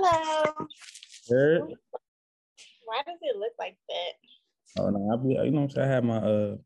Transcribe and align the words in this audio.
Hello. 0.00 0.44
Heard? 1.28 1.62
Why 2.84 3.02
does 3.04 3.18
it 3.20 3.36
look 3.36 3.50
like 3.58 3.76
that? 3.88 4.80
Oh 4.80 4.90
no, 4.90 5.12
I 5.12 5.16
be 5.16 5.30
you 5.30 5.50
know 5.50 5.62
what 5.62 5.64
I'm 5.64 5.70
saying. 5.70 5.88
I 5.88 5.92
have 5.92 6.04
my 6.04 6.16
uh 6.18 6.56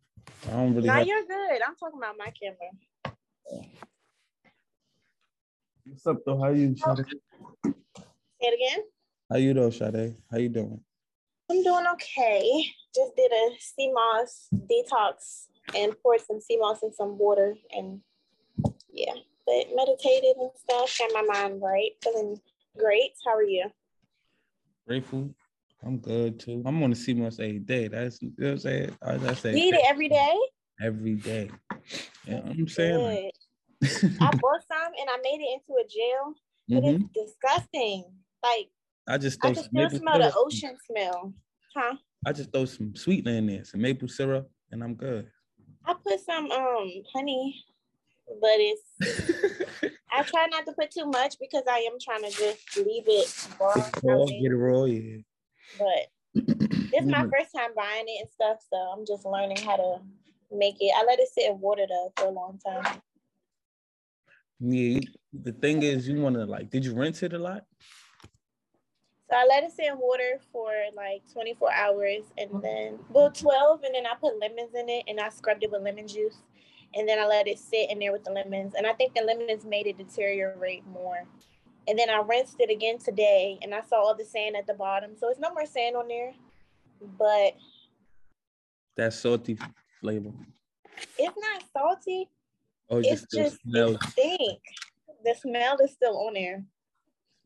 I 0.49 0.51
don't 0.51 0.75
really 0.75 0.89
No, 0.89 0.95
have 0.97 1.07
you're 1.07 1.25
good. 1.25 1.63
I'm 1.67 1.75
talking 1.77 1.99
about 1.99 2.17
my 2.19 2.31
camera. 2.39 3.17
what's 5.87 6.07
up 6.07 6.19
though? 6.27 6.39
How 6.39 6.51
you 6.51 6.77
Sade? 6.77 7.07
Say 7.65 7.73
it 8.41 8.55
again. 8.55 8.85
How 9.31 9.39
you 9.39 9.55
though, 9.55 9.71
Sade? 9.71 10.15
How 10.31 10.37
you 10.37 10.51
doing? 10.51 10.81
I'm 11.51 11.63
doing 11.63 11.87
okay. 11.95 12.67
Just 12.95 13.17
did 13.17 13.33
a 13.33 13.49
sea 13.59 13.91
moss 13.95 14.49
detox 14.53 15.47
and 15.75 15.95
poured 16.03 16.21
some 16.21 16.39
sea 16.43 16.59
moss 16.59 16.83
in 16.83 16.93
some 16.93 17.17
water 17.17 17.55
and 17.71 18.03
yeah, 18.93 19.15
but 19.47 19.75
meditated 19.75 20.37
and 20.39 20.51
stuff. 20.55 20.99
Got 20.99 21.13
my 21.15 21.23
mind 21.23 21.63
right. 21.63 21.93
Feeling 22.05 22.39
great. 22.79 23.13
How 23.25 23.37
are 23.37 23.43
you? 23.43 23.67
Grateful. 24.87 25.35
I'm 25.85 25.99
good 25.99 26.39
too. 26.39 26.63
I'm 26.65 26.83
on 26.83 26.91
the 26.91 26.97
every 27.41 27.59
day. 27.59 27.89
That's 27.89 28.23
you 28.23 28.33
know 28.39 28.47
what 28.47 28.53
I'm 28.53 28.59
saying. 28.59 28.97
I, 29.03 29.15
I 29.15 29.35
say 29.35 29.53
You 29.53 29.65
eat 29.69 29.75
it 29.75 29.85
every 29.87 30.09
day? 30.09 30.37
every 30.81 31.15
day. 31.15 31.51
Yeah, 32.27 32.41
I'm 32.45 32.69
saying 32.69 33.31
I 34.21 34.31
bought 34.41 34.63
some 34.71 34.93
and 35.01 35.09
I 35.11 35.17
made 35.23 35.41
it 35.41 35.61
into 35.61 35.81
a 35.81 35.87
gel, 35.89 36.35
but 36.69 36.85
Mhm. 36.85 37.09
it's 37.15 37.33
disgusting. 37.33 38.05
Like 38.43 38.71
I 39.09 39.19
just 39.19 39.39
I 39.43 39.49
throw 39.49 39.55
some 39.55 39.65
still 39.65 39.99
smell 39.99 40.19
the 40.19 40.33
ocean 40.37 40.77
smell. 40.89 41.33
Huh? 41.75 41.97
I 42.25 42.33
just 42.33 42.53
throw 42.53 42.65
some 42.67 42.95
sweetener 42.95 43.33
in 43.33 43.47
there, 43.47 43.65
some 43.65 43.81
maple 43.81 44.09
syrup, 44.09 44.49
and 44.71 44.85
I'm 44.85 44.95
good. 44.95 45.29
I 45.85 45.95
put 45.95 46.21
some 46.21 46.49
um 46.51 46.93
honey, 47.13 47.65
but 48.41 48.51
it's 48.59 49.61
I 50.13 50.23
try 50.23 50.47
not 50.51 50.67
to 50.67 50.73
put 50.73 50.91
too 50.91 51.07
much 51.07 51.37
because 51.41 51.63
I 51.69 51.79
am 51.91 51.99
trying 52.01 52.23
to 52.23 52.31
just 52.31 52.77
leave 52.77 53.05
it 53.07 53.49
raw. 53.61 53.75
Get 53.75 53.87
it 53.87 54.03
raw, 54.05 54.25
get 54.27 54.53
it 54.53 54.57
raw, 54.57 54.85
yeah. 54.85 55.19
But 55.79 56.35
this 56.35 57.05
is 57.05 57.07
my 57.07 57.23
first 57.23 57.55
time 57.57 57.71
buying 57.75 58.05
it 58.07 58.21
and 58.21 58.31
stuff, 58.31 58.59
so 58.71 58.77
I'm 58.77 59.07
just 59.07 59.25
learning 59.25 59.59
how 59.59 59.77
to 59.77 60.01
make 60.51 60.77
it. 60.81 60.93
I 60.97 61.05
let 61.05 61.19
it 61.19 61.29
sit 61.29 61.51
in 61.51 61.61
water 61.61 61.87
though 61.89 62.13
for 62.17 62.27
a 62.27 62.31
long 62.31 62.59
time. 62.65 63.01
Yeah, 64.61 65.01
the 65.33 65.53
thing 65.53 65.83
is, 65.83 66.07
you 66.07 66.21
want 66.21 66.37
to 66.37 66.45
like, 66.45 66.71
did 66.71 66.85
you 66.85 66.95
rinse 66.95 67.23
it 67.23 67.33
a 67.33 67.39
lot? 67.39 67.65
So 69.29 69.37
I 69.37 69.47
let 69.49 69.65
it 69.65 69.73
sit 69.73 69.87
in 69.87 69.99
water 69.99 70.41
for 70.53 70.71
like 70.95 71.23
24 71.33 71.73
hours 71.73 72.25
and 72.37 72.63
then, 72.63 72.99
well, 73.09 73.31
12, 73.31 73.83
and 73.83 73.95
then 73.95 74.07
I 74.07 74.15
put 74.21 74.39
lemons 74.39 74.75
in 74.75 74.91
it 74.91 75.05
and 75.09 75.19
I 75.19 75.31
scrubbed 75.31 75.65
it 75.65 75.71
with 75.71 75.83
lemon 75.83 76.07
juice. 76.07 76.37
And 76.95 77.09
then 77.09 77.19
I 77.19 77.27
let 77.27 77.49
it 77.49 77.59
sit 77.59 77.91
in 77.91 77.99
there 77.99 78.13
with 78.13 78.25
the 78.25 78.31
lemons. 78.33 78.75
And 78.77 78.87
I 78.87 78.93
think 78.93 79.15
the 79.15 79.23
lemons 79.23 79.65
made 79.65 79.87
it 79.87 79.97
deteriorate 79.99 80.87
more. 80.87 81.25
And 81.89 81.99
then 81.99 82.11
I 82.11 82.21
rinsed 82.21 82.57
it 82.61 82.71
again 82.71 82.99
today 82.99 83.59
and 83.63 83.75
I 83.75 83.81
saw 83.81 83.97
all 83.97 84.15
the 84.17 84.25
sand 84.25 84.57
at 84.57 84.67
the 84.67 84.75
bottom. 84.75 85.17
So 85.17 85.29
it's 85.31 85.41
no 85.41 85.51
more 85.53 85.67
sand 85.67 85.97
on 85.97 86.07
there, 86.09 86.33
but 87.19 87.55
That 88.97 89.13
salty 89.15 89.57
flavor. 90.01 90.33
it's 91.19 91.37
not 91.37 91.63
salty. 91.73 92.29
Oh, 92.89 92.99
It's 92.99 93.09
just 93.09 93.25
still 93.31 93.45
just, 93.45 93.61
smells. 93.63 93.95
it 93.97 94.03
stink. 94.11 94.61
The 95.25 95.35
smell 95.35 95.79
is 95.79 95.93
still 95.93 96.17
on 96.27 96.35
there. 96.35 96.65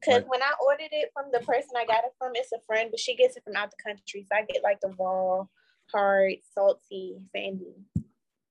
Because 0.00 0.20
Right. 0.22 0.28
when 0.28 0.42
I 0.42 0.52
ordered 0.62 0.90
it 0.92 1.10
from 1.14 1.30
the 1.32 1.40
person 1.40 1.70
I 1.76 1.86
got 1.86 2.04
it 2.04 2.12
from, 2.18 2.32
it's 2.34 2.52
a 2.52 2.58
friend, 2.66 2.90
but 2.90 3.00
she 3.00 3.16
gets 3.16 3.36
it 3.36 3.44
from 3.44 3.56
out 3.56 3.70
the 3.70 3.82
country. 3.82 4.26
So 4.28 4.36
I 4.36 4.42
get 4.42 4.62
like 4.62 4.80
the 4.80 4.94
raw, 4.98 5.46
hard, 5.90 6.34
salty, 6.54 7.16
sandy. 7.32 7.74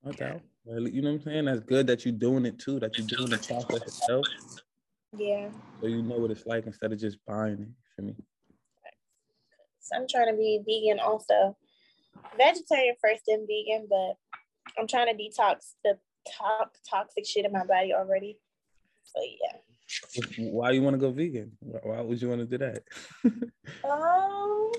Okay. 0.08 0.42
You 0.68 1.02
know 1.02 1.12
what 1.12 1.16
I'm 1.16 1.22
saying? 1.22 1.46
That's 1.46 1.60
good 1.60 1.88
that 1.88 2.06
you're 2.06 2.14
doing 2.14 2.46
it 2.46 2.58
too, 2.58 2.80
that 2.80 2.98
you're 2.98 3.08
doing 3.08 3.30
the 3.30 3.38
process 3.38 4.00
yourself. 4.00 4.26
Yeah. 5.16 5.50
So 5.80 5.88
you 5.88 6.02
know 6.02 6.18
what 6.18 6.32
it's 6.32 6.46
like 6.46 6.66
instead 6.66 6.92
of 6.92 7.00
just 7.00 7.18
buying 7.26 7.54
it 7.54 7.68
for 7.96 8.02
me. 8.02 8.16
So 9.80 9.96
I'm 9.96 10.08
trying 10.10 10.32
to 10.32 10.38
be 10.38 10.62
vegan 10.66 11.00
also. 11.00 11.56
Vegetarian 12.38 12.96
first, 13.00 13.24
then 13.28 13.46
vegan, 13.48 13.88
but 13.90 14.16
I'm 14.80 14.88
trying 14.88 15.16
to 15.16 15.24
detox 15.24 15.74
the 15.84 16.00
top 16.38 16.76
toxic 16.90 17.26
shit 17.26 17.46
in 17.46 17.52
my 17.52 17.66
body 17.66 17.94
already. 17.94 18.40
So 19.04 19.22
yeah. 19.22 20.50
Why 20.52 20.72
you 20.72 20.82
want 20.82 20.96
to 20.96 21.00
go 21.00 21.12
vegan? 21.12 21.52
Why 21.60 21.80
why 21.84 22.02
would 22.02 22.20
you 22.20 22.30
want 22.30 22.42
to 22.42 22.58
do 22.58 22.58
that? 22.58 22.84
Um, 23.84 24.72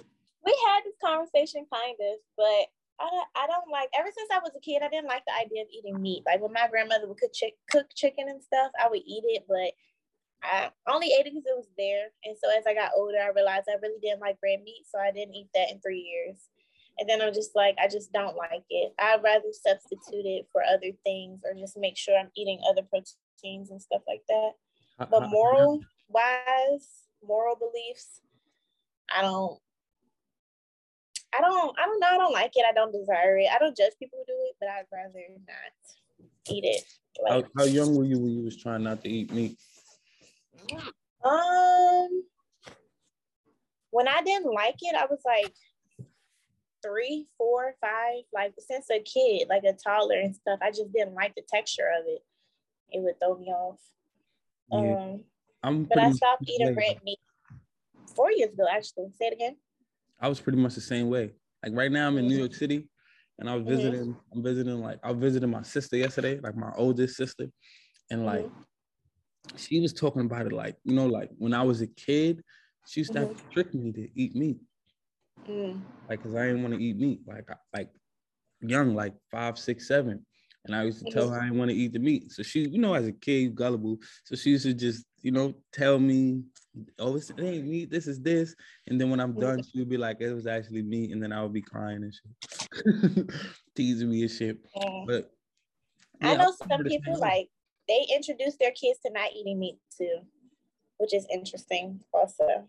we 0.45 0.57
had 0.67 0.83
this 0.85 0.95
conversation 1.03 1.67
kind 1.73 1.97
of, 2.01 2.19
but 2.37 2.67
I 3.01 3.09
don't, 3.11 3.29
I 3.37 3.47
don't 3.47 3.71
like. 3.71 3.89
Ever 3.99 4.09
since 4.15 4.31
I 4.33 4.39
was 4.39 4.53
a 4.57 4.61
kid, 4.61 4.83
I 4.83 4.89
didn't 4.89 5.09
like 5.09 5.23
the 5.27 5.37
idea 5.37 5.63
of 5.63 5.69
eating 5.71 6.01
meat. 6.01 6.23
Like 6.27 6.41
when 6.41 6.53
my 6.53 6.67
grandmother 6.69 7.09
would 7.09 7.19
cook 7.19 7.33
chick, 7.35 7.55
cook 7.71 7.87
chicken 7.95 8.29
and 8.29 8.43
stuff, 8.43 8.73
I 8.83 8.89
would 8.89 9.03
eat 9.05 9.25
it, 9.27 9.45
but 9.49 9.73
I 10.43 10.71
only 10.89 11.09
ate 11.09 11.27
it 11.27 11.35
because 11.35 11.47
it 11.47 11.57
was 11.57 11.69
there. 11.77 12.09
And 12.25 12.37
so 12.37 12.49
as 12.57 12.65
I 12.67 12.75
got 12.75 12.93
older, 12.97 13.19
I 13.19 13.35
realized 13.35 13.69
I 13.69 13.81
really 13.83 14.01
didn't 14.01 14.21
like 14.21 14.39
red 14.43 14.63
meat, 14.65 14.85
so 14.89 14.99
I 14.99 15.11
didn't 15.13 15.35
eat 15.35 15.49
that 15.55 15.71
in 15.71 15.81
three 15.81 16.01
years. 16.01 16.49
And 16.99 17.09
then 17.09 17.21
I'm 17.21 17.35
just 17.35 17.55
like, 17.55 17.77
I 17.79 17.89
just 17.89 18.13
don't 18.13 18.37
like 18.37 18.65
it. 18.71 18.95
I'd 18.99 19.23
rather 19.23 19.53
substitute 19.53 20.25
it 20.25 20.49
for 20.51 20.63
other 20.65 20.93
things 21.05 21.41
or 21.45 21.53
just 21.53 21.77
make 21.77 21.97
sure 21.97 22.17
I'm 22.17 22.31
eating 22.35 22.61
other 22.69 22.83
proteins 22.83 23.71
and 23.71 23.83
stuff 23.83 24.03
like 24.09 24.23
that 24.29 24.53
uh, 24.99 25.07
but 25.11 25.25
uh, 25.25 25.29
moral 25.29 25.81
wise 26.09 27.05
moral 27.27 27.57
beliefs 27.57 28.21
i 29.15 29.21
don't 29.23 29.59
i 31.37 31.41
don't 31.41 31.77
i 31.79 31.87
don't 31.87 32.01
know 32.01 32.07
i 32.07 32.17
don't 32.17 32.33
like 32.33 32.53
it 32.55 32.65
i 32.69 32.73
don't 32.73 32.93
desire 32.93 33.39
it 33.39 33.49
i 33.55 33.59
don't 33.59 33.77
judge 33.77 33.93
people 33.99 34.19
who 34.19 34.33
do 34.33 34.39
it 34.49 34.57
but 34.61 34.69
i'd 34.69 34.85
rather 34.93 35.25
not 35.47 36.49
eat 36.49 36.65
it. 36.65 36.83
How, 37.29 37.37
like 37.37 37.47
how 37.59 37.65
young 37.65 37.97
were 37.97 38.05
you 38.05 38.19
when 38.19 38.31
you 38.31 38.45
was 38.45 38.57
trying 38.57 38.85
not 38.85 39.03
to 39.03 39.09
eat 39.09 39.33
meat? 39.33 39.59
um 41.25 42.23
when 43.91 44.09
i 44.09 44.23
didn't 44.23 44.53
like 44.53 44.77
it 44.81 44.95
i 44.97 45.07
was 45.07 45.21
like 45.25 45.53
three 46.85 47.27
four 47.37 47.75
five 47.81 48.23
like 48.33 48.53
since 48.59 48.87
a 48.91 49.01
kid 49.01 49.49
like 49.49 49.65
a 49.65 49.73
toddler 49.73 50.21
and 50.21 50.35
stuff 50.35 50.59
i 50.63 50.71
just 50.71 50.93
didn't 50.93 51.15
like 51.15 51.35
the 51.35 51.43
texture 51.49 51.89
of 51.99 52.05
it. 52.07 52.23
It 52.91 53.03
would 53.03 53.19
throw 53.19 53.37
me 53.37 53.47
off. 53.47 53.81
Yeah, 54.71 54.95
um 54.95 55.25
I'm 55.63 55.85
but 55.85 55.99
i 55.99 56.11
stopped 56.13 56.45
eating 56.47 56.75
red 56.77 57.01
meat 57.05 57.19
four 58.15 58.31
years 58.31 58.53
ago 58.53 58.67
actually. 58.71 59.11
Say 59.19 59.27
it 59.27 59.33
again 59.33 59.57
I 60.21 60.29
was 60.29 60.41
pretty 60.41 60.59
much 60.59 60.75
the 60.75 60.81
same 60.81 61.09
way. 61.09 61.33
Like 61.63 61.73
right 61.75 61.91
now, 61.93 62.07
I'm 62.07 62.19
in 62.19 62.27
New 62.29 62.37
York 62.39 62.55
City, 62.55 62.89
and 63.39 63.49
I 63.51 63.55
was 63.55 63.65
Mhm. 63.65 63.69
visiting. 63.69 64.17
I'm 64.33 64.43
visiting 64.43 64.81
like 64.81 64.99
I 65.03 65.13
visited 65.13 65.47
my 65.49 65.63
sister 65.63 65.97
yesterday, 65.97 66.39
like 66.41 66.57
my 66.57 66.73
oldest 66.77 67.17
sister, 67.17 67.47
and 68.11 68.25
like 68.25 68.49
she 69.57 69.81
was 69.81 69.93
talking 69.93 70.23
about 70.23 70.47
it, 70.47 70.53
like 70.53 70.77
you 70.85 70.95
know, 70.95 71.07
like 71.07 71.31
when 71.39 71.55
I 71.55 71.63
was 71.63 71.81
a 71.81 71.87
kid, 71.87 72.43
she 72.87 73.01
used 73.01 73.13
to 73.15 73.21
have 73.21 73.37
to 73.37 73.43
trick 73.51 73.75
me 73.75 73.93
to 73.93 74.09
eat 74.21 74.35
meat, 74.35 74.59
Mm. 75.49 75.81
like 76.09 76.21
because 76.21 76.35
I 76.35 76.47
didn't 76.47 76.63
want 76.63 76.75
to 76.75 76.83
eat 76.83 76.97
meat, 76.97 77.21
like 77.27 77.49
like 77.75 77.91
young, 78.61 78.95
like 78.95 79.15
five, 79.31 79.59
six, 79.59 79.87
seven. 79.89 80.25
And 80.67 80.75
I 80.75 80.85
used 80.85 81.05
to 81.05 81.11
tell 81.11 81.31
her 81.31 81.41
I 81.41 81.45
didn't 81.45 81.59
want 81.59 81.71
to 81.71 81.77
eat 81.77 81.93
the 81.93 81.99
meat. 81.99 82.33
So 82.33 82.43
she, 82.43 82.69
you 82.69 82.79
know, 82.79 82.95
as 82.95 83.07
a 83.07 83.13
kid, 83.13 83.55
gullible. 83.55 83.99
So 84.25 84.37
she 84.37 84.51
used 84.51 84.65
to 84.65 84.75
just, 84.75 85.05
you 85.23 85.31
know, 85.31 85.55
tell 85.73 85.99
me, 85.99 86.43
oh, 86.99 87.17
it 87.17 87.31
ain't 87.39 87.67
meat, 87.67 87.91
this 87.91 88.07
is 88.07 88.21
this. 88.21 88.55
And 88.87 89.01
then 89.01 89.11
when 89.11 89.21
I'm 89.21 89.39
done, 89.39 89.63
she 89.73 89.79
would 89.79 89.89
be 89.89 89.97
like, 89.97 90.19
it 90.21 90.33
was 90.33 90.47
actually 90.47 90.83
meat. 90.83 91.13
And 91.13 91.23
then 91.23 91.33
I 91.33 91.43
would 91.43 91.53
be 91.53 91.63
crying 91.63 92.03
and 92.03 92.15
shit, 92.15 93.31
teasing 93.77 94.11
me 94.11 94.23
and 94.23 94.31
shit. 94.31 94.59
Yeah. 94.75 95.05
But 95.07 95.31
I 96.23 96.33
yeah, 96.33 96.37
know 96.39 96.55
I'm 96.61 96.69
some 96.69 96.85
people 96.85 97.19
like 97.19 97.49
they 97.89 98.07
introduce 98.15 98.57
their 98.57 98.73
kids 98.73 98.99
to 99.05 99.13
not 99.13 99.33
eating 99.33 99.59
meat 99.59 99.79
too, 99.97 100.21
which 100.99 101.15
is 101.15 101.27
interesting 101.33 102.01
also. 102.13 102.69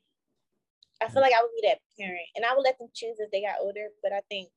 I 1.01 1.09
feel 1.09 1.21
like 1.21 1.33
I 1.33 1.41
would 1.41 1.51
be 1.61 1.67
that 1.67 1.79
parent 1.99 2.27
and 2.35 2.43
I 2.43 2.55
would 2.55 2.63
let 2.63 2.77
them 2.79 2.87
choose 2.93 3.17
if 3.19 3.31
they 3.31 3.41
got 3.41 3.57
older, 3.61 3.87
but 4.01 4.11
I 4.11 4.21
think 4.29 4.49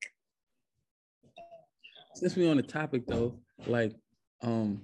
since 2.13 2.35
we 2.35 2.49
on 2.49 2.57
the 2.57 2.63
topic 2.63 3.05
though, 3.07 3.39
like, 3.67 3.93
um, 4.41 4.81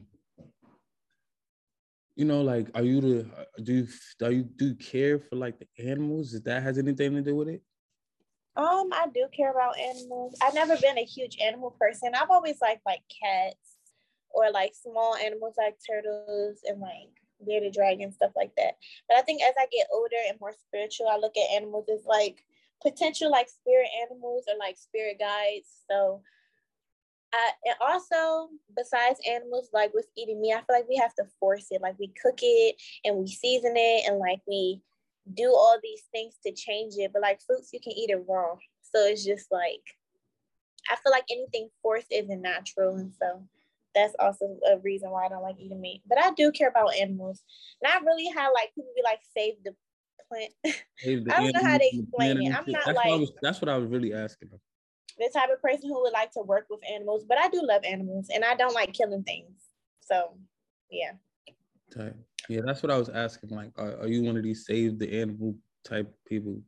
you 2.15 2.25
know, 2.25 2.41
like, 2.41 2.69
are 2.75 2.83
you 2.83 3.01
the 3.01 3.47
do 3.63 3.73
you 3.73 3.87
do 4.19 4.31
you 4.31 4.43
do 4.43 4.75
care 4.75 5.19
for 5.19 5.35
like 5.35 5.59
the 5.59 5.67
animals? 5.87 6.33
If 6.33 6.43
that 6.45 6.63
has 6.63 6.77
anything 6.77 7.13
to 7.15 7.21
do 7.21 7.35
with 7.35 7.49
it? 7.49 7.61
um 8.55 8.89
I 8.91 9.07
do 9.13 9.27
care 9.35 9.51
about 9.51 9.79
animals. 9.79 10.35
I've 10.41 10.55
never 10.55 10.75
been 10.77 10.97
a 10.97 11.05
huge 11.05 11.37
animal 11.39 11.75
person. 11.79 12.13
I've 12.15 12.31
always 12.31 12.59
liked 12.59 12.81
like 12.85 13.03
cats 13.23 13.77
or 14.31 14.51
like 14.51 14.73
small 14.73 15.15
animals 15.15 15.53
like 15.57 15.77
turtles 15.87 16.59
and 16.65 16.81
like 16.81 17.09
bearded 17.45 17.73
dragon 17.73 18.11
stuff 18.11 18.31
like 18.35 18.55
that. 18.57 18.77
But 19.07 19.17
I 19.17 19.21
think 19.21 19.43
as 19.43 19.53
I 19.59 19.67
get 19.71 19.87
older 19.93 20.17
and 20.27 20.39
more 20.39 20.53
spiritual, 20.59 21.07
I 21.07 21.17
look 21.17 21.37
at 21.37 21.55
animals 21.55 21.85
as 21.93 22.05
like 22.05 22.43
potential 22.81 23.29
like 23.31 23.49
spirit 23.49 23.89
animals 24.09 24.45
or 24.47 24.57
like 24.57 24.77
spirit 24.77 25.17
guides. 25.19 25.67
So 25.89 26.23
I, 27.37 27.51
and 27.65 27.75
also 27.81 28.49
besides 28.75 29.19
animals 29.29 29.69
like 29.73 29.93
with 29.93 30.07
eating 30.17 30.41
meat, 30.41 30.53
I 30.53 30.57
feel 30.57 30.75
like 30.75 30.89
we 30.89 30.97
have 30.97 31.13
to 31.15 31.25
force 31.39 31.67
it. 31.71 31.81
Like 31.81 31.97
we 31.99 32.11
cook 32.21 32.39
it 32.41 32.75
and 33.05 33.17
we 33.17 33.27
season 33.27 33.73
it 33.75 34.09
and 34.09 34.17
like 34.19 34.41
we 34.47 34.81
do 35.33 35.47
all 35.47 35.77
these 35.83 36.03
things 36.11 36.35
to 36.45 36.51
change 36.51 36.93
it. 36.97 37.11
But 37.13 37.21
like 37.21 37.41
fruits, 37.45 37.69
you 37.73 37.79
can 37.79 37.93
eat 37.93 38.09
it 38.09 38.23
raw. 38.27 38.55
So 38.81 39.05
it's 39.05 39.23
just 39.23 39.51
like 39.51 39.83
I 40.89 40.95
feel 40.95 41.11
like 41.11 41.25
anything 41.29 41.69
forced 41.81 42.07
isn't 42.11 42.41
natural, 42.41 42.95
and 42.95 43.13
so 43.21 43.43
that's 43.93 44.15
also 44.19 44.57
a 44.71 44.77
reason 44.79 45.09
why 45.09 45.25
I 45.25 45.29
don't 45.29 45.43
like 45.43 45.59
eating 45.59 45.81
meat. 45.81 46.01
But 46.07 46.23
I 46.23 46.31
do 46.31 46.51
care 46.51 46.69
about 46.69 46.95
animals. 46.95 47.43
Not 47.83 48.03
really 48.03 48.29
how 48.35 48.53
like 48.53 48.73
people 48.73 48.91
be 48.95 49.03
like 49.03 49.19
save 49.35 49.55
the 49.63 49.75
plant. 50.29 50.53
I 51.33 51.43
don't 51.43 51.53
know 51.53 51.69
how 51.69 51.77
they 51.77 51.91
explain 51.93 52.41
it. 52.41 52.55
I'm 52.55 52.63
not 52.71 52.85
that's 52.85 52.95
like 52.95 53.19
was, 53.19 53.31
that's 53.41 53.61
what 53.61 53.69
I 53.69 53.77
was 53.77 53.89
really 53.89 54.13
asking. 54.13 54.49
The 55.17 55.29
type 55.33 55.49
of 55.51 55.61
person 55.61 55.89
who 55.89 56.01
would 56.01 56.13
like 56.13 56.31
to 56.31 56.41
work 56.41 56.67
with 56.69 56.81
animals, 56.89 57.25
but 57.27 57.37
I 57.37 57.49
do 57.49 57.61
love 57.63 57.83
animals 57.83 58.29
and 58.33 58.45
I 58.45 58.55
don't 58.55 58.75
like 58.75 58.93
killing 58.93 59.23
things. 59.23 59.51
So, 60.01 60.37
yeah. 60.91 61.13
Okay. 61.95 62.13
Yeah, 62.49 62.61
that's 62.65 62.83
what 62.83 62.91
I 62.91 62.97
was 62.97 63.09
asking. 63.09 63.49
Like, 63.49 63.71
are, 63.77 63.97
are 64.01 64.07
you 64.07 64.23
one 64.23 64.37
of 64.37 64.43
these 64.43 64.65
save 64.65 64.99
the 64.99 65.19
animal 65.21 65.55
type 65.83 66.13
people? 66.27 66.61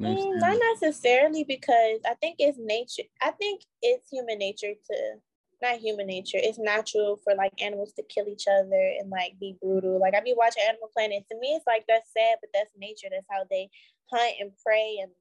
Mm, 0.00 0.40
not 0.40 0.58
necessarily 0.72 1.44
because 1.44 2.00
I 2.08 2.14
think 2.14 2.36
it's 2.38 2.58
nature. 2.58 3.08
I 3.22 3.30
think 3.30 3.62
it's 3.80 4.08
human 4.10 4.38
nature 4.38 4.72
to 4.90 4.96
not 5.62 5.78
human 5.78 6.06
nature. 6.06 6.38
It's 6.40 6.58
natural 6.58 7.20
for 7.22 7.34
like 7.34 7.52
animals 7.62 7.92
to 7.92 8.02
kill 8.02 8.26
each 8.28 8.46
other 8.48 8.92
and 8.98 9.08
like 9.08 9.38
be 9.38 9.56
brutal. 9.62 10.00
Like 10.00 10.14
I 10.14 10.20
be 10.20 10.34
watching 10.36 10.64
Animal 10.66 10.90
Planet. 10.92 11.24
To 11.30 11.38
me, 11.38 11.54
it's 11.54 11.66
like 11.66 11.84
that's 11.88 12.12
sad, 12.12 12.38
but 12.40 12.50
that's 12.52 12.70
nature. 12.76 13.08
That's 13.10 13.26
how 13.30 13.44
they 13.48 13.70
hunt 14.10 14.34
and 14.40 14.50
prey 14.64 14.98
and 15.00 15.12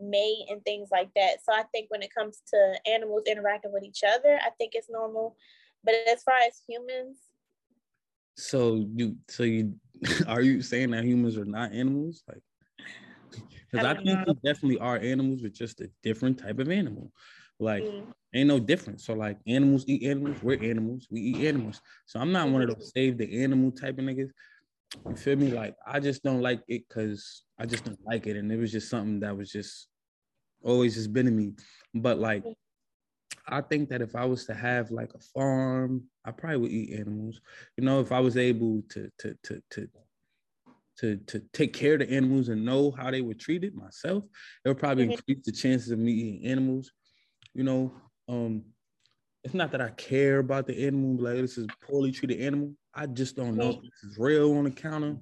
mate 0.00 0.46
and 0.50 0.62
things 0.64 0.88
like 0.90 1.10
that. 1.14 1.44
So 1.44 1.52
I 1.52 1.64
think 1.72 1.90
when 1.90 2.02
it 2.02 2.14
comes 2.14 2.42
to 2.52 2.74
animals 2.86 3.24
interacting 3.26 3.72
with 3.72 3.84
each 3.84 4.02
other, 4.06 4.38
I 4.42 4.50
think 4.58 4.72
it's 4.74 4.90
normal. 4.90 5.36
But 5.84 5.94
as 6.08 6.22
far 6.22 6.36
as 6.36 6.60
humans, 6.68 7.18
so 8.36 8.86
you 8.94 9.16
so 9.28 9.44
you 9.44 9.74
are 10.26 10.42
you 10.42 10.62
saying 10.62 10.90
that 10.90 11.04
humans 11.04 11.36
are 11.36 11.44
not 11.44 11.72
animals? 11.72 12.22
Like 12.28 12.42
because 13.70 13.86
I, 13.86 13.92
I, 13.92 13.94
think 13.94 14.26
we 14.26 14.34
definitely 14.44 14.78
are 14.78 14.96
animals, 14.96 15.42
but 15.42 15.52
just 15.52 15.80
a 15.80 15.90
different 16.02 16.38
type 16.38 16.58
of 16.58 16.70
animal. 16.70 17.12
Like 17.58 17.84
mm. 17.84 18.04
ain't 18.34 18.48
no 18.48 18.58
difference. 18.58 19.06
So 19.06 19.14
like 19.14 19.38
animals 19.46 19.84
eat 19.86 20.02
animals, 20.04 20.36
we're 20.42 20.62
animals, 20.62 21.06
we 21.10 21.20
eat 21.20 21.48
animals. 21.48 21.80
So 22.04 22.20
I'm 22.20 22.32
not 22.32 22.50
one 22.50 22.62
of 22.62 22.68
those 22.68 22.92
save 22.94 23.16
the 23.16 23.42
animal 23.42 23.70
type 23.70 23.98
of 23.98 24.04
niggas. 24.04 24.30
You 25.08 25.16
feel 25.16 25.36
me? 25.36 25.50
Like 25.50 25.74
I 25.86 26.00
just 26.00 26.22
don't 26.22 26.40
like 26.40 26.62
it 26.68 26.84
because 26.88 27.42
I 27.58 27.66
just 27.66 27.84
don't 27.84 28.04
like 28.04 28.26
it. 28.26 28.36
And 28.36 28.50
it 28.50 28.56
was 28.56 28.72
just 28.72 28.88
something 28.88 29.20
that 29.20 29.36
was 29.36 29.50
just 29.50 29.88
always 30.62 30.94
just 30.94 31.12
been 31.12 31.26
in 31.26 31.36
me. 31.36 31.54
But 31.94 32.18
like 32.18 32.44
I 33.48 33.60
think 33.60 33.88
that 33.90 34.02
if 34.02 34.16
I 34.16 34.24
was 34.24 34.46
to 34.46 34.54
have 34.54 34.90
like 34.90 35.12
a 35.14 35.20
farm, 35.34 36.04
I 36.24 36.32
probably 36.32 36.58
would 36.58 36.70
eat 36.70 36.98
animals. 36.98 37.40
You 37.76 37.84
know, 37.84 38.00
if 38.00 38.12
I 38.12 38.20
was 38.20 38.36
able 38.36 38.82
to 38.90 39.10
to 39.18 39.36
to 39.44 39.62
to 39.70 39.88
to 40.98 41.16
to 41.16 41.42
take 41.52 41.72
care 41.72 41.94
of 41.94 42.00
the 42.00 42.10
animals 42.10 42.48
and 42.48 42.64
know 42.64 42.90
how 42.90 43.10
they 43.10 43.20
were 43.20 43.34
treated 43.34 43.74
myself, 43.74 44.24
it 44.64 44.68
would 44.68 44.78
probably 44.78 45.04
mm-hmm. 45.04 45.12
increase 45.12 45.44
the 45.44 45.52
chances 45.52 45.90
of 45.90 45.98
me 45.98 46.12
eating 46.12 46.46
animals 46.46 46.90
you 47.56 47.64
know, 47.64 47.90
um, 48.28 48.62
it's 49.46 49.54
not 49.54 49.70
that 49.70 49.80
I 49.80 49.90
care 49.90 50.40
about 50.40 50.66
the 50.66 50.86
animal, 50.88 51.22
like 51.22 51.36
this 51.36 51.56
is 51.56 51.68
poorly 51.80 52.10
treated 52.10 52.40
animal. 52.40 52.72
I 52.92 53.06
just 53.06 53.36
don't 53.36 53.54
know 53.54 53.70
if 53.70 53.76
this 53.76 54.10
is 54.10 54.18
real 54.18 54.52
on 54.58 54.64
the 54.64 54.72
counter, 54.72 55.16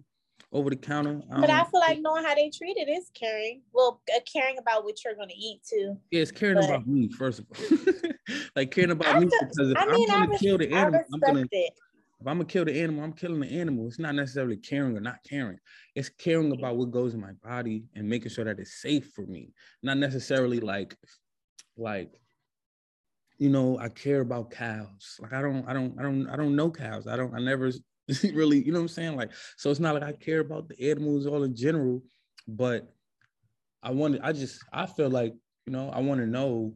over 0.51 0.71
the 0.71 0.77
counter. 0.77 1.21
I 1.31 1.41
but 1.43 1.51
I 1.51 1.63
feel 1.65 1.81
like 1.81 1.99
knowing 2.01 2.25
how 2.25 2.35
they 2.35 2.49
treat 2.49 2.79
it 2.79 2.89
is 2.89 3.11
caring. 3.13 3.61
Well, 3.75 4.01
uh, 4.17 4.21
caring 4.33 4.57
about 4.57 4.85
what 4.85 5.05
you're 5.05 5.15
gonna 5.15 5.35
eat 5.37 5.61
too. 5.69 5.99
Yeah, 6.11 6.23
it's 6.23 6.31
caring 6.31 6.55
but... 6.55 6.65
about 6.65 6.87
me 6.87 7.11
first 7.11 7.41
of 7.41 7.47
all. 7.51 8.13
like 8.57 8.71
caring 8.71 8.93
about 8.93 9.15
I 9.15 9.21
me 9.21 9.27
because 9.27 9.71
if 9.71 9.77
I 9.77 9.85
mean, 9.93 10.11
I'm 10.11 10.25
gonna 10.25 10.39
kill 10.39 10.57
the 10.57 10.73
animal, 10.73 11.03
I'm 11.13 11.21
gonna. 11.21 11.45
It. 11.51 11.75
If 12.19 12.27
I'm 12.27 12.39
gonna 12.39 12.45
kill 12.47 12.65
the 12.65 12.81
animal, 12.81 13.05
I'm 13.05 13.13
killing 13.13 13.41
the 13.41 13.61
animal. 13.61 13.87
It's 13.89 13.99
not 13.99 14.15
necessarily 14.15 14.57
caring 14.57 14.97
or 14.97 15.01
not 15.01 15.19
caring. 15.29 15.59
It's 15.95 16.09
caring 16.09 16.51
about 16.51 16.79
what 16.79 16.93
goes 16.93 17.13
in 17.13 17.21
my 17.21 17.33
body 17.43 17.85
and 17.95 18.09
making 18.09 18.31
sure 18.31 18.47
that 18.47 18.59
it's 18.59 18.81
safe 18.81 19.11
for 19.15 19.27
me. 19.27 19.53
Not 19.83 19.99
necessarily 19.99 20.61
like, 20.61 20.97
like 21.77 22.15
you 23.45 23.51
know, 23.51 23.79
I 23.79 23.91
care 23.91 24.23
about 24.23 24.51
cows. 24.51 25.19
Like 25.21 25.35
I 25.35 25.43
don't, 25.43 25.69
I 25.69 25.75
don't, 25.75 25.95
I 25.99 26.03
don't, 26.03 26.27
I 26.31 26.35
don't 26.35 26.57
know 26.57 26.71
cows. 26.71 27.07
I 27.07 27.15
don't, 27.15 27.35
I 27.35 27.41
never 27.41 27.71
really, 28.33 28.65
you 28.65 28.73
know 28.73 28.79
what 28.79 28.85
I'm 28.85 28.89
saying? 28.89 29.17
Like, 29.17 29.33
so 29.59 29.71
it's 29.71 29.81
not 29.81 29.93
like 29.93 30.03
I 30.03 30.13
care 30.13 30.41
about 30.41 30.67
the 30.67 30.91
animals 30.91 31.27
all 31.27 31.43
in 31.43 31.55
general, 31.55 32.03
but 32.49 32.91
I 33.83 33.91
want 33.91 34.19
I 34.23 34.33
just, 34.33 34.65
I 34.73 34.87
feel 34.87 35.11
like, 35.11 35.35
you 35.67 35.75
know, 35.75 35.91
I 35.91 36.01
want 36.01 36.23
to 36.23 36.27
know 36.27 36.75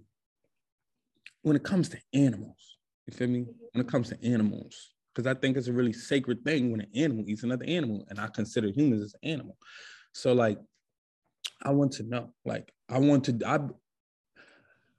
when 1.40 1.56
it 1.56 1.64
comes 1.64 1.88
to 1.88 1.98
animals, 2.12 2.76
you 3.06 3.14
feel 3.14 3.28
me? 3.28 3.40
Mm-hmm. 3.40 3.64
When 3.72 3.86
it 3.86 3.90
comes 3.90 4.10
to 4.10 4.22
animals, 4.22 4.90
because 5.14 5.26
I 5.26 5.40
think 5.40 5.56
it's 5.56 5.68
a 5.68 5.72
really 5.72 5.94
sacred 5.94 6.44
thing 6.44 6.70
when 6.70 6.82
an 6.82 6.90
animal 6.94 7.24
eats 7.26 7.44
another 7.44 7.64
animal, 7.66 8.04
and 8.10 8.20
I 8.20 8.26
consider 8.26 8.68
humans 8.68 9.04
as 9.04 9.14
an 9.22 9.30
animal. 9.30 9.56
So 10.12 10.34
like, 10.34 10.58
I 11.62 11.70
want 11.70 11.92
to 11.92 12.02
know, 12.02 12.34
like, 12.44 12.70
I 12.90 12.98
want 12.98 13.24
to, 13.24 13.38
I 13.46 13.58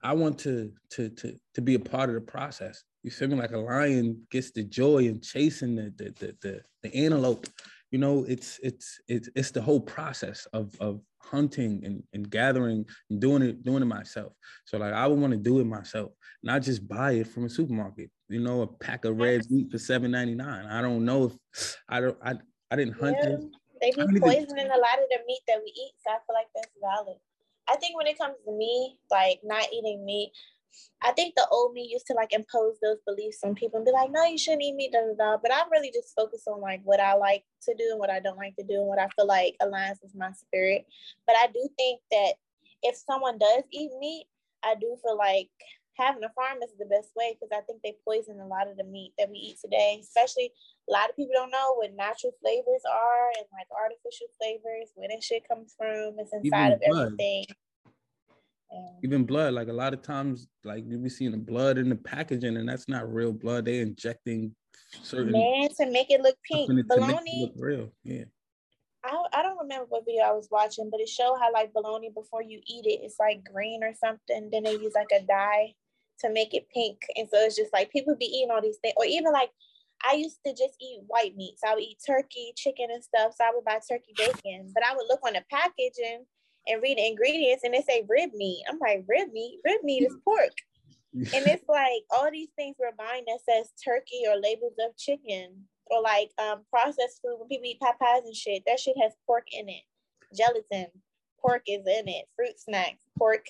I 0.02 0.14
want 0.14 0.38
to 0.40 0.72
to 0.90 1.10
to 1.10 1.36
to 1.54 1.60
be 1.60 1.74
a 1.74 1.80
part 1.80 2.08
of 2.08 2.14
the 2.14 2.20
process. 2.20 2.82
You 3.02 3.10
feel 3.10 3.28
me? 3.28 3.36
Like 3.36 3.52
a 3.52 3.58
lion 3.58 4.26
gets 4.30 4.50
the 4.50 4.64
joy 4.64 4.98
in 4.98 5.20
chasing 5.20 5.74
the 5.76 5.92
the 5.96 6.14
the 6.18 6.36
the, 6.42 6.62
the 6.82 6.94
antelope. 6.94 7.46
You 7.90 7.98
know, 7.98 8.24
it's 8.28 8.60
it's 8.62 9.00
it's 9.08 9.28
it's 9.34 9.50
the 9.50 9.62
whole 9.62 9.80
process 9.80 10.46
of 10.52 10.74
of 10.80 11.00
hunting 11.18 11.82
and, 11.84 12.02
and 12.12 12.28
gathering 12.30 12.84
and 13.10 13.20
doing 13.20 13.42
it 13.42 13.62
doing 13.62 13.82
it 13.82 13.86
myself. 13.86 14.32
So 14.64 14.78
like 14.78 14.92
I 14.92 15.06
would 15.06 15.18
want 15.18 15.32
to 15.32 15.38
do 15.38 15.60
it 15.60 15.64
myself, 15.64 16.12
not 16.42 16.62
just 16.62 16.86
buy 16.86 17.12
it 17.12 17.26
from 17.26 17.44
a 17.44 17.50
supermarket. 17.50 18.10
You 18.28 18.40
know, 18.40 18.62
a 18.62 18.66
pack 18.66 19.04
of 19.04 19.18
red 19.18 19.42
meat 19.50 19.70
for 19.70 19.78
seven 19.78 20.10
ninety 20.10 20.34
nine. 20.34 20.66
I 20.66 20.80
don't 20.80 21.04
know 21.04 21.26
if 21.26 21.76
I 21.88 22.00
don't 22.00 22.18
I 22.22 22.34
I 22.70 22.76
didn't 22.76 22.94
hunt 22.94 23.16
yeah. 23.22 23.36
They 23.80 23.90
be 23.92 24.20
poisoning 24.20 24.66
a 24.66 24.78
lot 24.78 24.98
of 25.00 25.08
the 25.08 25.20
meat 25.26 25.40
that 25.48 25.58
we 25.64 25.72
eat, 25.74 25.92
so 26.04 26.10
I 26.10 26.18
feel 26.26 26.34
like 26.34 26.48
that's 26.54 26.68
valid. 26.80 27.16
I 27.70 27.76
think 27.76 27.96
when 27.96 28.06
it 28.06 28.18
comes 28.18 28.34
to 28.44 28.52
me, 28.52 28.98
like 29.10 29.40
not 29.44 29.66
eating 29.72 30.04
meat, 30.04 30.32
I 31.02 31.12
think 31.12 31.34
the 31.34 31.46
old 31.50 31.72
me 31.72 31.88
used 31.90 32.06
to 32.06 32.14
like 32.14 32.32
impose 32.32 32.76
those 32.82 32.98
beliefs 33.06 33.38
on 33.44 33.54
people 33.54 33.78
and 33.78 33.86
be 33.86 33.92
like, 33.92 34.10
no, 34.10 34.24
you 34.24 34.38
shouldn't 34.38 34.62
eat 34.62 34.74
meat, 34.74 34.92
da, 34.92 35.00
da, 35.00 35.14
da. 35.14 35.38
But 35.42 35.52
I'm 35.54 35.70
really 35.70 35.90
just 35.92 36.14
focused 36.14 36.46
on 36.48 36.60
like 36.60 36.80
what 36.84 37.00
I 37.00 37.14
like 37.14 37.44
to 37.62 37.74
do 37.74 37.88
and 37.90 37.98
what 37.98 38.10
I 38.10 38.20
don't 38.20 38.36
like 38.36 38.56
to 38.56 38.64
do 38.64 38.74
and 38.74 38.86
what 38.86 38.98
I 38.98 39.08
feel 39.16 39.26
like 39.26 39.56
aligns 39.62 40.02
with 40.02 40.14
my 40.14 40.32
spirit. 40.32 40.86
But 41.26 41.36
I 41.36 41.46
do 41.46 41.68
think 41.76 42.00
that 42.10 42.34
if 42.82 42.96
someone 42.96 43.38
does 43.38 43.62
eat 43.70 43.90
meat, 43.98 44.26
I 44.62 44.74
do 44.74 44.96
feel 45.02 45.16
like 45.16 45.50
having 46.00 46.24
a 46.24 46.32
farm 46.32 46.58
is 46.62 46.72
the 46.78 46.86
best 46.86 47.10
way 47.14 47.36
because 47.36 47.52
I 47.52 47.60
think 47.62 47.82
they 47.82 47.96
poison 48.04 48.40
a 48.40 48.46
lot 48.46 48.68
of 48.68 48.76
the 48.76 48.84
meat 48.84 49.12
that 49.18 49.30
we 49.30 49.38
eat 49.38 49.58
today. 49.60 50.00
Especially 50.02 50.52
a 50.88 50.92
lot 50.92 51.10
of 51.10 51.16
people 51.16 51.34
don't 51.34 51.50
know 51.50 51.74
what 51.76 51.94
natural 51.94 52.32
flavors 52.40 52.82
are 52.90 53.28
and 53.36 53.46
like 53.52 53.68
artificial 53.70 54.28
flavors, 54.40 54.90
where 54.94 55.08
that 55.08 55.22
shit 55.22 55.46
comes 55.46 55.74
from. 55.76 56.16
It's 56.18 56.32
inside 56.32 56.44
Even 56.44 56.72
of 56.72 56.80
blood. 56.80 57.06
everything. 57.06 57.44
Even 59.02 59.24
blood, 59.24 59.54
like 59.54 59.68
a 59.68 59.72
lot 59.72 59.94
of 59.94 60.02
times, 60.02 60.46
like 60.62 60.84
you 60.86 60.98
be 60.98 61.08
seeing 61.08 61.32
the 61.32 61.38
blood 61.38 61.78
in 61.78 61.88
the 61.88 61.96
packaging, 61.96 62.56
and 62.56 62.68
that's 62.68 62.88
not 62.88 63.12
real 63.12 63.32
blood. 63.32 63.64
They're 63.64 63.82
injecting 63.82 64.54
certain 65.02 65.32
man 65.32 65.68
to 65.78 65.90
make 65.90 66.10
it 66.10 66.20
look 66.20 66.36
pink. 66.48 66.70
Bologna, 66.86 67.40
look 67.40 67.52
real, 67.56 67.92
yeah. 68.04 68.24
I, 69.02 69.24
I 69.32 69.42
don't 69.42 69.58
remember 69.58 69.86
what 69.88 70.04
video 70.04 70.24
I 70.24 70.32
was 70.32 70.48
watching, 70.50 70.90
but 70.90 71.00
it 71.00 71.08
showed 71.08 71.38
how 71.40 71.52
like 71.52 71.72
bologna 71.72 72.10
before 72.14 72.42
you 72.42 72.60
eat 72.66 72.84
it, 72.86 73.00
it's 73.02 73.18
like 73.18 73.42
green 73.42 73.82
or 73.82 73.94
something. 73.94 74.50
Then 74.52 74.64
they 74.64 74.72
use 74.72 74.92
like 74.94 75.10
a 75.12 75.24
dye 75.24 75.74
to 76.20 76.30
make 76.30 76.54
it 76.54 76.68
pink. 76.72 76.98
And 77.16 77.28
so 77.28 77.38
it's 77.40 77.56
just 77.56 77.72
like 77.72 77.90
people 77.90 78.14
be 78.16 78.26
eating 78.26 78.50
all 78.50 78.62
these 78.62 78.78
things, 78.78 78.94
or 78.96 79.04
even 79.04 79.32
like 79.32 79.50
I 80.02 80.14
used 80.14 80.38
to 80.46 80.52
just 80.52 80.76
eat 80.80 81.00
white 81.06 81.36
meats. 81.36 81.62
I 81.66 81.74
would 81.74 81.82
eat 81.82 81.98
turkey, 82.06 82.52
chicken, 82.56 82.88
and 82.90 83.04
stuff. 83.04 83.34
So 83.36 83.44
I 83.44 83.52
would 83.54 83.64
buy 83.64 83.80
turkey 83.86 84.14
bacon, 84.16 84.70
but 84.74 84.84
I 84.84 84.94
would 84.94 85.06
look 85.08 85.20
on 85.26 85.34
the 85.34 85.44
packaging 85.50 86.24
and 86.66 86.82
read 86.82 86.98
the 86.98 87.06
ingredients, 87.06 87.64
and 87.64 87.74
they 87.74 87.82
say 87.82 88.04
rib 88.08 88.30
meat. 88.34 88.64
I'm 88.68 88.78
like, 88.78 89.04
rib 89.08 89.32
meat? 89.32 89.60
Rib 89.64 89.82
meat 89.82 90.04
is 90.04 90.16
pork. 90.24 90.52
and 91.14 91.46
it's 91.46 91.64
like 91.68 92.02
all 92.10 92.30
these 92.30 92.50
things 92.56 92.76
we're 92.78 92.92
buying 92.96 93.24
that 93.26 93.40
says 93.48 93.72
turkey 93.84 94.22
or 94.28 94.36
labels 94.36 94.74
of 94.78 94.96
chicken 94.96 95.64
or 95.86 96.00
like 96.02 96.30
um, 96.38 96.62
processed 96.70 97.20
food 97.22 97.36
when 97.38 97.48
people 97.48 97.66
eat 97.66 97.80
Popeyes 97.80 98.24
and 98.24 98.36
shit. 98.36 98.62
That 98.66 98.80
shit 98.80 98.96
has 99.02 99.12
pork 99.26 99.46
in 99.52 99.68
it, 99.68 99.82
gelatin, 100.34 100.86
pork 101.40 101.62
is 101.66 101.86
in 101.86 102.08
it, 102.08 102.26
fruit 102.36 102.58
snacks, 102.58 103.02
pork, 103.18 103.46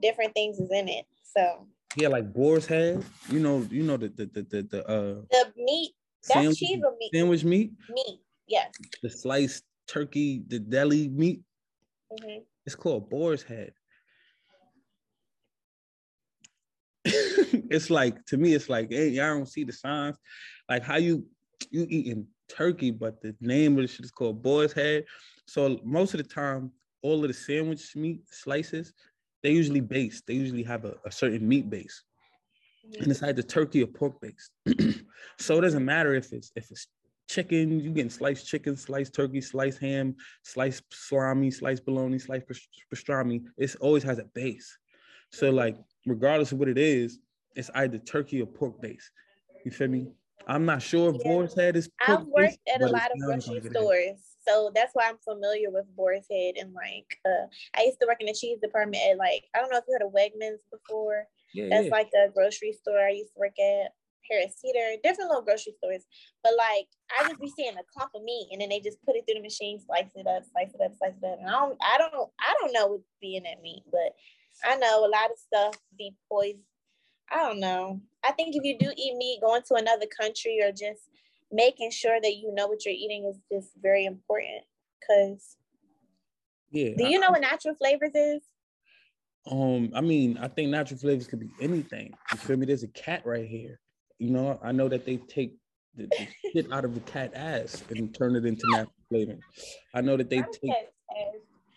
different 0.00 0.34
things 0.34 0.58
is 0.58 0.70
in 0.70 0.88
it. 0.88 1.06
So 1.24 1.66
yeah, 1.96 2.08
like 2.08 2.32
boar's 2.32 2.66
head. 2.66 3.04
You 3.28 3.40
know, 3.40 3.66
you 3.70 3.82
know 3.82 3.96
the 3.96 4.08
the 4.08 4.26
the 4.26 4.42
the, 4.42 4.62
the 4.62 4.88
uh 4.88 5.22
the 5.30 5.52
meat. 5.56 5.92
That's 6.22 6.34
sandwich, 6.34 6.58
cheese 6.58 6.80
or 6.84 6.96
meat. 6.98 7.10
Sandwich 7.14 7.44
meat. 7.44 7.72
Meat. 7.88 8.20
Yes. 8.46 8.72
The 9.02 9.10
sliced 9.10 9.64
turkey, 9.88 10.42
the 10.46 10.58
deli 10.58 11.08
meat. 11.08 11.40
Mm-hmm. 12.12 12.40
It's 12.66 12.74
called 12.74 13.08
boar's 13.08 13.42
head. 13.42 13.72
it's 17.04 17.90
like 17.90 18.24
to 18.26 18.36
me, 18.36 18.54
it's 18.54 18.68
like, 18.68 18.90
hey, 18.90 19.08
y'all 19.08 19.34
don't 19.34 19.48
see 19.48 19.64
the 19.64 19.72
signs. 19.72 20.16
Like 20.68 20.82
how 20.82 20.96
you 20.96 21.26
you 21.70 21.86
eating 21.88 22.26
turkey, 22.48 22.90
but 22.90 23.20
the 23.22 23.34
name 23.40 23.76
of 23.76 23.82
the 23.82 23.88
shit 23.88 24.04
is 24.04 24.10
called 24.10 24.42
boar's 24.42 24.72
head. 24.72 25.04
So 25.46 25.80
most 25.84 26.14
of 26.14 26.18
the 26.18 26.28
time, 26.28 26.70
all 27.02 27.22
of 27.22 27.28
the 27.28 27.34
sandwich 27.34 27.96
meat 27.96 28.20
slices 28.30 28.92
they 29.42 29.52
usually 29.52 29.80
base. 29.80 30.22
They 30.26 30.34
usually 30.34 30.62
have 30.64 30.84
a, 30.84 30.94
a 31.04 31.10
certain 31.10 31.46
meat 31.46 31.70
base, 31.70 32.02
and 32.98 33.10
it's 33.10 33.22
either 33.22 33.42
turkey 33.42 33.82
or 33.82 33.86
pork 33.86 34.20
based. 34.20 34.50
so 35.38 35.58
it 35.58 35.62
doesn't 35.62 35.84
matter 35.84 36.14
if 36.14 36.32
it's 36.32 36.52
if 36.56 36.70
it's 36.70 36.86
chicken, 37.28 37.78
you 37.80 37.90
getting 37.90 38.10
sliced 38.10 38.46
chicken, 38.46 38.76
sliced 38.76 39.14
turkey, 39.14 39.40
sliced 39.40 39.78
ham, 39.78 40.16
sliced 40.42 40.82
salami, 40.90 41.50
sliced 41.50 41.84
bologna, 41.84 42.18
sliced 42.18 42.46
pastrami. 42.92 43.44
It 43.56 43.74
always 43.80 44.02
has 44.02 44.18
a 44.18 44.24
base. 44.34 44.76
So 45.30 45.50
like 45.50 45.76
regardless 46.06 46.52
of 46.52 46.58
what 46.58 46.68
it 46.68 46.78
is, 46.78 47.18
it's 47.54 47.70
either 47.74 47.98
turkey 47.98 48.42
or 48.42 48.46
pork 48.46 48.80
base. 48.80 49.10
You 49.64 49.70
feel 49.70 49.88
me? 49.88 50.08
I'm 50.46 50.64
not 50.64 50.82
sure 50.82 51.10
if 51.10 51.16
yeah. 51.16 51.30
Boar's 51.30 51.54
Head 51.54 51.76
is. 51.76 51.88
I've 52.06 52.26
worked 52.26 52.58
at 52.72 52.82
a 52.82 52.86
lot 52.86 53.10
of 53.12 53.20
grocery 53.20 53.60
stores, 53.70 54.18
so 54.46 54.70
that's 54.74 54.92
why 54.94 55.08
I'm 55.08 55.18
familiar 55.18 55.70
with 55.70 55.84
Boar's 55.96 56.26
Head. 56.30 56.54
And 56.58 56.72
like, 56.74 57.18
uh, 57.24 57.46
I 57.76 57.84
used 57.84 58.00
to 58.00 58.06
work 58.06 58.18
in 58.20 58.26
the 58.26 58.34
cheese 58.34 58.58
department 58.62 59.02
at 59.10 59.18
like 59.18 59.44
I 59.54 59.60
don't 59.60 59.70
know 59.70 59.78
if 59.78 59.84
you 59.88 59.98
heard 59.98 60.06
of 60.06 60.12
Wegmans 60.12 60.60
before. 60.72 61.24
Yeah, 61.54 61.68
that's 61.70 61.86
yeah. 61.86 61.92
like 61.92 62.10
a 62.14 62.30
grocery 62.30 62.72
store 62.72 63.00
I 63.00 63.10
used 63.10 63.32
to 63.34 63.40
work 63.40 63.58
at. 63.58 63.92
Harris 64.30 64.54
Teeter, 64.62 64.94
different 65.02 65.28
little 65.28 65.42
grocery 65.42 65.74
stores. 65.78 66.04
But 66.44 66.52
like 66.56 66.86
I 67.10 67.26
just 67.26 67.40
be 67.40 67.50
seeing 67.50 67.74
a 67.74 67.82
clump 67.92 68.12
of 68.14 68.22
meat 68.22 68.48
and 68.52 68.60
then 68.60 68.68
they 68.68 68.78
just 68.78 69.02
put 69.04 69.16
it 69.16 69.24
through 69.26 69.40
the 69.40 69.42
machine, 69.42 69.80
slice 69.80 70.12
it 70.14 70.26
up, 70.26 70.44
slice 70.52 70.72
it 70.72 70.80
up, 70.84 70.92
slice 70.98 71.18
it 71.20 71.26
up. 71.26 71.38
And 71.40 71.48
I 71.48 71.52
don't 71.52 71.76
I 71.82 71.98
don't 71.98 72.30
I 72.38 72.54
don't 72.60 72.72
know 72.72 72.86
what's 72.86 73.10
being 73.20 73.42
that 73.42 73.60
meat, 73.60 73.82
but 73.90 74.14
I 74.64 74.76
know 74.76 75.04
a 75.04 75.10
lot 75.10 75.30
of 75.30 75.38
stuff 75.38 75.74
be 75.98 76.14
poison. 76.30 76.62
I 77.30 77.36
don't 77.36 77.60
know. 77.60 78.00
I 78.24 78.32
think 78.32 78.56
if 78.56 78.64
you 78.64 78.76
do 78.78 78.92
eat 78.96 79.16
meat, 79.16 79.40
going 79.40 79.62
to 79.68 79.74
another 79.74 80.06
country 80.20 80.60
or 80.62 80.72
just 80.72 81.02
making 81.52 81.90
sure 81.90 82.20
that 82.20 82.36
you 82.36 82.54
know 82.54 82.66
what 82.66 82.84
you're 82.84 82.94
eating 82.94 83.24
is 83.24 83.38
just 83.50 83.74
very 83.80 84.04
important. 84.04 84.62
Cause 85.06 85.56
yeah, 86.70 86.90
do 86.96 87.08
you 87.08 87.18
know 87.18 87.30
what 87.30 87.40
natural 87.40 87.74
flavors 87.74 88.14
is? 88.14 88.42
Um, 89.50 89.90
I 89.94 90.00
mean, 90.00 90.38
I 90.38 90.48
think 90.48 90.70
natural 90.70 91.00
flavors 91.00 91.26
could 91.26 91.40
be 91.40 91.50
anything. 91.60 92.12
You 92.30 92.38
feel 92.38 92.56
me? 92.56 92.66
There's 92.66 92.82
a 92.82 92.88
cat 92.88 93.22
right 93.24 93.46
here. 93.46 93.80
You 94.18 94.30
know, 94.30 94.60
I 94.62 94.72
know 94.72 94.88
that 94.88 95.06
they 95.06 95.16
take 95.16 95.56
the, 95.96 96.06
the 96.06 96.28
shit 96.52 96.72
out 96.72 96.84
of 96.84 96.94
the 96.94 97.00
cat 97.00 97.32
ass 97.34 97.82
and 97.90 98.14
turn 98.14 98.36
it 98.36 98.44
into 98.44 98.62
natural 98.70 98.92
flavor. 99.08 99.38
I 99.94 100.00
know 100.02 100.16
that 100.16 100.30
they 100.30 100.42
take. 100.52 100.72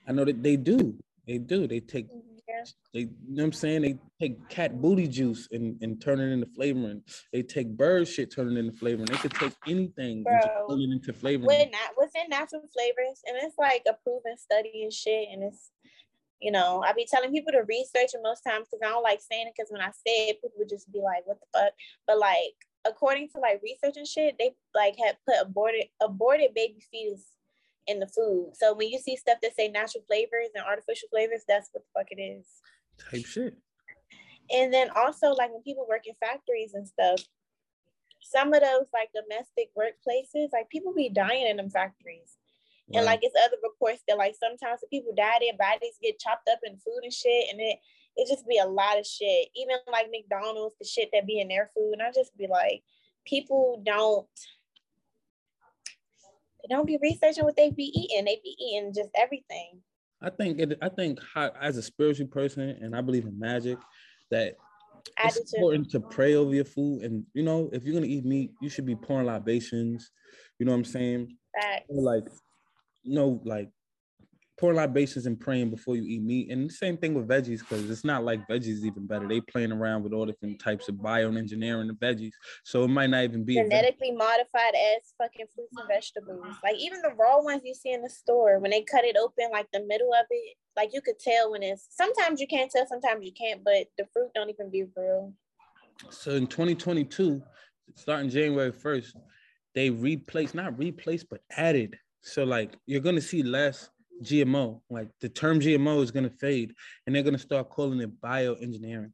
I 0.08 0.12
know 0.12 0.26
that 0.26 0.44
they 0.44 0.58
do. 0.58 0.96
They 1.26 1.38
do. 1.38 1.68
They 1.68 1.80
take. 1.80 2.08
Yeah. 2.48 2.64
They, 2.94 3.00
you 3.00 3.10
know 3.30 3.44
what 3.44 3.46
I'm 3.46 3.54
saying? 3.54 3.82
They 3.82 3.98
take 4.20 4.50
cat 4.50 4.82
booty 4.82 5.08
juice 5.08 5.48
and, 5.52 5.82
and 5.82 6.02
turn 6.02 6.20
it 6.20 6.32
into 6.32 6.46
flavoring. 6.48 7.02
They 7.32 7.42
take 7.42 7.76
bird 7.76 8.08
shit, 8.08 8.34
turn 8.34 8.56
it 8.56 8.60
into 8.60 8.78
flavoring. 8.78 9.06
They 9.06 9.18
could 9.18 9.34
take 9.34 9.54
anything 9.68 10.24
Bro, 10.24 10.34
and 10.34 10.70
turn 10.70 10.80
it 10.82 10.94
into 10.94 11.14
flavoring. 11.14 11.48
When 11.48 11.72
not, 11.72 11.92
within 11.98 12.30
natural 12.30 12.64
flavors, 12.74 13.22
and 13.26 13.38
it's 13.42 13.58
like 13.58 13.84
a 13.88 13.94
proven 14.04 14.38
study 14.38 14.84
and 14.84 14.94
shit, 14.94 15.30
and 15.32 15.44
it's 15.44 15.72
you 16.42 16.52
know, 16.52 16.84
I 16.86 16.92
be 16.92 17.08
telling 17.10 17.32
people 17.32 17.54
to 17.54 17.64
research 17.70 18.12
it 18.14 18.20
most 18.22 18.42
times 18.42 18.68
because 18.70 18.86
I 18.86 18.90
don't 18.90 19.02
like 19.02 19.22
saying 19.22 19.48
it 19.48 19.54
because 19.56 19.72
when 19.72 19.80
I 19.80 19.92
say 20.06 20.28
it, 20.28 20.42
people 20.42 20.58
would 20.58 20.68
just 20.68 20.92
be 20.92 21.00
like, 21.00 21.26
what 21.26 21.40
the 21.40 21.46
fuck? 21.58 21.72
But 22.06 22.20
like 22.20 22.56
according 22.86 23.30
to 23.30 23.40
like 23.40 23.62
research 23.64 23.96
and 23.96 24.08
shit, 24.08 24.36
they 24.38 24.52
like 24.76 24.96
had 24.98 25.18
put 25.26 25.38
aborted 25.42 25.86
aborted 26.02 26.54
baby 26.54 26.84
fetus 26.92 27.26
in 27.88 28.00
the 28.00 28.08
food. 28.08 28.52
So 28.54 28.74
when 28.74 28.90
you 28.90 29.00
see 29.00 29.16
stuff 29.16 29.40
that 29.42 29.56
say 29.56 29.68
natural 29.70 30.04
flavors 30.08 30.50
and 30.56 30.64
artificial 30.64 31.10
flavors, 31.10 31.44
that's 31.48 31.70
what 31.72 31.84
the 31.84 32.00
fuck 32.00 32.08
it 32.12 32.22
is. 32.22 32.46
Type 32.98 33.26
shit. 33.26 33.58
And 34.52 34.74
then 34.74 34.90
also 34.96 35.32
like 35.32 35.52
when 35.52 35.62
people 35.64 35.88
work 35.88 36.06
in 36.06 36.14
factories 36.16 36.74
and 36.74 36.88
stuff, 36.88 37.22
some 38.22 38.54
of 38.54 38.62
those 38.62 38.88
like 38.94 39.10
domestic 39.14 39.70
workplaces, 39.78 40.50
like 40.54 40.70
people 40.70 40.94
be 40.94 41.10
dying 41.10 41.48
in 41.48 41.58
them 41.58 41.70
factories. 41.70 42.38
Right. 42.90 42.98
And 42.98 43.06
like 43.06 43.20
it's 43.22 43.36
other 43.44 43.58
reports 43.64 44.04
that 44.08 44.18
like 44.18 44.36
sometimes 44.40 44.82
the 44.82 44.88
people 44.88 45.14
die, 45.16 45.40
their 45.40 45.58
bodies 45.58 45.96
get 46.02 46.20
chopped 46.20 46.50
up 46.52 46.60
in 46.64 46.78
food 46.78 47.04
and 47.04 47.14
shit, 47.14 47.46
and 47.52 47.60
it 47.62 47.78
it 48.16 48.28
just 48.28 48.48
be 48.48 48.60
a 48.60 48.68
lot 48.68 49.00
of 49.00 49.06
shit. 49.06 49.48
Even 49.56 49.78
like 49.92 50.08
McDonald's, 50.12 50.76
the 50.80 50.86
shit 50.86 51.10
that 51.14 51.26
be 51.26 51.40
in 51.40 51.48
their 51.48 51.72
food, 51.76 51.94
and 51.94 52.02
I 52.02 52.12
just 52.12 52.36
be 52.38 52.48
like, 52.48 52.84
people 53.26 53.82
don't 53.86 54.28
they 56.64 56.74
don't 56.74 56.88
be 56.88 56.98
researching 57.02 57.44
what 57.44 57.56
they 57.56 57.70
be 57.72 57.92
eating. 57.96 58.26
They 58.26 58.40
be 58.44 58.56
eating 58.60 58.94
just 58.94 59.10
everything. 59.16 59.82
I 60.22 60.30
think 60.30 60.60
it. 60.60 60.78
I 60.82 60.90
think 60.90 61.20
how, 61.34 61.52
as 61.60 61.78
a 61.78 61.82
spiritual 61.82 62.28
person, 62.28 62.70
and 62.82 62.96
I 62.96 63.02
believe 63.02 63.26
in 63.26 63.38
magic, 63.38 63.78
that 64.32 64.56
I 65.18 65.28
it's 65.28 65.54
important 65.54 65.92
to 65.92 66.00
pray 66.00 66.36
over 66.36 66.54
your 66.54 66.66
food. 66.66 67.04
And 67.04 67.26
you 67.34 67.44
know, 67.44 67.70
if 67.74 67.84
you're 67.84 67.94
gonna 67.94 68.08
eat 68.08 68.26
meat, 68.26 68.52
you 68.62 68.70
should 68.70 68.86
be 68.86 68.96
pouring 68.96 69.28
libations. 69.28 70.12
You 70.60 70.66
know 70.66 70.72
what 70.72 70.80
I'm 70.80 70.86
saying? 70.86 71.38
Facts. 71.60 71.86
Like 71.90 72.24
you 73.04 73.16
know, 73.16 73.42
like 73.44 73.70
pour 74.58 74.74
libations 74.74 75.26
and 75.26 75.40
praying 75.40 75.70
before 75.72 75.96
you 75.96 76.04
eat 76.04 76.22
meat. 76.22 76.52
And 76.52 76.70
the 76.70 76.74
same 76.74 76.98
thing 76.98 77.14
with 77.14 77.28
veggies, 77.28 77.60
because 77.60 77.90
it's 77.90 78.04
not 78.04 78.24
like 78.24 78.48
veggies 78.48 78.84
even 78.84 79.08
better. 79.08 79.28
They 79.28 79.42
playing 79.42 79.72
around 79.72 80.04
with 80.04 80.14
all 80.14 80.26
different 80.26 80.60
types 80.60 80.88
of 80.90 80.96
bioengineering 80.96 81.88
the 81.88 81.94
veggies. 81.94 82.34
So 82.64 82.84
it 82.84 82.90
might 82.90 83.10
not 83.10 83.24
even 83.24 83.44
be 83.44 83.56
genetically 83.56 84.12
modified 84.12 84.76
as 84.76 85.14
fucking 85.18 85.48
fruits 85.56 85.74
and 85.78 85.88
vegetables. 85.88 86.56
Like 86.64 86.76
even 86.78 87.02
the 87.02 87.14
raw 87.18 87.42
ones 87.42 87.64
you 87.66 87.74
see 87.74 87.92
in 87.92 88.04
the 88.04 88.10
store, 88.10 88.60
when 88.60 88.72
they 88.72 88.82
cut 88.82 89.06
it 89.06 89.18
open, 89.18 89.50
like 89.52 89.68
the 89.74 89.84
middle 89.86 90.14
of 90.14 90.26
it, 90.30 90.56
like 90.76 90.92
you 90.94 91.02
could 91.02 91.20
tell 91.20 91.52
when 91.52 91.64
it's 91.64 91.88
sometimes 91.90 92.40
you 92.40 92.48
can't 92.48 92.72
tell, 92.72 92.86
sometimes 92.88 93.26
you 93.26 93.32
can't, 93.34 93.64
but 93.64 93.88
the 93.98 94.06
fruit 94.14 94.30
don't 94.36 94.50
even 94.50 94.70
be 94.70 94.86
real. 94.96 95.34
So 96.10 96.32
in 96.32 96.48
2022, 96.48 97.42
starting 97.96 98.30
January 98.30 98.72
1st, 98.72 99.16
they 99.74 99.90
replaced, 99.90 100.54
not 100.54 100.78
replaced, 100.78 101.28
but 101.30 101.42
added 101.52 101.98
so 102.24 102.46
like 102.46 102.78
you're 102.86 103.02
gonna 103.02 103.22
see 103.22 103.44
less 103.44 103.90
GMO. 104.24 104.82
Like 104.90 105.10
the 105.22 105.30
term 105.30 105.60
GMO 105.60 106.02
is 106.02 106.12
gonna 106.12 106.30
fade, 106.30 106.74
and 107.06 107.16
they're 107.16 107.24
gonna 107.24 107.38
start 107.38 107.70
calling 107.70 108.02
it 108.02 108.22
bioengineering. 108.22 109.12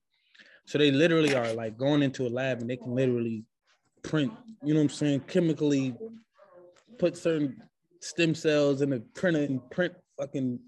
So 0.65 0.77
they 0.77 0.91
literally 0.91 1.33
are 1.33 1.51
like 1.53 1.77
going 1.77 2.03
into 2.03 2.27
a 2.27 2.29
lab 2.29 2.61
and 2.61 2.69
they 2.69 2.77
can 2.77 2.93
literally 2.93 3.43
print, 4.03 4.31
you 4.63 4.73
know 4.73 4.81
what 4.81 4.83
I'm 4.83 4.89
saying, 4.89 5.21
chemically 5.21 5.95
put 6.99 7.17
certain 7.17 7.63
stem 8.01 8.35
cells 8.35 8.81
in 8.81 8.93
a 8.93 8.99
printer 8.99 9.41
and 9.41 9.67
print 9.71 9.93
fucking 10.19 10.59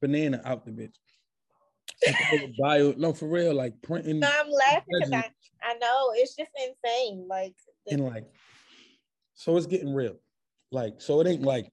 banana 0.00 0.42
out 0.44 0.64
the 0.64 0.72
bitch. 0.72 0.94
Bio, 2.58 2.92
no, 2.96 3.12
for 3.12 3.28
real, 3.28 3.54
like 3.54 3.80
printing. 3.82 4.20
No, 4.20 4.28
I'm 4.28 4.50
laughing 4.50 4.82
because 4.88 5.12
I, 5.12 5.30
I 5.62 5.74
know 5.74 6.12
it's 6.14 6.34
just 6.34 6.50
insane. 6.56 7.26
Like, 7.28 7.54
and 7.86 8.06
like, 8.06 8.24
so 9.34 9.56
it's 9.56 9.66
getting 9.66 9.94
real. 9.94 10.16
Like, 10.72 11.00
so 11.00 11.20
it 11.20 11.26
ain't 11.26 11.42
like 11.42 11.70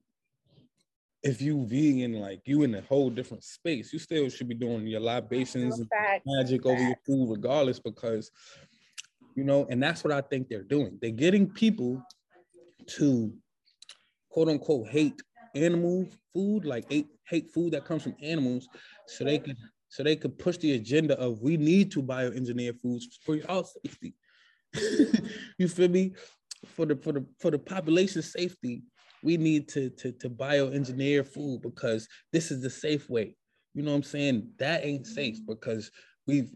if 1.22 1.42
you 1.42 1.66
vegan, 1.66 2.14
like 2.14 2.42
you 2.44 2.62
in 2.62 2.74
a 2.74 2.80
whole 2.82 3.10
different 3.10 3.44
space, 3.44 3.92
you 3.92 3.98
still 3.98 4.28
should 4.28 4.48
be 4.48 4.54
doing 4.54 4.86
your 4.86 5.00
libations 5.00 5.78
and 5.78 5.88
magic 6.24 6.64
over 6.64 6.80
your 6.80 6.96
food 7.06 7.30
regardless, 7.30 7.80
because 7.80 8.30
you 9.34 9.44
know, 9.44 9.66
and 9.70 9.82
that's 9.82 10.02
what 10.02 10.12
I 10.12 10.20
think 10.20 10.48
they're 10.48 10.62
doing. 10.62 10.98
They're 11.00 11.10
getting 11.10 11.48
people 11.48 12.02
to 12.96 13.32
quote 14.30 14.48
unquote 14.48 14.88
hate 14.88 15.20
animal 15.54 16.06
food, 16.32 16.64
like 16.64 16.90
hate, 16.90 17.08
hate 17.28 17.50
food 17.52 17.72
that 17.72 17.84
comes 17.84 18.02
from 18.02 18.16
animals, 18.22 18.68
so 19.06 19.24
they 19.24 19.38
can 19.38 19.56
so 19.88 20.02
they 20.02 20.16
could 20.16 20.38
push 20.38 20.58
the 20.58 20.72
agenda 20.74 21.18
of 21.18 21.40
we 21.40 21.56
need 21.56 21.90
to 21.92 22.02
bioengineer 22.02 22.78
foods 22.80 23.18
for 23.24 23.36
your 23.36 23.64
safety. 23.82 24.14
you 25.58 25.66
feel 25.66 25.88
me? 25.88 26.12
for 26.66 26.86
the 26.86 26.96
for 26.96 27.12
the 27.12 27.26
for 27.38 27.50
the 27.50 27.58
population 27.58 28.22
safety, 28.22 28.82
we 29.22 29.36
need 29.36 29.68
to 29.68 29.90
to 29.90 30.12
to 30.12 30.30
bioengineer 30.30 31.26
food 31.26 31.62
because 31.62 32.08
this 32.32 32.50
is 32.50 32.62
the 32.62 32.70
safe 32.70 33.08
way. 33.08 33.36
You 33.74 33.82
know 33.82 33.92
what 33.92 33.98
I'm 33.98 34.02
saying? 34.02 34.50
That 34.58 34.84
ain't 34.84 35.06
safe 35.06 35.36
mm-hmm. 35.36 35.52
because 35.52 35.90
we've 36.26 36.50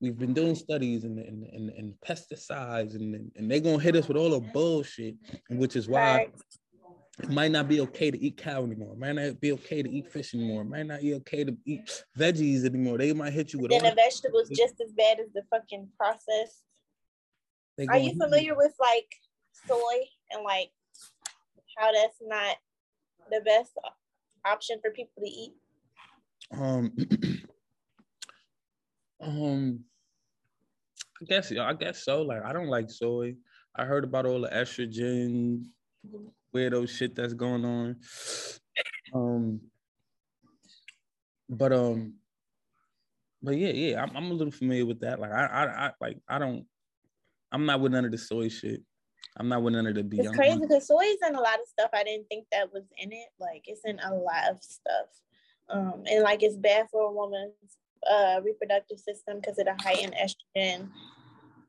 we've 0.00 0.18
been 0.18 0.34
doing 0.34 0.54
studies 0.54 1.04
and 1.04 1.18
and, 1.18 1.44
and, 1.44 1.70
and 1.70 1.94
pesticides 2.06 2.94
and, 2.94 3.30
and 3.36 3.50
they're 3.50 3.60
gonna 3.60 3.80
hit 3.80 3.96
us 3.96 4.08
with 4.08 4.16
all 4.16 4.30
the 4.30 4.40
bullshit, 4.40 5.16
which 5.50 5.76
is 5.76 5.88
why 5.88 6.28
it 7.20 7.30
might 7.30 7.50
not 7.50 7.68
be 7.68 7.80
okay 7.80 8.10
to 8.10 8.22
eat 8.22 8.36
cow 8.36 8.62
anymore. 8.62 8.92
It 8.92 8.98
might 8.98 9.12
not 9.12 9.40
be 9.40 9.52
okay 9.52 9.82
to 9.82 9.90
eat 9.90 10.10
fish 10.10 10.34
anymore. 10.34 10.62
It 10.62 10.68
might 10.68 10.86
not 10.86 11.00
be 11.00 11.14
okay 11.14 11.42
to 11.44 11.56
eat 11.64 12.04
veggies 12.16 12.64
anymore. 12.64 12.98
They 12.98 13.12
might 13.12 13.32
hit 13.32 13.52
you 13.52 13.58
with 13.58 13.70
then 13.70 13.84
all 13.84 13.90
the 13.90 13.96
vegetables 13.96 14.48
just 14.50 14.80
as 14.80 14.92
bad 14.92 15.18
as 15.18 15.26
the 15.34 15.42
fucking 15.50 15.88
processed. 15.96 16.62
Are 17.88 17.98
you 17.98 18.16
familiar 18.16 18.56
with 18.56 18.72
like 18.80 19.08
soy 19.66 20.04
and 20.30 20.44
like 20.44 20.70
how 21.78 21.92
that's 21.92 22.18
not 22.20 22.56
the 23.30 23.40
best 23.40 23.72
option 24.44 24.78
for 24.82 24.90
people 24.90 25.22
to 25.22 25.30
eat? 25.30 25.52
Um, 26.52 26.92
um, 29.20 29.84
I 31.20 31.24
guess 31.26 31.52
I 31.52 31.72
guess 31.74 32.04
so. 32.04 32.22
Like 32.22 32.44
I 32.44 32.52
don't 32.52 32.68
like 32.68 32.90
soy. 32.90 33.36
I 33.74 33.84
heard 33.84 34.04
about 34.04 34.26
all 34.26 34.40
the 34.40 34.48
estrogen 34.48 35.64
weirdo 36.54 36.88
shit 36.88 37.14
that's 37.14 37.34
going 37.34 37.64
on. 37.64 37.96
Um, 39.14 39.62
but 41.48 41.72
um, 41.72 42.16
but 43.42 43.56
yeah, 43.56 43.70
yeah, 43.70 44.02
I'm, 44.02 44.14
I'm 44.14 44.30
a 44.30 44.34
little 44.34 44.52
familiar 44.52 44.84
with 44.84 45.00
that. 45.00 45.18
Like 45.18 45.32
I, 45.32 45.46
I, 45.46 45.86
I 45.86 45.92
like 45.98 46.18
I 46.28 46.38
don't, 46.38 46.66
I'm 47.50 47.64
not 47.64 47.80
with 47.80 47.92
none 47.92 48.04
of 48.04 48.10
the 48.10 48.18
soy 48.18 48.48
shit. 48.50 48.82
I'm 49.36 49.48
not 49.48 49.62
with 49.62 49.74
none 49.74 49.86
of 49.86 49.94
the 49.94 50.18
It's 50.18 50.34
crazy 50.34 50.58
because 50.58 50.88
soy 50.88 51.02
is 51.02 51.18
in 51.26 51.34
a 51.34 51.40
lot 51.40 51.60
of 51.60 51.68
stuff 51.68 51.90
I 51.92 52.02
didn't 52.02 52.26
think 52.28 52.46
that 52.50 52.72
was 52.72 52.84
in 52.96 53.12
it. 53.12 53.28
Like 53.38 53.62
it's 53.66 53.82
in 53.84 53.98
a 54.00 54.14
lot 54.14 54.50
of 54.50 54.62
stuff. 54.62 55.06
Um, 55.70 56.02
and 56.06 56.22
like 56.22 56.42
it's 56.42 56.56
bad 56.56 56.86
for 56.90 57.02
a 57.02 57.12
woman's 57.12 57.52
uh, 58.10 58.40
reproductive 58.44 58.98
system 58.98 59.40
because 59.40 59.58
of 59.58 59.66
the 59.66 59.76
heightened 59.82 60.14
estrogen. 60.14 60.88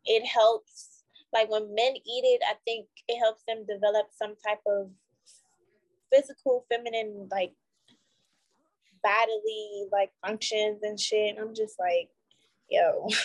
It 0.06 0.26
helps, 0.26 1.04
like 1.34 1.50
when 1.50 1.76
men 1.76 1.96
eat 1.96 2.24
it, 2.24 2.42
I 2.50 2.56
think 2.66 2.88
it 3.08 3.20
helps 3.20 3.44
them 3.48 3.66
develop 3.68 4.08
some 4.12 4.36
type 4.46 4.62
of 4.66 4.90
physical, 6.12 6.66
feminine, 6.70 7.28
like 7.30 7.52
bodily, 9.04 9.86
like 9.92 10.12
functions 10.26 10.80
and 10.82 11.00
shit. 11.00 11.36
And 11.36 11.40
I'm 11.40 11.54
just 11.54 11.78
like, 11.80 12.10
yo. 12.70 13.08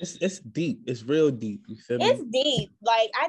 It's 0.00 0.16
it's 0.20 0.40
deep. 0.40 0.82
It's 0.86 1.02
real 1.02 1.30
deep. 1.30 1.62
You 1.68 1.76
feel 1.76 1.98
me? 1.98 2.06
It's 2.06 2.22
deep. 2.32 2.70
Like 2.82 3.10
I. 3.14 3.28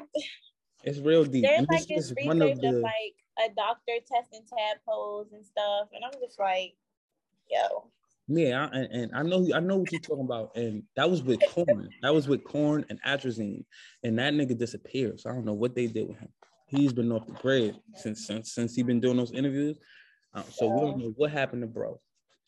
It's 0.84 0.98
real 0.98 1.24
deep. 1.24 1.44
There's 1.44 1.58
and 1.60 1.68
like 1.70 1.86
this, 1.86 2.08
this 2.08 2.14
research 2.16 2.52
of, 2.52 2.60
the, 2.60 2.68
of 2.68 2.74
like 2.76 3.14
a 3.38 3.54
doctor 3.54 3.92
testing 4.10 4.42
tadpoles 4.48 5.32
and 5.32 5.44
stuff, 5.44 5.88
and 5.92 6.04
I'm 6.04 6.18
just 6.20 6.38
like, 6.38 6.74
yo. 7.48 7.90
Yeah, 8.28 8.68
I, 8.72 8.76
and, 8.76 8.92
and 8.92 9.14
I 9.14 9.22
know 9.22 9.46
I 9.54 9.60
know 9.60 9.76
what 9.76 9.92
you're 9.92 10.00
talking 10.00 10.24
about, 10.24 10.56
and 10.56 10.82
that 10.96 11.10
was 11.10 11.22
with 11.22 11.40
corn. 11.48 11.88
that 12.02 12.14
was 12.14 12.28
with 12.28 12.44
corn 12.44 12.84
and 12.88 13.00
atrazine, 13.02 13.64
and 14.02 14.18
that 14.18 14.32
nigga 14.32 14.56
disappeared. 14.56 15.20
So 15.20 15.30
I 15.30 15.34
don't 15.34 15.44
know 15.44 15.52
what 15.52 15.74
they 15.74 15.86
did 15.86 16.08
with 16.08 16.18
him. 16.18 16.28
He's 16.66 16.92
been 16.92 17.12
off 17.12 17.26
the 17.26 17.32
grid 17.34 17.76
since 17.94 18.26
since 18.26 18.54
since 18.54 18.74
he 18.74 18.82
been 18.82 19.00
doing 19.00 19.16
those 19.16 19.32
interviews. 19.32 19.76
Uh, 20.34 20.42
so 20.44 20.66
yeah. 20.66 20.74
we 20.74 20.80
don't 20.80 20.98
know 20.98 21.12
what 21.16 21.30
happened 21.30 21.62
to 21.62 21.66
bro. 21.66 22.00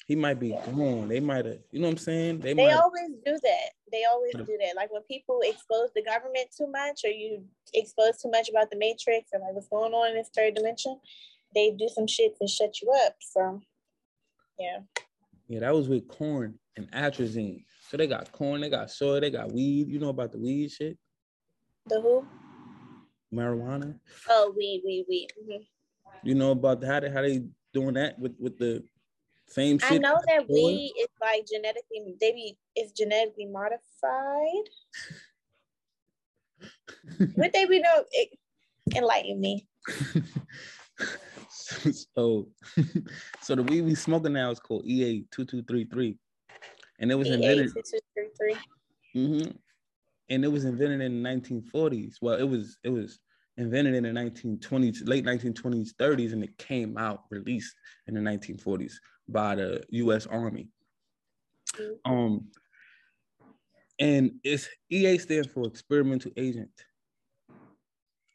He 0.07 0.15
might 0.17 0.39
be 0.39 0.49
yeah. 0.49 0.67
gone. 0.67 1.09
They 1.09 1.21
might 1.21 1.47
have, 1.47 1.59
you 1.71 1.81
know 1.81 1.87
what 1.87 1.93
I'm 1.93 1.99
saying? 1.99 2.41
They, 2.41 2.53
they 2.53 2.73
always 2.73 3.11
do 3.25 3.39
that. 3.43 3.71
They 3.91 4.05
always 4.05 4.35
do 4.35 4.59
that. 4.61 4.77
Like 4.77 4.93
when 4.93 5.03
people 5.03 5.41
expose 5.43 5.91
the 5.95 6.03
government 6.03 6.49
too 6.57 6.71
much, 6.71 7.01
or 7.05 7.11
you 7.11 7.45
expose 7.73 8.21
too 8.21 8.31
much 8.31 8.51
about 8.51 8.71
the 8.71 8.77
matrix 8.77 9.31
and 9.33 9.43
like 9.43 9.55
what's 9.55 9.69
going 9.69 9.95
on 9.95 10.11
in 10.11 10.17
this 10.17 10.31
third 10.35 10.55
dimension, 10.55 10.99
they 11.55 11.71
do 11.71 11.89
some 11.89 12.07
shit 12.07 12.37
to 12.41 12.47
shut 12.47 12.83
you 12.83 12.91
up. 13.07 13.15
So, 13.21 13.61
yeah. 14.59 14.81
Yeah, 15.49 15.61
that 15.61 15.75
was 15.75 15.89
with 15.89 16.09
corn 16.09 16.59
and 16.77 16.91
atrazine. 16.93 17.65
So 17.89 17.97
they 17.97 18.07
got 18.07 18.31
corn, 18.33 18.61
they 18.61 18.71
got 18.71 18.91
soy, 18.91 19.21
they 19.21 19.31
got 19.31 19.53
weed. 19.53 19.89
You 19.89 19.99
know 20.01 20.09
about 20.09 20.33
the 20.33 20.39
weed 20.39 20.71
shit? 20.71 20.99
The 21.87 22.01
who? 22.01 22.27
Marijuana. 23.33 23.99
Oh, 24.29 24.53
weed, 24.57 24.83
weed, 24.85 25.07
weed. 25.09 25.29
Mm-hmm. 25.43 26.29
You 26.29 26.35
know 26.35 26.51
about 26.51 26.83
how 26.85 27.01
they 27.01 27.11
how 27.11 27.23
they 27.23 27.45
doing 27.73 27.95
that 27.95 28.19
with 28.19 28.35
with 28.39 28.59
the 28.59 28.85
same 29.49 29.79
shit. 29.79 29.93
I 29.93 29.99
know 29.99 30.19
that 30.27 30.49
weed 30.49 30.95
is 31.01 31.09
like 31.21 31.47
genetically 31.47 32.17
they 32.21 32.33
be 32.33 32.57
it's 32.75 32.93
genetically 32.93 33.47
modified. 33.47 34.69
Would 37.37 37.53
they 37.53 37.67
be 37.67 37.81
no 37.81 38.05
it, 38.13 38.39
enlighten 38.97 39.41
me? 39.41 39.67
so 42.15 42.49
so 43.41 43.55
the 43.55 43.63
weed 43.63 43.83
we 43.83 43.95
smoking 43.95 44.33
now 44.33 44.51
is 44.51 44.59
called 44.61 44.87
EA 44.87 45.25
two 45.31 45.45
two 45.45 45.63
three 45.63 45.85
three, 45.85 46.19
and 46.99 47.11
it 47.11 47.15
was 47.15 47.29
EA 47.29 47.35
invented. 47.35 47.73
2233. 47.75 48.57
Mm-hmm. 49.17 49.51
And 50.31 50.45
it 50.45 50.49
was 50.49 50.65
invented 50.65 51.03
in 51.03 51.23
the 51.23 51.29
1940s. 51.29 52.15
Well, 52.23 52.37
it 52.37 52.49
was 52.49 52.79
it 52.83 52.89
was 52.89 53.19
invented 53.57 53.95
in 53.95 54.03
the 54.03 54.09
1920s, 54.09 55.07
late 55.07 55.25
1920s, 55.25 55.91
30s, 55.95 56.33
and 56.33 56.43
it 56.43 56.57
came 56.59 56.97
out 56.97 57.25
released 57.31 57.77
in 58.09 58.15
the 58.15 58.21
1940s 58.21 58.95
by 59.29 59.57
the 59.57 59.83
U.S. 59.91 60.27
Army. 60.27 60.69
Mm-hmm. 61.77 62.13
Um, 62.13 62.47
and 63.99 64.33
it's 64.43 64.69
EA 64.91 65.19
stands 65.19 65.49
for 65.49 65.67
experimental 65.67 66.31
agent. 66.37 66.71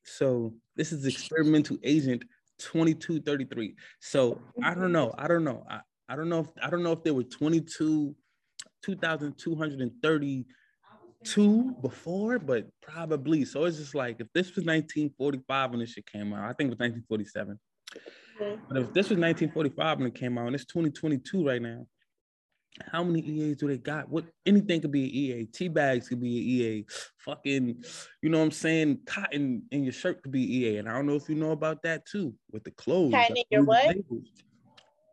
So 0.04 0.54
this 0.76 0.92
is 0.92 1.06
experimental 1.06 1.78
agent 1.84 2.24
2233. 2.60 3.76
So 4.00 4.42
I 4.64 4.74
don't 4.74 4.92
know. 4.92 5.14
I 5.18 5.28
don't 5.28 5.44
know. 5.44 5.64
I, 5.70 5.82
I 6.08 6.16
don't 6.16 6.30
know 6.30 6.40
if 6.40 6.48
I 6.62 6.70
don't 6.70 6.84
know 6.84 6.94
if 6.94 7.04
there 7.04 7.14
were 7.14 7.24
22 7.24 8.16
2232 8.84 11.76
before, 11.82 12.40
but 12.40 12.68
probably. 12.82 13.44
So 13.46 13.66
it's 13.66 13.78
just 13.78 13.96
like 13.96 14.20
if 14.20 14.28
this 14.34 14.56
was 14.56 14.66
1945 14.66 15.70
when 15.70 15.80
this 15.80 15.92
shit 15.92 16.12
came 16.12 16.34
out, 16.34 16.46
I 16.46 16.54
think 16.54 16.72
it 16.72 16.72
was 16.72 16.80
1947. 16.80 17.60
Mm-hmm. 18.40 18.62
But 18.68 18.78
if 18.78 18.94
this 18.94 19.10
was 19.10 19.18
1945 19.18 19.98
when 19.98 20.08
it 20.08 20.16
came 20.16 20.38
out, 20.38 20.48
and 20.48 20.56
it's 20.56 20.66
2022 20.66 21.46
right 21.46 21.62
now, 21.62 21.86
how 22.92 23.04
many 23.04 23.20
EAs 23.22 23.58
do 23.58 23.68
they 23.68 23.78
got? 23.78 24.10
What 24.10 24.26
anything 24.46 24.82
could 24.82 24.92
be 24.92 25.04
an 25.04 25.10
EA. 25.10 25.46
Tea 25.46 25.68
bags 25.68 26.08
could 26.08 26.22
be 26.22 26.38
an 26.38 26.44
EA. 26.44 26.86
Fucking, 27.18 27.84
you 28.22 28.30
know 28.30 28.38
what 28.38 28.46
I'm 28.46 28.52
saying? 28.52 29.00
Cotton 29.06 29.64
in 29.72 29.84
your 29.84 29.94
shirt 29.94 30.22
could 30.24 30.32
be 30.32 30.60
EA. 30.60 30.78
And 30.78 30.90
I 30.90 30.94
don't 30.94 31.06
know 31.06 31.16
if 31.16 31.28
you 31.28 31.36
know 31.36 31.52
about 31.52 31.84
that 31.84 32.06
too 32.06 32.34
with 32.52 32.64
the 32.64 32.72
clothes. 32.72 33.14
Cotton 33.14 33.38
in 33.38 33.44
your 33.50 33.64
what? 33.64 33.96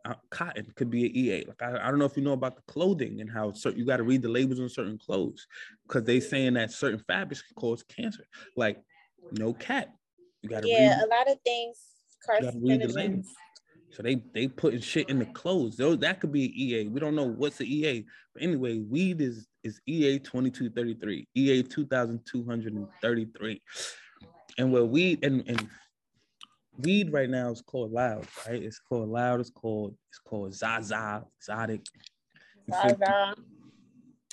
Uh, 0.05 0.13
cotton 0.29 0.71
could 0.75 0.89
be 0.89 1.05
an 1.05 1.15
EA. 1.15 1.45
Like 1.47 1.61
I, 1.61 1.87
I 1.87 1.89
don't 1.89 1.99
know 1.99 2.05
if 2.05 2.15
you 2.15 2.23
know 2.23 2.33
about 2.33 2.55
the 2.55 2.71
clothing 2.71 3.19
and 3.19 3.29
how 3.29 3.51
certain, 3.51 3.79
you 3.79 3.85
got 3.85 3.97
to 3.97 4.03
read 4.03 4.21
the 4.21 4.29
labels 4.29 4.59
on 4.59 4.69
certain 4.69 4.97
clothes 4.97 5.47
because 5.85 6.03
they 6.03 6.21
saying 6.21 6.53
that 6.53 6.71
certain 6.71 7.03
fabrics 7.07 7.41
can 7.41 7.55
cause 7.55 7.83
cancer. 7.83 8.25
Like 8.55 8.81
no 9.31 9.51
cat. 9.53 9.93
You 10.41 10.49
got 10.49 10.61
to 10.61 10.69
yeah, 10.69 10.95
read, 10.95 11.05
a 11.05 11.07
lot 11.07 11.29
of 11.29 11.37
things 11.43 11.96
carcinogens. 12.27 13.25
So 13.91 14.03
they 14.03 14.21
they 14.33 14.47
putting 14.47 14.81
shit 14.81 15.09
in 15.09 15.19
the 15.19 15.25
clothes. 15.25 15.77
Those 15.77 15.97
that 15.99 16.19
could 16.19 16.31
be 16.31 16.51
EA. 16.63 16.87
We 16.87 16.99
don't 16.99 17.15
know 17.15 17.25
what's 17.27 17.57
the 17.57 17.65
EA. 17.65 18.05
But 18.33 18.43
anyway, 18.43 18.79
weed 18.79 19.21
is 19.21 19.47
is 19.63 19.79
EA 19.87 20.19
2233, 20.19 21.27
EA 21.35 21.63
2233. 21.63 23.61
And 24.59 24.71
what 24.71 24.89
weed 24.89 25.23
and, 25.23 25.43
and 25.47 25.67
weed 26.79 27.11
right 27.11 27.29
now 27.29 27.49
is 27.51 27.61
called 27.61 27.91
loud, 27.91 28.27
right? 28.47 28.61
It's 28.61 28.79
called 28.79 29.09
loud, 29.09 29.39
it's 29.39 29.49
called 29.49 29.95
it's 30.09 30.19
called 30.19 30.53
Zaza, 30.53 31.23
exotic. 31.39 31.81
Zaza. 32.69 33.35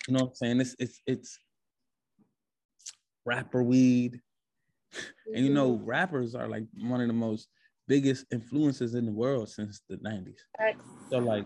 You 0.07 0.14
know 0.14 0.25
what 0.25 0.29
I'm 0.31 0.35
saying? 0.35 0.61
It's 0.61 0.77
it's 0.79 1.01
it's 1.07 1.38
rapper 3.25 3.62
weed. 3.62 4.20
Mm-hmm. 4.94 5.35
And 5.37 5.47
you 5.47 5.53
know, 5.53 5.73
mm-hmm. 5.73 5.87
rappers 5.87 6.35
are 6.35 6.49
like 6.49 6.64
one 6.81 7.01
of 7.01 7.07
the 7.07 7.14
most 7.14 7.49
biggest 7.87 8.25
influences 8.33 8.94
in 8.94 9.07
the 9.07 9.12
world 9.12 9.49
since 9.49 9.83
the 9.88 9.97
90s. 9.97 10.38
So 11.11 11.18
like 11.18 11.44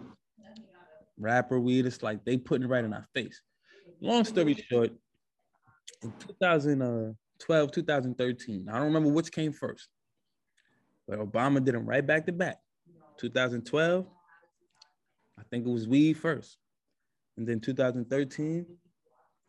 rapper 1.18 1.58
weed, 1.58 1.86
it's 1.86 2.02
like 2.02 2.24
they 2.24 2.36
putting 2.36 2.64
it 2.64 2.70
right 2.70 2.84
in 2.84 2.92
our 2.92 3.06
face. 3.14 3.40
Long 4.00 4.24
story 4.24 4.54
short, 4.54 4.92
in 6.02 6.12
2012, 6.18 7.72
2013, 7.72 8.68
I 8.68 8.72
don't 8.76 8.84
remember 8.84 9.10
which 9.10 9.32
came 9.32 9.52
first, 9.52 9.88
but 11.06 11.18
Obama 11.18 11.64
did 11.64 11.74
them 11.74 11.86
right 11.86 12.06
back 12.06 12.26
to 12.26 12.32
back. 12.32 12.58
2012, 13.18 14.06
I 15.38 15.42
think 15.50 15.66
it 15.66 15.70
was 15.70 15.88
weed 15.88 16.14
first. 16.14 16.56
And 17.36 17.46
then 17.46 17.60
2013, 17.60 18.66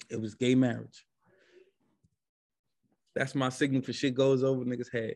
it 0.09 0.19
was 0.19 0.35
gay 0.35 0.55
marriage. 0.55 1.05
That's 3.15 3.35
my 3.35 3.49
signal 3.49 3.81
for 3.81 3.93
shit 3.93 4.15
goes 4.15 4.43
over 4.43 4.63
niggas' 4.63 4.91
head 4.91 5.15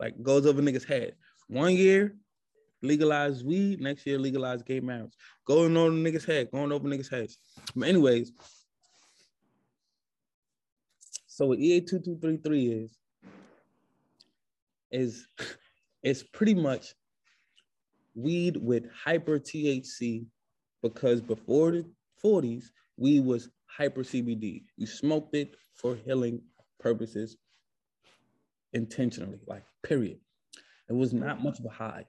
like 0.00 0.20
goes 0.22 0.46
over 0.46 0.62
niggas' 0.62 0.86
head. 0.86 1.14
One 1.46 1.74
year, 1.74 2.16
legalize 2.82 3.44
weed, 3.44 3.80
next 3.80 4.06
year 4.06 4.18
legalize 4.18 4.62
gay 4.62 4.80
marriage. 4.80 5.12
Going 5.46 5.76
over 5.76 5.90
niggas' 5.90 6.26
head, 6.26 6.50
going 6.50 6.72
over 6.72 6.88
niggas' 6.88 7.10
heads. 7.10 7.38
But 7.76 7.88
anyways, 7.88 8.32
so 11.26 11.46
what 11.46 11.58
EA2233 11.58 12.84
is, 12.84 12.98
is 14.90 15.26
it's 16.02 16.22
pretty 16.22 16.54
much 16.54 16.94
weed 18.14 18.56
with 18.56 18.84
hyper 18.90 19.38
THC 19.38 20.24
because 20.82 21.20
before 21.20 21.72
the 21.72 21.84
40s, 22.24 22.64
weed 22.96 23.24
was 23.24 23.50
hyper 23.66 24.00
CBD. 24.02 24.64
You 24.76 24.86
smoked 24.86 25.34
it 25.34 25.54
for 25.74 25.94
healing 25.94 26.40
purposes 26.78 27.36
intentionally, 28.72 29.40
like 29.46 29.64
period. 29.82 30.18
It 30.88 30.94
was 30.94 31.12
not 31.12 31.42
much 31.42 31.58
of 31.58 31.66
a 31.66 31.70
high. 31.70 32.04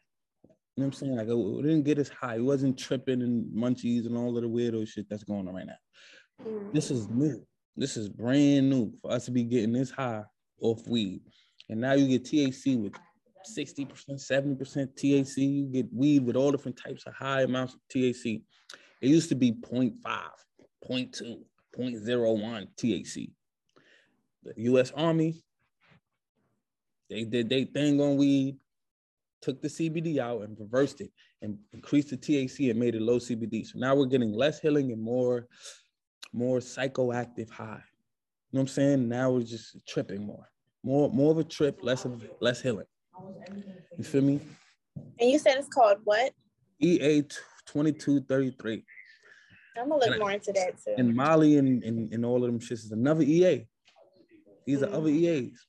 You 0.76 0.84
know 0.84 0.86
what 0.86 0.86
I'm 0.86 0.93
saying? 0.93 1.15
Like 1.17 1.28
it, 1.28 1.62
didn't 1.63 1.84
get 1.84 2.00
as 2.00 2.10
high. 2.10 2.36
It 2.36 2.43
wasn't 2.43 2.80
tripping 2.80 3.21
and 3.21 3.45
munchies 3.54 4.06
and 4.06 4.17
all 4.17 4.36
of 4.36 4.41
the 4.41 4.50
weirdo 4.50 4.88
shit 4.88 5.08
that's 5.10 5.24
going 5.24 5.47
on 5.47 5.54
right 5.54 5.67
now. 5.67 6.45
Mm. 6.45 6.74
This 6.74 6.91
is 6.91 7.08
new. 7.10 7.45
This 7.76 7.97
is 7.97 8.10
brand 8.10 8.69
new 8.69 8.93
for 9.02 9.12
us 9.12 9.26
to 9.26 9.32
be 9.32 9.43
getting 9.43 9.74
this 9.74 9.91
high 9.91 10.24
off 10.62 10.88
weed. 10.88 11.21
And 11.69 11.80
now 11.80 11.93
you 11.93 12.08
get 12.08 12.26
THC 12.26 12.82
with 12.82 12.93
60%, 13.58 13.88
70% 14.10 14.58
THC. 14.95 15.38
You 15.38 15.65
get 15.65 15.93
weed 15.93 16.26
with 16.26 16.36
all 16.36 16.52
different 16.52 16.78
types 16.78 17.04
of 17.06 17.13
high 17.13 17.41
amounts 17.41 17.74
of 17.74 17.80
THC. 17.93 18.43
It 19.02 19.08
used 19.08 19.30
to 19.30 19.36
be 19.36 19.52
0.5, 19.52 19.97
0.2, 20.89 21.38
0.01 21.78 22.67
THC. 22.78 23.32
The 24.43 24.54
US 24.56 24.91
Army 24.91 25.43
they 27.12 27.26
did 27.26 27.50
they 27.50 27.65
thing 27.65 28.00
on 28.00 28.17
weed, 28.17 28.58
took 29.41 29.62
the 29.62 29.67
CBD 29.67 30.17
out 30.17 30.41
and 30.41 30.58
reversed 30.60 31.02
it 31.02 31.12
and 31.41 31.58
increased 31.74 32.10
the 32.10 32.17
THC 32.17 32.71
and 32.71 32.80
made 32.80 32.95
it 32.95 33.02
low 33.02 33.17
CBD. 33.17 33.67
So 33.67 33.80
now 33.80 33.95
we're 33.95 34.06
getting 34.06 34.32
less 34.32 34.60
healing 34.60 34.91
and 34.91 35.02
more, 35.02 35.47
more 36.32 36.60
psychoactive 36.60 37.50
high. 37.50 37.84
You 38.52 38.58
know 38.58 38.62
what 38.62 38.62
I'm 38.62 38.67
saying? 38.67 39.10
Now 39.10 39.32
we're 39.32 39.43
just 39.43 39.86
tripping 39.88 40.26
more. 40.26 40.47
More, 40.84 41.10
more 41.12 41.32
of 41.32 41.38
a 41.38 41.43
trip, 41.43 41.80
less 41.84 42.06
of 42.06 42.24
less 42.39 42.62
healing. 42.62 42.86
You 43.97 44.04
feel 44.04 44.21
me? 44.21 44.39
And 45.19 45.30
you 45.30 45.38
said 45.38 45.58
it's 45.58 45.67
called 45.67 45.97
what? 46.04 46.34
EA 46.80 47.21
2233. 47.21 48.84
I'm 49.78 49.89
gonna 49.89 50.02
look 50.02 50.10
and 50.10 50.19
more 50.19 50.32
into 50.32 50.52
that 50.54 50.84
too. 50.84 50.95
And 50.97 51.15
Molly 51.15 51.58
and, 51.58 51.84
and, 51.84 52.12
and 52.13 52.26
all 52.26 52.43
of 52.43 52.52
them 52.52 52.60
shits 52.60 52.86
is 52.86 52.91
another 52.91 53.24
EA. 53.24 53.67
These 54.65 54.80
mm. 54.80 54.91
are 54.91 54.95
other 54.95 55.10
EAs. 55.10 55.65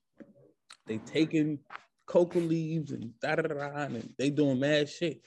They 0.86 0.98
taking 0.98 1.58
coca 2.06 2.38
leaves 2.38 2.92
and 2.92 3.12
da 3.20 3.36
da 3.36 3.42
da 3.42 3.84
and 3.84 4.12
they 4.18 4.30
doing 4.30 4.60
mad 4.60 4.88
shit. 4.88 5.20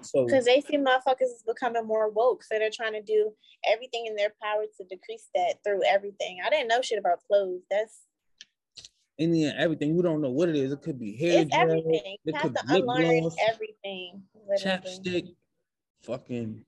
So 0.00 0.24
because 0.24 0.44
they 0.44 0.60
see 0.60 0.78
motherfuckers 0.78 1.22
is 1.22 1.44
becoming 1.46 1.86
more 1.86 2.10
woke, 2.10 2.42
so 2.42 2.58
they're 2.58 2.70
trying 2.72 2.94
to 2.94 3.02
do 3.02 3.32
everything 3.66 4.06
in 4.06 4.16
their 4.16 4.32
power 4.42 4.64
to 4.76 4.84
decrease 4.84 5.28
that 5.34 5.56
through 5.64 5.82
everything. 5.84 6.38
I 6.44 6.50
didn't 6.50 6.68
know 6.68 6.80
shit 6.82 6.98
about 6.98 7.18
clothes. 7.26 7.62
That's 7.70 8.00
any 9.18 9.44
and 9.44 9.58
everything. 9.58 9.96
We 9.96 10.02
don't 10.02 10.20
know 10.20 10.30
what 10.30 10.48
it 10.48 10.56
is. 10.56 10.72
It 10.72 10.82
could 10.82 10.98
be 10.98 11.16
hair. 11.16 11.42
It's 11.42 11.50
gel, 11.50 11.62
everything. 11.62 12.16
You 12.24 12.32
have 12.34 12.54
to 12.54 12.60
unlearn 12.68 13.20
gloss, 13.20 13.36
everything. 13.48 14.22
Chapstick, 14.58 15.34
fucking. 16.02 16.64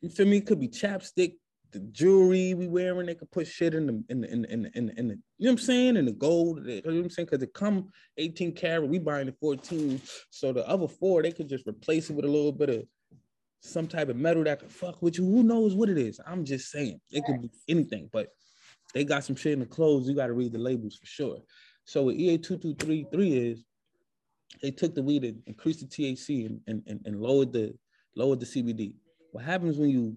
You 0.00 0.08
feel 0.08 0.26
me? 0.26 0.38
It 0.38 0.46
could 0.46 0.60
be 0.60 0.68
chapstick, 0.68 1.34
the 1.72 1.80
jewelry 1.80 2.54
we 2.54 2.68
wearing. 2.68 3.06
They 3.06 3.14
could 3.14 3.30
put 3.30 3.46
shit 3.46 3.74
in 3.74 3.86
the 3.86 4.04
in 4.08 4.20
the 4.20 4.30
in 4.30 4.42
the 4.42 4.52
in 4.52 4.62
the, 4.62 4.70
in 4.74 4.86
the, 4.86 4.98
in 4.98 5.08
the 5.08 5.14
you 5.38 5.46
know 5.46 5.52
what 5.52 5.52
I'm 5.52 5.58
saying? 5.58 5.96
In 5.96 6.04
the 6.04 6.12
gold. 6.12 6.66
You 6.66 6.76
know 6.76 6.80
what 6.84 7.04
I'm 7.04 7.10
saying? 7.10 7.26
Because 7.30 7.42
it 7.42 7.54
come 7.54 7.88
18 8.18 8.54
karat, 8.54 8.88
we 8.88 8.98
buying 8.98 9.26
the 9.26 9.34
14. 9.40 10.00
So 10.30 10.52
the 10.52 10.68
other 10.68 10.88
four, 10.88 11.22
they 11.22 11.32
could 11.32 11.48
just 11.48 11.66
replace 11.66 12.10
it 12.10 12.14
with 12.14 12.24
a 12.24 12.28
little 12.28 12.52
bit 12.52 12.70
of 12.70 12.84
some 13.60 13.86
type 13.86 14.08
of 14.08 14.16
metal 14.16 14.44
that 14.44 14.60
could 14.60 14.70
fuck 14.70 15.00
with 15.02 15.18
you. 15.18 15.24
Who 15.24 15.42
knows 15.42 15.74
what 15.74 15.88
it 15.88 15.98
is? 15.98 16.20
I'm 16.26 16.44
just 16.44 16.70
saying 16.70 17.00
it 17.10 17.24
could 17.24 17.40
be 17.40 17.50
anything, 17.68 18.10
but 18.12 18.28
they 18.92 19.04
got 19.04 19.24
some 19.24 19.36
shit 19.36 19.52
in 19.52 19.60
the 19.60 19.66
clothes. 19.66 20.08
You 20.08 20.14
got 20.14 20.26
to 20.26 20.32
read 20.34 20.52
the 20.52 20.58
labels 20.58 20.96
for 20.96 21.06
sure. 21.06 21.38
So 21.84 22.02
what 22.02 22.16
EA 22.16 22.38
two 22.38 22.58
two 22.58 22.74
three 22.74 23.06
three 23.12 23.32
is, 23.32 23.64
they 24.60 24.70
took 24.70 24.94
the 24.94 25.02
weed 25.02 25.24
and 25.24 25.42
increased 25.46 25.80
the 25.80 25.86
THC 25.86 26.46
and, 26.46 26.60
and, 26.66 26.82
and, 26.86 27.00
and 27.06 27.20
lowered 27.20 27.52
the 27.52 27.74
lowered 28.14 28.40
the 28.40 28.46
CBD. 28.46 28.94
What 29.30 29.44
happens 29.44 29.78
when 29.78 29.90
you 29.90 30.16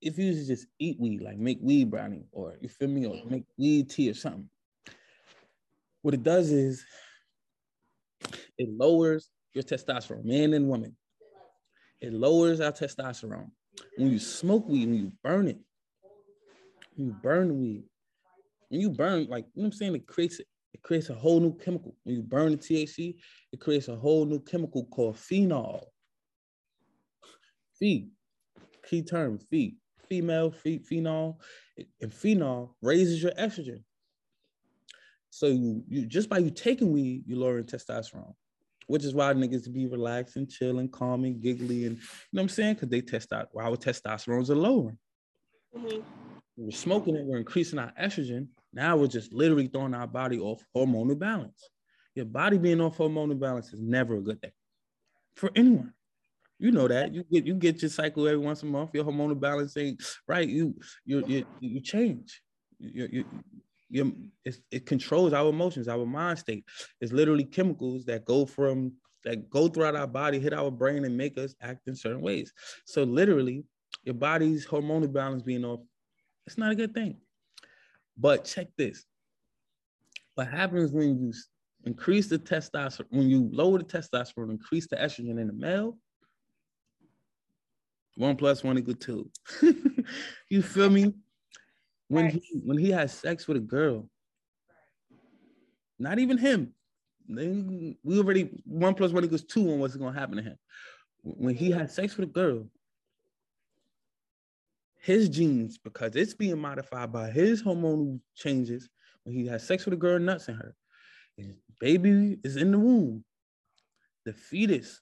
if 0.00 0.18
you 0.18 0.32
just 0.32 0.66
eat 0.78 0.98
weed, 0.98 1.20
like 1.20 1.38
make 1.38 1.58
weed 1.60 1.90
brownie, 1.90 2.24
or 2.32 2.56
you 2.60 2.68
feel 2.68 2.88
me, 2.88 3.06
or 3.06 3.20
make 3.28 3.44
weed 3.58 3.90
tea 3.90 4.10
or 4.10 4.14
something, 4.14 4.48
what 6.02 6.14
it 6.14 6.22
does 6.22 6.50
is 6.50 6.84
it 8.56 8.68
lowers 8.70 9.28
your 9.52 9.64
testosterone, 9.64 10.24
man 10.24 10.54
and 10.54 10.68
woman. 10.68 10.96
It 12.00 12.12
lowers 12.12 12.60
our 12.60 12.72
testosterone. 12.72 13.50
When 13.96 14.10
you 14.10 14.18
smoke 14.18 14.66
weed, 14.68 14.88
when 14.88 14.98
you 14.98 15.12
burn 15.22 15.48
it, 15.48 15.58
when 16.94 17.08
you 17.08 17.12
burn 17.12 17.60
weed, 17.60 17.84
when 18.68 18.80
you 18.80 18.90
burn, 18.90 19.26
like 19.28 19.44
you 19.54 19.62
know 19.62 19.66
what 19.66 19.66
I'm 19.66 19.72
saying, 19.72 19.96
it 19.96 20.06
creates 20.06 20.40
it 20.40 20.82
creates 20.82 21.10
a 21.10 21.14
whole 21.14 21.40
new 21.40 21.56
chemical. 21.58 21.96
When 22.04 22.16
you 22.16 22.22
burn 22.22 22.52
the 22.52 22.58
THC, 22.58 23.16
it 23.52 23.60
creates 23.60 23.88
a 23.88 23.96
whole 23.96 24.24
new 24.24 24.40
chemical 24.40 24.84
called 24.86 25.18
phenol. 25.18 25.92
Phe, 27.78 28.08
key 28.88 29.02
term, 29.02 29.38
phe, 29.50 29.74
female 30.10 30.50
phe, 30.50 30.80
phenol, 30.84 31.40
and 32.02 32.12
phenol 32.12 32.76
raises 32.82 33.22
your 33.22 33.32
estrogen. 33.32 33.82
So 35.30 35.46
you, 35.46 35.84
you 35.88 36.06
just 36.06 36.28
by 36.28 36.38
you 36.38 36.50
taking 36.50 36.92
weed, 36.92 37.22
you 37.26 37.36
lowering 37.36 37.64
testosterone, 37.64 38.34
which 38.88 39.04
is 39.04 39.14
why 39.14 39.32
niggas 39.32 39.72
be 39.72 39.86
relaxed 39.86 40.36
and 40.36 40.50
chill 40.50 40.80
and 40.80 40.92
calm 40.92 41.24
and 41.24 41.40
giggly 41.40 41.86
and 41.86 41.96
you 41.96 42.02
know 42.32 42.40
what 42.40 42.42
I'm 42.42 42.48
saying? 42.48 42.74
Because 42.74 42.88
they 42.88 43.00
test 43.00 43.32
out 43.32 43.48
our 43.58 43.76
testosterones 43.76 44.50
are 44.50 44.56
lowering. 44.56 44.98
Mm-hmm. 45.74 46.00
We're 46.56 46.72
smoking 46.72 47.16
it, 47.16 47.24
we're 47.24 47.38
increasing 47.38 47.78
our 47.78 47.92
estrogen. 47.98 48.48
Now 48.74 48.96
we're 48.96 49.06
just 49.06 49.32
literally 49.32 49.68
throwing 49.68 49.94
our 49.94 50.08
body 50.08 50.38
off 50.38 50.62
hormonal 50.76 51.18
balance. 51.18 51.70
Your 52.16 52.26
body 52.26 52.58
being 52.58 52.80
off 52.80 52.98
hormonal 52.98 53.38
balance 53.38 53.72
is 53.72 53.80
never 53.80 54.16
a 54.16 54.20
good 54.20 54.42
thing 54.42 54.50
for 55.36 55.50
anyone. 55.54 55.94
You 56.60 56.70
know 56.72 56.86
that 56.88 57.14
you 57.14 57.24
get 57.32 57.46
you 57.46 57.54
get 57.54 57.80
your 57.80 57.88
cycle 57.88 58.28
every 58.28 58.38
once 58.38 58.62
a 58.62 58.66
month. 58.66 58.90
Your 58.92 59.04
hormonal 59.04 59.40
balance 59.40 59.74
ain't 59.78 60.02
right. 60.28 60.46
You 60.46 60.74
you 61.06 61.24
you, 61.26 61.46
you 61.60 61.80
change. 61.80 62.42
You, 62.78 63.08
you, 63.10 63.24
you, 63.88 64.16
it 64.70 64.86
controls 64.86 65.32
our 65.32 65.48
emotions, 65.48 65.88
our 65.88 66.04
mind 66.06 66.38
state. 66.38 66.64
It's 67.00 67.12
literally 67.12 67.44
chemicals 67.44 68.04
that 68.04 68.26
go 68.26 68.44
from 68.44 68.92
that 69.24 69.48
go 69.48 69.68
throughout 69.68 69.96
our 69.96 70.06
body, 70.06 70.38
hit 70.38 70.52
our 70.52 70.70
brain, 70.70 71.04
and 71.06 71.16
make 71.16 71.38
us 71.38 71.54
act 71.62 71.88
in 71.88 71.96
certain 71.96 72.20
ways. 72.20 72.52
So 72.84 73.04
literally, 73.04 73.64
your 74.04 74.14
body's 74.14 74.66
hormonal 74.66 75.12
balance 75.12 75.42
being 75.42 75.64
off, 75.64 75.80
it's 76.46 76.58
not 76.58 76.72
a 76.72 76.74
good 76.74 76.94
thing. 76.94 77.18
But 78.18 78.44
check 78.44 78.68
this. 78.76 79.04
What 80.34 80.48
happens 80.48 80.92
when 80.92 81.18
you 81.18 81.32
increase 81.84 82.28
the 82.28 82.38
testosterone, 82.38 83.06
when 83.10 83.28
you 83.28 83.48
lower 83.50 83.78
the 83.78 83.84
testosterone, 83.84 84.50
increase 84.50 84.86
the 84.88 84.96
estrogen 84.96 85.40
in 85.40 85.46
the 85.46 85.52
male, 85.52 85.98
one 88.20 88.36
plus 88.36 88.62
one 88.62 88.76
equal 88.76 88.94
two. 88.94 89.30
you 90.50 90.60
feel 90.60 90.90
me? 90.90 91.14
When 92.08 92.24
right. 92.24 92.34
he 92.34 92.60
when 92.62 92.76
he 92.76 92.90
has 92.90 93.14
sex 93.14 93.48
with 93.48 93.56
a 93.56 93.60
girl, 93.60 94.10
not 95.98 96.18
even 96.18 96.36
him. 96.36 96.74
Then 97.26 97.96
We 98.04 98.18
already 98.18 98.62
one 98.66 98.94
plus 98.94 99.12
one 99.12 99.24
equals 99.24 99.44
two 99.44 99.72
on 99.72 99.78
what's 99.78 99.96
gonna 99.96 100.18
happen 100.18 100.36
to 100.36 100.42
him. 100.42 100.58
When 101.22 101.54
he 101.54 101.70
has 101.70 101.94
sex 101.94 102.16
with 102.18 102.28
a 102.28 102.32
girl, 102.32 102.66
his 104.98 105.30
genes, 105.30 105.78
because 105.78 106.14
it's 106.14 106.34
being 106.34 106.58
modified 106.58 107.12
by 107.12 107.30
his 107.30 107.62
hormonal 107.62 108.20
changes, 108.34 108.90
when 109.24 109.34
he 109.34 109.46
has 109.46 109.66
sex 109.66 109.86
with 109.86 109.94
a 109.94 109.96
girl, 109.96 110.18
nuts 110.18 110.48
in 110.48 110.56
her, 110.56 110.74
his 111.38 111.54
baby 111.78 112.38
is 112.44 112.56
in 112.56 112.70
the 112.70 112.78
womb. 112.78 113.24
The 114.26 114.34
fetus 114.34 115.00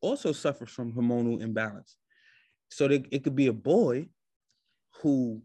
also 0.00 0.32
suffers 0.32 0.70
from 0.70 0.92
hormonal 0.92 1.40
imbalance. 1.40 1.96
So 2.70 2.86
it 2.86 3.24
could 3.24 3.36
be 3.36 3.46
a 3.46 3.52
boy 3.52 4.08
who 5.02 5.42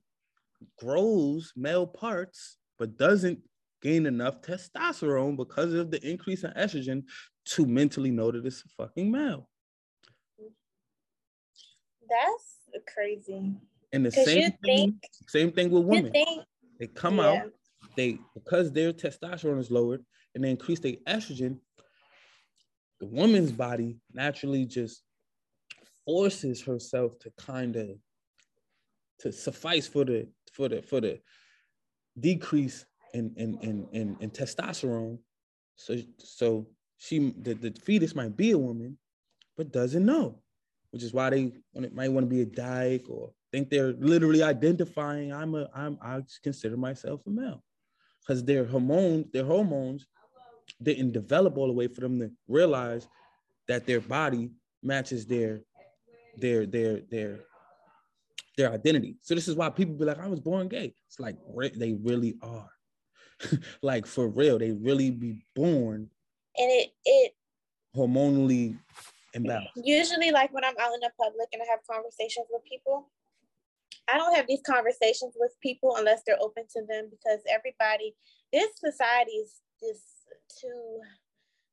grows 0.79 1.53
male 1.55 1.87
parts 1.87 2.57
but 2.79 2.97
doesn't 2.97 3.39
gain 3.81 4.05
enough 4.05 4.41
testosterone 4.41 5.37
because 5.37 5.73
of 5.73 5.91
the 5.91 6.05
increase 6.07 6.43
in 6.43 6.51
estrogen 6.51 7.03
to 7.45 7.65
mentally 7.65 8.11
know 8.11 8.31
that 8.31 8.45
it's 8.45 8.63
a 8.65 8.69
fucking 8.83 9.11
male. 9.11 9.49
That's 12.09 12.59
crazy. 12.93 13.53
And 13.91 14.05
the 14.05 14.11
same 14.11 14.51
thing, 14.51 14.57
think, 14.63 14.95
same 15.27 15.51
thing 15.51 15.69
with 15.69 15.83
women. 15.83 16.11
Think, 16.11 16.43
they 16.79 16.87
come 16.87 17.17
yeah. 17.17 17.27
out, 17.27 17.51
they 17.95 18.17
because 18.33 18.71
their 18.71 18.91
testosterone 18.91 19.59
is 19.59 19.69
lowered 19.69 20.03
and 20.33 20.43
they 20.43 20.49
increase 20.49 20.79
their 20.79 20.95
estrogen, 21.07 21.57
the 23.03 23.09
woman's 23.09 23.51
body 23.51 23.97
naturally 24.13 24.65
just 24.65 25.03
forces 26.05 26.61
herself 26.61 27.19
to 27.19 27.31
kind 27.37 27.75
of 27.75 27.89
to 29.19 29.31
suffice 29.31 29.87
for 29.87 30.05
the 30.05 30.27
for 30.53 30.69
the 30.69 30.81
for 30.81 31.01
the 31.01 31.19
decrease 32.19 32.85
in 33.13 33.33
in 33.35 33.57
in 33.59 33.87
in, 33.91 34.17
in 34.21 34.29
testosterone. 34.29 35.17
So 35.75 35.97
so 36.17 36.67
she 36.97 37.33
the, 37.41 37.53
the 37.53 37.71
fetus 37.81 38.15
might 38.15 38.37
be 38.37 38.51
a 38.51 38.57
woman 38.57 38.97
but 39.57 39.71
doesn't 39.71 40.05
know 40.05 40.39
which 40.91 41.03
is 41.03 41.13
why 41.13 41.29
they 41.29 41.51
might 41.73 42.11
want 42.11 42.23
to 42.23 42.35
be 42.35 42.41
a 42.41 42.45
dyke 42.45 43.09
or 43.09 43.31
think 43.51 43.69
they're 43.69 43.93
literally 43.93 44.41
identifying 44.41 45.33
i'm 45.33 45.53
a 45.55 45.67
i'm 45.75 45.97
i 46.01 46.21
consider 46.43 46.77
myself 46.77 47.21
a 47.27 47.29
male. 47.29 47.63
Because 48.21 48.43
their 48.43 48.63
hormones 48.65 49.25
their 49.33 49.45
hormones 49.45 50.07
didn't 50.81 51.11
develop 51.11 51.57
all 51.57 51.67
the 51.67 51.73
way 51.73 51.87
for 51.87 52.01
them 52.01 52.19
to 52.19 52.31
realize 52.47 53.07
that 53.67 53.85
their 53.85 54.01
body 54.01 54.51
matches 54.81 55.25
their 55.25 55.61
their 56.37 56.65
their 56.65 57.01
their 57.09 57.39
their 58.57 58.71
identity. 58.71 59.17
So 59.21 59.33
this 59.35 59.47
is 59.47 59.55
why 59.55 59.69
people 59.69 59.95
be 59.95 60.05
like, 60.05 60.19
I 60.19 60.27
was 60.27 60.39
born 60.39 60.67
gay. 60.67 60.93
It's 61.07 61.19
like 61.19 61.37
they 61.75 61.93
really 61.93 62.35
are. 62.41 62.69
like 63.81 64.05
for 64.05 64.27
real, 64.27 64.59
they 64.59 64.71
really 64.71 65.11
be 65.11 65.43
born 65.55 66.09
and 66.57 66.71
it 66.71 66.91
it 67.05 67.33
hormonally 67.95 68.77
imbalanced. 69.35 69.71
Usually 69.75 70.31
like 70.31 70.53
when 70.53 70.63
I'm 70.63 70.77
out 70.79 70.93
in 70.93 70.99
the 71.01 71.11
public 71.19 71.49
and 71.51 71.61
I 71.61 71.65
have 71.69 71.79
conversations 71.89 72.47
with 72.51 72.63
people, 72.63 73.09
I 74.11 74.17
don't 74.17 74.35
have 74.35 74.47
these 74.47 74.61
conversations 74.65 75.33
with 75.35 75.51
people 75.61 75.95
unless 75.97 76.21
they're 76.25 76.41
open 76.41 76.65
to 76.73 76.85
them 76.87 77.09
because 77.09 77.39
everybody 77.49 78.15
this 78.51 78.69
society 78.77 79.31
is 79.31 79.61
just 79.81 80.22
too 80.59 80.99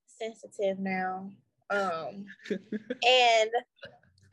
sensitive 0.06 0.78
now. 0.78 1.30
Um, 1.70 2.26
and 2.50 3.50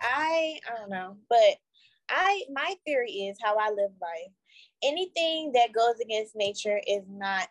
I 0.01 0.59
I 0.67 0.79
don't 0.79 0.89
know, 0.89 1.17
but 1.29 1.57
I 2.09 2.43
my 2.51 2.75
theory 2.85 3.11
is 3.11 3.37
how 3.41 3.57
I 3.57 3.69
live 3.69 3.91
life. 4.01 4.33
Anything 4.83 5.51
that 5.53 5.73
goes 5.73 5.99
against 6.01 6.35
nature 6.35 6.81
is 6.87 7.03
not 7.09 7.49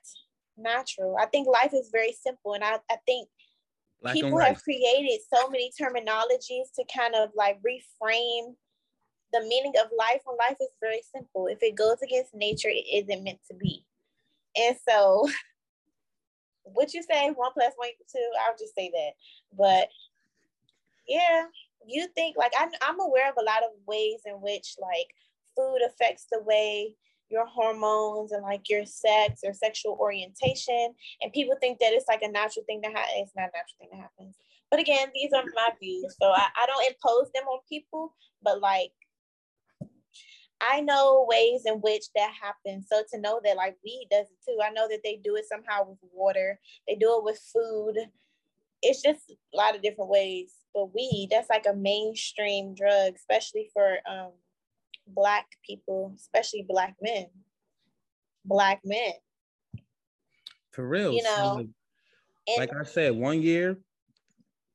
natural. 0.57 1.17
I 1.21 1.27
think 1.27 1.47
life 1.49 1.75
is 1.75 1.91
very 1.93 2.13
simple, 2.13 2.55
and 2.55 2.65
I 2.65 2.79
I 2.91 2.97
think 3.07 3.29
Black 4.03 4.15
people 4.15 4.39
have 4.39 4.63
created 4.63 5.21
so 5.33 5.49
many 5.49 5.71
terminologies 5.81 6.73
to 6.77 6.85
kind 6.95 7.15
of 7.15 7.31
like 7.35 7.59
reframe 7.63 8.55
the 9.33 9.41
meaning 9.41 9.73
of 9.83 9.91
life 9.97 10.21
when 10.25 10.37
life 10.39 10.57
is 10.61 10.71
very 10.81 11.03
simple. 11.15 11.47
If 11.47 11.59
it 11.63 11.77
goes 11.77 11.99
against 12.03 12.35
nature, 12.35 12.69
it 12.69 12.87
isn't 12.93 13.25
meant 13.25 13.41
to 13.51 13.57
be. 13.57 13.85
And 14.57 14.77
so 14.89 15.29
what 16.73 16.95
you 16.95 17.03
say, 17.03 17.31
one 17.31 17.53
plus 17.53 17.73
one 17.77 17.89
equals 17.89 18.11
two, 18.13 18.31
I'll 18.41 18.57
just 18.59 18.75
say 18.75 18.91
that. 18.93 19.13
But 19.57 19.89
yeah, 21.09 21.45
you 21.87 22.09
think 22.15 22.37
like 22.37 22.53
I'm, 22.59 22.71
I'm 22.83 23.01
aware 23.01 23.31
of 23.31 23.37
a 23.39 23.45
lot 23.45 23.63
of 23.63 23.71
ways 23.87 24.21
in 24.27 24.35
which 24.35 24.75
like 24.81 25.15
food 25.57 25.79
affects 25.87 26.27
the 26.31 26.41
way 26.43 26.95
your 27.29 27.47
hormones 27.47 28.33
and 28.33 28.43
like 28.43 28.69
your 28.69 28.85
sex 28.85 29.41
or 29.45 29.53
sexual 29.53 29.97
orientation. 30.01 30.95
And 31.23 31.33
people 31.33 31.57
think 31.61 31.79
that 31.81 31.93
it's 31.93 32.09
like 32.09 32.23
a 32.23 32.31
natural 32.31 32.65
thing 32.67 32.83
to 32.83 32.89
happen. 32.89 33.15
It's 33.17 33.33
not 33.37 33.51
a 33.51 33.57
natural 33.57 33.79
thing 33.81 33.89
that 33.93 34.01
happens. 34.01 34.37
But 34.71 34.81
again, 34.81 35.09
these 35.15 35.33
are 35.33 35.45
my 35.55 35.69
views. 35.81 36.15
So 36.21 36.31
I, 36.31 36.47
I 36.57 36.67
don't 36.67 36.87
impose 36.87 37.31
them 37.35 37.45
on 37.45 37.61
people, 37.69 38.15
but 38.43 38.61
like 38.61 38.93
I 40.61 40.81
know 40.81 41.27
ways 41.29 41.63
in 41.67 41.75
which 41.77 42.05
that 42.15 42.33
happens. 42.41 42.87
So 42.91 43.03
to 43.13 43.21
know 43.21 43.41
that 43.45 43.57
like 43.57 43.77
weed 43.85 44.09
does 44.11 44.27
it 44.27 44.39
too. 44.47 44.59
I 44.63 44.71
know 44.71 44.89
that 44.89 45.01
they 45.05 45.21
do 45.23 45.37
it 45.37 45.45
somehow 45.49 45.89
with 45.89 45.99
water. 46.13 46.59
They 46.89 46.95
do 46.95 47.17
it 47.19 47.25
with 47.25 47.39
food. 47.53 47.97
It's 48.83 49.03
just 49.03 49.31
a 49.31 49.57
lot 49.57 49.75
of 49.75 49.83
different 49.83 50.11
ways. 50.11 50.53
But 50.75 50.95
weed, 50.95 51.29
that's 51.31 51.51
like 51.51 51.67
a 51.69 51.75
mainstream 51.75 52.75
drug, 52.75 53.15
especially 53.17 53.71
for 53.73 53.99
um 54.09 54.33
black 55.07 55.47
people, 55.65 56.15
especially 56.17 56.65
black 56.69 56.97
men. 57.03 57.27
Black 58.45 58.81
men. 58.85 59.13
For 60.73 60.87
real. 60.87 61.13
You 61.13 61.23
know. 61.23 61.67
So, 62.47 62.57
like 62.59 62.71
I 62.75 62.85
said, 62.85 63.15
one 63.15 63.43
year 63.43 63.79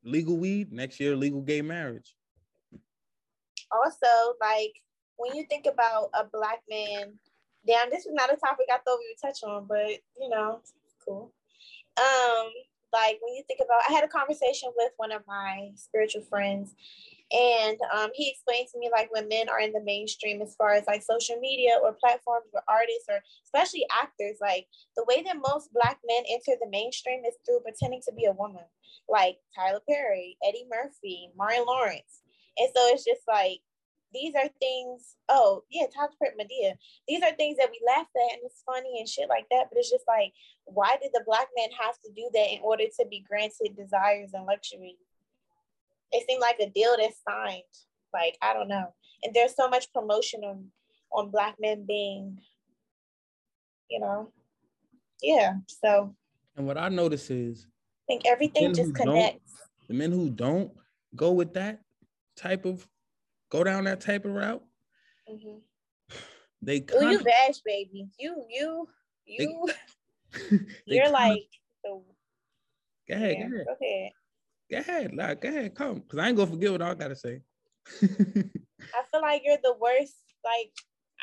legal 0.04 0.38
weed, 0.38 0.72
next 0.72 1.00
year 1.00 1.16
legal 1.16 1.42
gay 1.42 1.62
marriage. 1.62 2.16
Also, 3.72 4.36
like 4.42 4.74
when 5.18 5.36
you 5.36 5.46
think 5.50 5.66
about 5.66 6.10
a 6.14 6.24
black 6.24 6.62
man, 6.70 7.14
damn, 7.66 7.90
this 7.90 8.06
is 8.06 8.14
not 8.14 8.34
a 8.34 8.38
topic 8.38 8.68
I 8.72 8.78
thought 8.78 9.00
we 9.00 9.14
would 9.16 9.22
touch 9.22 9.44
on, 9.44 9.66
but 9.68 10.00
you 10.20 10.30
know, 10.30 10.62
cool. 11.06 11.32
Um, 11.98 12.50
like 12.94 13.20
when 13.22 13.36
you 13.36 13.44
think 13.48 13.62
about, 13.64 13.82
I 13.88 13.94
had 13.94 14.04
a 14.04 14.08
conversation 14.08 14.70
with 14.76 14.92
one 14.98 15.12
of 15.12 15.22
my 15.28 15.72
spiritual 15.76 16.24
friends, 16.24 16.76
and 17.32 17.78
um, 17.96 18.10
he 18.14 18.30
explained 18.30 18.68
to 18.74 18.80
me 18.80 18.90
like 18.92 19.14
when 19.14 19.30
men 19.30 19.48
are 19.48 19.62
in 19.62 19.72
the 19.72 19.84
mainstream 19.84 20.42
as 20.42 20.56
far 20.56 20.74
as 20.74 20.86
like 20.88 21.02
social 21.02 21.40
media 21.40 21.72
or 21.82 21.94
platforms 21.94 22.52
or 22.54 22.62
artists 22.68 23.08
or 23.08 23.22
especially 23.46 23.86
actors, 23.92 24.38
like 24.42 24.68
the 24.98 25.06
way 25.08 25.24
that 25.24 25.38
most 25.38 25.72
black 25.72 26.00
men 26.06 26.24
enter 26.30 26.60
the 26.60 26.70
mainstream 26.70 27.24
is 27.26 27.36
through 27.46 27.62
pretending 27.62 28.02
to 28.04 28.14
be 28.14 28.26
a 28.26 28.34
woman, 28.34 28.66
like 29.08 29.38
Tyler 29.56 29.80
Perry, 29.88 30.38
Eddie 30.46 30.68
Murphy, 30.70 31.30
Martin 31.38 31.64
Lawrence. 31.66 32.22
And 32.58 32.68
so 32.76 32.82
it's 32.92 33.06
just 33.06 33.22
like 33.28 33.62
these 34.14 34.34
are 34.36 34.50
things, 34.60 35.16
oh 35.30 35.64
yeah, 35.70 35.86
Tyler 35.94 36.12
Perry, 36.22 36.36
Madea. 36.40 36.74
These 37.08 37.24
are 37.24 37.32
things 37.36 37.58
that 37.58 37.70
we 37.72 37.80
laugh 37.86 38.08
at 38.16 38.34
and 38.34 38.42
it's 38.44 38.64
funny 38.66 39.00
and 39.00 39.08
shit 39.08 39.30
like 39.30 39.46
that. 39.52 39.68
But 39.70 39.80
it's 39.80 39.90
just 39.90 40.06
like, 40.08 40.34
why 40.66 40.98
did 41.02 41.12
the 41.14 41.24
black 41.26 41.48
man 41.58 41.70
have 41.80 41.96
to 42.06 42.12
do 42.16 42.30
that 42.34 42.52
in 42.52 42.60
order 42.64 42.84
to 43.00 43.06
be 43.10 43.24
granted 43.28 43.76
desires 43.78 44.32
and 44.34 44.46
luxury? 44.46 44.98
it 46.12 46.26
seemed 46.28 46.42
like 46.42 46.58
a 46.60 46.70
deal 46.70 46.96
that's 46.98 47.18
signed. 47.28 47.64
Like 48.14 48.38
I 48.42 48.54
don't 48.54 48.68
know, 48.68 48.94
and 49.24 49.34
there's 49.34 49.56
so 49.56 49.70
much 49.70 49.92
promotion 49.94 50.44
on 50.44 50.66
on 51.14 51.30
black 51.30 51.56
men 51.60 51.86
being, 51.88 52.38
you 53.90 54.00
know, 54.00 54.32
yeah. 55.22 55.54
So. 55.68 56.14
And 56.58 56.68
what 56.68 56.78
I 56.78 56.90
notice 56.90 57.30
is, 57.30 57.68
I 57.68 58.14
think 58.14 58.24
everything 58.26 58.74
just 58.74 58.94
connects. 58.94 59.54
The 59.88 59.94
men 59.94 60.12
who 60.12 60.30
don't 60.30 60.72
go 61.16 61.32
with 61.32 61.54
that 61.54 61.80
type 62.36 62.66
of, 62.66 62.86
go 63.52 63.64
down 63.64 63.84
that 63.84 64.02
type 64.02 64.26
of 64.26 64.32
route, 64.32 64.64
mm-hmm. 65.30 65.58
they. 66.62 66.84
Oh, 66.94 67.10
you 67.10 67.20
bash, 67.20 67.60
baby. 67.66 68.08
You, 68.18 68.44
you, 68.50 68.88
you. 69.26 69.70
They, 70.88 70.96
you're 70.96 71.10
like. 71.10 71.44
The, 71.84 72.02
go 73.10 73.16
ahead, 73.16 73.36
yeah, 73.38 73.48
go 73.50 73.56
ahead. 73.56 73.66
Go 73.66 73.76
ahead. 73.82 74.12
Go 74.72 74.78
ahead, 74.78 75.16
like, 75.16 75.42
go 75.42 75.50
ahead, 75.50 75.76
come, 75.76 75.96
because 75.96 76.20
I 76.20 76.30
ain't 76.30 76.38
gonna 76.38 76.50
forget 76.50 76.72
what 76.72 76.82
I 76.82 76.94
gotta 76.94 77.16
say. 77.16 77.42
I 78.02 79.04
feel 79.12 79.22
like 79.22 79.42
you're 79.44 79.58
the 79.62 79.76
worst. 79.80 80.16
Like, 80.46 80.72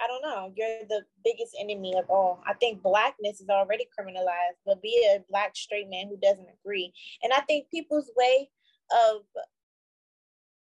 I 0.03 0.07
don't 0.07 0.23
know, 0.23 0.53
you're 0.55 0.87
the 0.88 1.03
biggest 1.25 1.57
enemy 1.59 1.95
of 1.99 2.09
all. 2.11 2.43
I 2.47 2.55
think 2.55 2.83
blackness 2.83 3.41
is 3.41 3.49
already 3.49 3.87
criminalized, 3.99 4.61
but 4.67 4.83
be 4.83 5.03
a 5.12 5.25
black 5.31 5.57
straight 5.57 5.88
man 5.88 6.09
who 6.09 6.17
doesn't 6.19 6.47
agree. 6.61 6.93
And 7.23 7.33
I 7.33 7.41
think 7.41 7.71
people's 7.71 8.11
way 8.17 8.51
of 8.93 9.23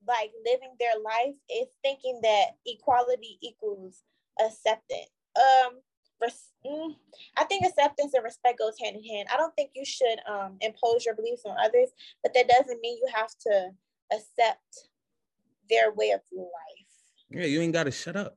like 0.06 0.30
living 0.44 0.74
their 0.78 0.98
life 1.02 1.34
is 1.50 1.68
thinking 1.82 2.20
that 2.22 2.56
equality 2.64 3.38
equals 3.42 4.02
acceptance. 4.40 5.10
Um, 5.36 5.80
res- 6.20 6.52
mm, 6.64 6.94
I 7.36 7.44
think 7.44 7.66
acceptance 7.66 8.14
and 8.14 8.24
respect 8.24 8.58
goes 8.58 8.74
hand 8.80 8.96
in 8.96 9.04
hand. 9.04 9.28
I 9.32 9.36
don't 9.36 9.54
think 9.54 9.70
you 9.74 9.84
should 9.84 10.18
um, 10.28 10.56
impose 10.60 11.04
your 11.04 11.14
beliefs 11.14 11.42
on 11.44 11.56
others, 11.62 11.90
but 12.22 12.34
that 12.34 12.48
doesn't 12.48 12.80
mean 12.80 12.96
you 12.96 13.08
have 13.14 13.30
to 13.46 13.70
accept 14.12 14.88
their 15.68 15.92
way 15.92 16.10
of 16.10 16.20
life. 16.32 16.50
Yeah, 17.30 17.46
you 17.46 17.60
ain't 17.60 17.72
got 17.72 17.84
to 17.84 17.90
shut 17.90 18.16
up. 18.16 18.36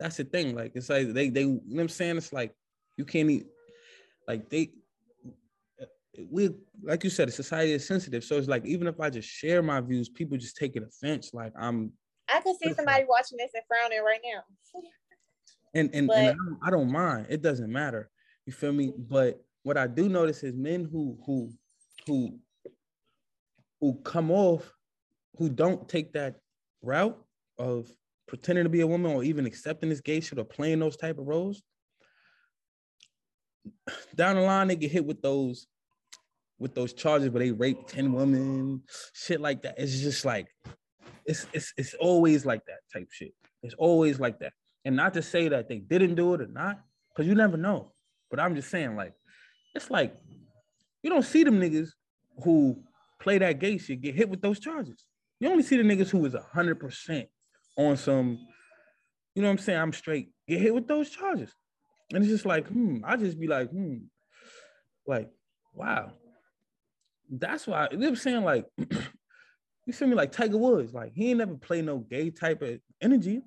That's 0.00 0.16
the 0.16 0.24
thing. 0.24 0.56
Like 0.56 0.72
it's 0.74 0.90
like 0.90 1.12
they 1.12 1.28
they 1.28 1.42
you 1.42 1.62
know 1.66 1.76
what 1.76 1.82
I'm 1.82 1.88
saying. 1.88 2.16
It's 2.16 2.32
like 2.32 2.52
you 2.96 3.04
can't 3.04 3.30
eat. 3.30 3.46
Like 4.26 4.50
they 4.50 4.72
we 6.30 6.50
like 6.82 7.04
you 7.04 7.10
said, 7.10 7.32
society 7.32 7.72
is 7.72 7.86
sensitive. 7.86 8.24
So 8.24 8.36
it's 8.36 8.48
like 8.48 8.64
even 8.66 8.86
if 8.86 9.00
I 9.00 9.10
just 9.10 9.28
share 9.28 9.62
my 9.62 9.80
views, 9.80 10.08
people 10.08 10.36
just 10.36 10.56
take 10.56 10.76
it 10.76 10.82
offense. 10.82 11.32
Like 11.32 11.52
I'm. 11.58 11.92
I 12.28 12.40
can 12.40 12.56
see 12.56 12.72
somebody 12.72 13.04
watching 13.08 13.36
this 13.38 13.50
and 13.54 13.62
frowning 13.68 14.04
right 14.04 14.20
now. 14.24 14.42
And 15.74 15.90
and, 15.94 16.06
but, 16.06 16.16
and 16.16 16.28
I, 16.28 16.32
don't, 16.32 16.58
I 16.66 16.70
don't 16.70 16.90
mind. 16.90 17.26
It 17.28 17.42
doesn't 17.42 17.70
matter. 17.70 18.08
You 18.46 18.52
feel 18.52 18.72
me? 18.72 18.92
But 18.96 19.42
what 19.62 19.76
I 19.76 19.86
do 19.86 20.08
notice 20.08 20.42
is 20.42 20.54
men 20.54 20.88
who 20.90 21.18
who 21.26 21.50
who 22.06 22.38
who 23.80 23.94
come 24.04 24.30
off 24.30 24.72
who 25.36 25.48
don't 25.48 25.88
take 25.88 26.12
that 26.12 26.36
route 26.82 27.18
of 27.58 27.88
pretending 28.26 28.64
to 28.64 28.70
be 28.70 28.80
a 28.80 28.86
woman 28.86 29.12
or 29.12 29.24
even 29.24 29.46
accepting 29.46 29.88
this 29.88 30.00
gay 30.00 30.20
shit 30.20 30.38
or 30.38 30.44
playing 30.44 30.78
those 30.78 30.96
type 30.96 31.18
of 31.18 31.26
roles 31.26 31.62
down 34.14 34.36
the 34.36 34.42
line 34.42 34.68
they 34.68 34.76
get 34.76 34.90
hit 34.90 35.04
with 35.04 35.20
those 35.22 35.66
with 36.58 36.74
those 36.74 36.92
charges 36.92 37.30
where 37.30 37.42
they 37.42 37.50
rape 37.52 37.86
10 37.86 38.12
women 38.12 38.82
shit 39.12 39.40
like 39.40 39.62
that 39.62 39.74
it's 39.78 40.00
just 40.00 40.24
like 40.24 40.46
it's 41.26 41.46
it's 41.52 41.72
it's 41.76 41.94
always 41.94 42.46
like 42.46 42.64
that 42.66 42.78
type 42.92 43.08
shit 43.10 43.32
it's 43.62 43.74
always 43.74 44.20
like 44.20 44.38
that 44.38 44.52
and 44.84 44.96
not 44.96 45.14
to 45.14 45.22
say 45.22 45.48
that 45.48 45.68
they 45.68 45.78
didn't 45.78 46.14
do 46.14 46.34
it 46.34 46.42
or 46.42 46.46
not, 46.46 46.80
because 47.08 47.26
you 47.26 47.34
never 47.34 47.56
know. 47.56 47.92
But 48.30 48.40
I'm 48.40 48.54
just 48.54 48.70
saying, 48.70 48.96
like, 48.96 49.14
it's 49.74 49.90
like 49.90 50.14
you 51.02 51.10
don't 51.10 51.24
see 51.24 51.44
them 51.44 51.60
niggas 51.60 51.90
who 52.42 52.82
play 53.20 53.38
that 53.38 53.58
gay 53.58 53.78
shit 53.78 54.00
get 54.00 54.14
hit 54.14 54.28
with 54.28 54.42
those 54.42 54.60
charges. 54.60 55.04
You 55.40 55.50
only 55.50 55.62
see 55.62 55.76
the 55.76 55.82
niggas 55.82 56.10
who 56.10 56.24
is 56.26 56.36
hundred 56.52 56.80
percent 56.80 57.28
on 57.76 57.96
some, 57.96 58.38
you 59.34 59.42
know 59.42 59.48
what 59.48 59.52
I'm 59.52 59.58
saying? 59.58 59.80
I'm 59.80 59.92
straight, 59.92 60.30
get 60.46 60.60
hit 60.60 60.74
with 60.74 60.86
those 60.86 61.10
charges. 61.10 61.52
And 62.12 62.22
it's 62.22 62.32
just 62.32 62.46
like, 62.46 62.68
hmm, 62.68 62.98
I 63.04 63.16
just 63.16 63.40
be 63.40 63.48
like, 63.48 63.70
hmm, 63.70 63.96
like, 65.06 65.30
wow. 65.72 66.12
That's 67.38 67.66
why 67.66 67.88
what 67.90 68.02
I'm 68.02 68.16
saying, 68.16 68.44
like, 68.44 68.66
you 69.86 69.92
feel 69.92 70.08
me, 70.08 70.14
like 70.14 70.32
Tiger 70.32 70.58
Woods, 70.58 70.94
like 70.94 71.12
he 71.14 71.30
ain't 71.30 71.38
never 71.38 71.54
play 71.54 71.82
no 71.82 71.98
gay 71.98 72.30
type 72.30 72.62
of 72.62 72.80
energy. 73.00 73.42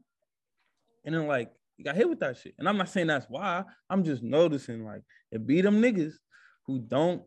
And 1.05 1.15
then 1.15 1.27
like 1.27 1.51
you 1.77 1.85
got 1.85 1.95
hit 1.95 2.09
with 2.09 2.19
that 2.19 2.37
shit. 2.37 2.55
And 2.59 2.67
I'm 2.67 2.77
not 2.77 2.89
saying 2.89 3.07
that's 3.07 3.27
why. 3.29 3.63
I'm 3.89 4.03
just 4.03 4.23
noticing 4.23 4.83
like 4.83 5.01
it 5.31 5.45
be 5.45 5.61
them 5.61 5.81
niggas 5.81 6.13
who 6.65 6.79
don't 6.79 7.23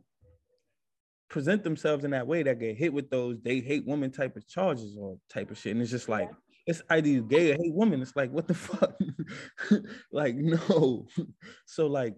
present 1.28 1.62
themselves 1.62 2.04
in 2.04 2.10
that 2.10 2.26
way 2.26 2.42
that 2.42 2.58
get 2.58 2.76
hit 2.76 2.92
with 2.92 3.08
those 3.08 3.40
they 3.42 3.60
hate 3.60 3.86
women 3.86 4.10
type 4.10 4.36
of 4.36 4.46
charges 4.48 4.96
or 4.98 5.18
type 5.32 5.50
of 5.50 5.58
shit. 5.58 5.72
And 5.72 5.82
it's 5.82 5.90
just 5.90 6.08
like 6.08 6.30
it's 6.66 6.82
either 6.90 7.20
gay 7.20 7.52
or 7.52 7.56
hate 7.56 7.74
women. 7.74 8.02
It's 8.02 8.16
like 8.16 8.30
what 8.30 8.48
the 8.48 8.54
fuck? 8.54 8.94
like 10.12 10.36
no. 10.36 11.06
so 11.66 11.86
like 11.86 12.16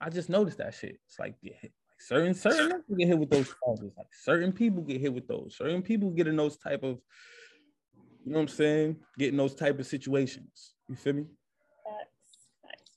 I 0.00 0.10
just 0.10 0.28
noticed 0.28 0.58
that 0.58 0.74
shit. 0.74 0.98
It's 1.06 1.18
like 1.18 1.36
yeah, 1.42 1.54
like 1.62 1.72
certain 2.06 2.34
certain 2.34 2.82
people 2.82 2.96
get 2.96 3.08
hit 3.08 3.18
with 3.18 3.30
those 3.30 3.54
charges. 3.64 3.92
Like 3.96 4.06
certain 4.12 4.52
people 4.52 4.82
get 4.82 5.00
hit 5.00 5.12
with 5.12 5.28
those. 5.28 5.56
Certain 5.56 5.82
people 5.82 6.10
get 6.10 6.26
in 6.26 6.36
those 6.36 6.56
type 6.56 6.82
of 6.82 6.98
you 8.24 8.32
know 8.32 8.38
what 8.38 8.42
I'm 8.42 8.48
saying? 8.48 8.96
Getting 9.18 9.36
those 9.36 9.54
type 9.54 9.78
of 9.78 9.86
situations. 9.86 10.74
You 10.88 10.96
feel 10.96 11.14
me? 11.14 11.24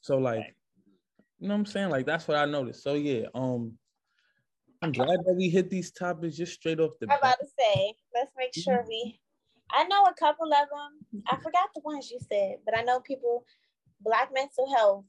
So 0.01 0.17
like, 0.17 0.55
you 1.39 1.47
know 1.47 1.55
what 1.55 1.61
I'm 1.61 1.65
saying? 1.65 1.89
Like 1.89 2.05
that's 2.05 2.27
what 2.27 2.37
I 2.37 2.45
noticed. 2.45 2.83
So 2.83 2.93
yeah, 2.93 3.25
um, 3.33 3.73
I'm 4.83 4.91
glad 4.91 5.19
that 5.25 5.35
we 5.35 5.49
hit 5.49 5.71
these 5.71 5.91
topics 5.91 6.37
just 6.37 6.53
straight 6.53 6.79
off 6.79 6.91
the. 6.99 7.07
I'm 7.11 7.17
about 7.17 7.37
to 7.39 7.47
say, 7.57 7.95
let's 8.13 8.31
make 8.37 8.53
sure 8.53 8.77
mm-hmm. 8.77 8.87
we. 8.87 9.19
I 9.71 9.83
know 9.85 10.03
a 10.03 10.13
couple 10.13 10.45
of 10.45 10.67
them. 10.69 11.23
I 11.27 11.37
forgot 11.37 11.69
the 11.73 11.81
ones 11.83 12.11
you 12.11 12.19
said, 12.31 12.57
but 12.65 12.77
I 12.77 12.83
know 12.83 12.99
people. 12.99 13.45
Black 14.01 14.29
mental 14.31 14.71
health. 14.75 15.05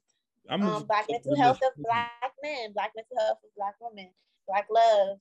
I'm 0.49 0.63
um, 0.63 0.85
black 0.85 1.07
mental 1.11 1.37
health 1.37 1.61
of 1.63 1.73
black 1.83 2.33
men. 2.43 2.73
Black 2.73 2.93
mental 2.97 3.17
health 3.19 3.39
of 3.45 3.51
black 3.57 3.75
women. 3.81 4.11
Black 4.47 4.67
love, 4.71 5.19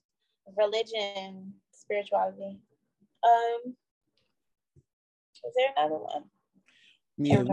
religion, 0.58 1.54
spirituality. 1.72 2.60
Um, 3.24 3.76
is 5.46 5.54
there 5.56 5.74
another 5.78 6.02
one? 6.02 6.24
Yeah, 7.18 7.44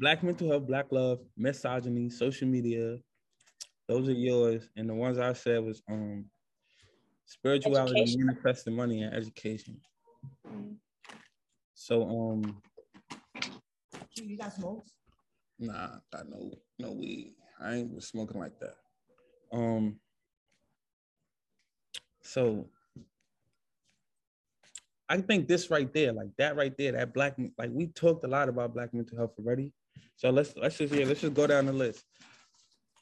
black 0.00 0.22
mental 0.22 0.48
health, 0.50 0.66
black 0.66 0.86
love, 0.90 1.20
misogyny, 1.36 2.10
social 2.10 2.48
media. 2.48 2.98
Those 3.88 4.08
are 4.08 4.12
yours, 4.12 4.68
and 4.76 4.88
the 4.88 4.94
ones 4.94 5.18
I 5.18 5.32
said 5.34 5.62
was 5.62 5.82
um 5.88 6.24
spirituality, 7.26 8.00
education. 8.00 8.26
manifesting 8.26 8.74
money, 8.74 9.02
and 9.02 9.14
education. 9.14 9.80
Mm-hmm. 10.46 10.72
So 11.74 12.02
um, 12.08 12.62
you 14.16 14.36
got 14.36 14.52
smokes? 14.52 14.90
Nah, 15.58 15.98
got 16.12 16.28
no 16.28 16.52
no 16.78 16.92
weed. 16.92 17.34
I 17.60 17.76
ain't 17.76 18.02
smoking 18.02 18.40
like 18.40 18.58
that. 18.60 18.76
Um. 19.52 20.00
So 22.22 22.68
I 25.08 25.18
think 25.18 25.46
this 25.46 25.70
right 25.70 25.92
there, 25.92 26.12
like 26.12 26.30
that 26.38 26.56
right 26.56 26.76
there, 26.76 26.92
that 26.92 27.12
black, 27.12 27.36
like 27.58 27.70
we 27.72 27.88
talked 27.88 28.24
a 28.24 28.28
lot 28.28 28.48
about 28.48 28.74
black 28.74 28.92
mental 28.94 29.18
health 29.18 29.32
already. 29.38 29.72
So 30.16 30.30
let's 30.30 30.54
let's 30.56 30.78
just 30.78 30.92
yeah, 30.92 31.04
let's 31.04 31.20
just 31.20 31.34
go 31.34 31.46
down 31.46 31.66
the 31.66 31.72
list. 31.72 32.04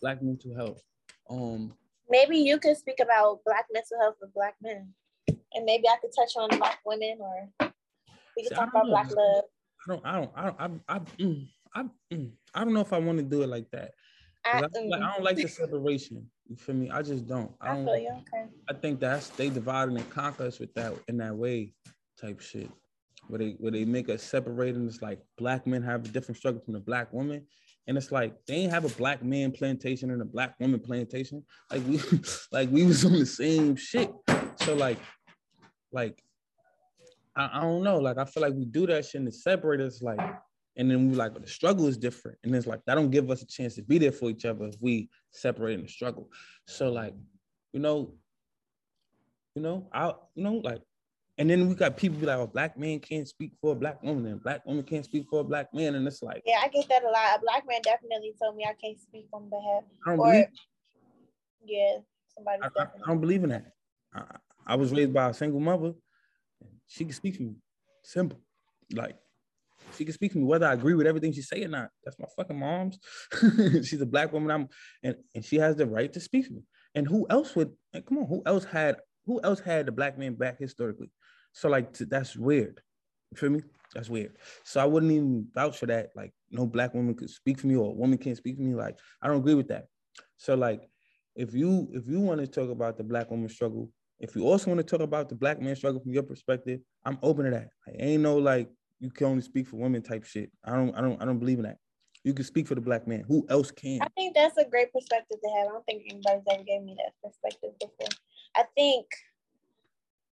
Black 0.01 0.23
mental 0.23 0.55
health. 0.55 0.83
Um. 1.31 1.75
Maybe 2.11 2.37
you 2.37 2.59
could 2.59 2.77
speak 2.77 3.01
about 3.01 3.41
black 3.47 3.67
mental 3.73 3.99
health 4.01 4.17
for 4.19 4.29
black 4.35 4.57
men, 4.61 4.93
and 5.29 5.65
maybe 5.65 5.85
I 5.89 5.97
could 6.01 6.11
touch 6.15 6.33
on 6.37 6.59
black 6.59 6.81
women, 6.85 7.17
or 7.21 7.49
we 8.37 8.43
could 8.43 8.55
talk 8.55 8.69
about 8.69 8.85
know. 8.85 8.91
black 8.91 9.11
love. 9.11 9.45
I 9.87 9.89
don't. 9.89 10.07
I 10.07 10.13
don't. 10.13 10.31
I 10.37 10.43
don't. 10.43 10.61
I. 10.61 10.65
I, 10.65 10.97
I, 10.97 10.99
mm, 10.99 11.49
I 11.75 11.85
mm, 12.13 12.31
I 12.55 12.65
don't 12.65 12.75
know 12.75 12.81
if 12.81 12.93
I 12.93 12.99
want 12.99 13.19
to 13.19 13.25
do 13.25 13.43
it 13.43 13.49
like 13.49 13.71
that. 13.73 13.93
I, 14.45 14.59
I, 14.59 14.61
like, 14.61 14.75
I, 14.75 15.13
don't 15.13 15.23
like 15.23 15.37
the 15.37 15.47
separation. 15.47 16.27
You 16.49 16.57
feel 16.57 16.75
me? 16.75 16.91
I 16.91 17.03
just 17.03 17.27
don't. 17.27 17.53
I 17.61 17.75
don't. 17.75 17.89
I, 17.89 17.93
feel 17.93 18.03
you. 18.03 18.11
Okay. 18.11 18.47
I 18.69 18.75
think 18.75 19.01
that's 19.01 19.29
they 19.31 19.49
divide 19.49 19.89
and 19.89 20.11
conquer 20.11 20.45
us 20.45 20.59
with 20.59 20.75
that 20.75 20.95
in 21.09 21.17
that 21.19 21.35
way, 21.35 21.73
type 22.21 22.41
shit. 22.41 22.71
Where 23.29 23.39
they 23.39 23.57
where 23.59 23.71
they 23.71 23.85
make 23.85 24.09
us 24.09 24.23
separate 24.23 24.75
and 24.75 24.89
it's 24.89 25.01
like 25.01 25.21
black 25.39 25.67
men 25.67 25.83
have 25.83 26.05
a 26.05 26.09
different 26.09 26.39
struggle 26.39 26.61
from 26.61 26.75
the 26.75 26.81
black 26.81 27.13
woman, 27.13 27.47
and 27.87 27.97
it's 27.97 28.11
like 28.11 28.35
they 28.47 28.55
ain't 28.55 28.73
have 28.73 28.85
a 28.85 28.95
black 28.97 29.23
man 29.23 29.53
plantation 29.53 30.11
and 30.11 30.21
a 30.21 30.25
black 30.25 30.59
woman 30.59 30.81
plantation. 30.81 31.45
Like 31.71 31.87
we 31.87 32.01
like 32.53 32.71
we 32.71 32.85
was 32.85 33.05
on 33.05 33.13
the 33.13 33.27
same 33.27 33.77
shit. 33.77 34.11
So 34.57 34.75
like 34.75 34.99
like 35.93 36.21
I, 37.37 37.51
I 37.55 37.61
don't 37.61 37.85
know. 37.85 37.99
Like 37.99 38.19
I 38.19 38.25
feel 38.25 38.43
like 38.43 38.55
we 38.55 38.65
do 38.65 38.87
that 38.89 39.05
shit 39.05 39.21
and 39.21 39.29
it 39.29 39.35
separate 39.35 39.81
us. 39.81 40.03
Like 40.03 40.19
and 40.77 40.91
then 40.91 41.11
we 41.11 41.15
like, 41.15 41.35
the 41.39 41.47
struggle 41.47 41.87
is 41.87 41.97
different. 41.97 42.39
And 42.45 42.55
it's 42.55 42.67
like, 42.67 42.81
that 42.87 42.95
don't 42.95 43.11
give 43.11 43.31
us 43.31 43.43
a 43.43 43.47
chance 43.47 43.75
to 43.75 43.83
be 43.83 43.99
there 43.99 44.13
for 44.13 44.31
each 44.31 44.45
other 44.45 44.67
if 44.67 44.77
we 44.81 45.11
separate 45.31 45.75
in 45.75 45.83
the 45.83 45.89
struggle. 45.89 46.31
So 46.67 46.91
like, 46.91 47.15
you 47.73 47.81
know, 47.81 48.15
you 49.55 49.63
know, 49.63 49.89
I, 49.93 50.15
you 50.35 50.45
know, 50.45 50.55
like, 50.65 50.81
and 51.39 51.49
then 51.49 51.69
we 51.69 51.75
got 51.75 51.97
people 51.97 52.19
be 52.19 52.27
like, 52.27 52.39
a 52.39 52.43
oh, 52.43 52.47
black 52.47 52.79
man 52.79 53.01
can't 53.01 53.27
speak 53.27 53.53
for 53.61 53.73
a 53.73 53.75
black 53.75 54.03
woman 54.03 54.27
and 54.27 54.43
black 54.43 54.65
woman 54.67 54.83
can't 54.85 55.05
speak 55.05 55.27
for 55.29 55.41
a 55.41 55.45
black 55.45 55.73
man. 55.75 55.95
And 55.95 56.07
it's 56.07 56.23
like, 56.23 56.43
yeah, 56.47 56.59
I 56.63 56.69
get 56.69 56.89
that 56.89 57.03
a 57.03 57.07
lot. 57.07 57.37
A 57.37 57.41
black 57.41 57.65
man 57.67 57.81
definitely 57.83 58.35
told 58.41 58.57
me 58.57 58.65
I 58.65 58.75
can't 58.75 59.01
speak 59.01 59.27
on 59.33 59.49
behalf. 59.49 59.83
I 60.07 60.11
don't 60.11 60.21
or, 60.21 60.27
believe. 60.27 60.47
Yeah, 61.65 61.97
somebody. 62.35 62.63
I, 62.63 62.67
I, 62.67 62.83
I, 62.83 63.09
don't 63.09 63.21
believe 63.21 63.45
in 63.45 63.51
that. 63.51 63.73
I, 64.15 64.23
I 64.67 64.77
was 64.77 64.93
raised 64.93 65.13
by 65.13 65.31
a 65.31 65.35
single 65.35 65.61
mother. 65.61 65.95
She 66.87 67.05
can 67.05 67.15
speak 67.15 67.37
for 67.37 67.43
me. 67.43 67.55
Simple. 68.05 68.39
Like, 68.93 69.17
she 69.97 70.05
can 70.05 70.15
speak 70.15 70.33
to 70.33 70.39
me 70.39 70.45
whether 70.45 70.67
I 70.67 70.73
agree 70.73 70.95
with 70.95 71.07
everything 71.07 71.33
she 71.33 71.43
say 71.43 71.65
or 71.65 71.69
not. 71.69 71.89
That's 72.05 72.19
my 72.19 72.27
fucking 72.37 72.59
mom's. 72.59 72.99
She's 73.87 74.01
a 74.01 74.07
black 74.07 74.33
woman. 74.33 74.51
I'm 74.51 74.69
and, 75.03 75.17
and 75.35 75.45
she 75.45 75.57
has 75.57 75.77
the 75.77 75.87
right 75.87 76.13
to 76.13 76.21
speak 76.21 76.47
to 76.47 76.53
me. 76.53 76.63
And 76.95 77.07
who 77.07 77.27
else 77.31 77.55
would 77.57 77.73
come 78.07 78.19
on? 78.19 78.27
Who 78.27 78.43
else 78.47 78.65
had 78.65 78.97
who 79.25 79.41
else 79.43 79.61
had 79.61 79.87
the 79.87 79.93
black 79.93 80.19
man 80.19 80.35
back 80.35 80.59
historically? 80.59 81.11
So 81.53 81.69
like 81.69 81.93
that's 81.95 82.37
weird. 82.37 82.81
You 83.31 83.37
feel 83.37 83.51
me? 83.51 83.63
That's 83.95 84.09
weird. 84.09 84.37
So 84.65 84.81
I 84.81 84.85
wouldn't 84.85 85.13
even 85.13 85.47
vouch 85.55 85.79
for 85.79 85.87
that. 85.87 86.11
Like 86.17 86.33
no 86.51 86.67
black 86.67 86.95
woman 86.95 87.15
could 87.15 87.31
speak 87.31 87.59
for 87.59 87.67
me 87.67 87.77
or 87.77 87.91
a 87.91 87.95
woman 87.95 88.19
can't 88.19 88.37
speak 88.37 88.57
for 88.57 88.63
me. 88.63 88.75
Like 88.75 88.99
I 89.21 89.29
don't 89.29 89.39
agree 89.39 89.55
with 89.55 89.69
that. 89.69 89.87
So 90.37 90.55
like 90.55 90.89
if 91.35 91.55
you 91.55 91.89
if 91.93 92.07
you 92.07 92.21
want 92.21 92.41
to 92.41 92.47
talk 92.47 92.71
about 92.71 92.97
the 92.97 93.05
black 93.05 93.31
woman 93.31 93.49
struggle, 93.49 93.91
if 94.21 94.37
you 94.37 94.47
also 94.47 94.71
want 94.71 94.79
to 94.79 94.85
talk 94.85 95.05
about 95.05 95.29
the 95.29 95.35
black 95.35 95.61
man 95.61 95.77
struggle 95.77 96.01
from 96.01 96.13
your 96.13 96.23
perspective, 96.23 96.81
I'm 97.05 97.19
open 97.23 97.47
to 97.47 97.51
that. 97.51 97.69
I 97.87 98.03
ain't 98.03 98.23
no 98.23 98.37
like 98.37 98.69
you 99.03 99.11
can 99.11 99.27
only 99.27 99.43
speak 99.43 99.67
for 99.67 99.77
women 99.77 100.01
type 100.01 100.25
shit. 100.25 100.51
I 100.65 100.77
don't 100.77 100.97
I 100.97 101.01
don't 101.01 101.21
I 101.21 101.25
don't 101.25 101.41
believe 101.41 101.59
in 101.59 101.65
that. 101.65 101.79
You 102.23 102.33
can 102.33 102.45
speak 102.45 102.69
for 102.69 102.77
the 102.77 102.81
black 102.81 103.09
man. 103.09 103.25
Who 103.27 103.45
else 103.51 103.73
can? 103.73 104.01
I 104.01 104.07
think 104.17 104.37
that's 104.37 104.57
a 104.57 104.65
great 104.65 104.93
perspective 104.93 105.39
to 105.43 105.51
have. 105.51 105.67
I 105.67 105.73
don't 105.73 105.85
think 105.85 106.05
anybody's 106.09 106.45
ever 106.49 106.63
gave 106.63 106.83
me 106.83 106.97
that 106.99 107.13
perspective 107.21 107.73
before. 107.81 108.15
I 108.57 108.63
think 108.77 109.07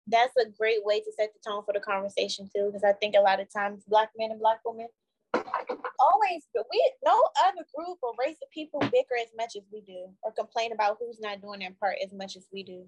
that's 0.07 0.37
a 0.37 0.49
great 0.57 0.85
way 0.85 1.01
to 1.01 1.13
set 1.19 1.33
the 1.35 1.51
tone 1.51 1.65
for 1.67 1.75
the 1.75 1.81
conversation 1.81 2.49
too, 2.55 2.67
because 2.67 2.85
I 2.85 2.93
think 2.93 3.17
a 3.17 3.21
lot 3.21 3.41
of 3.41 3.53
times 3.53 3.83
black 3.89 4.11
men 4.17 4.31
and 4.31 4.41
black 4.41 4.61
women 4.65 4.87
always 5.35 6.43
but 6.55 6.65
we 6.71 6.93
no 7.05 7.21
other 7.47 7.65
group 7.75 7.99
or 8.03 8.13
race 8.19 8.39
of 8.43 8.51
people 8.53 8.81
bicker 8.81 9.17
as 9.21 9.29
much 9.37 9.55
as 9.57 9.63
we 9.73 9.81
do 9.81 10.09
or 10.23 10.33
complain 10.33 10.73
about 10.73 10.97
who's 10.99 11.21
not 11.21 11.43
doing 11.43 11.61
their 11.61 11.75
part 11.79 11.97
as 12.05 12.13
much 12.13 12.37
as 12.37 12.47
we 12.53 12.63
do. 12.63 12.87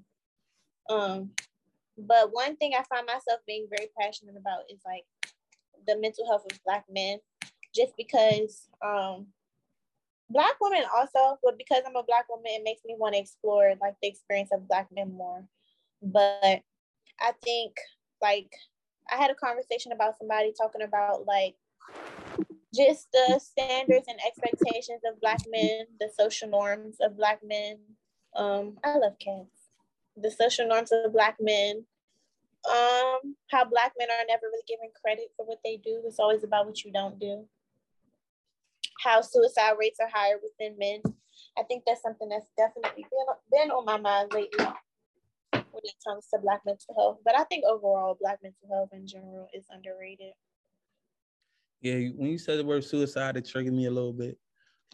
Um, 0.89 1.31
but 1.99 2.33
one 2.33 2.57
thing 2.57 2.73
I 2.75 2.85
find 2.85 3.07
myself 3.07 3.41
being 3.47 3.67
very 3.69 3.89
passionate 4.01 4.37
about 4.37 4.63
is 4.71 4.81
like 4.87 5.05
the 5.87 5.99
mental 5.99 6.27
health 6.27 6.45
of 6.51 6.59
black 6.65 6.85
men 6.91 7.19
just 7.75 7.93
because 7.97 8.69
um 8.85 9.27
black 10.31 10.55
women 10.61 10.83
also 10.97 11.39
but 11.43 11.59
because 11.59 11.83
i'm 11.87 11.97
a 11.97 12.03
black 12.03 12.29
woman 12.29 12.47
it 12.47 12.65
makes 12.65 12.83
me 12.85 12.95
want 12.99 13.15
to 13.15 13.21
explore 13.21 13.75
like 13.81 13.95
the 14.03 14.09
experience 14.09 14.51
of 14.53 14.69
black 14.69 14.89
men 14.95 15.13
more. 15.13 15.45
But 16.03 16.63
i 17.21 17.33
think 17.43 17.77
like 18.21 18.53
i 19.11 19.17
had 19.17 19.31
a 19.31 19.35
conversation 19.35 19.93
about 19.93 20.19
somebody 20.19 20.53
talking 20.57 20.83
about 20.83 21.27
like 21.27 21.55
just 22.75 23.09
the 23.13 23.39
standards 23.39 24.07
and 24.09 24.19
expectations 24.27 25.03
of 25.05 25.21
black 25.21 25.41
men 25.51 25.87
the 26.01 26.11
social 26.19 26.49
norms 26.49 26.97
of 27.01 27.17
black 27.17 27.41
men. 27.45 27.79
Um 28.35 28.79
i 28.83 28.97
love 28.97 29.19
cats. 29.19 29.71
The 30.17 30.31
social 30.31 30.67
norms 30.67 30.93
of 30.93 31.13
black 31.13 31.37
men 31.41 31.85
um 32.69 33.35
how 33.51 33.65
black 33.65 33.93
men 33.99 34.09
are 34.09 34.27
never 34.29 34.47
really 34.47 34.63
given 34.69 34.91
credit 35.03 35.33
for 35.37 35.47
what 35.47 35.59
they 35.65 35.77
do. 35.77 36.03
It's 36.07 36.19
always 36.19 36.45
about 36.45 36.67
what 36.67 36.85
you 36.85 36.93
don't 36.93 37.19
do. 37.19 37.47
How 39.03 39.21
suicide 39.21 39.75
rates 39.79 39.99
are 40.01 40.09
higher 40.13 40.37
within 40.43 40.79
men. 40.79 41.01
I 41.59 41.63
think 41.65 41.85
that's 41.87 42.03
something 42.03 42.29
that's 42.29 42.47
definitely 42.57 43.05
been, 43.11 43.61
been 43.61 43.71
on 43.71 43.85
my 43.85 43.99
mind 43.99 44.33
lately 44.33 44.65
when 45.53 45.83
it 45.85 45.95
comes 46.07 46.27
to 46.33 46.41
black 46.41 46.61
mental 46.65 46.95
health. 46.97 47.19
But 47.25 47.37
i 47.37 47.45
think 47.45 47.65
overall 47.65 48.17
black 48.21 48.39
mental 48.43 48.69
health 48.71 48.91
in 48.93 49.07
general 49.07 49.49
is 49.53 49.67
underrated. 49.71 50.33
Yeah 51.81 52.11
when 52.17 52.31
you 52.31 52.39
said 52.39 52.59
the 52.59 52.65
word 52.65 52.85
suicide 52.85 53.37
it 53.37 53.49
triggered 53.49 53.75
me 53.75 53.87
a 53.87 53.91
little 53.91 54.13
bit. 54.13 54.39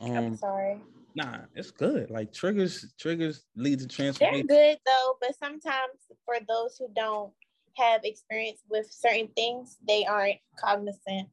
Um, 0.00 0.16
i'm 0.16 0.37
sorry. 0.37 0.81
Nah, 1.14 1.38
it's 1.57 1.72
good. 1.72 2.11
Like 2.11 2.33
triggers, 2.33 2.92
triggers 2.96 3.44
lead 3.57 3.81
to 3.81 3.88
transformation. 3.88 4.46
They're 4.46 4.74
good 4.74 4.78
though, 4.87 5.16
but 5.20 5.37
sometimes 5.37 5.98
for 6.24 6.37
those 6.46 6.76
who 6.78 6.88
don't 6.94 7.33
have 7.79 8.03
experience 8.05 8.61
with 8.69 8.87
certain 8.91 9.29
things, 9.37 9.77
they 9.87 10.05
aren't 10.05 10.38
cognizant. 10.59 11.29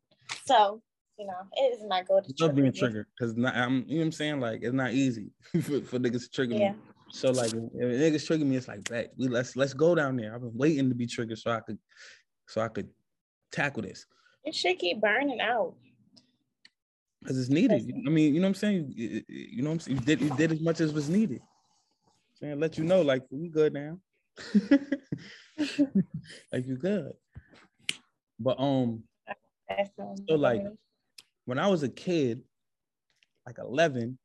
So, 0.45 0.81
you 1.17 1.25
know, 1.25 1.33
it 1.53 1.73
is 1.77 1.83
not 1.83 2.07
good 2.07 2.23
to 2.25 2.45
love 2.45 2.55
being 2.55 2.73
triggered 2.73 3.07
because 3.17 3.33
I'm 3.33 3.85
you 3.87 3.95
know 3.95 3.99
what 3.99 4.05
I'm 4.05 4.11
saying? 4.11 4.39
Like 4.39 4.59
it's 4.63 4.73
not 4.73 4.93
easy 4.93 5.31
for, 5.61 5.81
for 5.81 5.99
niggas 5.99 6.23
to 6.23 6.29
trigger 6.29 6.55
yeah. 6.55 6.71
me. 6.71 6.77
So 7.11 7.31
like 7.31 7.53
if 7.53 7.53
niggas 7.53 8.25
trigger 8.25 8.45
me, 8.45 8.57
it's 8.57 8.67
like 8.67 8.87
bet 8.89 9.11
we 9.17 9.27
let's 9.27 9.55
let's 9.55 9.73
go 9.73 9.95
down 9.95 10.17
there. 10.17 10.33
I've 10.33 10.41
been 10.41 10.57
waiting 10.57 10.89
to 10.89 10.95
be 10.95 11.07
triggered 11.07 11.37
so 11.37 11.51
I 11.51 11.61
could 11.61 11.77
so 12.47 12.61
I 12.61 12.67
could 12.67 12.89
tackle 13.51 13.83
this. 13.83 14.05
It 14.43 14.53
should 14.53 14.77
keep 14.77 15.01
burning 15.01 15.41
out. 15.41 15.75
Cause 17.25 17.39
it's 17.39 17.49
needed. 17.49 17.91
I 18.05 18.09
mean, 18.11 18.35
you 18.35 18.39
know 18.39 18.45
what 18.45 18.49
I'm 18.49 18.53
saying? 18.53 18.93
You, 18.95 19.23
you 19.27 19.63
know 19.63 19.69
what 19.69 19.75
I'm 19.75 19.79
saying? 19.79 19.97
You 19.97 20.05
did 20.05 20.21
you 20.21 20.29
did 20.35 20.51
as 20.51 20.61
much 20.61 20.79
as 20.79 20.93
was 20.93 21.09
needed. 21.09 21.41
saying 22.39 22.59
let 22.59 22.77
you 22.77 22.83
know, 22.83 23.01
like 23.01 23.23
we 23.31 23.49
good 23.49 23.73
now. 23.73 23.97
like 26.51 26.65
you 26.65 26.75
good. 26.75 27.13
But 28.39 28.59
um, 28.59 29.03
so 30.27 30.35
like 30.35 30.61
when 31.45 31.59
I 31.59 31.67
was 31.67 31.83
a 31.83 31.89
kid, 31.89 32.41
like 33.45 33.57
11, 33.59 34.17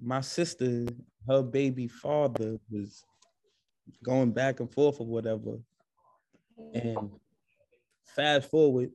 my 0.00 0.20
sister, 0.20 0.86
her 1.28 1.42
baby 1.42 1.88
father 1.88 2.58
was 2.70 3.04
going 4.04 4.32
back 4.32 4.60
and 4.60 4.72
forth 4.72 5.00
or 5.00 5.06
whatever. 5.06 5.58
And 6.74 7.10
fast 8.04 8.50
forward, 8.50 8.90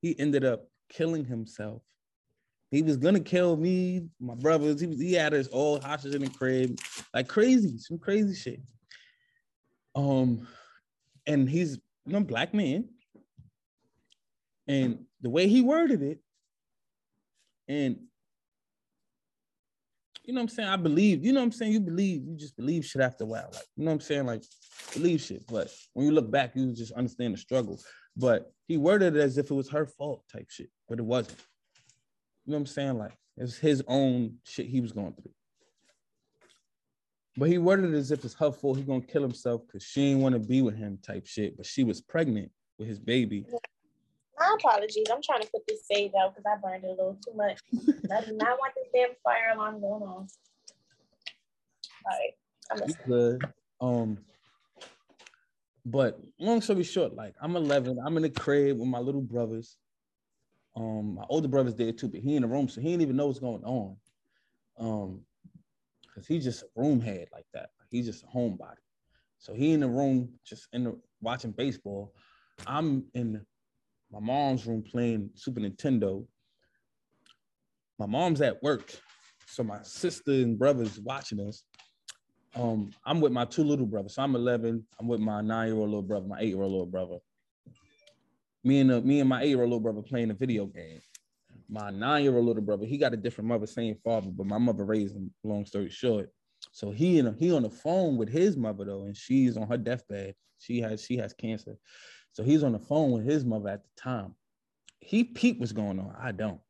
he 0.00 0.18
ended 0.18 0.44
up 0.44 0.68
killing 0.88 1.24
himself. 1.24 1.82
He 2.70 2.82
was 2.82 2.96
gonna 2.96 3.20
kill 3.20 3.56
me, 3.56 4.08
my 4.20 4.34
brothers. 4.34 4.80
He 4.80 4.86
was 4.86 5.00
he 5.00 5.12
had 5.12 5.32
his 5.32 5.48
old 5.52 5.84
hostage 5.84 6.14
in 6.14 6.22
the 6.22 6.30
crib, 6.30 6.78
like 7.14 7.28
crazy, 7.28 7.78
some 7.78 7.98
crazy 7.98 8.34
shit. 8.34 8.60
Um, 9.94 10.46
and 11.26 11.48
he's 11.48 11.78
you 12.04 12.12
know 12.12 12.20
black 12.20 12.52
man, 12.52 12.88
and 14.66 15.04
the 15.22 15.30
way 15.30 15.48
he 15.48 15.62
worded 15.62 16.02
it, 16.02 16.20
and 17.68 17.98
you 20.24 20.34
know 20.34 20.40
what 20.40 20.50
I'm 20.50 20.56
saying? 20.56 20.68
I 20.68 20.76
believe, 20.76 21.24
you 21.24 21.32
know 21.32 21.38
what 21.38 21.46
I'm 21.46 21.52
saying? 21.52 21.72
You 21.72 21.80
believe, 21.80 22.26
you 22.26 22.36
just 22.36 22.56
believe 22.56 22.84
shit 22.84 23.00
after 23.00 23.22
a 23.22 23.28
while. 23.28 23.48
Like, 23.52 23.62
you 23.76 23.84
know 23.84 23.92
what 23.92 23.94
I'm 23.94 24.00
saying? 24.00 24.26
Like, 24.26 24.42
believe 24.92 25.20
shit. 25.20 25.46
But 25.46 25.70
when 25.92 26.04
you 26.04 26.12
look 26.12 26.32
back, 26.32 26.56
you 26.56 26.72
just 26.72 26.92
understand 26.92 27.34
the 27.34 27.38
struggle. 27.38 27.80
But 28.16 28.52
he 28.66 28.76
worded 28.76 29.14
it 29.14 29.20
as 29.20 29.38
if 29.38 29.52
it 29.52 29.54
was 29.54 29.70
her 29.70 29.86
fault 29.86 30.24
type 30.32 30.50
shit, 30.50 30.68
but 30.88 30.98
it 30.98 31.04
wasn't. 31.04 31.38
You 32.46 32.52
know 32.52 32.58
what 32.58 32.60
I'm 32.60 32.66
saying? 32.66 32.98
Like, 32.98 33.16
it's 33.36 33.56
his 33.56 33.82
own 33.88 34.36
shit 34.44 34.66
he 34.66 34.80
was 34.80 34.92
going 34.92 35.12
through. 35.12 35.32
But 37.36 37.48
he 37.48 37.58
worded 37.58 37.92
it 37.92 37.96
as 37.96 38.10
if 38.12 38.24
it's 38.24 38.34
her 38.34 38.50
fault. 38.50 38.78
He 38.78 38.84
gonna 38.84 39.02
kill 39.02 39.22
himself 39.22 39.62
because 39.66 39.82
she 39.82 40.08
didn't 40.08 40.22
want 40.22 40.34
to 40.34 40.38
be 40.38 40.62
with 40.62 40.76
him 40.76 40.98
type 41.02 41.26
shit. 41.26 41.56
But 41.56 41.66
she 41.66 41.84
was 41.84 42.00
pregnant 42.00 42.50
with 42.78 42.88
his 42.88 42.98
baby. 42.98 43.44
My 43.50 43.58
my 44.38 44.56
apologies. 44.58 45.06
I'm 45.12 45.22
trying 45.22 45.42
to 45.42 45.48
put 45.48 45.66
this 45.66 45.86
sage 45.86 46.12
out 46.20 46.34
because 46.34 46.44
I 46.46 46.60
burned 46.60 46.84
it 46.84 46.88
a 46.88 46.90
little 46.90 47.18
too 47.24 47.34
much. 47.34 47.58
I 48.12 48.24
do 48.24 48.32
not 48.32 48.58
want 48.58 48.74
this 48.74 48.88
damn 48.94 49.10
fire 49.22 49.52
alarm 49.54 49.80
going 49.80 50.02
on. 50.02 50.08
All 50.08 50.28
right. 52.06 52.32
I'm 52.70 52.80
good. 53.06 53.44
Um, 53.80 54.18
but 55.84 56.18
long 56.38 56.60
story 56.60 56.82
short, 56.82 57.14
like 57.14 57.34
I'm 57.40 57.56
11, 57.56 57.98
I'm 58.04 58.16
in 58.16 58.22
the 58.22 58.30
crib 58.30 58.78
with 58.78 58.88
my 58.88 58.98
little 58.98 59.20
brothers. 59.20 59.76
Um, 60.76 61.14
my 61.14 61.24
older 61.28 61.48
brother's 61.48 61.74
there 61.74 61.92
too, 61.92 62.08
but 62.08 62.20
he 62.20 62.36
in 62.36 62.42
the 62.42 62.48
room, 62.48 62.68
so 62.68 62.80
he 62.80 62.90
didn't 62.90 63.02
even 63.02 63.16
know 63.16 63.26
what's 63.26 63.38
going 63.38 63.64
on. 63.64 63.96
Um, 64.78 65.20
because 66.06 66.26
he's 66.26 66.44
just 66.44 66.62
a 66.62 66.66
room 66.80 67.00
head 67.00 67.28
like 67.32 67.46
that. 67.52 67.70
He's 67.90 68.06
just 68.06 68.24
a 68.24 68.26
homebody. 68.26 68.76
So 69.38 69.52
he 69.52 69.72
in 69.72 69.80
the 69.80 69.88
room, 69.88 70.30
just 70.44 70.68
in 70.72 70.84
the 70.84 70.98
watching 71.20 71.52
baseball. 71.52 72.14
I'm 72.66 73.04
in 73.14 73.44
my 74.10 74.20
mom's 74.20 74.66
room 74.66 74.82
playing 74.82 75.30
Super 75.34 75.60
Nintendo. 75.60 76.26
My 77.98 78.06
mom's 78.06 78.40
at 78.40 78.62
work, 78.62 78.92
so 79.46 79.62
my 79.62 79.82
sister 79.82 80.32
and 80.32 80.58
brothers 80.58 80.98
watching 81.00 81.40
us. 81.40 81.64
Um, 82.54 82.90
I'm 83.04 83.20
with 83.20 83.32
my 83.32 83.44
two 83.44 83.64
little 83.64 83.86
brothers. 83.86 84.14
So 84.14 84.22
I'm 84.22 84.34
11. 84.34 84.86
I'm 84.98 85.08
with 85.08 85.20
my 85.20 85.42
nine-year-old 85.42 85.88
little 85.88 86.02
brother, 86.02 86.26
my 86.26 86.40
eight-year-old 86.40 86.72
little 86.72 86.86
brother. 86.86 87.18
Me 88.66 88.80
and 88.80 89.04
me 89.04 89.20
and 89.20 89.28
my 89.28 89.42
eight-year-old 89.42 89.70
little 89.70 89.78
brother 89.78 90.02
playing 90.02 90.32
a 90.32 90.34
video 90.34 90.66
game. 90.66 91.00
My 91.68 91.90
nine-year-old 91.90 92.44
little 92.44 92.62
brother, 92.62 92.84
he 92.84 92.98
got 92.98 93.14
a 93.14 93.16
different 93.16 93.46
mother, 93.46 93.64
same 93.64 93.96
father, 94.02 94.28
but 94.28 94.44
my 94.44 94.58
mother 94.58 94.84
raised 94.84 95.14
him. 95.14 95.32
Long 95.44 95.64
story 95.64 95.88
short, 95.88 96.30
so 96.72 96.90
he 96.90 97.20
and 97.20 97.38
he 97.38 97.52
on 97.52 97.62
the 97.62 97.70
phone 97.70 98.16
with 98.16 98.28
his 98.28 98.56
mother 98.56 98.84
though, 98.84 99.04
and 99.04 99.16
she's 99.16 99.56
on 99.56 99.68
her 99.68 99.76
deathbed. 99.76 100.34
She 100.58 100.80
has 100.80 101.04
she 101.04 101.16
has 101.16 101.32
cancer, 101.32 101.76
so 102.32 102.42
he's 102.42 102.64
on 102.64 102.72
the 102.72 102.80
phone 102.80 103.12
with 103.12 103.24
his 103.24 103.44
mother 103.44 103.68
at 103.68 103.84
the 103.84 104.02
time. 104.02 104.34
He 104.98 105.22
peeped 105.22 105.60
what's 105.60 105.70
going 105.70 106.00
on. 106.00 106.16
I 106.20 106.32
don't. 106.32 106.60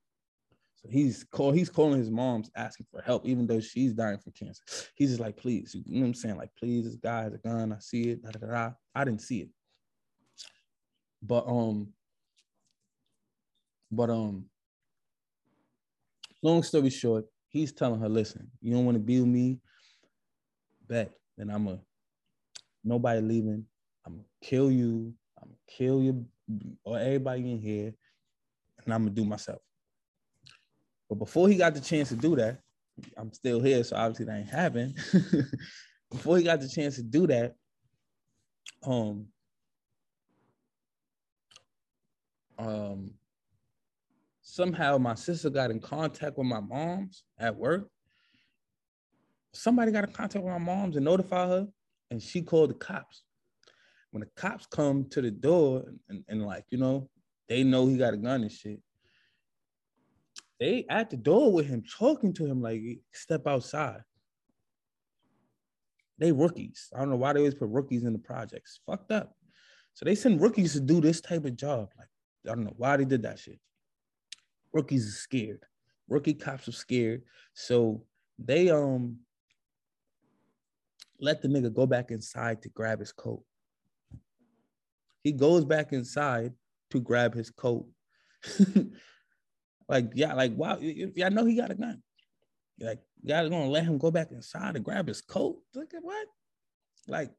So 0.82 0.90
he's 0.90 1.24
call 1.24 1.52
he's 1.52 1.70
calling 1.70 1.98
his 1.98 2.10
mom's 2.10 2.50
asking 2.54 2.88
for 2.90 3.00
help, 3.00 3.24
even 3.24 3.46
though 3.46 3.60
she's 3.60 3.94
dying 3.94 4.18
from 4.18 4.32
cancer. 4.32 4.62
He's 4.96 5.08
just 5.08 5.20
like, 5.20 5.38
please, 5.38 5.74
you 5.74 5.82
know 5.94 6.00
what 6.00 6.06
I'm 6.08 6.14
saying? 6.14 6.36
Like, 6.36 6.50
please, 6.58 6.84
this 6.84 6.96
guy 6.96 7.22
has 7.22 7.32
a 7.32 7.38
gun. 7.38 7.72
I 7.72 7.78
see 7.78 8.10
it. 8.10 8.22
Da, 8.22 8.32
da, 8.32 8.46
da. 8.46 8.70
I 8.94 9.04
didn't 9.04 9.22
see 9.22 9.40
it. 9.40 9.48
But 11.22 11.44
um, 11.46 11.88
but 13.90 14.10
um, 14.10 14.46
long 16.42 16.62
story 16.62 16.90
short, 16.90 17.26
he's 17.48 17.72
telling 17.72 18.00
her, 18.00 18.08
listen, 18.08 18.50
you 18.60 18.74
don't 18.74 18.84
want 18.84 18.96
to 18.96 19.02
be 19.02 19.20
with 19.20 19.28
me, 19.28 19.58
bet. 20.88 21.12
Then 21.36 21.50
I'm 21.50 21.68
a 21.68 21.78
nobody 22.84 23.20
leaving. 23.20 23.64
I'm 24.04 24.14
gonna 24.14 24.24
kill 24.42 24.70
you. 24.70 25.14
I'm 25.40 25.48
gonna 25.48 25.58
kill 25.66 26.02
you 26.02 26.26
or 26.84 26.98
everybody 26.98 27.52
in 27.52 27.60
here, 27.60 27.92
and 28.84 28.94
I'm 28.94 29.02
gonna 29.02 29.14
do 29.14 29.24
myself. 29.24 29.60
But 31.08 31.16
before 31.16 31.48
he 31.48 31.56
got 31.56 31.74
the 31.74 31.80
chance 31.80 32.08
to 32.08 32.16
do 32.16 32.36
that, 32.36 32.60
I'm 33.16 33.32
still 33.32 33.60
here, 33.60 33.84
so 33.84 33.96
obviously 33.96 34.26
that 34.26 34.38
ain't 34.38 34.48
happened. 34.48 34.96
before 36.10 36.38
he 36.38 36.44
got 36.44 36.60
the 36.60 36.68
chance 36.68 36.96
to 36.96 37.02
do 37.02 37.26
that, 37.26 37.54
um, 38.84 39.26
um, 42.58 43.12
somehow 44.42 44.98
my 44.98 45.14
sister 45.14 45.50
got 45.50 45.70
in 45.70 45.80
contact 45.80 46.38
with 46.38 46.46
my 46.46 46.60
mom's 46.60 47.24
at 47.38 47.56
work. 47.56 47.88
Somebody 49.52 49.92
got 49.92 50.04
in 50.04 50.12
contact 50.12 50.44
with 50.44 50.52
my 50.52 50.58
mom's 50.58 50.96
and 50.96 51.04
notified 51.04 51.48
her, 51.48 51.68
and 52.10 52.22
she 52.22 52.42
called 52.42 52.70
the 52.70 52.74
cops. 52.74 53.22
When 54.10 54.20
the 54.20 54.30
cops 54.40 54.66
come 54.66 55.06
to 55.10 55.20
the 55.20 55.30
door 55.30 55.84
and, 56.08 56.24
and, 56.28 56.46
like, 56.46 56.64
you 56.70 56.78
know, 56.78 57.08
they 57.48 57.64
know 57.64 57.86
he 57.86 57.96
got 57.96 58.14
a 58.14 58.16
gun 58.16 58.42
and 58.42 58.52
shit 58.52 58.80
they 60.58 60.86
at 60.88 61.10
the 61.10 61.16
door 61.16 61.52
with 61.52 61.66
him, 61.66 61.82
talking 61.98 62.32
to 62.34 62.46
him 62.46 62.62
like 62.62 62.82
step 63.12 63.46
outside. 63.46 64.02
They 66.18 66.32
rookies. 66.32 66.88
I 66.94 67.00
don't 67.00 67.10
know 67.10 67.16
why 67.16 67.34
they 67.34 67.40
always 67.40 67.54
put 67.54 67.68
rookies 67.68 68.04
in 68.04 68.14
the 68.14 68.18
projects. 68.18 68.80
Fucked 68.86 69.12
up. 69.12 69.36
So 69.92 70.04
they 70.04 70.14
send 70.14 70.40
rookies 70.40 70.72
to 70.72 70.80
do 70.80 71.00
this 71.00 71.20
type 71.20 71.44
of 71.44 71.56
job. 71.56 71.90
Like, 71.98 72.08
I 72.46 72.54
don't 72.54 72.64
know 72.64 72.74
why 72.76 72.96
they 72.96 73.04
did 73.04 73.22
that 73.22 73.38
shit. 73.38 73.58
Rookies 74.72 75.08
are 75.08 75.18
scared. 75.18 75.62
Rookie 76.08 76.34
cops 76.34 76.68
are 76.68 76.72
scared. 76.72 77.22
So 77.54 78.04
they 78.38 78.70
um 78.70 79.18
let 81.18 81.42
the 81.42 81.48
nigga 81.48 81.72
go 81.72 81.86
back 81.86 82.10
inside 82.10 82.62
to 82.62 82.68
grab 82.68 83.00
his 83.00 83.12
coat. 83.12 83.42
He 85.22 85.32
goes 85.32 85.64
back 85.64 85.92
inside 85.92 86.52
to 86.90 87.00
grab 87.00 87.34
his 87.34 87.50
coat. 87.50 87.86
Like, 89.88 90.10
yeah, 90.14 90.34
like, 90.34 90.52
wow, 90.56 90.78
y'all 90.80 91.30
know 91.30 91.44
he 91.44 91.54
got 91.54 91.70
a 91.70 91.74
gun. 91.74 92.02
Like, 92.80 93.00
y'all 93.22 93.48
gonna 93.48 93.68
let 93.68 93.84
him 93.84 93.98
go 93.98 94.10
back 94.10 94.32
inside 94.32 94.74
to 94.74 94.80
grab 94.80 95.06
his 95.06 95.20
coat? 95.20 95.58
Look 95.74 95.94
at 95.94 96.02
what? 96.02 96.26
Like, 97.06 97.30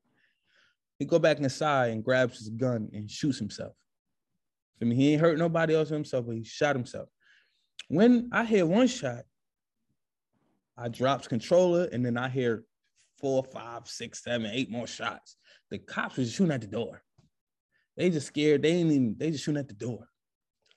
he 0.98 1.06
go 1.06 1.20
back 1.20 1.40
inside 1.40 1.92
and 1.92 2.04
grabs 2.04 2.40
his 2.40 2.50
gun 2.50 2.90
and 2.94 3.12
shoots 3.12 3.38
himself. 3.38 3.74
I 4.82 4.86
mean, 4.86 4.98
he 4.98 5.14
ain't 5.14 5.22
hurt 5.22 5.38
nobody 5.38 5.76
else 5.76 5.90
himself, 5.90 6.26
but 6.26 6.36
he 6.36 6.44
shot 6.44 6.76
himself. 6.76 7.10
When 7.88 8.30
I 8.32 8.46
hear 8.46 8.66
one 8.66 8.88
shot, 8.88 9.24
I 10.78 10.90
drops 10.90 11.28
controller, 11.28 11.88
and 11.92 12.06
then 12.06 12.18
I 12.18 12.30
hear 12.30 12.64
four, 13.20 13.44
five, 13.44 13.88
six, 13.88 14.24
seven, 14.24 14.52
eight 14.54 14.70
more 14.70 14.88
shots. 14.88 15.36
The 15.72 15.80
cops 15.80 16.18
was 16.18 16.32
shooting 16.32 16.54
at 16.54 16.62
the 16.62 16.68
door. 16.68 17.02
They 17.96 18.12
just 18.12 18.28
scared. 18.28 18.62
They 18.62 18.70
ain't 18.70 18.92
even. 18.92 19.16
They 19.18 19.32
just 19.32 19.44
shooting 19.44 19.60
at 19.60 19.68
the 19.68 19.74
door. 19.74 20.08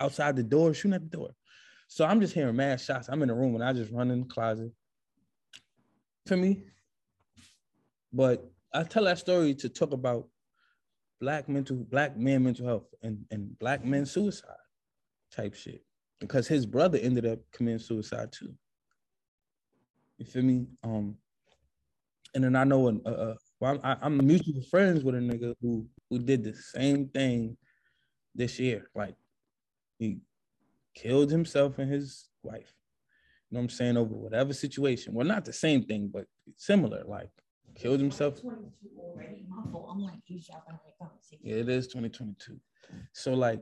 Outside 0.00 0.36
the 0.36 0.42
door, 0.42 0.72
shooting 0.72 0.94
at 0.94 1.02
the 1.02 1.16
door. 1.16 1.30
So 1.88 2.06
I'm 2.06 2.20
just 2.20 2.32
hearing 2.32 2.56
mad 2.56 2.80
shots. 2.80 3.08
I'm 3.10 3.20
in 3.22 3.28
the 3.28 3.34
room 3.34 3.54
and 3.54 3.64
I 3.64 3.72
just 3.72 3.92
run 3.92 4.10
in 4.10 4.20
the 4.20 4.26
closet. 4.26 4.72
For 6.26 6.36
me. 6.36 6.62
But 8.12 8.48
I 8.72 8.84
tell 8.84 9.04
that 9.04 9.18
story 9.18 9.54
to 9.56 9.68
talk 9.68 9.92
about 9.92 10.28
black 11.20 11.48
mental, 11.48 11.76
black 11.76 12.16
men 12.16 12.42
mental 12.44 12.66
health 12.66 12.94
and, 13.02 13.24
and 13.30 13.58
black 13.58 13.84
men 13.84 14.06
suicide 14.06 14.50
type 15.34 15.54
shit. 15.54 15.84
Because 16.18 16.46
his 16.48 16.66
brother 16.66 16.98
ended 16.98 17.26
up 17.26 17.38
committing 17.52 17.78
suicide 17.78 18.32
too. 18.32 18.54
You 20.18 20.26
feel 20.26 20.42
me? 20.42 20.66
Um, 20.82 21.16
and 22.34 22.44
then 22.44 22.56
I 22.56 22.64
know 22.64 22.88
a, 22.88 23.10
a, 23.10 23.36
well, 23.58 23.80
I'm, 23.82 23.98
I'm 24.02 24.26
mutual 24.26 24.62
friends 24.70 25.02
with 25.02 25.14
a 25.14 25.18
nigga 25.18 25.54
who 25.60 25.86
who 26.10 26.18
did 26.18 26.44
the 26.44 26.54
same 26.54 27.08
thing 27.08 27.56
this 28.34 28.58
year. 28.58 28.90
Like 28.94 29.14
he 29.98 30.18
killed 30.94 31.30
himself 31.30 31.78
and 31.78 31.90
his 31.90 32.28
wife. 32.42 32.74
You 33.48 33.56
know 33.56 33.60
what 33.60 33.64
I'm 33.64 33.68
saying? 33.70 33.96
Over 33.96 34.14
whatever 34.14 34.52
situation. 34.52 35.14
Well, 35.14 35.26
not 35.26 35.44
the 35.44 35.52
same 35.52 35.84
thing, 35.84 36.10
but 36.12 36.26
similar. 36.56 37.02
Like 37.06 37.30
killed 37.74 38.00
himself. 38.00 38.40
Yeah, 41.42 41.56
it 41.56 41.68
is 41.68 41.86
2022. 41.88 42.58
So 43.12 43.34
like 43.34 43.60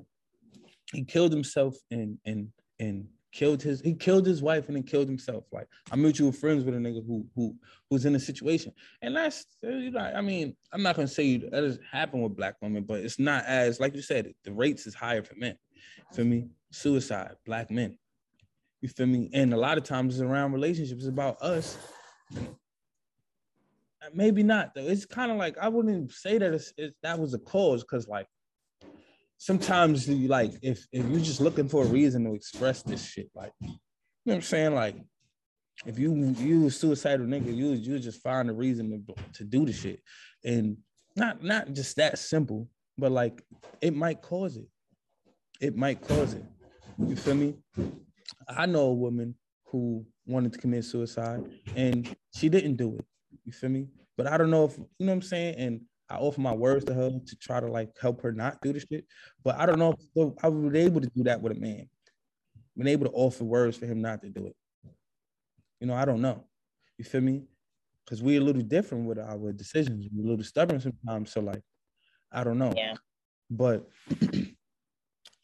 he 0.92 1.04
killed 1.04 1.32
himself 1.32 1.76
and 1.90 2.18
and 2.24 2.48
and 2.80 3.06
killed 3.32 3.62
his 3.62 3.80
he 3.82 3.94
killed 3.94 4.26
his 4.26 4.42
wife 4.42 4.68
and 4.68 4.76
then 4.76 4.82
killed 4.82 5.08
himself. 5.08 5.44
Like 5.52 5.68
I'm 5.90 6.02
mutual 6.02 6.32
friends 6.32 6.64
with 6.64 6.74
a 6.74 6.78
nigga 6.78 7.06
who 7.06 7.26
who 7.34 7.54
who's 7.90 8.04
in 8.06 8.14
a 8.14 8.20
situation. 8.20 8.72
And 9.02 9.16
that's 9.16 9.44
uh, 9.64 9.68
you 9.68 9.90
know, 9.90 10.00
I 10.00 10.20
mean, 10.20 10.56
I'm 10.72 10.82
not 10.82 10.96
gonna 10.96 11.08
say 11.08 11.36
that 11.38 11.50
doesn't 11.50 11.84
happen 11.90 12.22
with 12.22 12.36
black 12.36 12.56
women, 12.62 12.84
but 12.84 13.00
it's 13.00 13.18
not 13.18 13.44
as 13.46 13.80
like 13.80 13.94
you 13.94 14.02
said, 14.02 14.32
the 14.44 14.52
rates 14.52 14.86
is 14.86 14.94
higher 14.94 15.22
for 15.22 15.34
men. 15.36 15.56
For 16.14 16.24
me, 16.24 16.48
suicide, 16.70 17.34
black 17.44 17.70
men. 17.70 17.98
You 18.80 18.88
feel 18.88 19.06
me? 19.06 19.30
And 19.34 19.52
a 19.52 19.56
lot 19.56 19.76
of 19.76 19.84
times 19.84 20.14
it's 20.14 20.22
around 20.22 20.52
relationships 20.52 21.02
It's 21.02 21.08
about 21.08 21.40
us. 21.42 21.76
Maybe 24.14 24.42
not 24.42 24.74
though. 24.74 24.86
It's 24.86 25.06
kind 25.06 25.30
of 25.30 25.36
like 25.36 25.56
I 25.58 25.68
wouldn't 25.68 26.12
say 26.12 26.38
that 26.38 26.52
it's, 26.52 26.72
that 27.02 27.18
was 27.18 27.34
a 27.34 27.38
cause 27.38 27.82
because 27.82 28.08
like 28.08 28.26
sometimes 29.38 30.08
you 30.08 30.28
like 30.28 30.52
if 30.62 30.86
if 30.92 31.06
you're 31.06 31.20
just 31.20 31.40
looking 31.40 31.68
for 31.68 31.84
a 31.84 31.88
reason 31.88 32.24
to 32.24 32.34
express 32.34 32.82
this 32.82 33.04
shit, 33.04 33.30
like 33.34 33.52
you 33.60 33.68
know 33.68 33.76
what 34.24 34.34
I'm 34.36 34.42
saying, 34.42 34.74
like 34.74 34.96
if 35.86 35.98
you 35.98 36.14
you 36.38 36.66
a 36.66 36.70
suicidal 36.70 37.26
nigga, 37.26 37.54
you 37.54 37.72
you 37.72 37.98
just 37.98 38.22
find 38.22 38.50
a 38.50 38.52
reason 38.52 38.90
to 38.90 39.14
to 39.34 39.44
do 39.44 39.64
the 39.64 39.72
shit, 39.72 40.00
and 40.44 40.76
not 41.16 41.42
not 41.42 41.72
just 41.72 41.96
that 41.96 42.18
simple, 42.18 42.68
but 42.96 43.12
like 43.12 43.42
it 43.80 43.94
might 43.94 44.22
cause 44.22 44.56
it. 44.56 44.68
It 45.60 45.76
might 45.76 46.06
cause 46.06 46.34
it. 46.34 46.44
You 46.98 47.16
feel 47.16 47.34
me? 47.34 47.54
I 48.48 48.66
know 48.66 48.82
a 48.82 48.94
woman 48.94 49.34
who 49.66 50.04
wanted 50.26 50.52
to 50.52 50.58
commit 50.58 50.84
suicide 50.84 51.44
and 51.74 52.14
she 52.34 52.48
didn't 52.48 52.76
do 52.76 52.96
it. 52.96 53.04
You 53.48 53.52
feel 53.52 53.70
me? 53.70 53.86
But 54.18 54.26
I 54.26 54.36
don't 54.36 54.50
know 54.50 54.66
if 54.66 54.76
you 54.76 54.84
know 55.00 55.06
what 55.06 55.12
I'm 55.14 55.22
saying. 55.22 55.54
And 55.56 55.80
I 56.10 56.16
offer 56.16 56.40
my 56.40 56.52
words 56.52 56.84
to 56.84 56.94
her 56.94 57.10
to 57.10 57.36
try 57.36 57.60
to 57.60 57.66
like 57.66 57.90
help 57.98 58.20
her 58.22 58.30
not 58.30 58.60
do 58.60 58.74
the 58.74 58.80
shit. 58.80 59.06
But 59.42 59.58
I 59.58 59.64
don't 59.64 59.78
know 59.78 59.94
if 60.14 60.32
I 60.42 60.48
was 60.48 60.74
able 60.74 61.00
to 61.00 61.10
do 61.16 61.24
that 61.24 61.40
with 61.40 61.56
a 61.56 61.60
man. 61.60 61.88
Been 62.76 62.88
able 62.88 63.06
to 63.06 63.12
offer 63.12 63.44
words 63.44 63.78
for 63.78 63.86
him 63.86 64.02
not 64.02 64.20
to 64.22 64.28
do 64.28 64.46
it. 64.46 64.56
You 65.80 65.86
know, 65.86 65.94
I 65.94 66.04
don't 66.04 66.20
know. 66.20 66.44
You 66.98 67.06
feel 67.06 67.22
me? 67.22 67.44
Because 68.04 68.22
we're 68.22 68.40
a 68.40 68.44
little 68.44 68.62
different 68.62 69.06
with 69.06 69.18
our 69.18 69.52
decisions. 69.52 70.06
We're 70.12 70.26
a 70.26 70.30
little 70.30 70.44
stubborn 70.44 70.80
sometimes. 70.80 71.32
So 71.32 71.40
like, 71.40 71.62
I 72.30 72.44
don't 72.44 72.58
know. 72.58 72.74
Yeah. 72.76 72.94
But 73.50 73.88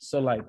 So 0.04 0.20
like 0.20 0.44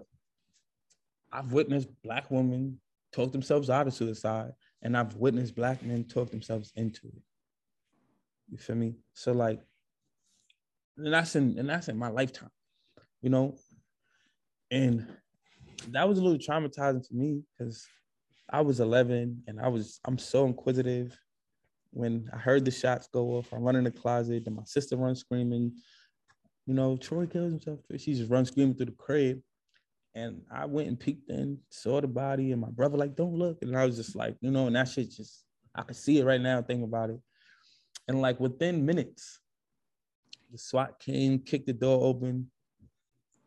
I've 1.32 1.54
witnessed 1.54 1.88
black 2.04 2.30
women 2.30 2.80
talk 3.14 3.32
themselves 3.32 3.70
out 3.70 3.88
of 3.88 3.94
suicide, 3.94 4.52
and 4.82 4.98
I've 4.98 5.16
witnessed 5.16 5.56
black 5.56 5.82
men 5.82 6.04
talk 6.04 6.30
themselves 6.30 6.74
into 6.76 7.08
it. 7.08 7.22
You 8.50 8.58
feel 8.58 8.76
me? 8.76 8.96
So 9.14 9.32
like, 9.32 9.62
and 10.98 11.14
that's 11.14 11.36
in 11.36 11.58
and 11.58 11.70
that's 11.70 11.90
in 11.90 11.98
my 11.98 12.10
lifetime, 12.10 12.52
you 13.22 13.30
know. 13.30 13.56
And 14.72 15.08
that 15.90 16.08
was 16.08 16.20
a 16.20 16.24
little 16.24 16.38
traumatizing 16.38 17.08
for 17.08 17.14
me 17.14 17.44
because 17.58 17.86
I 18.50 18.62
was 18.62 18.80
11 18.80 19.44
and 19.48 19.60
I 19.60 19.68
was 19.68 20.00
I'm 20.06 20.18
so 20.18 20.46
inquisitive. 20.46 21.18
When 21.92 22.30
I 22.34 22.38
heard 22.38 22.66
the 22.66 22.72
shots 22.72 23.08
go 23.12 23.38
off, 23.38 23.54
I 23.54 23.58
run 23.58 23.78
in 23.78 23.86
the 23.86 23.92
closet, 23.92 24.44
and 24.48 24.56
my 24.56 24.64
sister 24.66 24.98
runs 24.98 25.22
screaming, 25.22 25.72
you 26.66 26.74
know, 26.74 26.98
Troy 26.98 27.26
kills 27.26 27.52
himself. 27.52 27.80
She 27.98 28.14
just 28.14 28.30
runs 28.30 28.50
screaming 28.50 28.76
through 28.76 28.88
the 28.88 28.92
crib. 28.94 29.42
And 30.14 30.42
I 30.50 30.66
went 30.66 30.88
and 30.88 31.00
peeked 31.00 31.30
in, 31.30 31.60
saw 31.70 32.00
the 32.00 32.08
body, 32.08 32.52
and 32.54 32.62
my 32.62 32.70
brother 32.70 32.98
like, 32.98 33.16
"Don't 33.16 33.34
look." 33.34 33.62
And 33.62 33.78
I 33.78 33.86
was 33.86 33.98
just 33.98 34.16
like, 34.16 34.38
you 34.40 34.50
know, 34.50 34.68
and 34.68 34.76
that 34.76 34.88
shit 34.88 35.12
just, 35.12 35.44
I 35.76 35.84
can 35.84 35.94
see 35.94 36.20
it 36.20 36.26
right 36.26 36.40
now. 36.40 36.62
Think 36.62 36.84
about 36.84 37.10
it, 37.10 37.20
and 38.08 38.22
like 38.22 38.40
within 38.40 38.86
minutes, 38.86 39.40
the 40.52 40.58
SWAT 40.58 41.00
came, 41.00 41.40
kicked 41.40 41.68
the 41.68 41.74
door 41.74 42.04
open, 42.04 42.50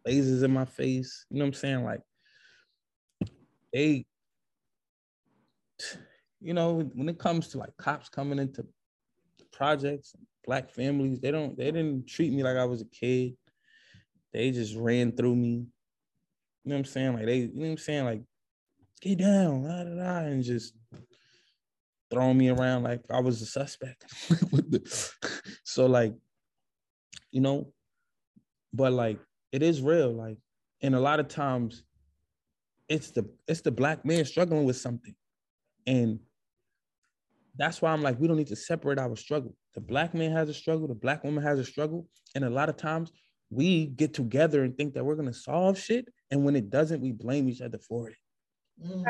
lasers 0.07 0.43
in 0.43 0.53
my 0.53 0.65
face. 0.65 1.27
You 1.31 1.39
know 1.39 1.45
what 1.45 1.49
I'm 1.49 1.55
saying? 1.55 1.85
Like, 1.85 2.01
they, 3.73 4.05
you 6.41 6.55
know, 6.55 6.91
when 6.95 7.09
it 7.09 7.19
comes 7.19 7.49
to 7.49 7.59
like 7.59 7.77
cops 7.77 8.09
coming 8.09 8.39
into 8.39 8.67
projects, 9.53 10.15
black 10.45 10.71
families, 10.71 11.21
they 11.21 11.31
don't, 11.31 11.57
they 11.57 11.71
didn't 11.71 12.07
treat 12.07 12.33
me 12.33 12.43
like 12.43 12.57
I 12.57 12.65
was 12.65 12.83
a 12.83 12.87
kid. 12.87 13.37
They 14.33 14.51
just 14.51 14.77
ran 14.77 15.13
through 15.13 15.37
me 15.37 15.67
you 16.69 16.75
know 16.75 16.81
what 16.81 16.81
I'm 16.81 16.93
saying? 16.93 17.13
Like 17.15 17.25
they, 17.25 17.37
you 17.39 17.47
know 17.55 17.61
what 17.63 17.71
I'm 17.71 17.79
saying? 17.79 18.05
Like, 18.05 18.23
get 19.01 19.19
down, 19.21 19.63
da, 19.63 19.85
da, 19.85 19.95
da, 19.95 20.19
and 20.27 20.45
just 20.45 20.75
throwing 22.11 22.39
me 22.39 22.49
around 22.49 22.83
like 22.83 23.01
I 23.11 23.21
was 23.21 23.43
a 23.43 23.47
suspect. 23.47 24.05
so 25.65 25.87
like, 25.87 26.15
you 27.31 27.41
know, 27.41 27.73
but 28.73 28.93
like 28.93 29.19
it 29.53 29.63
is 29.63 29.81
real. 29.81 30.13
Like, 30.13 30.39
and 30.83 30.95
a 30.95 31.01
lot 31.01 31.21
of 31.21 31.29
times 31.29 31.85
it's 32.89 33.11
the 33.11 33.29
it's 33.47 33.61
the 33.61 33.71
black 33.71 34.05
man 34.05 34.25
struggling 34.25 34.65
with 34.65 34.77
something. 34.77 35.15
And 35.87 36.21
that's 37.57 37.83
why 37.83 37.91
I'm 37.91 38.03
like, 38.03 38.21
we 38.21 38.29
don't 38.29 38.37
need 38.37 38.47
to 38.49 38.57
separate 38.57 38.99
our 38.99 39.17
struggle. 39.17 39.55
The 39.75 39.81
black 39.81 40.15
man 40.15 40.33
has 40.33 40.49
a 40.49 40.55
struggle, 40.55 40.89
the 40.89 40.95
black 40.95 41.25
woman 41.25 41.43
has 41.43 41.59
a 41.59 41.65
struggle. 41.65 42.07
And 42.35 42.45
a 42.45 42.51
lot 42.51 42.69
of 42.69 42.77
times 42.77 43.11
we 43.51 43.87
get 43.87 44.15
together 44.15 44.65
and 44.65 44.77
think 44.77 44.95
that 44.95 45.05
we're 45.05 45.15
gonna 45.15 45.33
solve 45.33 45.79
shit, 45.79 46.09
and 46.31 46.45
when 46.45 46.57
it 46.57 46.71
doesn't, 46.71 47.01
we 47.01 47.13
blame 47.13 47.49
each 47.49 47.61
other 47.61 47.79
for 47.79 48.11
it. 48.11 48.17
Mm. 48.85 49.05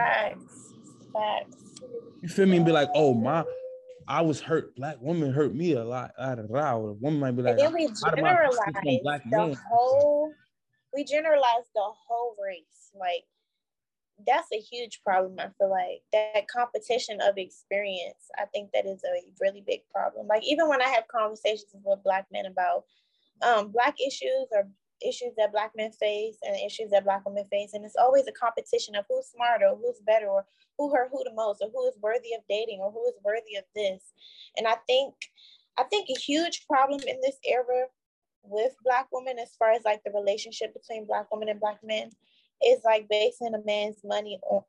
Facts. 1.12 1.80
You 2.22 2.28
feel 2.28 2.46
me? 2.46 2.56
And 2.56 2.66
be 2.66 2.72
like, 2.72 2.88
oh 2.94 3.14
my, 3.14 3.44
I 4.06 4.22
was 4.22 4.40
hurt. 4.40 4.74
Black 4.76 5.00
woman 5.00 5.32
hurt 5.32 5.54
me 5.54 5.72
a 5.72 5.84
lot. 5.84 6.12
Out 6.18 6.38
of 6.38 6.50
A 6.50 6.78
woman 6.78 7.20
might 7.20 7.32
be 7.32 7.42
like, 7.42 7.52
and 7.52 7.60
then 7.60 7.74
we 7.74 7.86
generalize 7.86 8.56
the 8.82 9.20
man. 9.26 9.56
whole. 9.70 10.32
We 10.94 11.04
generalize 11.04 11.66
the 11.74 11.82
whole 11.82 12.34
race. 12.42 12.90
Like 12.98 13.24
that's 14.26 14.48
a 14.52 14.58
huge 14.58 15.00
problem. 15.04 15.38
I 15.38 15.48
feel 15.58 15.70
like 15.70 16.02
that 16.12 16.48
competition 16.48 17.20
of 17.20 17.36
experience. 17.36 18.30
I 18.38 18.46
think 18.46 18.70
that 18.72 18.86
is 18.86 19.02
a 19.04 19.22
really 19.40 19.62
big 19.66 19.80
problem. 19.92 20.26
Like 20.26 20.42
even 20.44 20.68
when 20.68 20.82
I 20.82 20.88
have 20.88 21.06
conversations 21.08 21.70
with 21.84 22.02
black 22.02 22.26
men 22.32 22.46
about 22.46 22.84
um, 23.42 23.70
black 23.70 23.96
issues 24.04 24.48
or 24.50 24.68
issues 25.06 25.32
that 25.36 25.52
black 25.52 25.72
men 25.76 25.92
face 25.92 26.36
and 26.42 26.56
issues 26.56 26.90
that 26.90 27.04
black 27.04 27.24
women 27.26 27.44
face. 27.50 27.72
And 27.74 27.84
it's 27.84 27.96
always 27.96 28.26
a 28.26 28.32
competition 28.32 28.94
of 28.94 29.04
who's 29.08 29.26
smarter 29.26 29.66
or 29.66 29.76
who's 29.76 30.00
better 30.06 30.26
or 30.26 30.44
who 30.76 30.92
hurt 30.92 31.10
who 31.12 31.22
the 31.24 31.34
most 31.34 31.62
or 31.62 31.70
who 31.72 31.86
is 31.88 31.98
worthy 32.00 32.34
of 32.34 32.42
dating 32.48 32.80
or 32.80 32.90
who 32.90 33.06
is 33.08 33.14
worthy 33.24 33.56
of 33.56 33.64
this. 33.74 34.12
And 34.56 34.66
i 34.66 34.76
think 34.86 35.14
i 35.78 35.82
think 35.84 36.08
a 36.08 36.18
huge 36.18 36.66
problem 36.66 37.00
in 37.06 37.20
this 37.20 37.38
era 37.44 37.86
with 38.42 38.72
black 38.84 39.08
women 39.12 39.38
as 39.38 39.54
far 39.58 39.72
as 39.72 39.82
like 39.84 40.02
the 40.04 40.12
relationship 40.12 40.72
between 40.72 41.06
black 41.06 41.30
women 41.30 41.48
and 41.48 41.60
black 41.60 41.78
men 41.82 42.10
is 42.64 42.80
like 42.84 43.08
basing 43.08 43.54
a 43.54 43.64
man's 43.64 43.98
money 44.04 44.38
on 44.50 44.62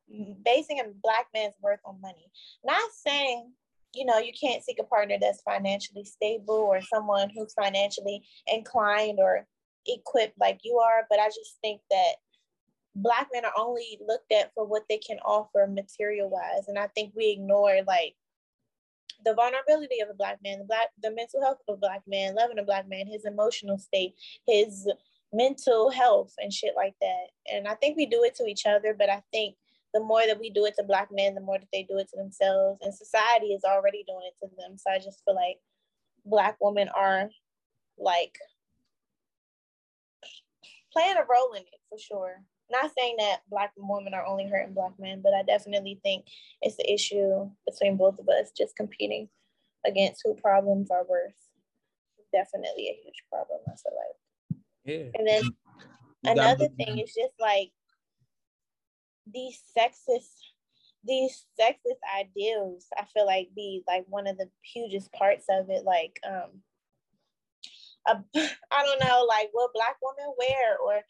basing 0.43 0.79
a 0.79 0.83
black 1.01 1.27
man's 1.33 1.55
worth 1.61 1.79
on 1.85 1.99
money. 2.01 2.29
Not 2.63 2.89
saying 2.93 3.51
you 3.93 4.05
know, 4.05 4.19
you 4.19 4.31
can't 4.39 4.63
seek 4.63 4.77
a 4.79 4.83
partner 4.83 5.17
that's 5.19 5.41
financially 5.41 6.03
stable 6.03 6.53
or 6.53 6.81
someone 6.81 7.29
who's 7.35 7.53
financially 7.53 8.23
inclined 8.47 9.19
or 9.19 9.47
equipped 9.85 10.39
like 10.39 10.59
you 10.63 10.77
are. 10.77 11.05
But 11.09 11.19
I 11.19 11.27
just 11.27 11.57
think 11.61 11.81
that 11.89 12.13
black 12.95 13.29
men 13.33 13.45
are 13.45 13.53
only 13.57 13.99
looked 14.05 14.31
at 14.31 14.53
for 14.53 14.65
what 14.65 14.83
they 14.89 14.97
can 14.97 15.17
offer 15.19 15.67
material 15.67 16.29
wise. 16.29 16.67
And 16.67 16.77
I 16.77 16.87
think 16.87 17.13
we 17.15 17.31
ignore 17.31 17.79
like 17.87 18.15
the 19.25 19.33
vulnerability 19.33 19.99
of 20.01 20.09
a 20.09 20.13
black 20.13 20.39
man, 20.43 20.59
the 20.59 20.65
black 20.65 20.89
the 21.01 21.11
mental 21.11 21.41
health 21.41 21.57
of 21.67 21.75
a 21.75 21.77
black 21.77 22.01
man, 22.07 22.35
loving 22.35 22.59
a 22.59 22.63
black 22.63 22.87
man, 22.87 23.07
his 23.07 23.25
emotional 23.25 23.77
state, 23.77 24.15
his 24.47 24.87
mental 25.33 25.89
health 25.89 26.33
and 26.39 26.51
shit 26.51 26.73
like 26.75 26.95
that. 27.01 27.27
And 27.53 27.67
I 27.67 27.75
think 27.75 27.97
we 27.97 28.05
do 28.05 28.23
it 28.23 28.35
to 28.35 28.45
each 28.45 28.65
other, 28.65 28.95
but 28.97 29.09
I 29.09 29.21
think 29.31 29.55
the 29.93 29.99
more 29.99 30.25
that 30.25 30.39
we 30.39 30.49
do 30.49 30.65
it 30.65 30.75
to 30.77 30.83
black 30.83 31.09
men, 31.11 31.35
the 31.35 31.41
more 31.41 31.57
that 31.57 31.67
they 31.73 31.83
do 31.83 31.97
it 31.97 32.09
to 32.09 32.17
themselves. 32.17 32.79
And 32.81 32.93
society 32.93 33.47
is 33.47 33.63
already 33.63 34.03
doing 34.07 34.27
it 34.27 34.37
to 34.39 34.51
them. 34.57 34.77
So 34.77 34.91
I 34.91 34.97
just 34.97 35.23
feel 35.25 35.35
like 35.35 35.57
black 36.25 36.57
women 36.61 36.89
are 36.89 37.29
like 37.97 38.37
playing 40.91 41.17
a 41.17 41.25
role 41.29 41.53
in 41.53 41.61
it 41.61 41.81
for 41.89 41.97
sure. 41.99 42.43
Not 42.71 42.91
saying 42.97 43.15
that 43.17 43.39
black 43.49 43.71
women 43.77 44.13
are 44.13 44.25
only 44.25 44.47
hurting 44.47 44.73
black 44.73 44.93
men, 44.99 45.21
but 45.23 45.33
I 45.33 45.43
definitely 45.43 45.99
think 46.03 46.25
it's 46.61 46.77
the 46.77 46.91
issue 46.91 47.49
between 47.65 47.97
both 47.97 48.19
of 48.19 48.29
us 48.29 48.51
just 48.55 48.75
competing 48.75 49.27
against 49.85 50.21
who 50.23 50.35
problems 50.35 50.91
are 50.91 51.05
worse. 51.09 51.33
Definitely 52.31 52.89
a 52.89 52.99
huge 53.03 53.23
problem, 53.31 53.59
I 53.67 53.71
feel 53.71 53.93
like. 53.97 54.59
Yeah. 54.85 55.09
And 55.15 55.27
then 55.27 55.43
another 56.23 56.67
thing 56.77 56.99
is 56.99 57.13
just 57.13 57.33
like 57.39 57.71
these 59.31 59.61
sexist 59.77 60.29
these 61.05 61.45
sexist 61.59 62.01
ideals 62.19 62.87
i 62.97 63.05
feel 63.13 63.25
like 63.25 63.47
be 63.55 63.83
like 63.87 64.03
one 64.09 64.27
of 64.27 64.37
the 64.37 64.49
hugest 64.63 65.11
parts 65.13 65.45
of 65.49 65.69
it 65.69 65.85
like 65.85 66.19
um 66.27 66.61
I 68.35 68.83
don't 68.83 68.99
know 68.99 69.25
like 69.27 69.49
what 69.51 69.73
black 69.73 69.97
women 70.01 70.33
wear 70.37 70.77
or 70.77 71.01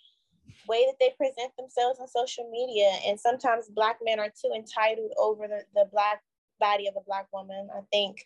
way 0.67 0.85
that 0.85 0.95
they 0.99 1.13
present 1.17 1.51
themselves 1.57 1.99
on 1.99 2.07
social 2.07 2.49
media 2.51 2.91
and 3.05 3.19
sometimes 3.19 3.69
black 3.69 3.97
men 4.03 4.19
are 4.19 4.29
too 4.29 4.51
entitled 4.55 5.11
over 5.17 5.47
the, 5.47 5.63
the 5.73 5.85
black 5.91 6.21
body 6.59 6.87
of 6.87 6.95
a 6.97 7.03
black 7.05 7.27
woman 7.31 7.69
i 7.75 7.79
think 7.91 8.17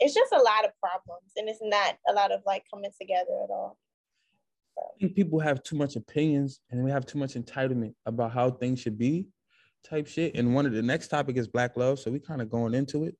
it's 0.00 0.14
just 0.14 0.32
a 0.32 0.38
lot 0.38 0.64
of 0.64 0.70
problems 0.80 1.32
and 1.36 1.48
it's 1.48 1.60
not 1.62 1.96
a 2.08 2.12
lot 2.12 2.32
of 2.32 2.40
like 2.46 2.64
coming 2.72 2.90
together 2.98 3.32
at 3.44 3.50
all 3.50 3.76
I 4.78 5.00
think 5.00 5.14
people 5.14 5.40
have 5.40 5.62
too 5.62 5.76
much 5.76 5.96
opinions 5.96 6.60
and 6.70 6.82
we 6.82 6.90
have 6.90 7.04
too 7.04 7.18
much 7.18 7.34
entitlement 7.34 7.94
about 8.06 8.32
how 8.32 8.50
things 8.50 8.80
should 8.80 8.98
be, 8.98 9.26
type 9.84 10.06
shit. 10.06 10.34
And 10.36 10.54
one 10.54 10.64
of 10.64 10.72
the 10.72 10.80
next 10.80 11.08
topic 11.08 11.36
is 11.36 11.48
black 11.48 11.76
love, 11.76 11.98
so 11.98 12.10
we 12.10 12.18
kind 12.18 12.40
of 12.40 12.50
going 12.50 12.72
into 12.74 13.04
it. 13.04 13.14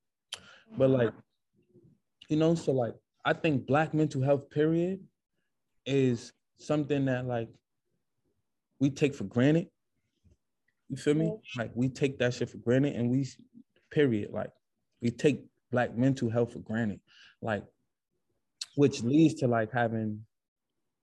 But 0.78 0.88
like, 0.88 1.12
you 2.28 2.36
know, 2.36 2.54
so 2.54 2.72
like 2.72 2.94
I 3.24 3.32
think 3.32 3.66
black 3.66 3.94
mental 3.94 4.22
health 4.22 4.50
period 4.50 5.00
is 5.86 6.32
something 6.58 7.04
that 7.06 7.26
like 7.26 7.48
we 8.78 8.90
take 8.90 9.14
for 9.14 9.24
granted. 9.24 9.68
You 10.88 10.96
feel 10.96 11.14
me? 11.14 11.32
Like 11.56 11.70
we 11.74 11.88
take 11.88 12.18
that 12.18 12.34
shit 12.34 12.50
for 12.50 12.58
granted 12.58 12.96
and 12.96 13.10
we 13.10 13.26
period. 13.90 14.30
Like 14.32 14.50
we 15.00 15.10
take 15.10 15.44
black 15.70 15.96
mental 15.96 16.30
health 16.30 16.52
for 16.52 16.60
granted. 16.60 17.00
Like 17.42 17.64
which 18.76 19.02
leads 19.02 19.34
to 19.40 19.48
like 19.48 19.70
having 19.72 20.24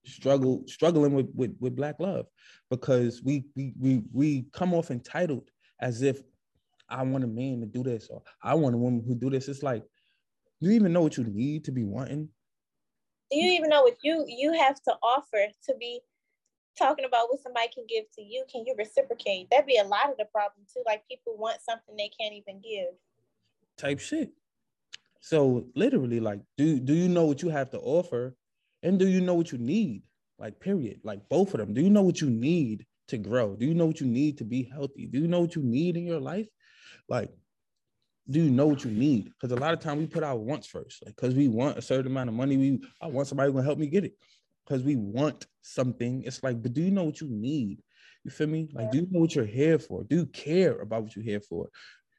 struggle 0.04 0.64
struggling 0.66 1.14
with, 1.14 1.28
with 1.34 1.56
with 1.60 1.76
black 1.76 1.96
love 2.00 2.26
because 2.70 3.22
we 3.22 3.44
we 3.54 3.74
we 3.78 4.02
we 4.12 4.46
come 4.52 4.74
off 4.74 4.90
entitled 4.90 5.50
as 5.80 6.02
if 6.02 6.20
I 6.88 7.02
want 7.02 7.24
a 7.24 7.28
man 7.28 7.60
to 7.60 7.66
do 7.66 7.82
this 7.82 8.08
or 8.10 8.22
I 8.42 8.54
want 8.54 8.74
a 8.74 8.78
woman 8.78 9.04
who 9.06 9.14
do 9.14 9.30
this. 9.30 9.48
It's 9.48 9.62
like, 9.62 9.84
do 10.60 10.68
you 10.68 10.74
even 10.74 10.92
know 10.92 11.02
what 11.02 11.16
you 11.16 11.24
need 11.24 11.64
to 11.64 11.72
be 11.72 11.84
wanting? 11.84 12.28
Do 13.30 13.38
you 13.38 13.52
even 13.52 13.70
know 13.70 13.82
what 13.82 13.96
you 14.02 14.24
you 14.26 14.52
have 14.52 14.80
to 14.82 14.94
offer 15.02 15.46
to 15.66 15.74
be 15.78 16.00
talking 16.78 17.04
about 17.04 17.28
what 17.28 17.42
somebody 17.42 17.68
can 17.74 17.84
give 17.88 18.04
to 18.14 18.22
you? 18.22 18.44
Can 18.50 18.64
you 18.66 18.74
reciprocate? 18.78 19.50
That'd 19.50 19.66
be 19.66 19.78
a 19.78 19.84
lot 19.84 20.10
of 20.10 20.16
the 20.16 20.24
problem 20.26 20.64
too. 20.72 20.82
Like 20.86 21.02
people 21.08 21.36
want 21.36 21.60
something 21.60 21.96
they 21.96 22.10
can't 22.18 22.34
even 22.34 22.60
give. 22.60 22.94
Type 23.76 24.00
shit. 24.00 24.32
So 25.20 25.66
literally, 25.74 26.20
like, 26.20 26.40
do 26.56 26.80
do 26.80 26.94
you 26.94 27.08
know 27.08 27.24
what 27.24 27.42
you 27.42 27.48
have 27.50 27.70
to 27.70 27.78
offer 27.78 28.36
and 28.82 28.98
do 28.98 29.08
you 29.08 29.20
know 29.20 29.34
what 29.34 29.52
you 29.52 29.58
need? 29.58 30.02
Like, 30.38 30.60
period. 30.60 31.00
Like, 31.02 31.28
both 31.28 31.52
of 31.52 31.58
them. 31.58 31.74
Do 31.74 31.80
you 31.80 31.90
know 31.90 32.02
what 32.02 32.20
you 32.20 32.30
need 32.30 32.86
to 33.08 33.18
grow? 33.18 33.56
Do 33.56 33.66
you 33.66 33.74
know 33.74 33.86
what 33.86 34.00
you 34.00 34.06
need 34.06 34.38
to 34.38 34.44
be 34.44 34.62
healthy? 34.62 35.06
Do 35.06 35.18
you 35.18 35.26
know 35.26 35.40
what 35.40 35.56
you 35.56 35.62
need 35.62 35.96
in 35.96 36.06
your 36.06 36.20
life? 36.20 36.46
Like, 37.08 37.30
do 38.30 38.40
you 38.40 38.50
know 38.50 38.66
what 38.66 38.84
you 38.84 38.90
need? 38.90 39.30
Because 39.30 39.56
a 39.56 39.60
lot 39.60 39.72
of 39.72 39.80
time 39.80 39.98
we 39.98 40.06
put 40.06 40.22
our 40.22 40.36
wants 40.36 40.66
first, 40.66 41.04
like 41.04 41.16
because 41.16 41.34
we 41.34 41.48
want 41.48 41.78
a 41.78 41.82
certain 41.82 42.08
amount 42.08 42.28
of 42.28 42.34
money. 42.34 42.56
We 42.56 42.80
I 43.00 43.06
want 43.06 43.28
somebody 43.28 43.52
can 43.52 43.64
help 43.64 43.78
me 43.78 43.86
get 43.86 44.04
it. 44.04 44.12
Because 44.66 44.82
we 44.82 44.96
want 44.96 45.46
something. 45.62 46.22
It's 46.24 46.42
like, 46.42 46.60
but 46.60 46.74
do 46.74 46.82
you 46.82 46.90
know 46.90 47.04
what 47.04 47.22
you 47.22 47.28
need? 47.30 47.82
You 48.24 48.30
feel 48.30 48.48
me? 48.48 48.68
Like, 48.74 48.90
do 48.90 48.98
you 48.98 49.06
know 49.10 49.20
what 49.20 49.34
you're 49.34 49.46
here 49.46 49.78
for? 49.78 50.04
Do 50.04 50.16
you 50.16 50.26
care 50.26 50.80
about 50.80 51.04
what 51.04 51.16
you're 51.16 51.24
here 51.24 51.40
for? 51.40 51.70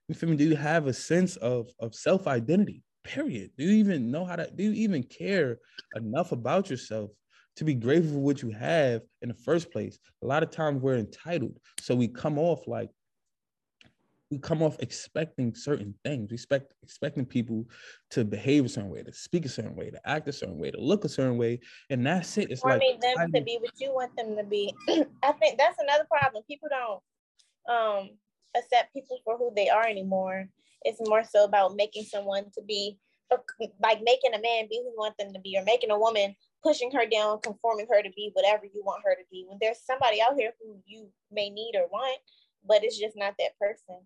You 0.08 0.16
feel 0.16 0.30
me? 0.30 0.36
Do 0.36 0.46
you 0.46 0.56
have 0.56 0.88
a 0.88 0.94
sense 0.94 1.36
of, 1.38 1.70
of 1.80 1.94
self-identity? 1.94 2.82
Period. 3.04 3.52
Do 3.58 3.66
you 3.66 3.72
even 3.74 4.10
know 4.10 4.26
how 4.26 4.36
to 4.36 4.50
do 4.50 4.64
you 4.64 4.72
even 4.72 5.04
care 5.04 5.60
enough 5.96 6.32
about 6.32 6.72
yourself 6.72 7.12
to 7.58 7.64
be 7.64 7.76
grateful 7.76 8.14
for 8.14 8.20
what 8.20 8.42
you 8.42 8.50
have 8.50 9.04
in 9.22 9.30
the 9.30 9.36
first 9.36 9.72
place? 9.72 10.00
A 10.24 10.26
lot 10.26 10.42
of 10.42 10.50
times 10.50 10.82
we're 10.82 10.98
entitled. 10.98 11.60
So 11.80 11.96
we 11.96 12.08
come 12.08 12.40
off 12.40 12.68
like 12.68 12.90
we 14.32 14.38
come 14.38 14.62
off 14.62 14.78
expecting 14.80 15.56
certain 15.56 15.96
things. 16.04 16.30
We 16.30 16.36
expect 16.36 16.74
expecting 16.84 17.26
people 17.26 17.66
to 18.12 18.24
behave 18.24 18.66
a 18.66 18.70
certain 18.70 18.90
way, 18.90 19.02
to 19.02 19.14
speak 19.14 19.46
a 19.46 19.50
certain 19.50 19.76
way, 19.76 19.90
to 19.90 20.10
act 20.10 20.28
a 20.28 20.34
certain 20.34 20.60
way, 20.60 20.72
to 20.72 20.80
look 20.80 21.04
a 21.04 21.10
certain 21.10 21.38
way, 21.38 21.60
and 21.90 22.06
that's 22.06 22.38
it. 22.38 22.52
It's 22.52 22.64
or 22.64 22.72
like 22.72 23.02
them 23.02 23.32
to 23.34 23.42
be 23.42 23.58
what 23.60 23.74
you 23.78 23.94
want 23.94 24.16
them 24.16 24.36
to 24.38 24.44
be. 24.44 24.74
I 25.24 25.32
think 25.34 25.58
that's 25.58 25.80
another 25.80 26.06
problem. 26.10 26.44
People 26.48 26.70
don't 26.70 27.02
um 27.76 28.10
accept 28.56 28.94
people 28.94 29.20
for 29.24 29.38
who 29.38 29.52
they 29.56 29.70
are 29.70 29.86
anymore. 29.86 30.48
It's 30.84 31.00
more 31.02 31.24
so 31.24 31.44
about 31.44 31.76
making 31.76 32.04
someone 32.04 32.46
to 32.56 32.62
be 32.62 32.98
like 33.82 34.02
making 34.02 34.34
a 34.34 34.42
man 34.42 34.68
be 34.70 34.82
who 34.84 34.90
you 34.90 34.96
want 34.98 35.16
them 35.18 35.34
to 35.34 35.40
be, 35.40 35.58
or 35.58 35.64
making 35.64 35.92
a 35.92 36.00
woman 36.00 36.36
pushing 36.64 36.92
her 36.92 37.06
down, 37.06 37.40
conforming 37.42 37.88
her 37.90 38.02
to 38.02 38.10
be 38.16 38.32
whatever 38.34 38.66
you 38.66 38.84
want 38.84 39.04
her 39.06 39.16
to 39.16 39.22
be. 39.32 39.46
When 39.48 39.58
there's 39.62 39.80
somebody 39.86 40.22
out 40.22 40.36
here 40.38 40.52
who 40.60 40.78
you 40.86 41.10
may 41.32 41.50
need 41.50 41.74
or 41.76 41.88
want, 41.92 42.20
but 42.68 42.84
it's 42.84 42.98
just 42.98 43.16
not 43.16 43.36
that 43.40 43.58
person. 43.60 44.02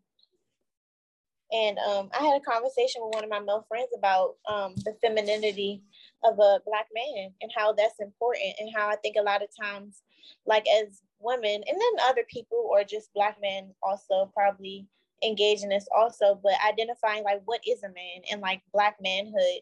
And 1.53 1.77
um, 1.79 2.09
I 2.19 2.23
had 2.23 2.41
a 2.41 2.51
conversation 2.51 3.01
with 3.03 3.13
one 3.13 3.23
of 3.23 3.29
my 3.29 3.39
male 3.39 3.65
friends 3.69 3.89
about 3.95 4.37
um, 4.49 4.73
the 4.77 4.95
femininity 5.01 5.83
of 6.23 6.33
a 6.39 6.59
black 6.65 6.87
man 6.93 7.31
and 7.41 7.51
how 7.55 7.73
that's 7.73 7.99
important, 7.99 8.55
and 8.59 8.69
how 8.75 8.87
I 8.87 8.95
think 8.95 9.15
a 9.17 9.23
lot 9.23 9.43
of 9.43 9.49
times, 9.61 10.01
like 10.47 10.65
as 10.67 11.01
women, 11.19 11.63
and 11.67 11.77
then 11.79 12.07
other 12.09 12.23
people 12.27 12.67
or 12.71 12.83
just 12.83 13.13
black 13.13 13.37
men 13.39 13.71
also 13.83 14.31
probably 14.33 14.87
engage 15.23 15.61
in 15.61 15.69
this 15.69 15.87
also, 15.95 16.39
but 16.43 16.53
identifying 16.67 17.23
like 17.23 17.41
what 17.45 17.61
is 17.67 17.83
a 17.83 17.87
man 17.87 18.23
and 18.31 18.41
like 18.41 18.61
black 18.73 18.97
manhood. 19.01 19.61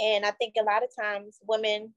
And 0.00 0.24
I 0.24 0.30
think 0.32 0.54
a 0.58 0.64
lot 0.64 0.84
of 0.84 0.94
times 0.94 1.38
women 1.48 1.92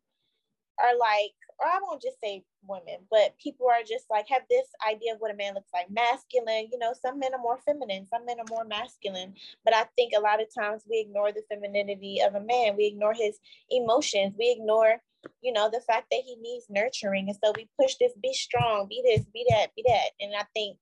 are 0.81 0.97
like, 0.97 1.33
or 1.63 1.69
I 1.69 1.79
won't 1.81 2.01
just 2.01 2.19
say 2.21 2.43
women, 2.67 2.99
but 3.09 3.37
people 3.41 3.67
are 3.69 3.83
just 3.87 4.05
like 4.09 4.25
have 4.29 4.41
this 4.49 4.67
idea 4.87 5.13
of 5.13 5.19
what 5.19 5.33
a 5.33 5.37
man 5.37 5.53
looks 5.53 5.71
like 5.73 5.89
masculine. 5.89 6.67
You 6.71 6.77
know, 6.77 6.93
some 7.01 7.19
men 7.19 7.33
are 7.33 7.41
more 7.41 7.59
feminine, 7.65 8.05
some 8.07 8.25
men 8.25 8.39
are 8.39 8.49
more 8.49 8.65
masculine. 8.65 9.33
But 9.63 9.73
I 9.73 9.85
think 9.95 10.13
a 10.15 10.21
lot 10.21 10.41
of 10.41 10.47
times 10.53 10.83
we 10.89 10.99
ignore 10.99 11.31
the 11.31 11.43
femininity 11.49 12.19
of 12.21 12.35
a 12.35 12.41
man, 12.41 12.75
we 12.75 12.85
ignore 12.87 13.13
his 13.13 13.39
emotions, 13.69 14.35
we 14.37 14.51
ignore, 14.51 15.01
you 15.41 15.53
know, 15.53 15.69
the 15.71 15.81
fact 15.81 16.07
that 16.11 16.21
he 16.25 16.35
needs 16.41 16.65
nurturing. 16.69 17.29
And 17.29 17.37
so 17.41 17.53
we 17.55 17.69
push 17.79 17.95
this 17.99 18.13
be 18.21 18.33
strong, 18.33 18.87
be 18.89 19.01
this, 19.05 19.25
be 19.33 19.45
that, 19.49 19.67
be 19.75 19.83
that. 19.87 20.09
And 20.19 20.33
I 20.35 20.43
think 20.53 20.77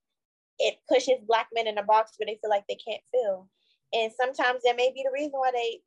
it 0.57 0.77
pushes 0.89 1.21
black 1.27 1.47
men 1.53 1.67
in 1.67 1.77
a 1.77 1.83
box 1.83 2.13
where 2.17 2.25
they 2.25 2.39
feel 2.41 2.49
like 2.49 2.65
they 2.67 2.77
can't 2.83 3.03
feel. 3.11 3.47
And 3.93 4.11
sometimes 4.17 4.63
that 4.63 4.77
may 4.77 4.91
be 4.93 5.03
the 5.03 5.11
reason 5.13 5.33
why 5.33 5.51
they 5.51 5.81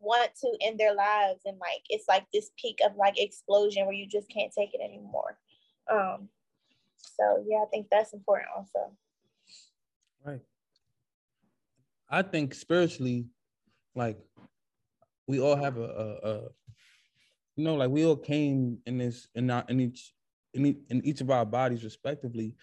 want 0.00 0.30
to 0.40 0.56
end 0.62 0.80
their 0.80 0.94
lives 0.94 1.40
and 1.44 1.58
like 1.58 1.82
it's 1.88 2.08
like 2.08 2.26
this 2.32 2.50
peak 2.58 2.78
of 2.84 2.96
like 2.96 3.20
explosion 3.20 3.84
where 3.84 3.94
you 3.94 4.06
just 4.06 4.28
can't 4.30 4.52
take 4.56 4.74
it 4.74 4.80
anymore. 4.82 5.38
Um 5.90 6.28
so 7.16 7.44
yeah 7.46 7.58
i 7.58 7.66
think 7.70 7.86
that's 7.90 8.12
important 8.12 8.48
also. 8.56 8.92
Right. 10.24 10.40
I 12.08 12.22
think 12.22 12.54
spiritually 12.54 13.26
like 13.94 14.18
we 15.26 15.40
all 15.40 15.56
have 15.56 15.76
a, 15.76 15.82
a, 15.84 16.28
a 16.28 16.40
you 17.56 17.64
know 17.64 17.74
like 17.74 17.90
we 17.90 18.04
all 18.04 18.16
came 18.16 18.78
in 18.86 18.98
this 18.98 19.28
in 19.34 19.50
our 19.50 19.64
in 19.68 19.80
each 19.80 20.12
in, 20.54 20.66
each, 20.66 20.78
in 20.88 21.04
each 21.04 21.20
of 21.20 21.30
our 21.30 21.46
bodies 21.46 21.84
respectively 21.84 22.56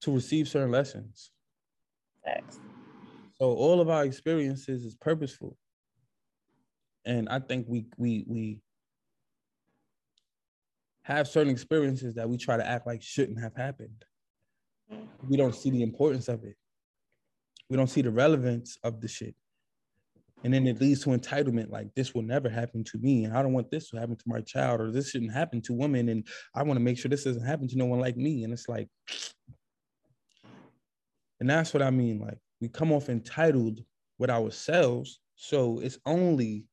to 0.00 0.12
receive 0.12 0.48
certain 0.48 0.70
lessons. 0.70 1.30
Thanks. 2.24 2.58
so 3.40 3.52
all 3.52 3.80
of 3.80 3.88
our 3.88 4.04
experiences 4.04 4.84
is 4.84 4.94
purposeful 4.94 5.56
and 7.08 7.28
I 7.28 7.40
think 7.40 7.66
we 7.68 7.86
we 7.96 8.24
we 8.28 8.60
have 11.02 11.26
certain 11.26 11.50
experiences 11.50 12.14
that 12.14 12.28
we 12.28 12.36
try 12.36 12.58
to 12.58 12.66
act 12.66 12.86
like 12.86 13.02
shouldn't 13.02 13.40
have 13.40 13.56
happened. 13.56 14.04
We 15.26 15.38
don't 15.38 15.54
see 15.54 15.70
the 15.70 15.82
importance 15.82 16.28
of 16.28 16.44
it. 16.44 16.56
We 17.70 17.76
don't 17.76 17.88
see 17.88 18.02
the 18.02 18.10
relevance 18.10 18.78
of 18.84 19.00
the 19.00 19.08
shit. 19.08 19.34
And 20.44 20.52
then 20.52 20.66
it 20.66 20.80
leads 20.80 21.02
to 21.02 21.10
entitlement 21.10 21.70
like 21.70 21.94
this 21.94 22.14
will 22.14 22.22
never 22.22 22.48
happen 22.48 22.84
to 22.84 22.98
me. 22.98 23.24
And 23.24 23.34
I 23.34 23.42
don't 23.42 23.54
want 23.54 23.70
this 23.70 23.88
to 23.90 23.98
happen 23.98 24.16
to 24.16 24.24
my 24.26 24.42
child, 24.42 24.80
or 24.80 24.92
this 24.92 25.10
shouldn't 25.10 25.32
happen 25.32 25.62
to 25.62 25.72
women. 25.72 26.10
And 26.10 26.26
I 26.54 26.62
want 26.62 26.78
to 26.78 26.84
make 26.84 26.98
sure 26.98 27.08
this 27.08 27.24
doesn't 27.24 27.44
happen 27.44 27.68
to 27.68 27.78
no 27.78 27.86
one 27.86 28.00
like 28.00 28.16
me. 28.16 28.44
And 28.44 28.52
it's 28.52 28.68
like, 28.68 28.88
and 31.40 31.48
that's 31.48 31.72
what 31.72 31.82
I 31.82 31.90
mean. 31.90 32.20
Like 32.20 32.38
we 32.60 32.68
come 32.68 32.92
off 32.92 33.08
entitled 33.08 33.80
with 34.18 34.30
ourselves. 34.30 35.20
So 35.36 35.80
it's 35.80 35.98
only 36.04 36.66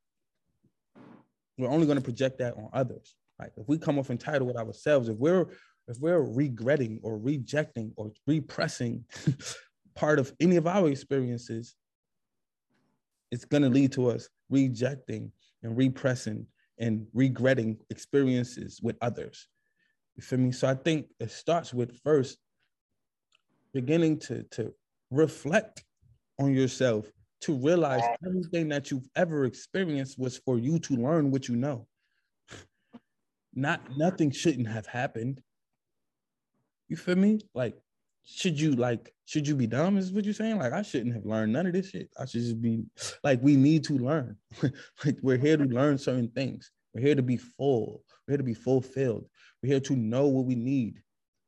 we're 1.58 1.70
only 1.70 1.86
going 1.86 1.98
to 1.98 2.04
project 2.04 2.40
that 2.40 2.56
on 2.56 2.70
others. 2.74 3.16
Like 3.40 3.52
if 3.58 3.68
we 3.68 3.78
come 3.78 4.00
off 4.00 4.10
entitled 4.10 4.48
with 4.48 4.58
ourselves, 4.58 5.10
if 5.10 5.18
we're 5.18 5.48
if 5.88 6.00
we're 6.00 6.22
regretting 6.22 7.00
or 7.04 7.18
rejecting 7.18 7.94
or 7.96 8.12
repressing 8.26 9.06
part 9.96 10.20
of 10.20 10.34
any 10.40 10.56
of 10.56 10.68
our 10.68 10.90
experiences, 10.90 11.76
it's 13.32 13.46
going 13.46 13.64
to 13.64 13.70
lead 13.70 13.92
to 13.94 14.10
us 14.10 14.30
rejecting 14.50 15.32
and 15.64 15.78
repressing 15.78 16.48
and 16.80 17.06
regretting 17.14 17.78
experiences 17.90 18.80
with 18.82 18.98
others. 19.02 19.48
You 20.16 20.24
feel 20.24 20.40
me? 20.40 20.52
So 20.52 20.68
I 20.68 20.76
think 20.76 21.08
it 21.20 21.32
starts 21.32 21.74
with 21.74 22.00
first 22.02 22.38
beginning 23.74 24.20
to, 24.20 24.44
to 24.52 24.74
reflect 25.12 25.84
on 26.40 26.54
yourself 26.54 27.12
to 27.46 27.54
realize 27.54 28.02
everything 28.26 28.70
that 28.70 28.90
you've 28.90 29.08
ever 29.16 29.46
experienced 29.46 30.18
was 30.18 30.38
for 30.38 30.58
you 30.58 30.80
to 30.80 30.96
learn 30.96 31.32
what 31.32 31.48
you 31.48 31.56
know. 31.56 31.88
Not 33.54 33.82
nothing 33.96 34.32
shouldn't 34.32 34.68
have 34.68 34.88
happened. 34.88 35.42
You 36.88 36.98
feel 36.98 37.16
me? 37.16 37.40
Like, 37.54 37.76
should 38.26 38.60
you 38.60 38.72
like 38.72 39.14
should 39.26 39.48
you 39.48 39.56
be 39.56 39.68
dumb? 39.68 39.98
Is 39.98 40.12
what 40.12 40.26
you're 40.26 40.34
saying? 40.34 40.58
Like, 40.58 40.74
I 40.74 40.82
shouldn't 40.82 41.14
have 41.14 41.26
learned 41.26 41.54
none 41.54 41.68
of 41.68 41.74
this 41.74 41.90
shit. 41.90 42.10
I 42.20 42.26
should 42.26 42.42
just 42.42 42.62
be 42.62 42.84
like, 43.24 43.40
we 43.42 43.56
need 43.56 43.84
to 43.86 43.98
learn. 43.98 44.38
like, 45.06 45.18
we're 45.22 45.38
here 45.38 45.58
to 45.58 45.66
learn 45.66 45.98
certain 45.98 46.30
things. 46.30 46.72
We're 46.94 47.02
here 47.02 47.16
to 47.16 47.24
be 47.24 47.38
full. 47.38 48.04
We're 48.28 48.34
here 48.34 48.38
to 48.38 48.44
be 48.44 48.54
fulfilled. 48.54 49.26
We're 49.62 49.70
here 49.70 49.80
to 49.82 49.96
know 49.96 50.28
what 50.28 50.46
we 50.46 50.56
need. 50.56 51.02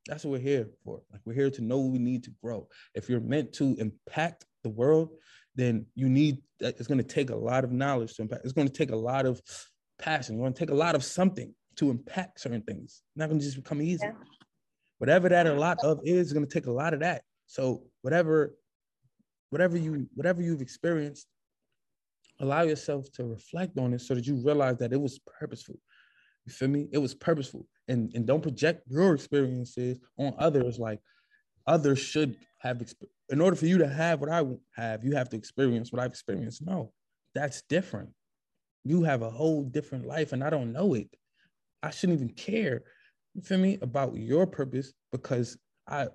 That's 0.07 0.23
what 0.23 0.31
we're 0.31 0.39
here 0.39 0.69
for. 0.83 1.01
Like, 1.11 1.21
we're 1.25 1.33
here 1.33 1.51
to 1.51 1.61
know 1.61 1.77
what 1.77 1.91
we 1.91 1.99
need 1.99 2.23
to 2.23 2.31
grow. 2.43 2.67
If 2.95 3.09
you're 3.09 3.19
meant 3.19 3.53
to 3.53 3.75
impact 3.77 4.45
the 4.63 4.69
world, 4.69 5.11
then 5.57 5.85
you 5.95 6.07
need 6.07 6.37
it's 6.59 6.87
going 6.87 6.99
to 6.99 7.03
take 7.03 7.29
a 7.29 7.35
lot 7.35 7.63
of 7.63 7.71
knowledge 7.71 8.15
to 8.15 8.21
impact. 8.21 8.45
It's 8.45 8.53
going 8.53 8.67
to 8.67 8.73
take 8.73 8.91
a 8.91 8.95
lot 8.95 9.25
of 9.25 9.41
passion. 9.99 10.35
It's 10.35 10.41
going 10.41 10.53
to 10.53 10.59
take 10.59 10.69
a 10.69 10.75
lot 10.75 10.95
of 10.95 11.03
something 11.03 11.53
to 11.75 11.89
impact 11.91 12.39
certain 12.39 12.61
things. 12.61 13.01
It's 13.09 13.17
not 13.17 13.27
going 13.27 13.39
to 13.39 13.45
just 13.45 13.57
become 13.57 13.81
easy. 13.81 14.05
Yeah. 14.05 14.13
Whatever 14.99 15.29
that 15.29 15.45
a 15.45 15.53
lot 15.53 15.77
of 15.83 15.99
is 16.03 16.33
going 16.33 16.45
to 16.45 16.51
take 16.51 16.67
a 16.67 16.71
lot 16.71 16.93
of 16.93 17.01
that. 17.01 17.23
So 17.47 17.83
whatever, 18.01 18.55
whatever 19.49 19.77
you 19.77 20.07
whatever 20.15 20.41
you've 20.41 20.61
experienced, 20.61 21.27
allow 22.39 22.63
yourself 22.63 23.11
to 23.13 23.25
reflect 23.25 23.77
on 23.77 23.93
it 23.93 24.01
so 24.01 24.15
that 24.15 24.25
you 24.25 24.41
realize 24.43 24.77
that 24.77 24.93
it 24.93 25.01
was 25.01 25.19
purposeful. 25.39 25.75
You 26.45 26.53
feel 26.53 26.69
me? 26.69 26.87
It 26.91 26.97
was 26.97 27.13
purposeful. 27.13 27.67
And 27.87 28.11
and 28.15 28.25
don't 28.25 28.41
project 28.41 28.83
your 28.87 29.13
experiences 29.13 29.99
on 30.17 30.33
others 30.39 30.79
like 30.79 30.99
others 31.67 31.99
should 31.99 32.37
have 32.59 32.81
in 33.29 33.41
order 33.41 33.55
for 33.55 33.65
you 33.65 33.77
to 33.79 33.87
have 33.87 34.21
what 34.21 34.29
I 34.29 34.43
have, 34.75 35.03
you 35.03 35.15
have 35.15 35.29
to 35.29 35.37
experience 35.37 35.91
what 35.91 36.01
I've 36.01 36.11
experienced. 36.11 36.65
No, 36.65 36.93
that's 37.35 37.61
different. 37.63 38.09
You 38.83 39.03
have 39.03 39.21
a 39.21 39.29
whole 39.29 39.63
different 39.63 40.07
life, 40.07 40.31
and 40.31 40.43
I 40.43 40.49
don't 40.49 40.71
know 40.71 40.93
it. 40.93 41.09
I 41.83 41.89
shouldn't 41.89 42.19
even 42.19 42.33
care. 42.33 42.83
You 43.35 43.41
feel 43.41 43.57
me 43.57 43.77
about 43.81 44.15
your 44.15 44.47
purpose 44.47 44.93
because 45.11 45.57
I, 45.87 46.07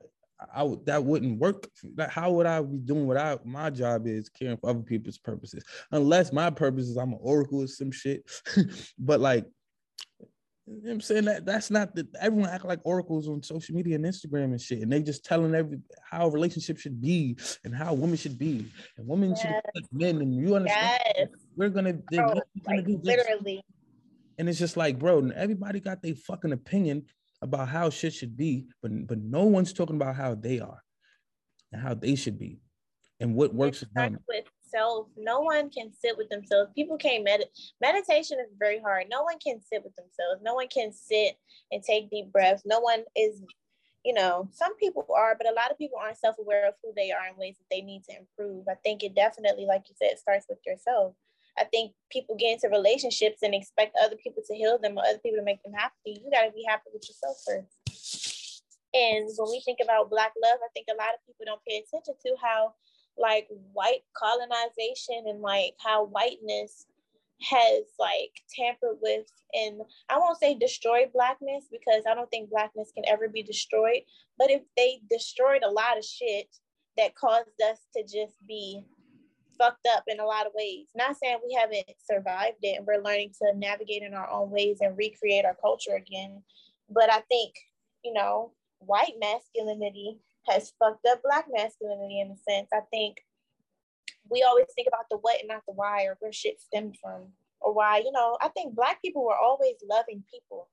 I 0.55 0.75
that 0.87 1.05
wouldn't 1.05 1.39
work. 1.39 1.69
Like, 1.97 2.11
How 2.11 2.33
would 2.33 2.47
I 2.47 2.63
be 2.63 2.79
doing 2.79 3.07
what 3.07 3.19
I 3.19 3.39
my 3.45 3.71
job 3.71 4.07
is 4.07 4.29
caring 4.31 4.57
for 4.57 4.71
other 4.71 4.81
people's 4.81 5.19
purposes? 5.19 5.63
Unless 5.93 6.33
my 6.33 6.51
purpose 6.51 6.87
is 6.87 6.97
I'm 6.97 7.13
an 7.13 7.19
oracle 7.21 7.63
or 7.63 7.67
some 7.67 7.93
shit. 7.93 8.29
but 8.99 9.21
like 9.21 9.45
you 10.67 10.75
know 10.75 10.81
what 10.83 10.93
I'm 10.93 11.01
saying 11.01 11.25
that 11.25 11.45
that's 11.45 11.71
not 11.71 11.95
the 11.95 12.07
everyone 12.21 12.49
act 12.49 12.65
like 12.65 12.79
oracles 12.85 13.29
on 13.29 13.43
social 13.43 13.75
media 13.75 13.97
and 13.97 14.05
Instagram 14.05 14.45
and 14.45 14.61
shit, 14.61 14.81
and 14.81 14.93
they 14.93 15.03
just 15.03 15.25
telling 15.25 15.55
every 15.55 15.81
how 16.09 16.27
a 16.27 16.31
relationship 16.31 16.79
should 16.79 17.01
be 17.01 17.37
and 17.65 17.75
how 17.75 17.95
women 17.95 18.17
should 18.17 18.39
be, 18.39 18.67
and 18.97 19.09
women 19.09 19.31
yes. 19.31 19.43
should 19.43 19.51
like 19.75 19.85
men, 19.93 20.21
and 20.21 20.35
you 20.35 20.55
understand 20.55 21.01
yes. 21.17 21.29
we're 21.57 21.69
gonna, 21.69 21.95
bro, 21.95 22.35
gonna 22.65 22.83
do 22.83 23.01
literally. 23.03 23.63
And 24.39 24.49
it's 24.49 24.59
just 24.59 24.77
like, 24.77 24.99
bro, 24.99 25.31
everybody 25.35 25.81
got 25.81 26.01
their 26.01 26.15
fucking 26.15 26.53
opinion 26.53 27.05
about 27.43 27.69
how 27.69 27.91
shit 27.91 28.15
should 28.15 28.37
be, 28.37 28.67
but 28.83 29.07
but 29.09 29.19
no 29.19 29.45
one's 29.45 29.73
talking 29.73 29.97
about 29.97 30.15
how 30.15 30.37
they 30.37 30.61
are 30.61 30.81
and 31.73 31.83
how 31.83 31.95
they 31.95 32.15
should 32.15 32.39
be, 32.39 32.61
and 33.19 33.35
what 33.35 33.53
works 33.53 33.81
for 33.81 33.89
them. 33.95 34.19
With 34.29 34.45
No 34.75 35.41
one 35.41 35.71
can 35.71 35.93
sit 35.93 36.17
with 36.17 36.29
themselves. 36.29 36.71
People 36.75 36.97
can't 36.97 37.25
meditate. 37.25 37.53
meditation 37.81 38.39
is 38.41 38.55
very 38.59 38.81
hard. 38.81 39.07
No 39.11 39.23
one 39.23 39.39
can 39.39 39.61
sit 39.61 39.83
with 39.85 39.95
themselves. 39.97 40.43
No 40.43 40.55
one 40.55 40.69
can 40.69 40.93
sit 40.93 41.37
and 41.71 41.83
take 41.83 42.11
deep 42.11 42.33
breaths. 42.33 42.63
No 42.65 42.81
one 42.81 43.05
is 43.17 43.43
you 44.05 44.13
know, 44.13 44.49
some 44.53 44.75
people 44.79 45.07
are, 45.17 45.37
but 45.39 45.49
a 45.49 45.55
lot 45.55 45.71
of 45.71 45.79
people 45.79 45.99
aren't 46.03 46.19
self 46.19 46.37
aware 46.39 46.67
of 46.67 46.75
who 46.83 46.93
they 46.97 47.13
are 47.13 47.29
in 47.31 47.39
ways 47.39 47.57
that 47.59 47.71
they 47.71 47.83
need 47.83 48.03
to 48.05 48.17
improve. 48.17 48.67
I 48.69 48.75
think 48.83 49.05
it 49.05 49.15
definitely, 49.15 49.65
like 49.65 49.85
you 49.89 49.95
said, 49.97 50.19
starts 50.19 50.47
with 50.49 50.59
yourself. 50.67 51.15
I 51.59 51.65
think 51.65 51.93
people 52.11 52.35
get 52.35 52.55
into 52.55 52.69
relationships 52.69 53.43
and 53.43 53.55
expect 53.55 53.97
other 54.03 54.17
people 54.17 54.43
to 54.47 54.55
heal 54.55 54.79
them 54.79 54.97
or 54.97 55.05
other 55.05 55.19
people 55.19 55.39
to 55.39 55.45
make 55.45 55.63
them 55.63 55.75
happy. 55.75 56.19
You 56.19 56.31
got 56.33 56.47
to 56.47 56.53
be 56.53 56.65
happy 56.67 56.91
with 56.93 57.07
yourself 57.07 57.37
first. 57.47 58.65
And 58.95 59.29
when 59.37 59.51
we 59.51 59.63
think 59.65 59.79
about 59.83 60.11
Black 60.11 60.33
love, 60.43 60.59
I 60.65 60.69
think 60.75 60.87
a 60.91 60.97
lot 60.97 61.15
of 61.15 61.25
people 61.27 61.45
don't 61.47 61.65
pay 61.65 61.81
attention 61.81 62.15
to 62.27 62.37
how, 62.43 62.75
like, 63.19 63.49
white 63.73 64.03
colonization 64.17 65.25
and 65.27 65.41
like 65.41 65.75
how 65.79 66.07
whiteness 66.07 66.87
has 67.41 67.83
like 67.99 68.31
tampered 68.57 68.99
with 69.03 69.27
and 69.53 69.81
I 70.09 70.17
won't 70.17 70.39
say 70.39 70.55
destroyed 70.55 71.11
blackness 71.13 71.65
because 71.73 72.05
I 72.09 72.15
don't 72.15 72.31
think 72.31 72.51
blackness 72.51 72.93
can 72.95 73.05
ever 73.09 73.29
be 73.29 73.43
destroyed, 73.43 74.03
but 74.39 74.51
if 74.51 74.63
they 74.77 75.01
destroyed 75.11 75.63
a 75.65 75.71
lot 75.71 75.99
of 75.99 76.05
shit 76.05 76.47
that 76.97 77.15
caused 77.15 77.61
us 77.69 77.79
to 77.97 78.03
just 78.03 78.35
be 78.47 78.83
fucked 79.59 79.87
up 79.95 80.05
in 80.09 80.21
a 80.21 80.25
lot 80.25 80.47
of 80.47 80.53
ways. 80.55 80.89
Not 80.95 81.17
saying 81.23 81.39
we 81.47 81.55
haven't 81.55 81.87
survived 82.11 82.59
it 82.63 82.79
and 82.79 82.87
we're 82.87 83.03
learning 83.03 83.33
to 83.41 83.57
navigate 83.57 84.03
in 84.03 84.15
our 84.15 84.31
own 84.31 84.51
ways 84.51 84.79
and 84.81 84.97
recreate 84.97 85.45
our 85.45 85.57
culture 85.61 85.95
again. 85.95 86.43
But 86.91 87.13
I 87.13 87.21
think, 87.29 87.55
you 88.05 88.13
know, 88.13 88.53
white 88.79 89.15
masculinity 89.21 90.19
has 90.49 90.73
fucked 90.79 91.07
up 91.07 91.23
black 91.23 91.47
masculinity 91.51 92.21
in 92.21 92.31
a 92.31 92.37
sense. 92.51 92.69
I 92.73 92.81
think 92.91 93.19
we 94.29 94.43
always 94.43 94.67
think 94.75 94.89
about 94.89 95.07
the 95.11 95.19
what 95.19 95.41
and 95.41 95.49
not 95.49 95.63
the 95.67 95.75
why 95.75 96.05
or 96.05 96.17
where 96.21 96.33
shit 96.33 96.61
stemmed 96.61 96.97
from 97.01 97.29
or 97.61 97.73
why, 97.75 97.99
you 97.99 98.13
know, 98.13 98.37
I 98.41 98.49
think 98.49 98.75
black 98.75 99.01
people 99.03 99.25
were 99.25 99.37
always 99.37 99.77
loving 99.89 100.25
people. 100.33 100.69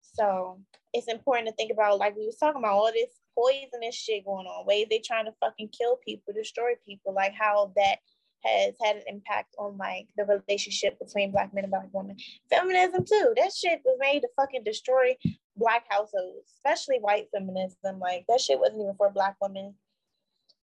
So 0.00 0.58
it's 0.92 1.08
important 1.08 1.48
to 1.48 1.54
think 1.54 1.72
about, 1.72 1.98
like 1.98 2.16
we 2.16 2.26
was 2.26 2.36
talking 2.36 2.60
about, 2.60 2.74
all 2.74 2.92
this 2.92 3.10
poisonous 3.38 3.94
shit 3.94 4.24
going 4.24 4.46
on, 4.46 4.66
ways 4.66 4.86
they 4.90 4.98
trying 4.98 5.26
to 5.26 5.32
fucking 5.40 5.68
kill 5.68 5.98
people, 6.04 6.34
destroy 6.34 6.72
people, 6.84 7.14
like 7.14 7.32
how 7.38 7.72
that 7.76 7.98
has 8.44 8.74
had 8.82 8.96
an 8.96 9.02
impact 9.06 9.54
on 9.58 9.76
like 9.76 10.08
the 10.16 10.24
relationship 10.24 10.98
between 10.98 11.30
black 11.30 11.52
men 11.54 11.64
and 11.64 11.70
black 11.70 11.88
women. 11.92 12.16
Feminism 12.50 13.04
too. 13.04 13.34
That 13.36 13.52
shit 13.52 13.80
was 13.84 13.98
made 14.00 14.20
to 14.20 14.28
fucking 14.36 14.64
destroy 14.64 15.16
black 15.60 15.84
households, 15.88 16.50
especially 16.56 16.98
white 16.98 17.28
feminism. 17.32 18.00
Like 18.00 18.24
that 18.28 18.40
shit 18.40 18.58
wasn't 18.58 18.82
even 18.82 18.94
for 18.96 19.10
black 19.10 19.36
women. 19.40 19.74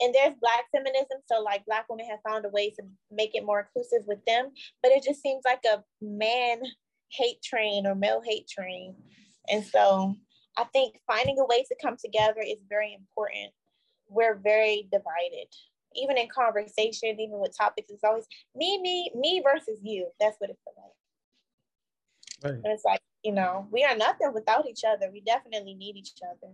And 0.01 0.15
there's 0.15 0.35
black 0.41 0.65
feminism, 0.75 1.21
so 1.25 1.41
like 1.41 1.65
black 1.65 1.87
women 1.89 2.07
have 2.11 2.19
found 2.29 2.45
a 2.45 2.51
way 2.51 2.69
to 2.71 2.83
make 3.11 3.31
it 3.35 3.47
more 3.47 3.61
inclusive 3.61 4.07
with 4.07 4.23
them, 4.27 4.51
but 4.83 4.93
it 4.93 5.03
just 5.03 5.23
seems 5.23 5.43
like 5.47 5.65
a 5.65 5.83
man 6.03 6.61
hate 7.11 7.41
train 7.43 7.87
or 7.87 7.95
male 7.95 8.21
hate 8.23 8.47
train. 8.47 8.95
And 9.49 9.65
so 9.65 10.15
I 10.59 10.65
think 10.65 10.97
finding 11.07 11.39
a 11.39 11.47
way 11.47 11.63
to 11.63 11.77
come 11.81 11.97
together 12.03 12.43
is 12.47 12.59
very 12.69 12.93
important. 12.93 13.53
We're 14.09 14.35
very 14.35 14.87
divided. 14.93 15.49
Even 15.95 16.19
in 16.19 16.29
conversation, 16.29 17.19
even 17.19 17.39
with 17.39 17.57
topics, 17.57 17.91
it's 17.91 18.05
always 18.05 18.27
me, 18.55 18.79
me, 18.83 19.11
me 19.15 19.43
versus 19.43 19.79
you. 19.83 20.09
That's 20.21 20.37
what 20.39 20.51
it 20.51 20.59
feels 20.65 20.77
like. 20.77 22.53
Right. 22.53 22.63
And 22.63 22.73
it's 22.73 22.85
like, 22.85 23.01
you 23.27 23.33
know, 23.33 23.67
we 23.73 23.83
are 23.83 23.97
nothing 23.97 24.33
without 24.33 24.69
each 24.69 24.85
other. 24.87 25.11
We 25.13 25.21
definitely 25.21 25.75
need 25.75 25.97
each 25.97 26.13
other. 26.23 26.53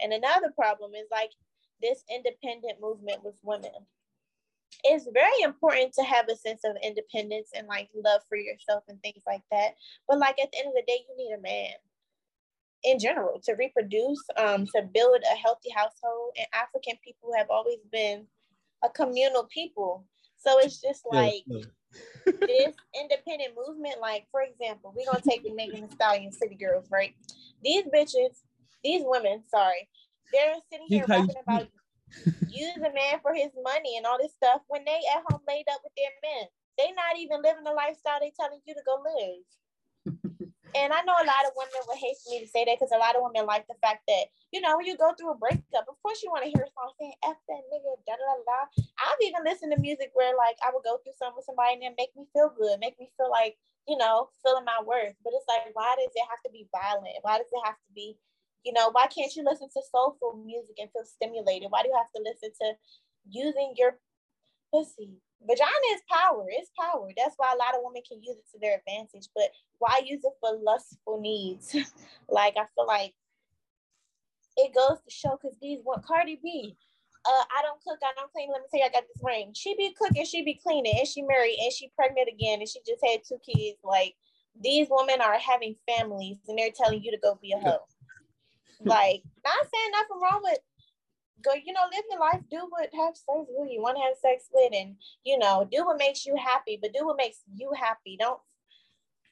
And 0.00 0.12
another 0.12 0.50
problem 0.50 0.96
is 0.96 1.06
like 1.12 1.30
this 1.80 2.02
independent 2.12 2.80
movement 2.80 3.22
with 3.22 3.36
women. 3.44 3.70
It's 4.82 5.06
very 5.14 5.42
important 5.44 5.92
to 5.94 6.02
have 6.02 6.28
a 6.28 6.34
sense 6.34 6.62
of 6.64 6.74
independence 6.82 7.50
and 7.54 7.68
like 7.68 7.88
love 7.94 8.22
for 8.28 8.36
yourself 8.36 8.82
and 8.88 9.00
things 9.00 9.22
like 9.28 9.42
that. 9.52 9.76
But 10.08 10.18
like 10.18 10.40
at 10.42 10.50
the 10.50 10.58
end 10.58 10.66
of 10.66 10.74
the 10.74 10.82
day, 10.88 11.06
you 11.08 11.16
need 11.16 11.34
a 11.34 11.40
man 11.40 11.74
in 12.82 12.98
general 12.98 13.40
to 13.44 13.52
reproduce, 13.54 14.24
um, 14.36 14.66
to 14.74 14.82
build 14.92 15.22
a 15.22 15.36
healthy 15.36 15.70
household. 15.70 16.32
And 16.36 16.48
African 16.52 16.98
people 17.04 17.30
have 17.36 17.48
always 17.48 17.78
been 17.92 18.26
a 18.84 18.88
communal 18.88 19.44
people. 19.54 20.04
So 20.36 20.58
it's 20.58 20.80
just 20.80 21.06
like 21.08 21.44
yeah, 21.46 21.58
yeah. 21.58 21.64
This 22.24 22.74
independent 23.00 23.54
movement. 23.56 23.96
Like, 24.00 24.26
for 24.30 24.42
example, 24.42 24.92
we're 24.96 25.06
gonna 25.06 25.22
take 25.22 25.42
the 25.42 25.52
Megan 25.52 25.82
Thee 25.86 25.94
Stallion 25.94 26.32
City 26.32 26.54
Girls, 26.54 26.86
right? 26.90 27.14
These 27.62 27.84
bitches, 27.94 28.42
these 28.82 29.02
women, 29.04 29.42
sorry, 29.48 29.88
they're 30.32 30.56
sitting 30.70 30.86
here 30.88 31.06
talking 31.06 31.34
about 31.42 31.68
use 32.48 32.76
a 32.76 32.92
man 32.92 33.20
for 33.20 33.34
his 33.34 33.50
money 33.62 33.96
and 33.96 34.06
all 34.06 34.18
this 34.18 34.32
stuff 34.32 34.62
when 34.68 34.84
they 34.84 35.00
at 35.14 35.22
home 35.28 35.40
laid 35.46 35.66
up 35.72 35.80
with 35.82 35.92
their 35.96 36.12
men. 36.22 36.46
They 36.78 36.92
not 36.92 37.18
even 37.18 37.42
living 37.42 37.64
the 37.64 37.72
lifestyle 37.72 38.20
they 38.20 38.32
telling 38.38 38.60
you 38.64 38.74
to 38.74 38.82
go 38.84 39.02
live. 39.02 40.45
And 40.76 40.92
I 40.92 41.00
know 41.02 41.16
a 41.16 41.24
lot 41.24 41.48
of 41.48 41.56
women 41.56 41.80
would 41.88 41.96
hate 41.98 42.20
for 42.20 42.30
me 42.30 42.44
to 42.44 42.48
say 42.48 42.68
that 42.68 42.76
because 42.76 42.92
a 42.92 43.00
lot 43.00 43.16
of 43.16 43.24
women 43.24 43.48
like 43.48 43.64
the 43.66 43.80
fact 43.80 44.04
that, 44.06 44.28
you 44.52 44.60
know, 44.60 44.76
when 44.76 44.84
you 44.86 44.96
go 44.96 45.16
through 45.16 45.32
a 45.32 45.40
breakup, 45.40 45.88
of 45.88 45.96
course 46.04 46.20
you 46.22 46.28
want 46.30 46.44
to 46.44 46.52
hear 46.52 46.62
a 46.62 46.72
song 46.76 46.92
saying 47.00 47.16
F 47.24 47.40
that 47.48 47.62
nigga, 47.72 47.96
da 48.04 48.14
da 48.14 48.36
da. 48.44 48.60
I've 49.00 49.22
even 49.24 49.42
listened 49.42 49.72
to 49.72 49.80
music 49.80 50.12
where 50.12 50.36
like 50.36 50.60
I 50.60 50.70
would 50.70 50.84
go 50.84 51.00
through 51.00 51.16
something 51.16 51.40
with 51.40 51.48
somebody 51.48 51.80
and 51.80 51.82
it 51.88 51.96
make 51.96 52.12
me 52.12 52.28
feel 52.36 52.52
good, 52.52 52.78
make 52.78 53.00
me 53.00 53.08
feel 53.16 53.32
like, 53.32 53.56
you 53.88 53.96
know, 53.96 54.28
feeling 54.44 54.68
my 54.68 54.84
worth. 54.84 55.16
But 55.24 55.32
it's 55.32 55.48
like, 55.48 55.72
why 55.72 55.96
does 55.96 56.12
it 56.12 56.28
have 56.28 56.42
to 56.44 56.52
be 56.52 56.68
violent? 56.70 57.24
Why 57.24 57.40
does 57.40 57.50
it 57.50 57.64
have 57.64 57.80
to 57.80 57.90
be 57.96 58.20
you 58.66 58.72
know, 58.72 58.90
why 58.90 59.06
can't 59.06 59.30
you 59.36 59.44
listen 59.44 59.68
to 59.70 59.82
soulful 59.92 60.42
music 60.44 60.74
and 60.82 60.90
feel 60.90 61.06
stimulated? 61.06 61.70
Why 61.70 61.82
do 61.82 61.88
you 61.88 61.94
have 61.94 62.10
to 62.16 62.22
listen 62.26 62.50
to 62.62 62.74
using 63.30 63.74
your 63.76 63.94
pussy? 64.74 65.22
Vagina 65.42 65.88
is 65.94 66.02
power. 66.10 66.46
It's 66.48 66.70
power. 66.78 67.10
That's 67.16 67.34
why 67.36 67.52
a 67.52 67.56
lot 67.56 67.74
of 67.74 67.80
women 67.84 68.02
can 68.06 68.22
use 68.22 68.36
it 68.36 68.50
to 68.52 68.58
their 68.60 68.78
advantage. 68.78 69.28
But 69.34 69.50
why 69.78 70.00
use 70.04 70.24
it 70.24 70.32
for 70.40 70.58
lustful 70.62 71.20
needs? 71.20 71.74
like 72.28 72.56
I 72.56 72.64
feel 72.74 72.86
like 72.86 73.14
it 74.56 74.74
goes 74.74 74.98
to 75.04 75.10
show 75.10 75.38
because 75.40 75.56
these 75.60 75.80
what 75.82 76.04
Cardi 76.04 76.40
B. 76.42 76.76
Uh, 77.28 77.44
I 77.58 77.62
don't 77.62 77.82
cook, 77.82 77.98
I 78.04 78.12
don't 78.16 78.30
clean. 78.32 78.50
Let 78.52 78.60
me 78.62 78.68
tell 78.70 78.78
you, 78.78 78.86
I 78.86 78.88
got 78.88 79.02
this 79.02 79.20
ring. 79.20 79.50
She 79.52 79.74
be 79.74 79.92
cooking, 80.00 80.24
she 80.24 80.44
be 80.44 80.60
cleaning, 80.62 80.94
and 80.96 81.08
she 81.08 81.22
married, 81.22 81.58
and 81.60 81.72
she 81.72 81.90
pregnant 81.96 82.28
again, 82.32 82.60
and 82.60 82.68
she 82.68 82.78
just 82.86 83.04
had 83.04 83.22
two 83.26 83.38
kids. 83.44 83.78
Like 83.82 84.14
these 84.62 84.86
women 84.88 85.20
are 85.20 85.36
having 85.36 85.74
families, 85.88 86.38
and 86.46 86.56
they're 86.56 86.70
telling 86.70 87.02
you 87.02 87.10
to 87.10 87.18
go 87.18 87.36
be 87.42 87.50
a 87.50 87.58
hoe 87.58 87.80
like, 88.84 89.22
not 89.44 89.66
saying 89.72 89.90
nothing 89.92 90.20
wrong 90.22 90.40
with 90.42 90.58
go, 91.46 91.54
you 91.54 91.72
know, 91.72 91.86
live 91.92 92.04
your 92.10 92.20
life, 92.20 92.40
do 92.50 92.66
what 92.68 92.90
have 92.94 93.16
sex 93.16 93.26
with 93.26 93.70
you 93.70 93.80
want 93.80 93.96
to 93.96 94.02
have 94.02 94.16
sex 94.20 94.48
with, 94.52 94.72
and 94.74 94.96
you 95.24 95.38
know, 95.38 95.66
do 95.70 95.84
what 95.84 95.98
makes 95.98 96.26
you 96.26 96.36
happy, 96.36 96.78
but 96.80 96.92
do 96.92 97.06
what 97.06 97.16
makes 97.16 97.38
you 97.54 97.70
happy. 97.78 98.16
Don't 98.18 98.40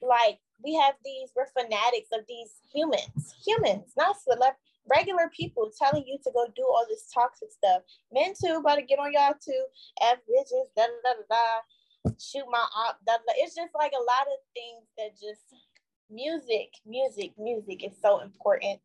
like 0.01 0.39
we 0.63 0.75
have 0.75 0.95
these, 1.05 1.31
we're 1.35 1.47
fanatics 1.47 2.09
of 2.13 2.21
these 2.29 2.61
humans, 2.73 3.35
humans, 3.45 3.93
not 3.97 4.17
celeb 4.17 4.55
regular 4.87 5.31
people 5.35 5.71
telling 5.77 6.05
you 6.07 6.19
to 6.23 6.31
go 6.33 6.47
do 6.55 6.63
all 6.63 6.87
this 6.89 7.09
toxic 7.13 7.51
stuff. 7.51 7.83
Men 8.13 8.33
too, 8.33 8.61
about 8.61 8.77
to 8.77 8.83
get 8.83 8.99
on 8.99 9.13
y'all 9.13 9.35
too. 9.35 9.65
F 10.03 10.19
bitches, 10.29 10.69
da 10.77 10.87
da 10.87 11.13
da 11.13 11.25
da. 11.29 12.13
Shoot 12.21 12.45
my 12.51 12.65
op. 12.77 12.99
Da, 13.07 13.15
da. 13.17 13.33
It's 13.39 13.55
just 13.55 13.75
like 13.75 13.93
a 13.93 14.05
lot 14.05 14.29
of 14.29 14.39
things 14.53 14.85
that 14.99 15.13
just 15.13 15.43
music, 16.11 16.69
music, 16.87 17.33
music 17.39 17.83
is 17.83 17.97
so 18.01 18.21
important 18.21 18.81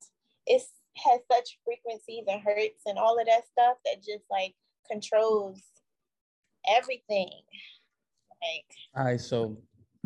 it 0.50 0.62
has 0.98 1.20
such 1.32 1.60
frequencies 1.66 2.24
and 2.28 2.42
hurts 2.42 2.84
and 2.86 2.98
all 2.98 3.20
of 3.20 3.26
that 3.28 3.44
stuff 3.48 3.78
that 3.86 3.98
just 3.98 4.26
like 4.30 4.54
controls 4.90 5.62
everything. 6.70 7.30
Like, 8.42 8.66
all 8.96 9.06
right, 9.06 9.20
so 9.20 9.58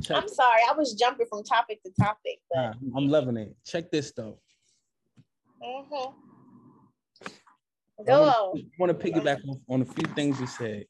check. 0.02 0.18
I'm 0.18 0.28
sorry, 0.28 0.62
I 0.70 0.74
was 0.74 0.94
jumping 0.94 1.28
from 1.30 1.44
topic 1.44 1.82
to 1.84 1.92
topic, 2.00 2.40
but 2.52 2.74
nah, 2.82 2.98
I'm 2.98 3.08
loving 3.08 3.38
it. 3.38 3.56
Check 3.66 3.92
this 3.92 4.12
though. 4.16 4.40
Mm-hmm. 5.64 6.12
Go 8.06 8.24
I 8.24 8.30
on. 8.30 8.72
Want 8.80 9.00
to 9.00 9.12
piggyback 9.12 9.42
on 9.70 9.82
a 9.82 9.86
few 9.86 10.06
things 10.14 10.40
you 10.40 10.48
said. 10.48 10.86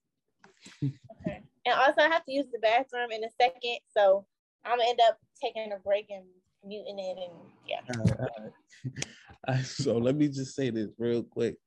okay. 0.83 1.43
And 1.65 1.75
also, 1.75 2.01
I 2.01 2.09
have 2.09 2.25
to 2.25 2.31
use 2.31 2.47
the 2.51 2.59
bathroom 2.59 3.11
in 3.11 3.23
a 3.23 3.29
second, 3.39 3.79
so 3.95 4.25
I'm 4.65 4.77
gonna 4.77 4.89
end 4.89 4.99
up 5.07 5.17
taking 5.41 5.71
a 5.71 5.79
break 5.79 6.07
and 6.09 6.23
muting 6.65 6.99
it, 6.99 7.17
and 7.17 7.33
yeah. 7.67 7.81
All 7.97 8.05
right, 8.05 8.19
all 9.47 9.55
right. 9.55 9.65
so 9.65 9.97
let 9.97 10.15
me 10.15 10.27
just 10.27 10.55
say 10.55 10.69
this 10.69 10.89
real 10.97 11.23
quick. 11.23 11.57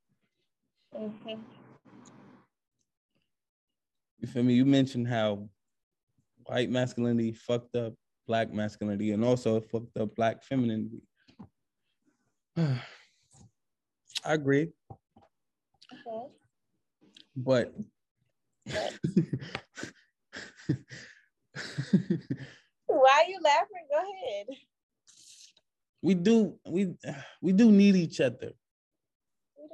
Mm-hmm. 0.95 1.41
You 4.19 4.27
feel 4.27 4.43
me? 4.43 4.53
You 4.55 4.65
mentioned 4.65 5.07
how 5.07 5.49
white 6.45 6.69
masculinity 6.69 7.33
fucked 7.33 7.75
up 7.75 7.93
black 8.25 8.51
masculinity 8.51 9.11
and 9.11 9.23
also 9.23 9.61
fucked 9.61 9.97
up 9.97 10.15
black 10.15 10.43
femininity. 10.43 11.01
I 12.57 12.79
agree. 14.25 14.69
Okay. 15.93 16.27
But 17.35 17.73
why 22.87 23.23
are 23.23 23.29
you 23.29 23.39
laughing? 23.43 23.85
Go 23.91 23.97
ahead 23.97 24.47
we 26.01 26.13
do 26.13 26.59
we 26.65 26.93
we 27.41 27.53
do 27.53 27.71
need 27.71 27.95
each 27.95 28.21
other. 28.21 28.51
We 29.57 29.67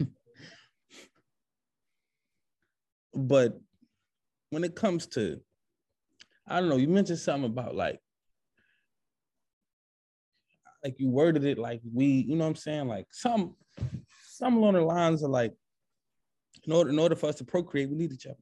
do. 0.00 0.06
but 3.14 3.58
when 4.50 4.64
it 4.64 4.74
comes 4.74 5.06
to, 5.08 5.40
I 6.46 6.60
don't 6.60 6.68
know, 6.68 6.76
you 6.76 6.88
mentioned 6.88 7.18
something 7.18 7.50
about 7.50 7.74
like, 7.74 8.00
like 10.84 10.96
you 10.98 11.08
worded 11.08 11.44
it 11.44 11.58
like 11.58 11.80
we, 11.92 12.06
you 12.06 12.36
know 12.36 12.44
what 12.44 12.50
I'm 12.50 12.56
saying? 12.56 12.88
Like 12.88 13.06
some 13.10 13.54
some 14.22 14.56
along 14.56 14.74
the 14.74 14.80
lines 14.80 15.22
of 15.22 15.30
like, 15.30 15.52
in 16.64 16.72
order, 16.72 16.90
in 16.90 16.98
order 16.98 17.14
for 17.14 17.28
us 17.28 17.36
to 17.36 17.44
procreate, 17.44 17.88
we 17.88 17.96
need 17.96 18.12
each 18.12 18.26
other. 18.26 18.36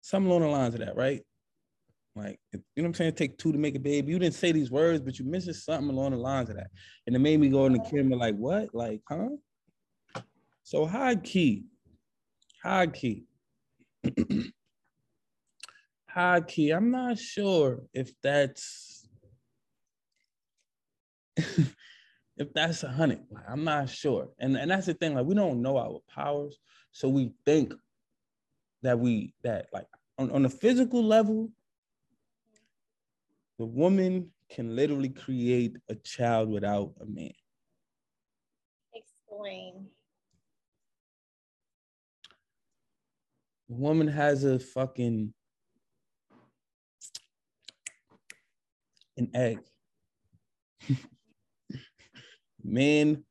Some 0.00 0.26
along 0.26 0.42
the 0.42 0.48
lines 0.48 0.74
of 0.74 0.80
that, 0.80 0.96
right? 0.96 1.22
Like, 2.16 2.40
you 2.52 2.58
know 2.76 2.82
what 2.82 2.86
I'm 2.86 2.94
saying? 2.94 3.12
Take 3.12 3.36
two 3.36 3.52
to 3.52 3.58
make 3.58 3.76
a 3.76 3.78
baby. 3.78 4.10
You 4.10 4.18
didn't 4.18 4.34
say 4.34 4.50
these 4.50 4.70
words, 4.70 5.02
but 5.02 5.18
you 5.18 5.26
mentioned 5.26 5.56
something 5.56 5.90
along 5.90 6.12
the 6.12 6.16
lines 6.16 6.48
of 6.48 6.56
that. 6.56 6.70
And 7.06 7.14
it 7.14 7.18
made 7.18 7.38
me 7.38 7.50
go 7.50 7.66
in 7.66 7.74
the 7.74 7.78
camera 7.80 8.16
like, 8.16 8.36
what? 8.36 8.74
Like, 8.74 9.02
huh? 9.08 9.28
So 10.62 10.86
high 10.86 11.16
key, 11.16 11.66
high 12.62 12.86
key. 12.86 13.24
high 16.08 16.40
key. 16.40 16.70
I'm 16.70 16.90
not 16.90 17.18
sure 17.18 17.82
if 17.92 18.10
that's 18.22 19.06
if 21.36 22.52
that's 22.54 22.82
a 22.82 22.88
hundred. 22.88 23.20
Like, 23.30 23.44
I'm 23.46 23.64
not 23.64 23.90
sure. 23.90 24.30
And 24.38 24.56
and 24.56 24.70
that's 24.70 24.86
the 24.86 24.94
thing. 24.94 25.14
Like 25.14 25.26
we 25.26 25.34
don't 25.34 25.60
know 25.60 25.76
our 25.76 26.00
powers, 26.12 26.58
so 26.92 27.08
we 27.10 27.32
think 27.44 27.74
that 28.82 28.98
we 28.98 29.34
that 29.44 29.66
like 29.72 29.86
on, 30.18 30.30
on 30.30 30.46
a 30.46 30.50
physical 30.50 31.04
level, 31.04 31.50
the 33.58 33.64
woman 33.64 34.30
can 34.50 34.76
literally 34.76 35.08
create 35.08 35.76
a 35.88 35.94
child 35.94 36.50
without 36.50 36.92
a 37.00 37.06
man. 37.06 37.32
Explain. 38.94 39.86
The 43.68 43.74
woman 43.74 44.08
has 44.08 44.44
a 44.44 44.58
fucking 44.58 45.32
an 49.16 49.30
egg. 49.34 49.60
man 52.62 53.24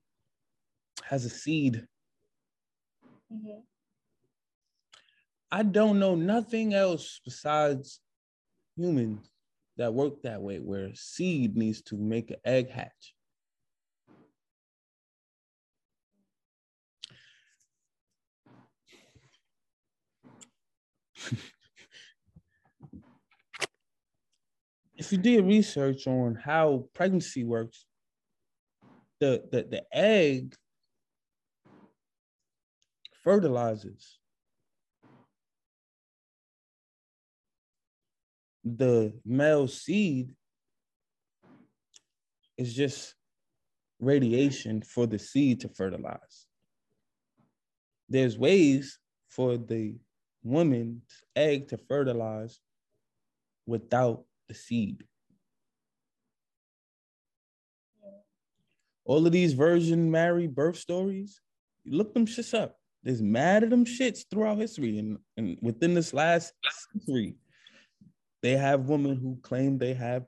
has 1.03 1.25
a 1.25 1.29
seed. 1.29 1.85
Mm-hmm. 3.31 3.59
I 5.51 5.63
don't 5.63 5.99
know 5.99 6.15
nothing 6.15 6.73
else 6.73 7.21
besides 7.23 8.01
humans 8.75 9.29
that 9.77 9.93
work 9.93 10.21
that 10.23 10.41
way, 10.41 10.59
where 10.59 10.93
seed 10.93 11.55
needs 11.57 11.81
to 11.83 11.97
make 11.97 12.31
an 12.31 12.37
egg 12.45 12.69
hatch. 12.69 13.13
if 24.97 25.11
you 25.11 25.17
did 25.17 25.45
research 25.45 26.07
on 26.07 26.35
how 26.35 26.87
pregnancy 26.93 27.43
works, 27.43 27.85
the, 29.19 29.43
the, 29.51 29.63
the 29.63 29.83
egg 29.91 30.55
fertilizes 33.23 34.19
the 38.65 39.13
male 39.23 39.67
seed 39.67 40.33
is 42.57 42.73
just 42.73 43.15
radiation 43.99 44.81
for 44.81 45.05
the 45.05 45.19
seed 45.19 45.61
to 45.61 45.69
fertilize. 45.69 46.47
There's 48.09 48.37
ways 48.37 48.99
for 49.29 49.57
the 49.57 49.95
woman's 50.43 51.03
egg 51.35 51.69
to 51.69 51.77
fertilize 51.77 52.59
without 53.65 54.25
the 54.47 54.53
seed. 54.53 55.03
all 59.05 59.25
of 59.25 59.31
these 59.31 59.53
virgin 59.53 60.11
Mary 60.11 60.47
birth 60.47 60.77
stories, 60.77 61.39
you 61.83 61.95
look 61.95 62.13
them 62.13 62.25
shits 62.25 62.59
up. 62.59 62.77
There's 63.03 63.21
mad 63.21 63.63
at 63.63 63.69
them 63.69 63.85
shits 63.85 64.25
throughout 64.29 64.57
history. 64.57 64.97
And, 64.97 65.19
and 65.37 65.57
within 65.61 65.93
this 65.93 66.13
last 66.13 66.53
century, 66.91 67.35
they 68.45 68.55
have 68.55 68.81
women 68.81 69.15
who 69.15 69.39
claim 69.41 69.79
they 69.79 69.95
have 69.95 70.23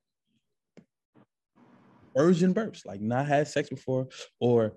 virgin 2.16 2.52
births, 2.52 2.84
like 2.84 3.00
not 3.00 3.28
had 3.28 3.48
sex 3.48 3.70
before 3.70 4.08
or 4.40 4.74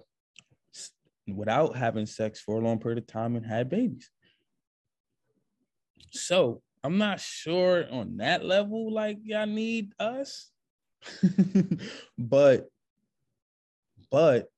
without 1.27 1.75
having 1.75 2.05
sex 2.05 2.39
for 2.39 2.57
a 2.57 2.61
long 2.61 2.79
period 2.79 2.99
of 2.99 3.07
time 3.07 3.37
and 3.37 3.47
had 3.47 3.71
babies. 3.71 4.11
So 6.13 6.61
I'm 6.85 6.99
not 6.99 7.19
sure 7.19 7.87
on 7.91 8.19
that 8.19 8.45
level, 8.45 8.93
like 8.93 9.17
y'all 9.23 9.47
need 9.47 9.95
us. 9.99 10.51
but 12.19 12.69
but 14.11 14.49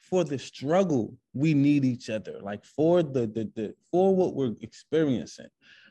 for 0.00 0.24
the 0.24 0.38
struggle, 0.38 1.18
we 1.34 1.52
need 1.52 1.84
each 1.84 2.08
other. 2.08 2.38
Like 2.40 2.64
for 2.64 3.02
the 3.02 3.26
the, 3.26 3.50
the 3.54 3.74
for 3.90 4.16
what 4.16 4.34
we're 4.34 4.54
experiencing. 4.62 5.48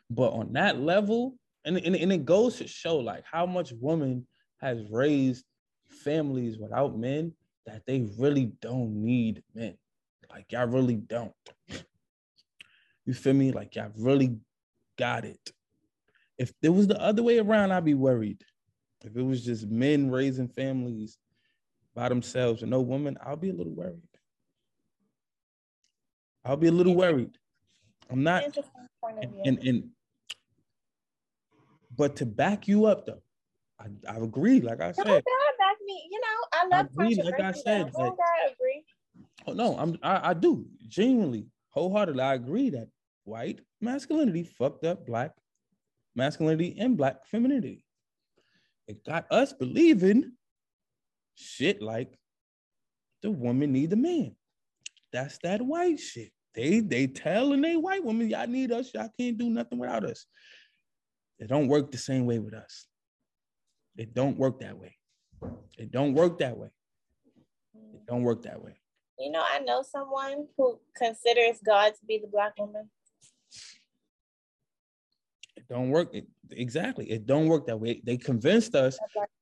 But 0.10 0.34
on 0.34 0.53
that 0.53 0.82
level, 0.82 1.36
and, 1.66 1.78
and, 1.78 1.95
and 1.95 2.12
it 2.14 2.26
goes 2.26 2.57
to 2.57 2.68
show 2.68 2.97
like 2.97 3.24
how 3.30 3.45
much 3.45 3.72
woman 3.74 4.26
has 4.62 4.80
raised 4.89 5.45
families 5.89 6.57
without 6.57 6.97
men 6.97 7.34
that 7.66 7.86
they 7.86 8.07
really 8.18 8.51
don't 8.62 8.93
need 8.95 9.43
men. 9.53 9.78
Like 10.30 10.51
y'all 10.51 10.68
really 10.68 10.95
don't. 10.95 11.34
You 13.05 13.14
feel 13.14 13.34
me? 13.34 13.51
Like 13.51 13.76
y'all 13.76 13.91
really 13.97 14.38
got 14.97 15.26
it. 15.26 15.51
If 16.38 16.53
it 16.62 16.70
was 16.70 16.88
the 16.88 17.01
other 17.01 17.24
way 17.24 17.39
around, 17.39 17.72
I'd 17.72 17.86
be 17.86 17.95
worried. 17.95 18.43
If 19.03 19.16
it 19.16 19.22
was 19.22 19.43
just 19.43 19.68
men 19.68 20.12
raising 20.12 20.47
families 20.47 21.18
by 21.95 22.10
themselves 22.10 22.62
and 22.62 22.72
no 22.72 22.82
woman, 22.82 23.18
I'll 23.26 23.36
be 23.36 23.49
a 23.49 23.53
little 23.53 23.74
worried. 23.74 24.01
I'll 26.45 26.57
be 26.57 26.68
a 26.68 26.72
little 26.72 26.95
worried. 26.95 27.38
I'm 28.10 28.24
not 28.24 28.43
and, 29.43 29.60
and 29.60 29.89
but 32.00 32.16
to 32.16 32.26
back 32.26 32.68
you 32.68 32.86
up 32.86 33.06
though, 33.06 33.22
I, 33.78 33.88
I 34.10 34.16
agree. 34.16 34.62
Like 34.62 34.82
I 34.82 34.93
said, 34.93 35.06
no, 35.06 35.14
God 35.14 35.54
back 35.60 35.78
me. 35.86 36.08
You 36.10 36.22
know, 36.22 36.47
I 36.54 36.68
love 36.78 36.88
I 36.97 37.04
agree, 37.04 37.22
like 37.22 37.39
I 37.41 37.52
said. 37.52 37.91
That, 37.93 38.16
I 38.20 38.52
agree. 38.54 38.86
Oh 39.45 39.52
no, 39.52 39.78
I'm 39.78 40.00
I, 40.02 40.30
I 40.30 40.34
do 40.34 40.66
genuinely, 40.88 41.47
wholeheartedly. 41.72 42.24
I 42.24 42.36
agree 42.36 42.70
that 42.70 42.88
white 43.26 43.60
masculinity 43.82 44.43
fucked 44.43 44.86
up 44.86 45.06
black 45.06 45.34
masculinity 46.16 46.78
and 46.80 46.97
black 46.97 47.28
femininity. 47.28 47.84
It 48.88 49.06
got 49.06 49.28
us 49.30 49.52
believing 49.52 50.32
shit 51.36 51.82
like 51.82 52.18
the 53.22 53.30
woman 53.30 53.74
need 53.74 53.89
the 53.89 53.97
man. 53.97 54.36
That's 55.12 55.38
that 55.39 55.62
white 55.62 56.00
shit. 56.00 56.32
They 56.56 56.80
they 56.80 57.08
telling 57.08 57.62
they 57.62 57.76
white 57.76 58.06
women, 58.06 58.30
y'all 58.30 58.47
need 58.47 58.72
us, 58.72 58.93
y'all 58.93 59.10
can't 59.20 59.38
do 59.38 59.50
nothing 59.50 59.80
without 59.80 60.06
us. 60.06 60.26
It 61.40 61.48
don't 61.48 61.68
work 61.68 61.92
the 61.92 61.98
same 61.98 62.26
way 62.26 62.40
with 62.40 62.54
us. 62.54 62.86
It 63.96 64.14
don't 64.14 64.38
work 64.38 64.60
that 64.60 64.78
way. 64.78 64.96
It 65.78 65.92
don't 65.92 66.14
work 66.14 66.40
that 66.40 66.58
way. 66.58 66.70
It 67.94 68.06
don't 68.08 68.24
work 68.24 68.44
that 68.44 68.62
way. 68.62 68.80
You 69.18 69.32
know, 69.32 69.44
I 69.46 69.60
know 69.60 69.82
someone 69.82 70.48
who 70.58 70.80
considers 70.96 71.60
God 71.66 71.90
to 71.90 72.06
be 72.08 72.20
the 72.20 72.28
black 72.28 72.58
woman. 72.58 72.90
It 75.56 75.68
don't 75.70 75.90
work. 75.90 76.14
It, 76.14 76.28
exactly. 76.52 77.10
It 77.10 77.26
don't 77.26 77.48
work 77.48 77.68
that 77.68 77.80
way. 77.80 78.02
They 78.04 78.18
convinced 78.18 78.76
us 78.76 78.98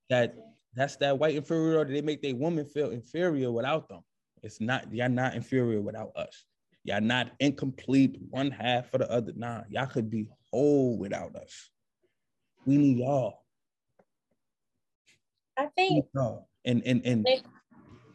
that 0.10 0.36
that's 0.74 0.96
that 0.98 1.18
white 1.18 1.36
inferiority. 1.36 1.94
They 1.94 2.02
make 2.02 2.22
their 2.22 2.36
woman 2.36 2.66
feel 2.66 2.92
inferior 2.92 3.52
without 3.52 3.90
them. 3.90 4.02
It's 4.44 4.62
not, 4.62 4.94
y'all 4.94 5.10
not 5.10 5.36
inferior 5.36 5.82
without 5.82 6.12
us. 6.16 6.46
Y'all 6.84 7.02
not 7.02 7.32
incomplete 7.40 8.18
one 8.30 8.52
half 8.52 8.90
for 8.92 9.00
the 9.00 9.12
other. 9.12 9.34
Nah, 9.36 9.64
y'all 9.70 9.88
could 9.88 10.10
be 10.10 10.28
whole 10.52 10.98
without 10.98 11.36
us. 11.36 11.70
We 12.68 12.78
need 12.78 12.98
y'all. 12.98 13.40
I 15.58 15.66
think 15.76 16.06
and 16.14 16.84
and 16.86 17.02
and 17.04 17.26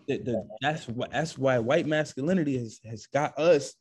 the, 0.07 0.19
the, 0.19 0.49
that's 0.61 0.87
what 0.87 1.11
that's 1.11 1.37
why 1.37 1.59
white 1.59 1.87
masculinity 1.87 2.57
has 2.57 2.79
has 2.89 3.07
got 3.07 3.37
us 3.37 3.75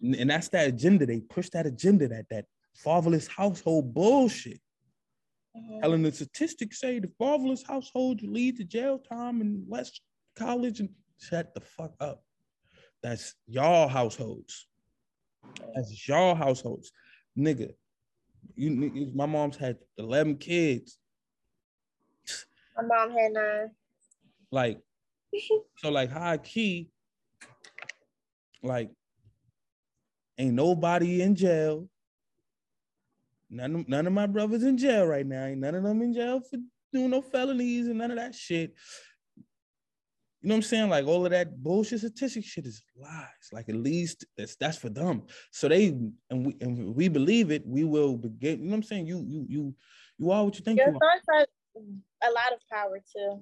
and, 0.00 0.30
that's 0.30 0.48
that 0.50 0.68
agenda 0.68 1.06
they 1.06 1.20
push 1.20 1.48
that 1.50 1.66
agenda 1.66 2.06
that 2.06 2.26
that 2.30 2.44
fatherless 2.74 3.26
household 3.26 3.92
bullshit 3.92 4.60
Mm-hmm. 5.56 5.80
Telling 5.80 6.02
the 6.02 6.12
statistics 6.12 6.80
say 6.80 6.98
the 6.98 7.10
fatherless 7.18 7.62
household 7.66 8.22
lead 8.22 8.56
to 8.56 8.64
jail 8.64 8.98
time 8.98 9.40
and 9.40 9.64
less 9.68 10.00
college 10.36 10.80
and 10.80 10.88
shut 11.20 11.54
the 11.54 11.60
fuck 11.60 11.92
up. 12.00 12.24
That's 13.02 13.34
y'all 13.46 13.88
households. 13.88 14.66
That's 15.74 16.08
y'all 16.08 16.34
households, 16.34 16.90
nigga. 17.38 17.72
You, 18.56 19.10
my 19.14 19.26
mom's 19.26 19.56
had 19.56 19.78
eleven 19.98 20.36
kids. 20.36 20.98
My 22.76 22.82
mom 22.82 23.10
had 23.10 23.32
nine. 23.32 23.70
Like, 24.50 24.80
so 25.78 25.90
like 25.90 26.10
high 26.10 26.38
key, 26.38 26.90
like, 28.62 28.90
ain't 30.38 30.54
nobody 30.54 31.22
in 31.22 31.34
jail. 31.34 31.88
None 33.50 33.74
of, 33.76 33.88
none 33.88 34.06
of 34.06 34.12
my 34.12 34.26
brothers 34.26 34.62
in 34.62 34.78
jail 34.78 35.06
right 35.06 35.26
now. 35.26 35.44
Ain't 35.44 35.60
none 35.60 35.74
of 35.74 35.82
them 35.82 36.02
in 36.02 36.14
jail 36.14 36.40
for 36.40 36.58
doing 36.92 37.10
no 37.10 37.22
felonies 37.22 37.88
and 37.88 37.98
none 37.98 38.10
of 38.10 38.16
that 38.16 38.34
shit. 38.34 38.74
You 40.44 40.48
know 40.48 40.56
what 40.56 40.58
I'm 40.58 40.62
saying? 40.64 40.90
Like 40.90 41.06
all 41.06 41.24
of 41.24 41.30
that 41.30 41.62
bullshit 41.62 42.00
statistic 42.00 42.44
shit 42.44 42.66
is 42.66 42.82
lies. 42.94 43.48
Like 43.50 43.70
at 43.70 43.76
least 43.76 44.26
that's 44.36 44.56
that's 44.56 44.76
for 44.76 44.90
them. 44.90 45.22
So 45.50 45.68
they 45.68 45.86
and 46.28 46.44
we 46.44 46.56
and 46.60 46.94
we 46.94 47.08
believe 47.08 47.50
it, 47.50 47.66
we 47.66 47.84
will 47.84 48.18
begin. 48.18 48.58
You 48.58 48.66
know 48.66 48.72
what 48.72 48.76
I'm 48.76 48.82
saying? 48.82 49.06
You 49.06 49.24
you 49.26 49.46
you 49.48 49.74
you 50.18 50.30
are 50.30 50.44
what 50.44 50.58
you 50.58 50.62
think 50.62 50.80
Your 50.80 50.90
you 50.90 50.98
are. 51.00 51.38
have 51.38 51.46
a 51.76 52.30
lot 52.30 52.52
of 52.52 52.60
power 52.70 53.00
too. 53.10 53.40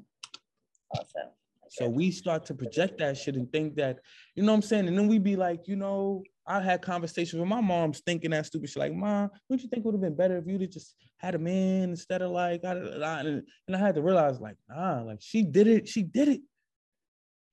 Also. 0.96 1.32
So 1.70 1.88
we 1.88 2.12
start 2.12 2.46
to 2.46 2.54
project 2.54 2.98
that 2.98 3.16
shit 3.16 3.34
and 3.34 3.50
think 3.50 3.74
that, 3.76 3.98
you 4.36 4.44
know 4.44 4.52
what 4.52 4.56
I'm 4.56 4.62
saying? 4.62 4.86
And 4.86 4.96
then 4.96 5.08
we 5.08 5.18
be 5.18 5.34
like, 5.34 5.66
you 5.66 5.74
know, 5.74 6.22
I 6.46 6.60
had 6.60 6.82
conversations 6.82 7.40
with 7.40 7.48
my 7.48 7.62
mom's 7.62 8.00
thinking 8.00 8.30
that 8.30 8.46
stupid 8.46 8.68
shit, 8.68 8.76
like, 8.76 8.94
Mom, 8.94 9.30
don't 9.48 9.60
you 9.60 9.68
think 9.68 9.80
it 9.80 9.84
would 9.86 9.94
have 9.94 10.02
been 10.02 10.14
better 10.14 10.36
if 10.36 10.46
you'd 10.46 10.60
have 10.60 10.70
just 10.70 10.94
had 11.16 11.34
a 11.34 11.38
man 11.38 11.90
instead 11.90 12.20
of 12.22 12.30
like, 12.30 12.60
and 12.62 13.42
I 13.74 13.78
had 13.78 13.94
to 13.96 14.02
realize, 14.02 14.38
like, 14.38 14.56
nah, 14.68 15.02
like 15.02 15.18
she 15.20 15.42
did 15.42 15.66
it, 15.66 15.88
she 15.88 16.02
did 16.02 16.28
it. 16.28 16.42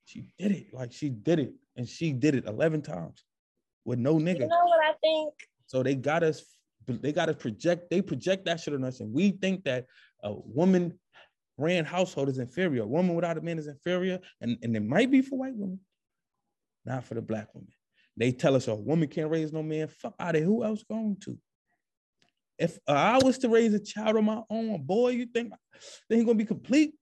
She 0.10 0.26
did 0.40 0.52
it, 0.52 0.74
like 0.74 0.92
she 0.92 1.10
did 1.10 1.38
it, 1.38 1.54
and 1.76 1.88
she 1.88 2.14
did 2.14 2.34
it 2.34 2.48
11 2.48 2.82
times 2.82 3.24
with 3.86 4.00
no 4.00 4.16
nigga. 4.16 4.40
You 4.40 4.48
know 4.48 4.66
what 4.66 4.84
I 4.84 4.94
think? 5.02 5.36
So 5.68 5.84
they 5.84 5.94
got 5.94 6.24
us, 6.24 6.44
they 6.88 7.12
got 7.12 7.30
us 7.30 7.36
project, 7.36 7.92
they 7.92 8.02
project 8.02 8.46
that 8.46 8.60
shit 8.60 8.74
on 8.74 8.84
us, 8.84 9.02
and 9.02 9.14
we 9.14 9.30
think 9.30 9.66
that 9.66 9.86
a 10.24 10.34
woman 10.34 10.98
ran 11.60 11.86
household 11.86 12.28
is 12.30 12.40
inferior. 12.40 12.82
A 12.82 12.88
woman 12.88 13.16
without 13.16 13.38
a 13.38 13.42
man 13.42 13.60
is 13.60 13.68
inferior, 13.68 14.20
and, 14.42 14.58
and 14.64 14.76
it 14.76 14.80
might 14.80 15.12
be 15.12 15.22
for 15.22 15.38
white 15.38 15.56
women, 15.56 15.80
not 16.86 17.04
for 17.04 17.14
the 17.14 17.22
black 17.22 17.54
woman. 17.54 17.72
They 18.18 18.32
tell 18.32 18.56
us 18.56 18.68
a 18.68 18.74
woman 18.74 19.10
can't 19.10 19.30
raise 19.30 19.54
no 19.54 19.62
man. 19.62 19.90
Fuck 19.90 20.16
out 20.20 20.36
of 20.36 20.42
who 20.42 20.64
else 20.64 20.84
going 20.90 21.18
to? 21.26 21.38
If 22.58 22.80
I 22.88 23.20
was 23.24 23.38
to 23.40 23.50
raise 23.50 23.76
a 23.76 23.80
child 23.80 24.18
on 24.18 24.26
my 24.26 24.42
own, 24.50 24.82
boy, 24.82 25.10
you 25.10 25.28
think 25.28 25.54
then 26.10 26.18
he 26.18 26.26
gonna 26.26 26.36
be 26.36 26.46
complete? 26.46 26.96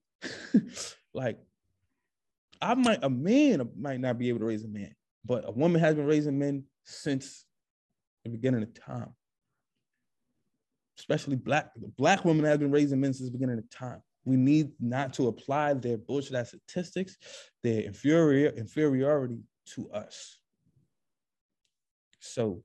like, 1.13 1.39
I 2.61 2.75
might 2.75 3.03
a 3.03 3.09
man 3.09 3.69
might 3.77 3.99
not 3.99 4.17
be 4.17 4.29
able 4.29 4.39
to 4.39 4.45
raise 4.45 4.63
a 4.63 4.67
man, 4.67 4.93
but 5.25 5.47
a 5.47 5.51
woman 5.51 5.81
has 5.81 5.95
been 5.95 6.05
raising 6.05 6.37
men 6.37 6.63
since 6.85 7.45
the 8.23 8.29
beginning 8.29 8.63
of 8.63 8.73
time. 8.73 9.13
Especially 10.97 11.35
black 11.35 11.71
black 11.97 12.25
women 12.25 12.45
have 12.45 12.59
been 12.59 12.71
raising 12.71 12.99
men 12.99 13.13
since 13.13 13.29
the 13.29 13.37
beginning 13.37 13.59
of 13.59 13.69
time. 13.69 14.01
We 14.25 14.35
need 14.35 14.71
not 14.79 15.13
to 15.13 15.27
apply 15.27 15.75
their 15.75 15.97
bullshit 15.97 16.47
statistics, 16.47 17.17
their 17.63 17.81
inferior 17.81 18.49
inferiority 18.49 19.39
to 19.75 19.89
us. 19.91 20.37
So 22.19 22.63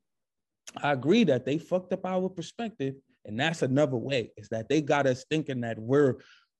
I 0.81 0.91
agree 0.91 1.23
that 1.25 1.45
they 1.45 1.57
fucked 1.57 1.93
up 1.93 2.05
our 2.05 2.29
perspective, 2.29 2.95
and 3.25 3.39
that's 3.39 3.61
another 3.61 3.97
way 3.97 4.31
is 4.37 4.49
that 4.49 4.67
they 4.67 4.81
got 4.81 5.05
us 5.05 5.25
thinking 5.29 5.61
that 5.61 5.77
we're 5.79 6.15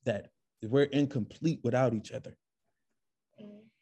that 0.06 0.30
we're 0.62 0.84
incomplete 0.84 1.60
without 1.64 1.94
each 1.94 2.12
other. 2.12 2.36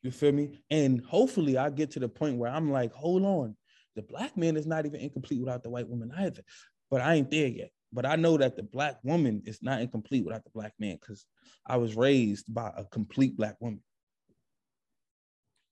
You 0.03 0.11
feel 0.11 0.31
me? 0.31 0.63
And 0.69 1.03
hopefully 1.05 1.57
I 1.57 1.69
get 1.69 1.91
to 1.91 1.99
the 1.99 2.09
point 2.09 2.37
where 2.37 2.51
I'm 2.51 2.71
like, 2.71 2.91
hold 2.91 3.23
on, 3.23 3.55
the 3.95 4.01
black 4.01 4.35
man 4.35 4.57
is 4.57 4.65
not 4.65 4.85
even 4.85 4.99
incomplete 4.99 5.39
without 5.39 5.63
the 5.63 5.69
white 5.69 5.87
woman 5.87 6.11
either. 6.17 6.41
But 6.89 7.01
I 7.01 7.15
ain't 7.15 7.29
there 7.29 7.47
yet. 7.47 7.71
But 7.93 8.05
I 8.05 8.15
know 8.15 8.37
that 8.37 8.55
the 8.55 8.63
black 8.63 8.97
woman 9.03 9.43
is 9.45 9.61
not 9.61 9.81
incomplete 9.81 10.25
without 10.25 10.43
the 10.43 10.49
black 10.49 10.73
man 10.79 10.97
because 10.99 11.25
I 11.65 11.77
was 11.77 11.95
raised 11.95 12.53
by 12.53 12.71
a 12.75 12.85
complete 12.85 13.35
black 13.35 13.57
woman. 13.59 13.83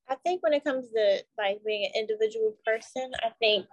I 0.07 0.15
think 0.15 0.43
when 0.43 0.53
it 0.53 0.63
comes 0.63 0.89
to 0.89 1.23
like 1.37 1.59
being 1.65 1.85
an 1.85 1.91
individual 1.95 2.55
person, 2.65 3.11
I 3.23 3.29
think 3.39 3.65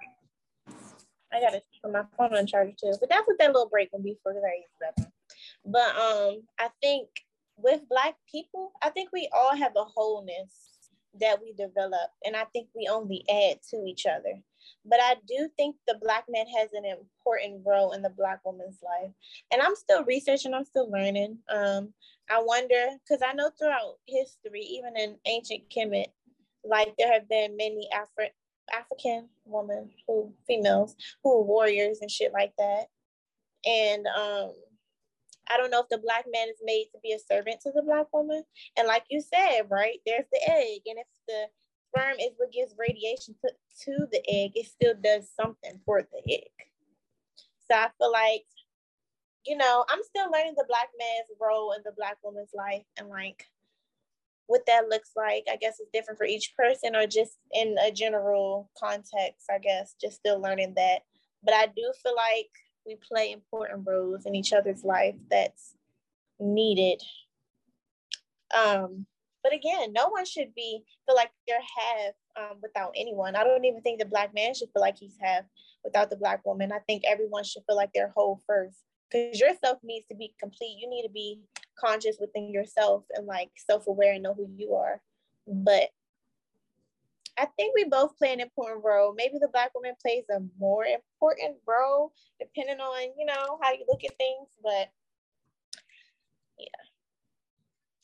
I 1.33 1.41
gotta 1.41 1.63
put 1.83 1.93
my 1.93 2.05
phone 2.17 2.37
on 2.37 2.47
charger 2.47 2.73
too. 2.79 2.93
But 3.01 3.09
that's 3.09 3.27
what 3.27 3.39
that 3.39 3.53
little 3.53 3.69
break 3.69 3.91
will 3.93 4.03
be 4.03 4.17
for 4.23 4.33
because 4.33 4.45
I 4.45 4.57
use 4.57 4.95
that. 4.97 5.11
But 5.65 5.97
um, 5.97 6.43
I 6.59 6.69
think 6.81 7.09
with 7.57 7.89
black 7.89 8.15
people, 8.31 8.73
I 8.83 8.91
think 8.91 9.11
we 9.13 9.29
all 9.33 9.57
have 9.57 9.73
a 9.77 9.85
wholeness 9.85 10.67
that 11.21 11.41
we 11.41 11.53
develop, 11.53 12.11
and 12.25 12.37
I 12.37 12.45
think 12.53 12.69
we 12.75 12.89
only 12.91 13.25
add 13.29 13.63
to 13.71 13.85
each 13.87 14.07
other. 14.07 14.43
But 14.85 15.01
I 15.01 15.17
do 15.27 15.49
think 15.57 15.77
the 15.87 15.99
Black 16.01 16.25
man 16.29 16.47
has 16.59 16.73
an 16.73 16.85
important 16.85 17.63
role 17.65 17.93
in 17.93 18.03
the 18.03 18.11
Black 18.11 18.45
woman's 18.45 18.79
life. 18.83 19.13
And 19.53 19.63
I'm 19.63 19.77
still 19.77 20.05
researching, 20.05 20.55
I'm 20.55 20.65
still 20.65 20.91
learning. 20.91 21.39
Um, 21.49 21.93
I 22.31 22.43
wonder, 22.43 22.89
because 23.05 23.23
I 23.27 23.33
know 23.33 23.51
throughout 23.51 23.99
history, 24.07 24.63
even 24.63 24.97
in 24.97 25.17
ancient 25.27 25.71
Kemet, 25.71 26.07
like 26.65 26.95
there 26.99 27.13
have 27.13 27.29
been 27.29 27.57
many 27.57 27.89
Afri- 27.95 28.31
African 28.73 29.29
women 29.45 29.91
who, 30.07 30.33
females, 30.47 30.97
who 31.23 31.39
were 31.39 31.45
warriors 31.45 31.99
and 32.01 32.11
shit 32.11 32.33
like 32.33 32.53
that. 32.59 32.87
And 33.65 34.07
um, 34.07 34.53
I 35.53 35.57
don't 35.57 35.71
know 35.71 35.81
if 35.81 35.89
the 35.89 35.99
black 35.99 36.25
man 36.33 36.49
is 36.49 36.61
made 36.63 36.87
to 36.93 36.99
be 37.03 37.13
a 37.13 37.19
servant 37.19 37.61
to 37.63 37.73
the 37.73 37.83
black 37.83 38.07
woman. 38.13 38.43
And 38.77 38.87
like 38.89 39.05
you 39.11 39.21
said, 39.21 39.63
right, 39.71 39.99
there's 40.07 40.27
the 40.33 40.41
egg. 40.49 40.83
And 40.87 40.99
if 40.99 41.07
the 41.29 41.47
sperm 41.89 42.17
is 42.21 42.33
what 42.37 42.53
gives 42.53 42.75
radiation 42.79 43.35
to, 43.45 43.51
to 43.85 44.07
the 44.11 44.23
egg, 44.29 44.53
it 44.55 44.67
still 44.67 44.95
does 45.03 45.31
something 45.39 45.81
for 45.85 46.03
the 46.03 46.33
egg. 46.33 46.51
So 47.71 47.77
I 47.77 47.89
feel 47.99 48.13
like, 48.13 48.45
you 49.45 49.57
know, 49.57 49.85
I'm 49.89 50.03
still 50.03 50.31
learning 50.31 50.55
the 50.57 50.67
black 50.69 50.89
man's 50.99 51.31
role 51.41 51.73
in 51.73 51.83
the 51.85 51.93
black 51.97 52.17
woman's 52.23 52.53
life 52.55 52.85
and 52.99 53.09
like 53.09 53.45
what 54.47 54.67
that 54.67 54.89
looks 54.89 55.11
like. 55.17 55.47
I 55.51 55.57
guess 55.57 55.79
it's 55.81 55.91
different 55.93 56.19
for 56.19 56.27
each 56.27 56.55
person 56.57 56.95
or 56.95 57.07
just 57.07 57.39
in 57.53 57.77
a 57.85 57.91
general 57.91 58.71
context, 58.79 59.47
I 59.51 59.59
guess, 59.59 59.95
just 60.01 60.17
still 60.17 60.41
learning 60.41 60.75
that. 60.77 61.01
But 61.43 61.55
I 61.55 61.67
do 61.67 61.93
feel 62.03 62.15
like 62.17 62.51
we 62.87 62.97
play 62.97 63.33
important 63.33 63.87
roles 63.87 64.27
in 64.27 64.35
each 64.35 64.53
other's 64.53 64.85
life 64.85 65.17
that's 65.31 65.75
needed. 66.39 67.03
Um, 68.57 69.07
but 69.43 69.55
again, 69.55 69.93
no 69.93 70.09
one 70.09 70.25
should 70.25 70.55
be 70.55 70.83
feel 71.07 71.17
like 71.17 71.31
they're 71.47 71.59
half 71.59 72.15
um, 72.37 72.59
without 72.63 72.93
anyone. 72.97 73.37
I 73.37 73.45
don't 73.45 73.65
even 73.65 73.81
think 73.81 74.01
the 74.01 74.07
black 74.07 74.35
man 74.35 74.55
should 74.55 74.71
feel 74.73 74.83
like 74.83 74.99
he's 74.99 75.17
half 75.21 75.45
without 75.85 76.11
the 76.11 76.17
black 76.17 76.45
woman. 76.45 76.73
I 76.73 76.81
think 76.81 77.05
everyone 77.07 77.45
should 77.45 77.63
feel 77.67 77.77
like 77.77 77.91
they're 77.95 78.13
whole 78.17 78.43
first 78.47 78.79
because 79.11 79.39
yourself 79.39 79.79
needs 79.83 80.07
to 80.09 80.17
be 80.17 80.35
complete. 80.41 80.79
You 80.81 80.91
need 80.91 81.03
to 81.03 81.13
be 81.13 81.41
conscious 81.79 82.17
within 82.21 82.51
yourself 82.51 83.05
and 83.15 83.27
like 83.27 83.51
self-aware 83.57 84.15
and 84.15 84.23
know 84.23 84.35
who 84.35 84.49
you 84.57 84.75
are. 84.75 85.01
But 85.47 85.91
I 87.39 87.47
think 87.57 87.75
we 87.75 87.85
both 87.85 88.17
play 88.17 88.33
an 88.33 88.41
important 88.41 88.83
role. 88.85 89.15
Maybe 89.15 89.39
the 89.39 89.49
black 89.49 89.75
woman 89.75 89.95
plays 90.01 90.25
a 90.31 90.41
more 90.59 90.85
important 90.85 91.59
role 91.67 92.13
depending 92.41 92.79
on, 92.81 93.13
you 93.19 93.27
know, 93.27 93.59
how 93.63 93.73
you 93.73 93.85
look 93.89 94.05
at 94.05 94.17
things. 94.19 94.49
But 94.63 94.89
yeah 96.59 96.87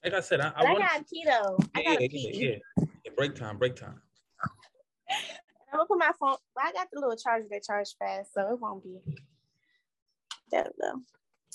like 0.04 0.14
I 0.14 0.20
said, 0.20 0.40
I, 0.40 0.52
I, 0.56 0.64
I 0.64 0.74
got 0.74 1.00
keto. 1.02 1.58
Yeah, 1.76 1.80
I 1.80 1.82
got 1.82 2.00
yeah, 2.00 2.08
yeah, 2.12 2.56
yeah, 2.76 3.12
Break 3.16 3.34
time, 3.34 3.58
break 3.58 3.76
time. 3.76 4.00
I'm 5.72 5.78
gonna 5.78 5.86
put 5.86 5.98
my 5.98 6.12
phone. 6.18 6.36
I 6.58 6.72
got 6.72 6.88
the 6.92 7.00
little 7.00 7.16
charger 7.16 7.46
that 7.50 7.62
charge 7.64 7.88
fast, 7.98 8.34
so 8.34 8.52
it 8.52 8.60
won't 8.60 8.82
be. 8.82 8.98
There 10.50 10.64
we 10.64 10.70
go. 10.82 11.00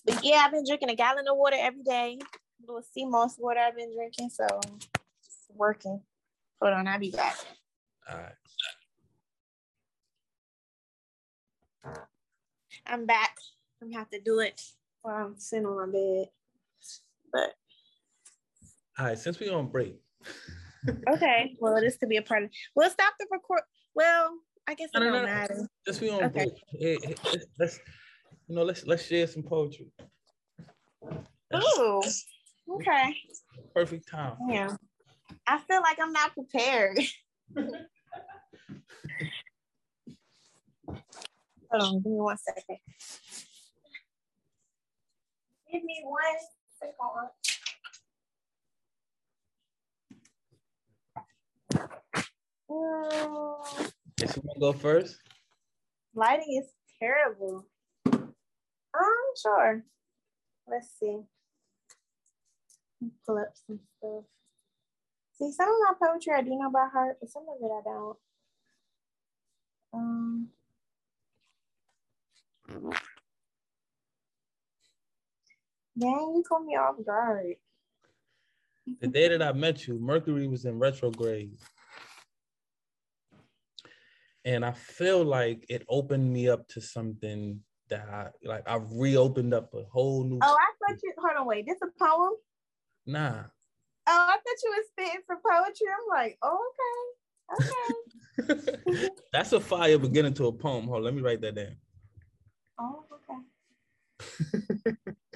But 0.05 0.23
yeah, 0.23 0.43
I've 0.45 0.51
been 0.51 0.63
drinking 0.65 0.89
a 0.89 0.95
gallon 0.95 1.28
of 1.28 1.38
water 1.38 1.57
every 1.59 1.84
day. 1.84 2.17
A 2.19 2.65
little 2.65 2.82
sea 2.93 3.05
moss 3.05 3.36
water 3.38 3.59
I've 3.59 3.75
been 3.75 3.93
drinking, 3.95 4.30
so 4.30 4.47
it's 5.19 5.47
working. 5.53 6.01
Hold 6.61 6.73
on, 6.73 6.88
I'll 6.88 6.99
be 6.99 7.11
back. 7.11 7.36
All 8.10 8.18
right. 8.18 8.34
I'm 12.86 13.05
back. 13.05 13.36
I'm 13.82 13.89
gonna 13.89 13.99
have 13.99 14.10
to 14.12 14.22
do 14.22 14.39
it 14.39 14.62
while 15.01 15.26
I'm 15.26 15.38
sitting 15.38 15.66
on 15.66 15.78
my 15.78 15.91
bed. 15.91 16.30
But 17.34 17.53
all 18.97 19.08
right, 19.08 19.18
since 19.18 19.39
we're 19.39 19.53
on 19.53 19.68
break. 19.68 19.99
okay. 21.10 21.55
Well, 21.60 21.82
this 21.82 21.97
could 21.97 22.10
be 22.10 22.18
a 22.18 22.22
part 22.22 22.43
of. 22.43 22.49
We'll 22.76 22.89
stop 22.89 23.14
the 23.20 23.28
record. 23.30 23.62
Well, 23.93 24.38
I 24.68 24.74
guess 24.74 24.89
it 24.93 24.99
no, 24.99 25.05
don't 25.05 25.14
no, 25.14 25.24
matter. 25.24 25.68
Just 25.86 26.01
we 26.01 26.10
on 26.10 26.24
okay. 26.24 26.45
break. 26.45 26.53
Hey, 26.72 26.97
hey, 27.03 27.16
let's, 27.26 27.45
let's, 27.60 27.80
you 28.47 28.55
know, 28.55 28.64
let's 28.64 28.86
let's 28.86 29.05
share 29.05 29.28
some 29.28 29.43
poetry. 29.43 29.91
Oh, 31.53 32.03
okay. 32.76 33.16
Perfect 33.74 34.10
time. 34.10 34.38
Yeah. 34.49 34.76
I 35.45 35.58
feel 35.60 35.82
like 35.82 35.97
I'm 36.01 36.14
not 36.14 36.34
prepared. 36.34 36.99
Hold 41.70 41.84
on, 41.84 42.01
give 42.01 42.11
me 42.11 42.18
one 42.18 42.38
second. 42.38 42.78
Give 45.72 45.84
me 45.84 46.03
one 46.05 46.38
second. 46.80 46.93
You 52.70 54.41
want 54.43 54.55
to 54.55 54.59
go 54.59 54.74
first? 54.74 55.18
Lighting 56.15 56.61
is 56.61 56.72
terrible. 56.99 57.65
Um, 58.05 58.24
sure. 59.41 59.84
Let's 60.68 60.89
see. 60.99 61.18
Pull 63.26 63.38
up 63.38 63.53
some 63.68 63.80
stuff. 63.97 64.24
See, 65.38 65.51
some 65.51 65.70
of 65.70 65.76
my 65.99 66.07
poetry 66.07 66.34
I 66.34 66.41
do 66.41 66.49
know 66.57 66.72
by 66.72 66.88
heart, 66.91 67.18
but 67.20 67.30
some 67.30 67.43
of 67.43 67.57
it 67.61 67.72
I 67.72 67.82
don't. 67.84 68.18
Man, 75.98 76.36
you 76.36 76.43
caught 76.48 76.64
me 76.64 76.76
off 76.76 76.95
guard. 77.04 77.56
The 79.02 79.08
day 79.08 79.30
that 79.30 79.41
I 79.41 79.52
met 79.52 79.88
you, 79.88 79.98
Mercury 80.00 80.48
was 80.48 80.66
in 80.66 80.78
retrograde. 80.78 81.58
And 84.45 84.64
I 84.64 84.74
feel 84.74 85.26
like 85.26 85.66
it 85.70 85.84
opened 85.89 86.32
me 86.32 86.50
up 86.50 86.68
to 86.70 86.82
something 86.82 87.60
that 87.89 88.08
I 88.10 88.28
like 88.43 88.64
I've 88.68 88.91
reopened 88.91 89.54
up 89.54 89.74
a 89.74 89.84
whole 89.91 90.24
new 90.24 90.39
Oh, 90.41 90.56
I 90.56 90.93
thought 90.93 91.00
you 91.04 91.14
hold 91.18 91.38
on, 91.38 91.48
wait, 91.48 91.66
this 91.66 91.80
a 91.82 91.88
poem? 92.06 92.34
Nah. 93.08 93.43
Oh, 94.08 94.28
I 94.30 94.38
thought 94.38 94.64
you 94.64 94.70
was 94.70 94.86
spitting 94.91 95.22
for 95.26 95.38
poetry. 95.43 95.88
I'm 95.89 96.08
like, 96.16 96.38
oh, 96.43 96.60
okay. 97.50 98.54
Okay. 98.54 99.10
That's 99.34 99.52
a 99.54 99.60
fire 99.60 99.98
beginning 99.98 100.36
to 100.36 100.48
a 100.48 100.52
poem. 100.52 100.86
Hold 100.86 101.00
on, 101.00 101.04
let 101.04 101.14
me 101.16 101.22
write 101.22 101.41
that 101.41 101.56
down. 101.56 101.76
Oh, 102.80 103.04
okay. 103.12 104.95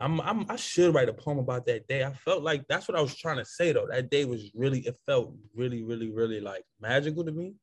I'm, 0.00 0.20
I'm 0.20 0.46
I 0.48 0.56
should 0.56 0.94
write 0.94 1.08
a 1.08 1.12
poem 1.12 1.38
about 1.38 1.66
that 1.66 1.88
day. 1.88 2.04
I 2.04 2.12
felt 2.12 2.42
like 2.42 2.64
that's 2.68 2.86
what 2.86 2.96
I 2.96 3.00
was 3.00 3.16
trying 3.16 3.38
to 3.38 3.44
say 3.44 3.72
though. 3.72 3.88
That 3.90 4.10
day 4.10 4.24
was 4.24 4.50
really 4.54 4.80
it 4.80 4.96
felt 5.06 5.34
really 5.54 5.82
really 5.82 6.10
really 6.10 6.40
like 6.40 6.64
magical 6.80 7.24
to 7.24 7.32
me. 7.32 7.54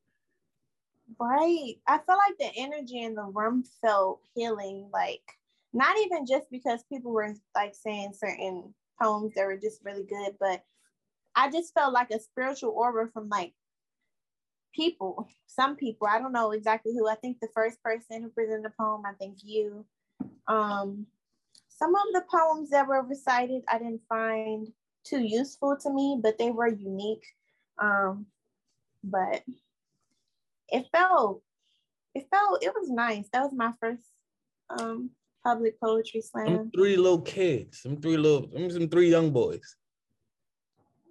Right. 1.19 1.75
I 1.87 1.99
feel 1.99 2.17
like 2.17 2.37
the 2.39 2.51
energy 2.57 3.01
in 3.01 3.15
the 3.15 3.23
room 3.23 3.63
felt 3.81 4.21
healing 4.33 4.89
like 4.91 5.21
not 5.71 5.97
even 5.99 6.25
just 6.25 6.49
because 6.51 6.83
people 6.91 7.11
were 7.11 7.33
like 7.53 7.75
saying 7.75 8.13
certain 8.13 8.73
poems 9.01 9.33
that 9.35 9.45
were 9.45 9.57
just 9.57 9.83
really 9.83 10.05
good, 10.05 10.35
but 10.39 10.63
I 11.35 11.51
just 11.51 11.73
felt 11.73 11.93
like 11.93 12.11
a 12.11 12.19
spiritual 12.19 12.71
aura 12.71 13.09
from 13.11 13.29
like 13.29 13.53
people, 14.73 15.27
some 15.47 15.75
people. 15.75 16.07
I 16.07 16.19
don't 16.19 16.31
know 16.31 16.51
exactly 16.51 16.93
who. 16.93 17.09
I 17.09 17.15
think 17.15 17.39
the 17.39 17.49
first 17.53 17.81
person 17.83 18.23
who 18.23 18.29
presented 18.29 18.65
the 18.65 18.73
poem, 18.79 19.03
I 19.05 19.13
think 19.13 19.37
you. 19.43 19.85
Um, 20.47 21.07
some 21.77 21.93
of 21.93 22.03
the 22.13 22.23
poems 22.31 22.69
that 22.69 22.87
were 22.87 23.01
recited, 23.03 23.63
I 23.67 23.77
didn't 23.77 24.01
find 24.07 24.67
too 25.03 25.21
useful 25.21 25.77
to 25.81 25.93
me, 25.93 26.19
but 26.21 26.37
they 26.37 26.51
were 26.51 26.67
unique. 26.67 27.25
Um, 27.77 28.27
but 29.03 29.43
it 30.69 30.87
felt, 30.91 31.41
it 32.13 32.27
felt, 32.31 32.63
it 32.63 32.73
was 32.73 32.89
nice. 32.89 33.27
That 33.33 33.43
was 33.43 33.53
my 33.53 33.73
first 33.79 34.03
um, 34.69 35.11
public 35.43 35.79
poetry 35.79 36.21
slam. 36.21 36.71
Three 36.73 36.95
little 36.95 37.21
kids, 37.21 37.81
some 37.81 37.97
three 37.97 38.17
little, 38.17 38.49
some 38.69 38.87
three 38.87 39.09
young 39.09 39.31
boys 39.31 39.75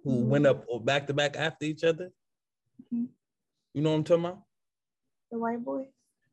who 0.03 0.11
mm-hmm. 0.11 0.29
went 0.29 0.47
up 0.47 0.65
back 0.83 1.07
to 1.07 1.13
back 1.13 1.37
after 1.37 1.65
each 1.65 1.83
other. 1.83 2.11
Mm-hmm. 2.93 3.05
You 3.73 3.81
know 3.81 3.91
what 3.91 3.97
I'm 3.97 4.03
talking 4.03 4.25
about? 4.25 4.41
The 5.31 5.39
white 5.39 5.63
boys. 5.63 5.87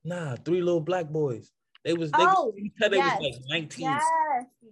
Nah, 0.04 0.36
three 0.36 0.62
little 0.62 0.80
black 0.80 1.08
boys. 1.08 1.52
They 1.84 1.94
was 1.94 2.10
they, 2.12 2.18
oh, 2.20 2.52
yes. 2.56 2.90
they 2.90 2.98
was 2.98 3.20
like 3.20 3.34
19. 3.48 3.84
Yes, 3.84 4.02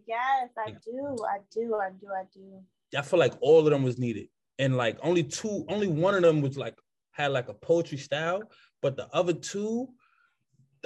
yes, 0.07 0.49
I 0.57 0.71
do, 0.71 1.17
I 1.29 1.39
do, 1.53 1.75
I 1.75 1.91
do, 2.01 2.07
I 2.09 2.23
do. 2.33 2.63
I 2.97 3.03
feel 3.03 3.19
like 3.19 3.35
all 3.41 3.59
of 3.59 3.65
them 3.67 3.83
was 3.83 3.99
needed. 3.99 4.29
And 4.59 4.77
like 4.77 4.99
only 5.03 5.25
two, 5.25 5.65
only 5.69 5.89
one 5.89 6.15
of 6.15 6.23
them 6.23 6.41
was 6.41 6.57
like 6.57 6.77
had 7.11 7.33
like 7.33 7.49
a 7.49 7.55
poetry 7.55 7.99
style, 7.99 8.43
but 8.81 8.97
the 8.97 9.09
other 9.13 9.33
two, 9.33 9.89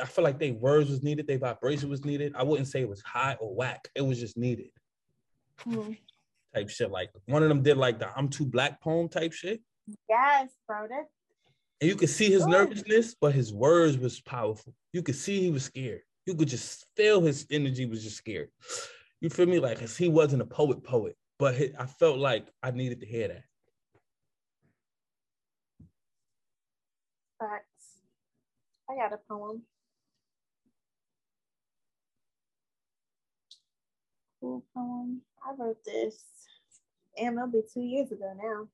I 0.01 0.07
feel 0.07 0.25
like 0.25 0.39
their 0.39 0.55
words 0.55 0.89
was 0.89 1.03
needed, 1.03 1.27
their 1.27 1.39
vibration 1.39 1.91
was 1.91 2.05
needed. 2.05 2.33
I 2.37 2.43
wouldn't 2.43 2.69
say 2.69 2.81
it 2.81 2.89
was 2.89 3.03
high 3.03 3.37
or 3.39 3.55
whack, 3.55 3.89
it 3.95 4.03
was 4.03 4.19
just 4.19 4.39
needed. 4.39 4.71
Mm-hmm. 5.67 5.93
Type 6.55 6.71
shit. 6.71 6.91
Like 6.91 7.11
one 7.27 7.43
of 7.43 7.51
them 7.51 7.63
did 7.63 7.77
like 7.77 7.99
the 7.99 8.09
I'm 8.17 8.29
too 8.29 8.47
black 8.47 8.81
poem 8.81 9.09
type 9.09 9.35
shit. 9.35 9.61
Yes, 10.09 10.49
bro. 10.67 10.87
That 10.89 11.09
and 11.81 11.91
you 11.91 11.97
could 11.97 12.09
see 12.09 12.31
his 12.31 12.47
nervousness, 12.47 13.15
but 13.21 13.35
his 13.35 13.53
words 13.53 13.99
was 13.99 14.21
powerful. 14.21 14.73
You 14.93 15.03
could 15.03 15.17
see 15.17 15.41
he 15.41 15.51
was 15.51 15.65
scared 15.65 16.01
you 16.27 16.35
could 16.35 16.49
just 16.49 16.87
feel 16.97 17.21
his 17.21 17.47
energy 17.51 17.87
was 17.87 18.03
just 18.03 18.17
scared. 18.17 18.49
You 19.21 19.31
feel 19.31 19.47
me? 19.47 19.59
Like, 19.59 19.79
he 19.81 20.09
wasn't 20.09 20.43
a 20.43 20.47
poet, 20.47 20.83
poet, 20.83 21.17
but 21.39 21.55
he, 21.55 21.71
I 21.79 21.87
felt 21.87 22.19
like 22.19 22.47
I 22.63 22.71
needed 22.71 23.01
to 23.01 23.07
hear 23.07 23.29
that. 23.29 23.45
Facts. 27.39 28.01
I 28.89 28.95
got 28.97 29.13
a 29.13 29.19
poem. 29.29 29.63
Cool 34.41 34.65
poem. 34.75 35.23
I 35.47 35.55
wrote 35.59 35.85
this. 35.85 36.23
and 37.19 37.37
it'll 37.37 37.49
be 37.49 37.63
two 37.73 37.81
years 37.81 38.11
ago 38.13 38.33
now. 38.43 38.69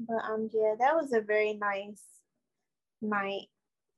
But 0.00 0.24
um, 0.24 0.50
yeah, 0.52 0.74
that 0.78 0.94
was 0.96 1.12
a 1.12 1.20
very 1.20 1.54
nice 1.54 2.02
might 3.02 3.48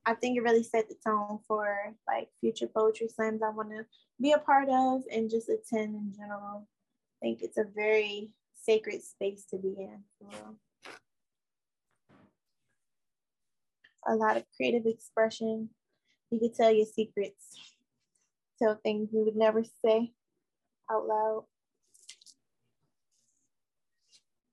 I 0.07 0.15
think 0.15 0.37
it 0.37 0.43
really 0.43 0.63
set 0.63 0.89
the 0.89 0.97
tone 1.05 1.39
for 1.49 1.95
like 2.07 2.29
future 2.41 2.67
poetry 2.67 3.09
slams 3.09 3.43
I 3.43 3.49
want 3.51 3.71
to 3.71 3.87
be 4.21 4.33
a 4.33 4.39
part 4.39 4.69
of 4.69 5.03
and 5.11 5.31
just 5.31 5.49
attend 5.49 5.95
in 5.95 6.13
general. 6.17 6.69
I 7.23 7.27
think 7.27 7.41
it's 7.43 7.57
a 7.57 7.65
very 7.75 8.31
sacred 8.55 9.03
space 9.03 9.47
to 9.51 9.59
be 9.59 9.75
in. 9.79 10.03
A 14.07 14.15
lot 14.15 14.37
of 14.37 14.45
creative 14.57 14.85
expression. 14.85 15.71
You 16.31 16.39
could 16.39 16.55
tell 16.55 16.71
your 16.71 16.87
secrets, 16.87 17.75
tell 18.63 18.79
things 18.83 19.09
you 19.13 19.25
would 19.25 19.37
never 19.37 19.65
say 19.85 20.13
out 20.91 21.07
loud. 21.07 21.45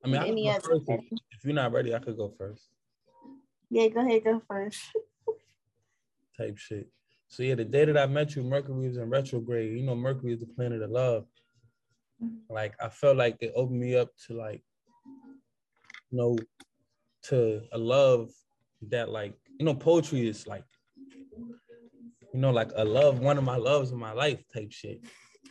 I 0.04 0.08
mean, 0.08 0.22
I 0.22 0.28
any 0.28 0.50
other 0.50 0.80
if 0.88 1.44
you're 1.44 1.54
not 1.54 1.74
ready, 1.74 1.94
I 1.94 2.00
could 2.00 2.18
go 2.18 2.34
first. 2.38 2.70
Yeah, 3.72 3.88
go 3.88 4.02
ahead, 4.02 4.26
go 4.26 4.42
first. 4.50 4.82
Type 6.38 6.58
shit. 6.58 6.90
So 7.30 7.44
yeah, 7.44 7.56
the 7.56 7.64
day 7.64 7.86
that 7.86 7.98
I 7.98 8.06
met 8.06 8.36
you, 8.36 8.44
Mercury 8.44 8.90
was 8.90 8.98
in 8.98 9.10
retrograde. 9.10 9.78
You 9.78 9.86
know, 9.86 9.96
Mercury 9.96 10.34
is 10.34 10.42
the 10.42 10.46
planet 10.46 10.82
of 10.82 10.92
love. 10.92 11.26
Mm-hmm. 12.22 12.54
Like 12.54 12.74
I 12.82 12.90
felt 12.90 13.16
like 13.16 13.38
it 13.40 13.54
opened 13.56 13.80
me 13.80 13.96
up 13.96 14.10
to 14.28 14.34
like, 14.34 14.62
you 16.12 16.18
know, 16.18 16.38
to 17.24 17.62
a 17.72 17.78
love 17.78 18.30
that 18.90 19.08
like, 19.10 19.36
you 19.58 19.66
know, 19.66 19.74
poetry 19.74 20.28
is 20.28 20.46
like, 20.46 20.66
you 21.38 22.40
know, 22.40 22.52
like 22.52 22.72
a 22.76 22.84
love, 22.84 23.20
one 23.20 23.38
of 23.38 23.46
my 23.46 23.56
loves 23.56 23.92
in 23.92 23.98
my 23.98 24.12
life 24.12 24.44
type 24.54 24.72
shit. 24.74 25.00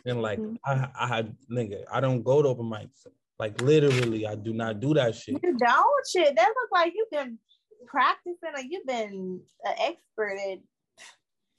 And 0.05 0.21
like 0.21 0.37
mm-hmm. 0.37 0.57
I 0.63 0.89
I 1.05 1.07
had 1.07 1.35
nigga, 1.51 1.85
I 1.91 1.99
don't 1.99 2.21
go 2.21 2.43
to 2.43 2.49
open 2.49 2.69
mics. 2.69 3.07
Like 3.39 3.59
literally, 3.61 4.27
I 4.27 4.35
do 4.35 4.53
not 4.53 4.79
do 4.79 4.93
that 4.93 5.15
shit. 5.15 5.39
You 5.41 5.57
don't 5.57 6.07
shit. 6.07 6.35
That 6.35 6.49
look 6.49 6.71
like 6.71 6.93
you've 6.95 7.09
been 7.09 7.39
practicing? 7.87 8.53
Like 8.53 8.67
you've 8.69 8.85
been 8.85 9.41
an 9.63 9.75
expert 9.79 10.37
at. 10.51 10.59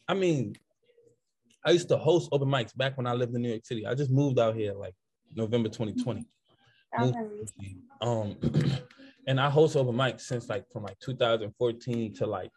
I 0.08 0.14
mean, 0.14 0.56
I 1.64 1.70
used 1.70 1.88
to 1.88 1.96
host 1.96 2.28
open 2.32 2.48
mics 2.48 2.76
back 2.76 2.96
when 2.96 3.06
I 3.06 3.14
lived 3.14 3.34
in 3.34 3.42
New 3.42 3.50
York 3.50 3.64
City. 3.64 3.86
I 3.86 3.94
just 3.94 4.10
moved 4.10 4.38
out 4.38 4.54
here 4.54 4.74
like 4.74 4.94
November 5.34 5.68
2020. 5.68 6.26
Um, 8.00 8.36
and 9.26 9.40
I 9.40 9.48
host 9.48 9.76
open 9.76 9.94
mics 9.94 10.22
since 10.22 10.48
like 10.48 10.64
from 10.72 10.82
like 10.82 10.98
2014 11.00 12.14
to 12.14 12.26
like 12.26 12.50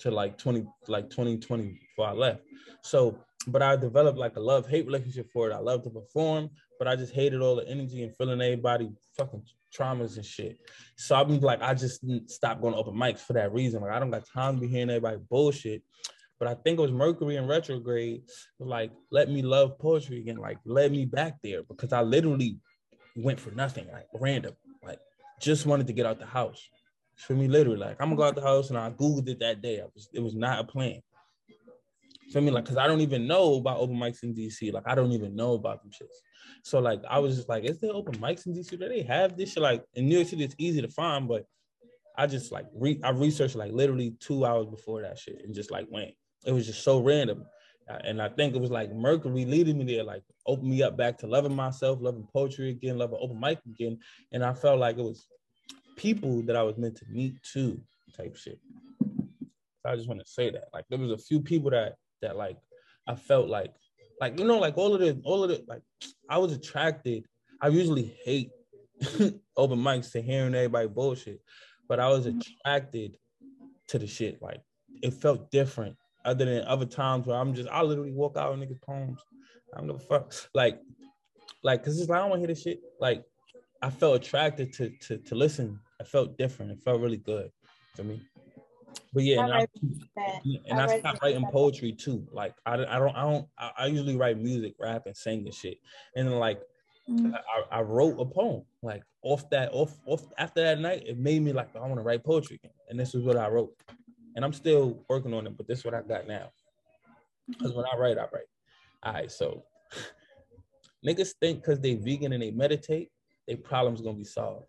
to 0.00 0.10
like 0.10 0.36
20 0.38 0.66
like 0.88 1.10
2020 1.10 1.78
before 1.80 2.08
I 2.08 2.12
left. 2.12 2.42
So, 2.82 3.18
but 3.46 3.62
I 3.62 3.76
developed 3.76 4.18
like 4.18 4.36
a 4.36 4.40
love 4.40 4.66
hate 4.68 4.86
relationship 4.86 5.30
for 5.32 5.50
it. 5.50 5.54
I 5.54 5.58
love 5.58 5.82
to 5.84 5.90
perform, 5.90 6.50
but 6.78 6.88
I 6.88 6.96
just 6.96 7.14
hated 7.14 7.40
all 7.40 7.56
the 7.56 7.68
energy 7.68 8.02
and 8.02 8.14
feeling 8.16 8.40
everybody 8.40 8.90
fucking 9.16 9.42
traumas 9.76 10.16
and 10.16 10.24
shit. 10.24 10.58
So 10.96 11.14
I'm 11.16 11.40
like, 11.40 11.62
I 11.62 11.74
just 11.74 12.04
stopped 12.30 12.60
going 12.60 12.74
to 12.74 12.80
open 12.80 12.94
mics 12.94 13.20
for 13.20 13.34
that 13.34 13.52
reason. 13.52 13.82
Like, 13.82 13.92
I 13.92 13.98
don't 13.98 14.10
got 14.10 14.26
time 14.26 14.54
to 14.56 14.60
be 14.60 14.68
hearing 14.68 14.90
everybody 14.90 15.18
bullshit. 15.28 15.82
But 16.38 16.48
I 16.48 16.54
think 16.54 16.78
it 16.78 16.82
was 16.82 16.92
Mercury 16.92 17.36
in 17.36 17.46
retrograde, 17.46 18.22
like, 18.60 18.92
let 19.10 19.30
me 19.30 19.40
love 19.40 19.78
poetry 19.78 20.18
again, 20.18 20.36
like, 20.36 20.58
let 20.66 20.90
me 20.90 21.06
back 21.06 21.36
there 21.42 21.62
because 21.62 21.92
I 21.94 22.02
literally 22.02 22.58
went 23.16 23.40
for 23.40 23.52
nothing, 23.52 23.86
like, 23.90 24.06
random, 24.20 24.54
like, 24.84 24.98
just 25.40 25.64
wanted 25.64 25.86
to 25.86 25.94
get 25.94 26.04
out 26.04 26.18
the 26.18 26.26
house. 26.26 26.62
For 27.16 27.32
me, 27.32 27.48
literally, 27.48 27.78
like, 27.78 27.96
I'm 28.00 28.08
gonna 28.08 28.16
go 28.16 28.24
out 28.24 28.34
the 28.34 28.42
house 28.42 28.68
and 28.68 28.78
I 28.78 28.90
Googled 28.90 29.28
it 29.28 29.40
that 29.40 29.62
day. 29.62 29.80
I 29.80 29.86
was, 29.94 30.10
it 30.12 30.20
was 30.20 30.34
not 30.34 30.58
a 30.58 30.64
plan. 30.64 31.00
For 32.32 32.40
me, 32.40 32.50
like, 32.50 32.64
cause 32.64 32.76
I 32.76 32.86
don't 32.86 33.00
even 33.00 33.26
know 33.26 33.54
about 33.54 33.78
open 33.78 33.96
mics 33.96 34.22
in 34.22 34.34
DC. 34.34 34.72
Like, 34.72 34.82
I 34.86 34.94
don't 34.94 35.12
even 35.12 35.36
know 35.36 35.54
about 35.54 35.82
them 35.82 35.92
shits. 35.92 36.16
So 36.66 36.80
like 36.80 37.00
I 37.08 37.20
was 37.20 37.36
just 37.36 37.48
like, 37.48 37.62
is 37.62 37.78
there 37.78 37.92
open 37.92 38.16
mics 38.16 38.46
in 38.46 38.52
DC? 38.52 38.70
Do 38.70 38.88
they 38.88 39.02
have 39.02 39.36
this 39.36 39.52
shit? 39.52 39.62
Like 39.62 39.84
in 39.94 40.08
New 40.08 40.16
York 40.16 40.26
City, 40.26 40.42
it's 40.42 40.56
easy 40.58 40.82
to 40.82 40.88
find, 40.88 41.28
but 41.28 41.44
I 42.18 42.26
just 42.26 42.50
like 42.50 42.66
re- 42.74 43.00
I 43.04 43.10
researched 43.10 43.54
like 43.54 43.70
literally 43.70 44.16
two 44.18 44.44
hours 44.44 44.66
before 44.66 45.02
that 45.02 45.16
shit 45.16 45.42
and 45.44 45.54
just 45.54 45.70
like 45.70 45.86
went. 45.90 46.10
It 46.44 46.50
was 46.50 46.66
just 46.66 46.82
so 46.82 47.00
random. 47.00 47.44
Uh, 47.88 47.98
and 48.02 48.20
I 48.20 48.28
think 48.28 48.56
it 48.56 48.60
was 48.60 48.72
like 48.72 48.92
Mercury 48.92 49.44
leading 49.44 49.78
me 49.78 49.84
there, 49.84 50.02
like 50.02 50.24
opened 50.44 50.68
me 50.68 50.82
up 50.82 50.96
back 50.96 51.18
to 51.18 51.28
loving 51.28 51.54
myself, 51.54 52.00
loving 52.00 52.26
poetry 52.32 52.70
again, 52.70 52.98
loving 52.98 53.18
open 53.20 53.38
mic 53.38 53.60
again. 53.66 54.00
And 54.32 54.44
I 54.44 54.52
felt 54.52 54.80
like 54.80 54.98
it 54.98 55.04
was 55.04 55.28
people 55.96 56.42
that 56.42 56.56
I 56.56 56.64
was 56.64 56.76
meant 56.76 56.96
to 56.96 57.04
meet 57.08 57.40
too, 57.44 57.80
type 58.16 58.36
shit. 58.36 58.58
So 59.00 59.92
I 59.92 59.94
just 59.94 60.08
want 60.08 60.18
to 60.18 60.26
say 60.26 60.50
that. 60.50 60.64
Like 60.74 60.84
there 60.90 60.98
was 60.98 61.12
a 61.12 61.18
few 61.18 61.40
people 61.40 61.70
that 61.70 61.94
that 62.22 62.36
like 62.36 62.56
I 63.06 63.14
felt 63.14 63.48
like 63.48 63.72
like 64.20 64.38
you 64.38 64.46
know, 64.46 64.58
like 64.58 64.76
all 64.78 64.94
of 64.94 65.00
the 65.00 65.20
all 65.24 65.44
of 65.44 65.50
the 65.50 65.64
like 65.68 65.82
I 66.30 66.38
was 66.38 66.52
attracted. 66.52 67.24
I 67.60 67.68
usually 67.68 68.16
hate 68.24 68.50
open 69.56 69.78
mics 69.78 70.12
to 70.12 70.22
hearing 70.22 70.54
everybody 70.54 70.88
bullshit, 70.88 71.40
but 71.88 72.00
I 72.00 72.08
was 72.08 72.26
mm-hmm. 72.26 72.40
attracted 72.40 73.16
to 73.88 73.98
the 73.98 74.06
shit. 74.06 74.40
Like 74.42 74.60
it 75.02 75.14
felt 75.14 75.50
different. 75.50 75.96
Other 76.24 76.44
than 76.44 76.64
other 76.66 76.86
times 76.86 77.26
where 77.26 77.36
I'm 77.36 77.54
just 77.54 77.68
I 77.68 77.82
literally 77.82 78.12
walk 78.12 78.36
out 78.36 78.56
with 78.56 78.68
niggas 78.68 78.82
poems. 78.82 79.20
I 79.72 79.78
don't 79.78 79.86
give 79.88 79.96
a 79.96 80.00
fuck. 80.00 80.32
Like, 80.54 80.80
like, 81.62 81.84
cause 81.84 81.98
it's 82.00 82.08
like 82.08 82.18
I 82.18 82.20
don't 82.22 82.30
want 82.30 82.42
to 82.42 82.46
hear 82.46 82.54
this 82.54 82.62
shit. 82.62 82.80
Like, 83.00 83.22
I 83.82 83.90
felt 83.90 84.16
attracted 84.16 84.72
to 84.74 84.90
to 85.06 85.18
to 85.18 85.34
listen. 85.34 85.78
I 86.00 86.04
felt 86.04 86.36
different. 86.36 86.72
It 86.72 86.82
felt 86.82 87.00
really 87.00 87.18
good 87.18 87.50
for 87.94 88.04
me. 88.04 88.20
But 89.12 89.24
yeah, 89.24 89.44
and 89.44 89.52
I, 89.52 89.66
and 90.68 90.80
I, 90.80 90.84
I 90.84 90.98
stopped 90.98 91.22
writing 91.22 91.42
that. 91.42 91.52
poetry 91.52 91.92
too. 91.92 92.26
Like 92.32 92.54
I, 92.64 92.74
I 92.74 92.98
don't 92.98 93.16
I 93.16 93.22
don't 93.22 93.48
I, 93.58 93.86
usually 93.86 94.16
write 94.16 94.38
music, 94.38 94.74
rap, 94.78 95.06
and 95.06 95.16
sing 95.16 95.40
and 95.44 95.54
shit. 95.54 95.78
And 96.14 96.28
then 96.28 96.38
like 96.38 96.60
mm-hmm. 97.08 97.34
I, 97.34 97.78
I 97.78 97.82
wrote 97.82 98.20
a 98.20 98.24
poem. 98.24 98.62
Like 98.82 99.02
off 99.22 99.48
that 99.50 99.70
off 99.72 99.94
off 100.06 100.22
after 100.38 100.62
that 100.62 100.80
night, 100.80 101.04
it 101.06 101.18
made 101.18 101.42
me 101.42 101.52
like 101.52 101.74
I 101.74 101.80
want 101.80 101.96
to 101.96 102.02
write 102.02 102.24
poetry 102.24 102.60
again. 102.62 102.74
And 102.88 102.98
this 102.98 103.14
is 103.14 103.22
what 103.22 103.36
I 103.36 103.48
wrote. 103.48 103.72
And 104.34 104.44
I'm 104.44 104.52
still 104.52 105.02
working 105.08 105.32
on 105.32 105.46
it, 105.46 105.56
but 105.56 105.66
this 105.66 105.78
is 105.78 105.84
what 105.84 105.94
I 105.94 106.02
got 106.02 106.28
now. 106.28 106.50
Because 107.48 107.72
when 107.72 107.86
I 107.90 107.96
write, 107.96 108.18
I 108.18 108.22
write. 108.32 108.50
All 109.02 109.12
right, 109.14 109.30
so 109.30 109.64
niggas 111.06 111.32
think 111.40 111.62
because 111.62 111.80
they 111.80 111.94
vegan 111.94 112.32
and 112.32 112.42
they 112.42 112.50
meditate, 112.50 113.10
their 113.48 113.56
problems 113.56 114.02
gonna 114.02 114.18
be 114.18 114.24
solved. 114.24 114.66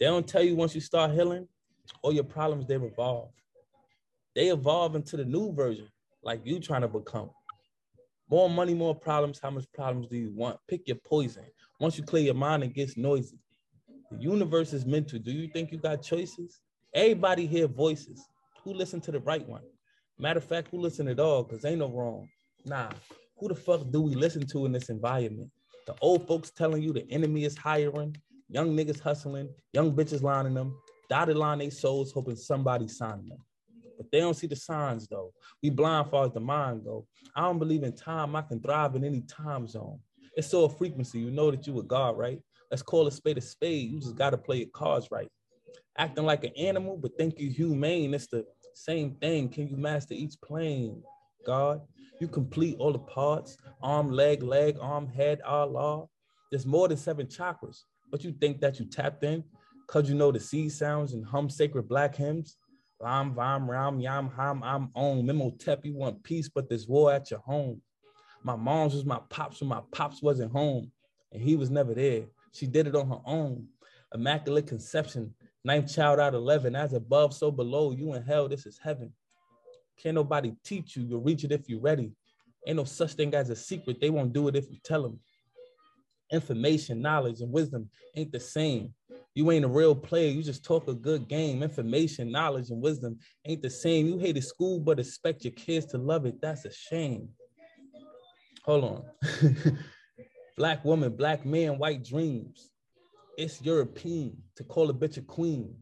They 0.00 0.06
don't 0.06 0.26
tell 0.26 0.42
you 0.42 0.56
once 0.56 0.74
you 0.74 0.80
start 0.80 1.12
healing, 1.12 1.46
all 2.02 2.12
your 2.12 2.24
problems 2.24 2.66
they 2.66 2.76
evolve. 2.76 3.30
They 4.34 4.48
evolve 4.48 4.96
into 4.96 5.16
the 5.16 5.24
new 5.24 5.52
version, 5.52 5.88
like 6.22 6.40
you 6.44 6.58
trying 6.60 6.82
to 6.82 6.88
become. 6.88 7.30
More 8.30 8.48
money, 8.48 8.72
more 8.72 8.94
problems. 8.94 9.38
How 9.42 9.50
much 9.50 9.66
problems 9.74 10.08
do 10.08 10.16
you 10.16 10.32
want? 10.34 10.58
Pick 10.68 10.88
your 10.88 10.96
poison. 11.04 11.44
Once 11.80 11.98
you 11.98 12.04
clear 12.04 12.22
your 12.22 12.34
mind, 12.34 12.64
it 12.64 12.74
gets 12.74 12.96
noisy. 12.96 13.38
The 14.10 14.18
universe 14.18 14.72
is 14.72 14.86
mental. 14.86 15.18
Do 15.18 15.32
you 15.32 15.48
think 15.48 15.70
you 15.70 15.78
got 15.78 16.02
choices? 16.02 16.60
Everybody 16.94 17.46
hear 17.46 17.66
voices. 17.66 18.26
Who 18.64 18.72
listen 18.72 19.00
to 19.02 19.12
the 19.12 19.20
right 19.20 19.46
one? 19.46 19.62
Matter 20.18 20.38
of 20.38 20.44
fact, 20.44 20.68
who 20.70 20.78
listen 20.78 21.08
at 21.08 21.20
all? 21.20 21.42
Because 21.42 21.64
ain't 21.64 21.78
no 21.78 21.90
wrong. 21.90 22.28
Nah. 22.64 22.90
Who 23.38 23.48
the 23.48 23.54
fuck 23.54 23.90
do 23.90 24.00
we 24.00 24.14
listen 24.14 24.46
to 24.48 24.66
in 24.66 24.72
this 24.72 24.88
environment? 24.88 25.50
The 25.86 25.94
old 26.00 26.28
folks 26.28 26.50
telling 26.50 26.82
you 26.82 26.92
the 26.92 27.10
enemy 27.10 27.44
is 27.44 27.56
hiring, 27.56 28.16
young 28.48 28.76
niggas 28.76 29.00
hustling, 29.00 29.48
young 29.72 29.92
bitches 29.92 30.22
lining 30.22 30.54
them, 30.54 30.76
dotted 31.12 31.36
line 31.36 31.58
they 31.58 31.68
souls 31.68 32.10
hoping 32.10 32.36
somebody 32.36 32.88
signing 32.88 33.28
them. 33.28 33.44
But 33.98 34.10
they 34.10 34.20
don't 34.20 34.32
see 34.32 34.46
the 34.46 34.56
signs 34.56 35.06
though. 35.06 35.34
We 35.62 35.68
blind 35.68 36.08
far 36.08 36.24
as 36.24 36.32
the 36.32 36.40
mind 36.40 36.84
go. 36.84 37.06
I 37.36 37.42
don't 37.42 37.58
believe 37.58 37.82
in 37.82 37.94
time. 37.94 38.34
I 38.34 38.40
can 38.40 38.62
thrive 38.62 38.96
in 38.96 39.04
any 39.04 39.20
time 39.20 39.68
zone. 39.68 39.98
It's 40.38 40.48
so 40.48 40.64
a 40.64 40.70
frequency. 40.70 41.18
You 41.18 41.30
know 41.30 41.50
that 41.50 41.66
you 41.66 41.78
a 41.78 41.82
God, 41.82 42.16
right? 42.16 42.40
Let's 42.70 42.82
call 42.82 43.06
a 43.06 43.10
spade 43.10 43.36
a 43.36 43.42
spade. 43.42 43.90
You 43.90 44.00
just 44.00 44.16
gotta 44.16 44.38
play 44.38 44.60
your 44.60 44.70
cards 44.72 45.08
right. 45.10 45.28
Acting 45.98 46.24
like 46.24 46.44
an 46.44 46.52
animal, 46.56 46.96
but 46.96 47.14
think 47.18 47.38
you 47.38 47.50
humane. 47.50 48.14
It's 48.14 48.28
the 48.28 48.46
same 48.72 49.16
thing. 49.16 49.50
Can 49.50 49.68
you 49.68 49.76
master 49.76 50.14
each 50.14 50.40
plane, 50.42 51.02
God? 51.44 51.82
You 52.22 52.26
complete 52.26 52.76
all 52.78 52.92
the 52.92 53.00
parts, 53.00 53.58
arm, 53.82 54.10
leg, 54.10 54.42
leg, 54.42 54.78
arm, 54.80 55.08
head, 55.08 55.42
Allah. 55.42 56.06
There's 56.50 56.64
more 56.64 56.88
than 56.88 56.96
seven 56.96 57.26
chakras, 57.26 57.82
but 58.10 58.24
you 58.24 58.32
think 58.32 58.62
that 58.62 58.80
you 58.80 58.86
tapped 58.86 59.24
in 59.24 59.44
because 59.92 60.08
you 60.08 60.14
know 60.14 60.32
the 60.32 60.40
C 60.40 60.70
sounds 60.70 61.12
and 61.12 61.24
hum 61.24 61.50
sacred 61.50 61.86
black 61.86 62.16
hymns. 62.16 62.56
Lam, 62.98 63.34
vam, 63.34 63.68
ram, 63.68 64.00
yam, 64.00 64.30
ham, 64.30 64.62
I'm 64.62 64.88
on. 64.94 65.24
Memotep, 65.24 65.84
you 65.84 65.94
want 65.94 66.22
peace, 66.22 66.48
but 66.48 66.68
there's 66.68 66.88
war 66.88 67.12
at 67.12 67.30
your 67.30 67.40
home. 67.40 67.82
My 68.42 68.56
mom's 68.56 68.94
was 68.94 69.04
my 69.04 69.20
pops 69.28 69.60
when 69.60 69.68
my 69.68 69.82
pops 69.92 70.22
wasn't 70.22 70.52
home 70.52 70.90
and 71.30 71.42
he 71.42 71.56
was 71.56 71.68
never 71.68 71.92
there. 71.92 72.22
She 72.52 72.66
did 72.66 72.86
it 72.86 72.96
on 72.96 73.08
her 73.08 73.20
own. 73.26 73.66
Immaculate 74.14 74.66
conception, 74.66 75.34
ninth 75.62 75.94
child 75.94 76.20
out 76.20 76.34
of 76.34 76.40
11, 76.40 76.74
as 76.74 76.94
above, 76.94 77.34
so 77.34 77.50
below. 77.50 77.92
You 77.92 78.14
in 78.14 78.22
hell, 78.22 78.48
this 78.48 78.64
is 78.64 78.78
heaven. 78.82 79.12
Can't 79.98 80.14
nobody 80.14 80.54
teach 80.64 80.96
you. 80.96 81.04
You'll 81.04 81.20
reach 81.20 81.44
it 81.44 81.52
if 81.52 81.68
you're 81.68 81.80
ready. 81.80 82.12
Ain't 82.66 82.78
no 82.78 82.84
such 82.84 83.12
thing 83.12 83.34
as 83.34 83.50
a 83.50 83.56
secret. 83.56 84.00
They 84.00 84.10
won't 84.10 84.32
do 84.32 84.48
it 84.48 84.56
if 84.56 84.70
you 84.70 84.78
tell 84.82 85.02
them. 85.02 85.20
Information, 86.30 87.02
knowledge, 87.02 87.42
and 87.42 87.52
wisdom 87.52 87.90
ain't 88.16 88.32
the 88.32 88.40
same. 88.40 88.94
You 89.34 89.50
ain't 89.50 89.64
a 89.64 89.68
real 89.68 89.94
player. 89.94 90.30
You 90.30 90.42
just 90.42 90.64
talk 90.64 90.88
a 90.88 90.94
good 90.94 91.26
game. 91.26 91.62
Information, 91.62 92.30
knowledge, 92.30 92.70
and 92.70 92.82
wisdom 92.82 93.18
ain't 93.46 93.62
the 93.62 93.70
same. 93.70 94.06
You 94.06 94.18
hated 94.18 94.44
school, 94.44 94.78
but 94.78 95.00
expect 95.00 95.44
your 95.44 95.52
kids 95.52 95.86
to 95.86 95.98
love 95.98 96.26
it. 96.26 96.40
That's 96.42 96.66
a 96.66 96.72
shame. 96.72 97.30
Hold 98.64 98.84
on. 98.84 99.04
black 100.56 100.84
woman, 100.84 101.16
black 101.16 101.46
man, 101.46 101.78
white 101.78 102.04
dreams. 102.04 102.70
It's 103.38 103.62
European 103.62 104.36
to 104.56 104.64
call 104.64 104.90
a 104.90 104.94
bitch 104.94 105.16
a 105.16 105.22
queen. 105.22 105.74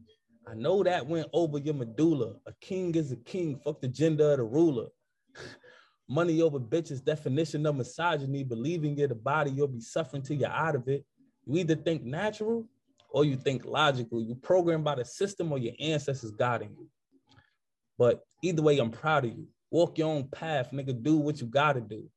I 0.47 0.53
know 0.53 0.81
that 0.83 1.05
went 1.05 1.27
over 1.33 1.57
your 1.57 1.73
medulla. 1.73 2.35
A 2.47 2.53
king 2.61 2.95
is 2.95 3.11
a 3.11 3.17
king. 3.17 3.59
Fuck 3.63 3.81
the 3.81 3.87
gender 3.89 4.31
of 4.31 4.37
the 4.37 4.43
ruler. 4.43 4.87
Money 6.09 6.41
over 6.41 6.59
bitches, 6.59 7.03
definition 7.03 7.65
of 7.65 7.75
misogyny. 7.75 8.43
Believing 8.43 8.97
you're 8.97 9.09
the 9.09 9.15
body, 9.15 9.51
you'll 9.51 9.67
be 9.67 9.81
suffering 9.81 10.21
till 10.21 10.37
you're 10.37 10.49
out 10.49 10.75
of 10.75 10.87
it. 10.87 11.05
You 11.45 11.59
either 11.59 11.75
think 11.75 12.03
natural 12.03 12.65
or 13.11 13.25
you 13.25 13.35
think 13.35 13.65
logical. 13.65 14.21
You 14.21 14.35
programmed 14.35 14.83
by 14.83 14.95
the 14.95 15.05
system 15.05 15.51
or 15.51 15.57
your 15.57 15.73
ancestors 15.79 16.31
guiding 16.31 16.75
you. 16.77 16.87
But 17.97 18.21
either 18.41 18.61
way, 18.61 18.79
I'm 18.79 18.91
proud 18.91 19.25
of 19.25 19.31
you. 19.31 19.47
Walk 19.69 19.97
your 19.97 20.09
own 20.09 20.27
path, 20.29 20.71
nigga. 20.71 21.01
Do 21.01 21.17
what 21.17 21.39
you 21.39 21.47
gotta 21.47 21.81
do. 21.81 22.09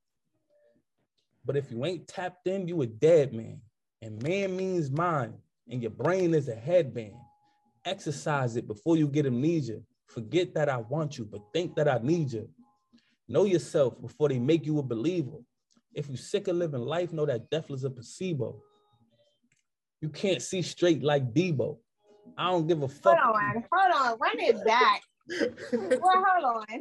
But 1.44 1.56
if 1.56 1.70
you 1.70 1.84
ain't 1.84 2.08
tapped 2.08 2.46
in, 2.46 2.66
you 2.66 2.82
a 2.82 2.86
dead 2.86 3.32
man. 3.32 3.60
And 4.00 4.22
man 4.22 4.56
means 4.56 4.90
mind, 4.90 5.34
and 5.68 5.82
your 5.82 5.90
brain 5.90 6.34
is 6.34 6.48
a 6.48 6.54
headband. 6.54 7.14
Exercise 7.84 8.56
it 8.56 8.66
before 8.66 8.96
you 8.96 9.08
get 9.08 9.26
amnesia. 9.26 9.80
Forget 10.06 10.54
that 10.54 10.68
I 10.68 10.78
want 10.78 11.18
you, 11.18 11.24
but 11.24 11.40
think 11.52 11.74
that 11.76 11.88
I 11.88 11.98
need 12.02 12.32
you. 12.32 12.48
Know 13.28 13.44
yourself 13.44 14.00
before 14.00 14.28
they 14.28 14.38
make 14.38 14.66
you 14.66 14.78
a 14.78 14.82
believer. 14.82 15.38
If 15.94 16.08
you 16.08 16.16
sick 16.16 16.48
of 16.48 16.56
living 16.56 16.80
life, 16.80 17.12
know 17.12 17.26
that 17.26 17.50
death 17.50 17.70
is 17.70 17.84
a 17.84 17.90
placebo. 17.90 18.62
You 20.04 20.10
can't 20.10 20.42
see 20.42 20.60
straight 20.60 21.02
like 21.02 21.32
Debo. 21.32 21.78
I 22.36 22.50
don't 22.50 22.66
give 22.66 22.82
a 22.82 22.88
fuck. 22.88 23.18
Hold 23.18 23.36
on, 23.36 23.64
hold 23.72 23.94
on, 23.94 24.18
run 24.18 24.38
it 24.38 24.62
back. 24.62 25.00
well, 25.72 26.24
hold 26.28 26.66
on. 26.68 26.80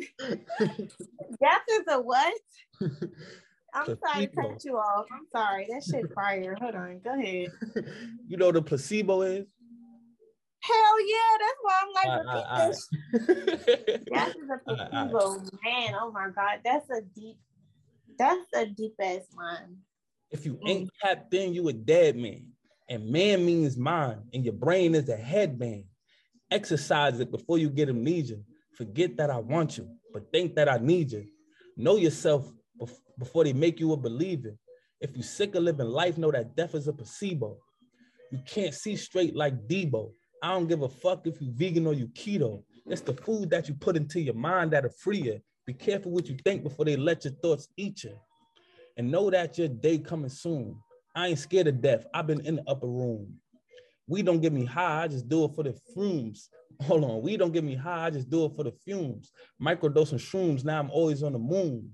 Death 1.40 1.62
is 1.72 1.84
a 1.88 2.02
what? 2.02 2.34
I'm 2.82 3.86
placebo. 3.86 4.00
sorry 4.06 4.28
to 4.28 4.36
cut 4.36 4.66
you 4.66 4.76
off. 4.78 5.06
I'm 5.10 5.26
sorry. 5.32 5.68
That 5.70 5.86
shit 5.86 6.12
fire. 6.14 6.58
Hold 6.60 6.76
on. 6.76 7.00
Go 7.02 7.18
ahead. 7.18 7.48
You 8.28 8.36
know 8.36 8.48
what 8.48 8.58
a 8.58 8.62
placebo 8.62 9.22
is? 9.22 9.48
Hell 10.60 11.08
yeah, 11.08 11.38
that's 11.40 11.60
why 11.62 11.80
I'm 11.82 11.94
like, 11.94 12.26
uh, 12.28 12.74
That 14.12 14.36
is 14.36 14.50
a 14.50 14.58
placebo, 14.66 15.40
man. 15.64 15.96
Oh 15.98 16.12
my 16.12 16.28
god, 16.36 16.60
that's 16.66 16.90
a 16.90 17.02
deep, 17.16 17.38
that's 18.20 18.48
a 18.54 18.66
deep 18.66 18.96
ass 19.02 19.22
line. 19.38 19.78
If 20.30 20.46
you 20.46 20.60
ain't 20.66 20.90
tapped 21.02 21.34
in, 21.34 21.54
you 21.54 21.70
a 21.70 21.74
dead 21.74 22.18
man. 22.18 22.53
And 22.94 23.10
man 23.10 23.44
means 23.44 23.76
mind, 23.76 24.22
and 24.36 24.46
your 24.46 24.54
brain 24.54 24.94
is 24.94 25.10
a 25.10 25.18
headband. 25.18 25.86
Exercise 26.52 27.20
it 27.20 27.32
before 27.32 27.58
you 27.58 27.72
get 27.72 27.90
amnesia. 27.90 28.36
Forget 28.78 29.18
that 29.18 29.32
I 29.32 29.40
want 29.40 29.80
you, 29.80 29.90
but 30.14 30.32
think 30.32 30.54
that 30.54 30.70
I 30.70 30.78
need 30.78 31.12
you. 31.12 31.26
Know 31.76 31.96
yourself 31.96 32.46
before 33.18 33.46
they 33.46 33.54
make 33.54 33.80
you 33.80 33.94
a 33.94 33.98
believer. 33.98 34.54
If 35.02 35.18
you 35.18 35.24
sick 35.24 35.56
of 35.56 35.64
living 35.64 35.88
life, 35.88 36.20
know 36.20 36.30
that 36.30 36.56
death 36.56 36.76
is 36.76 36.88
a 36.88 36.94
placebo. 36.94 37.58
You 38.32 38.38
can't 38.46 38.76
see 38.76 38.96
straight 38.96 39.36
like 39.36 39.68
Debo. 39.68 40.12
I 40.44 40.50
don't 40.50 40.68
give 40.68 40.84
a 40.84 40.88
fuck 40.88 41.26
if 41.26 41.42
you 41.42 41.52
vegan 41.52 41.88
or 41.88 41.96
you 41.96 42.10
keto. 42.10 42.62
It's 42.86 43.02
the 43.02 43.14
food 43.14 43.50
that 43.50 43.68
you 43.68 43.74
put 43.74 43.98
into 43.98 44.22
your 44.22 44.36
mind 44.36 44.70
that'll 44.70 44.92
free 44.92 45.22
you. 45.24 45.40
Be 45.66 45.74
careful 45.74 46.12
what 46.12 46.28
you 46.28 46.38
think 46.46 46.62
before 46.62 46.86
they 46.86 46.96
let 46.96 47.26
your 47.26 47.34
thoughts 47.42 47.70
eat 47.76 48.04
you. 48.04 48.16
And 48.98 49.10
know 49.10 49.32
that 49.32 49.58
your 49.58 49.68
day 49.68 49.98
coming 49.98 50.30
soon. 50.30 50.76
I 51.16 51.28
ain't 51.28 51.40
scared 51.40 51.68
of 51.68 51.82
death. 51.82 52.06
I've 52.14 52.28
been 52.28 52.42
in 52.42 52.58
the 52.58 52.64
upper 52.68 52.88
room. 52.88 53.36
We 54.08 54.22
don't 54.22 54.42
get 54.42 54.52
me 54.52 54.66
high, 54.66 55.04
I 55.04 55.08
just 55.08 55.30
do 55.30 55.46
it 55.46 55.56
for 55.56 55.64
the 55.64 55.74
fumes. 55.94 56.50
Hold 56.82 57.04
on, 57.04 57.22
we 57.22 57.38
don't 57.38 57.54
get 57.54 57.64
me 57.64 57.76
high, 57.76 58.08
I 58.08 58.10
just 58.10 58.30
do 58.30 58.46
it 58.46 58.56
for 58.56 58.64
the 58.64 58.72
fumes. 58.72 59.32
Microdosing 59.62 60.20
shrooms, 60.20 60.66
now 60.66 60.80
I'm 60.80 60.92
always 60.92 61.24
on 61.24 61.34
the 61.34 61.40
moon. 61.40 61.92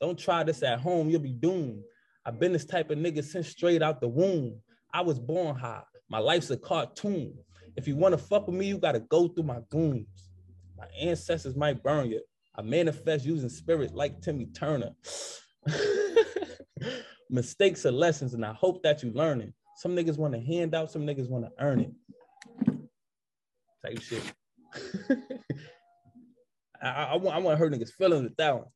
Don't 0.00 0.18
try 0.18 0.42
this 0.42 0.62
at 0.62 0.80
home, 0.80 1.10
you'll 1.10 1.20
be 1.20 1.32
doomed. 1.32 1.82
I've 2.24 2.38
been 2.40 2.52
this 2.52 2.64
type 2.64 2.90
of 2.90 2.98
nigga 2.98 3.22
since 3.22 3.48
straight 3.48 3.82
out 3.82 4.00
the 4.00 4.08
womb. 4.08 4.60
I 4.92 5.02
was 5.02 5.18
born 5.18 5.56
high. 5.56 5.82
My 6.08 6.18
life's 6.18 6.50
a 6.50 6.56
cartoon. 6.56 7.34
If 7.76 7.86
you 7.86 7.96
want 7.96 8.12
to 8.12 8.18
fuck 8.18 8.46
with 8.46 8.56
me, 8.56 8.66
you 8.66 8.78
got 8.78 8.92
to 8.92 9.00
go 9.00 9.28
through 9.28 9.44
my 9.44 9.60
goons. 9.70 10.30
My 10.76 10.86
ancestors 11.00 11.56
might 11.56 11.82
burn 11.82 12.10
you. 12.10 12.22
I 12.56 12.62
manifest 12.62 13.24
using 13.24 13.48
spirit 13.48 13.94
like 13.94 14.20
Timmy 14.20 14.46
Turner. 14.46 14.92
Mistakes 17.30 17.84
are 17.86 17.92
lessons, 17.92 18.34
and 18.34 18.44
I 18.44 18.52
hope 18.52 18.82
that 18.82 19.02
you 19.02 19.12
learn 19.12 19.40
it. 19.40 19.52
Some 19.76 19.94
niggas 19.94 20.18
want 20.18 20.34
to 20.34 20.40
hand 20.40 20.74
out, 20.74 20.90
some 20.90 21.06
niggas 21.06 21.28
want 21.28 21.44
to 21.44 21.52
earn 21.60 21.80
it. 21.80 21.92
Type 23.84 24.00
shit. 24.02 24.22
I, 26.82 26.88
I, 26.88 27.16
want 27.16 27.36
I 27.36 27.38
want 27.38 27.58
to 27.58 27.64
hurt 27.64 27.72
niggas 27.72 27.92
feeling 27.92 28.24
with 28.24 28.36
that 28.36 28.54
one. 28.54 28.66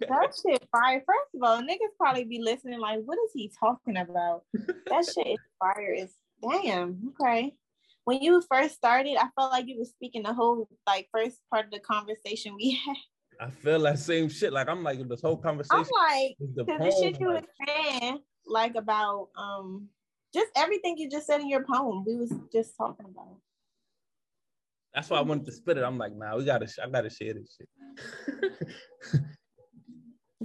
that 0.00 0.32
shit 0.44 0.68
fire. 0.70 1.02
First 1.06 1.34
of 1.34 1.42
all, 1.42 1.62
niggas 1.62 1.96
probably 1.98 2.24
be 2.24 2.40
listening 2.40 2.80
like, 2.80 3.00
what 3.04 3.18
is 3.26 3.30
he 3.34 3.52
talking 3.58 3.96
about? 3.96 4.42
that 4.52 5.04
shit 5.04 5.26
is 5.26 5.38
fire. 5.58 5.94
Is 5.94 6.14
damn 6.42 7.12
okay. 7.20 7.54
when 8.04 8.20
you 8.20 8.42
first 8.50 8.74
started, 8.74 9.16
I 9.16 9.28
felt 9.36 9.52
like 9.52 9.66
you 9.68 9.78
were 9.78 9.84
speaking 9.84 10.24
the 10.24 10.34
whole 10.34 10.68
like 10.86 11.08
first 11.12 11.38
part 11.50 11.66
of 11.66 11.70
the 11.70 11.80
conversation 11.80 12.56
we 12.56 12.80
had. 12.86 12.96
I 13.42 13.50
feel 13.50 13.80
that 13.82 13.98
same 13.98 14.28
shit. 14.28 14.52
Like 14.52 14.68
I'm 14.68 14.84
like 14.84 15.08
this 15.08 15.20
whole 15.20 15.36
conversation. 15.36 15.84
I'm 15.98 16.10
like, 16.10 16.36
because 16.38 16.78
the, 16.78 17.02
shit 17.02 17.20
you 17.20 17.32
like, 17.32 17.42
were 17.42 17.66
saying, 17.66 18.20
like 18.46 18.76
about 18.76 19.30
um 19.36 19.88
just 20.32 20.48
everything 20.56 20.96
you 20.96 21.10
just 21.10 21.26
said 21.26 21.40
in 21.40 21.48
your 21.48 21.64
poem, 21.64 22.04
we 22.06 22.14
was 22.14 22.32
just 22.52 22.76
talking 22.76 23.06
about. 23.06 23.36
That's 24.94 25.10
why 25.10 25.18
I 25.18 25.22
wanted 25.22 25.46
to 25.46 25.52
spit 25.52 25.76
it. 25.76 25.82
I'm 25.82 25.98
like, 25.98 26.14
nah, 26.14 26.36
we 26.36 26.44
gotta, 26.44 26.68
I 26.82 26.88
gotta 26.88 27.10
share 27.10 27.34
this 27.34 27.56
shit. 27.58 27.68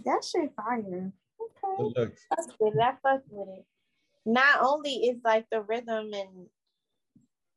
that 0.06 0.24
shit 0.24 0.52
fire. 0.56 1.11
Okay, 1.76 2.11
that's 2.32 2.48
good. 2.60 2.80
I 2.82 2.94
fuck 3.03 3.22
with 3.30 3.49
it. 3.60 3.65
Not 4.26 4.61
only 4.61 4.91
is 4.91 5.19
like 5.24 5.45
the 5.52 5.61
rhythm 5.61 6.14
and 6.14 6.48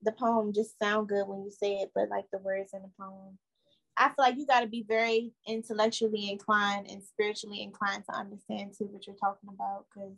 the 0.02 0.12
poem 0.12 0.52
just 0.52 0.78
sound 0.78 1.08
good 1.08 1.26
when 1.26 1.44
you 1.44 1.50
say 1.50 1.76
it, 1.76 1.92
but 1.94 2.10
like 2.10 2.26
the 2.30 2.38
words 2.38 2.72
in 2.74 2.82
the 2.82 2.90
poem. 3.00 3.38
I 4.00 4.06
feel 4.06 4.14
like 4.18 4.38
you 4.38 4.46
got 4.46 4.60
to 4.60 4.66
be 4.66 4.82
very 4.88 5.30
intellectually 5.46 6.30
inclined 6.30 6.90
and 6.90 7.02
spiritually 7.02 7.62
inclined 7.62 8.04
to 8.06 8.16
understand 8.16 8.72
too 8.76 8.86
what 8.86 9.06
you're 9.06 9.14
talking 9.14 9.50
about. 9.50 9.84
Because 9.92 10.16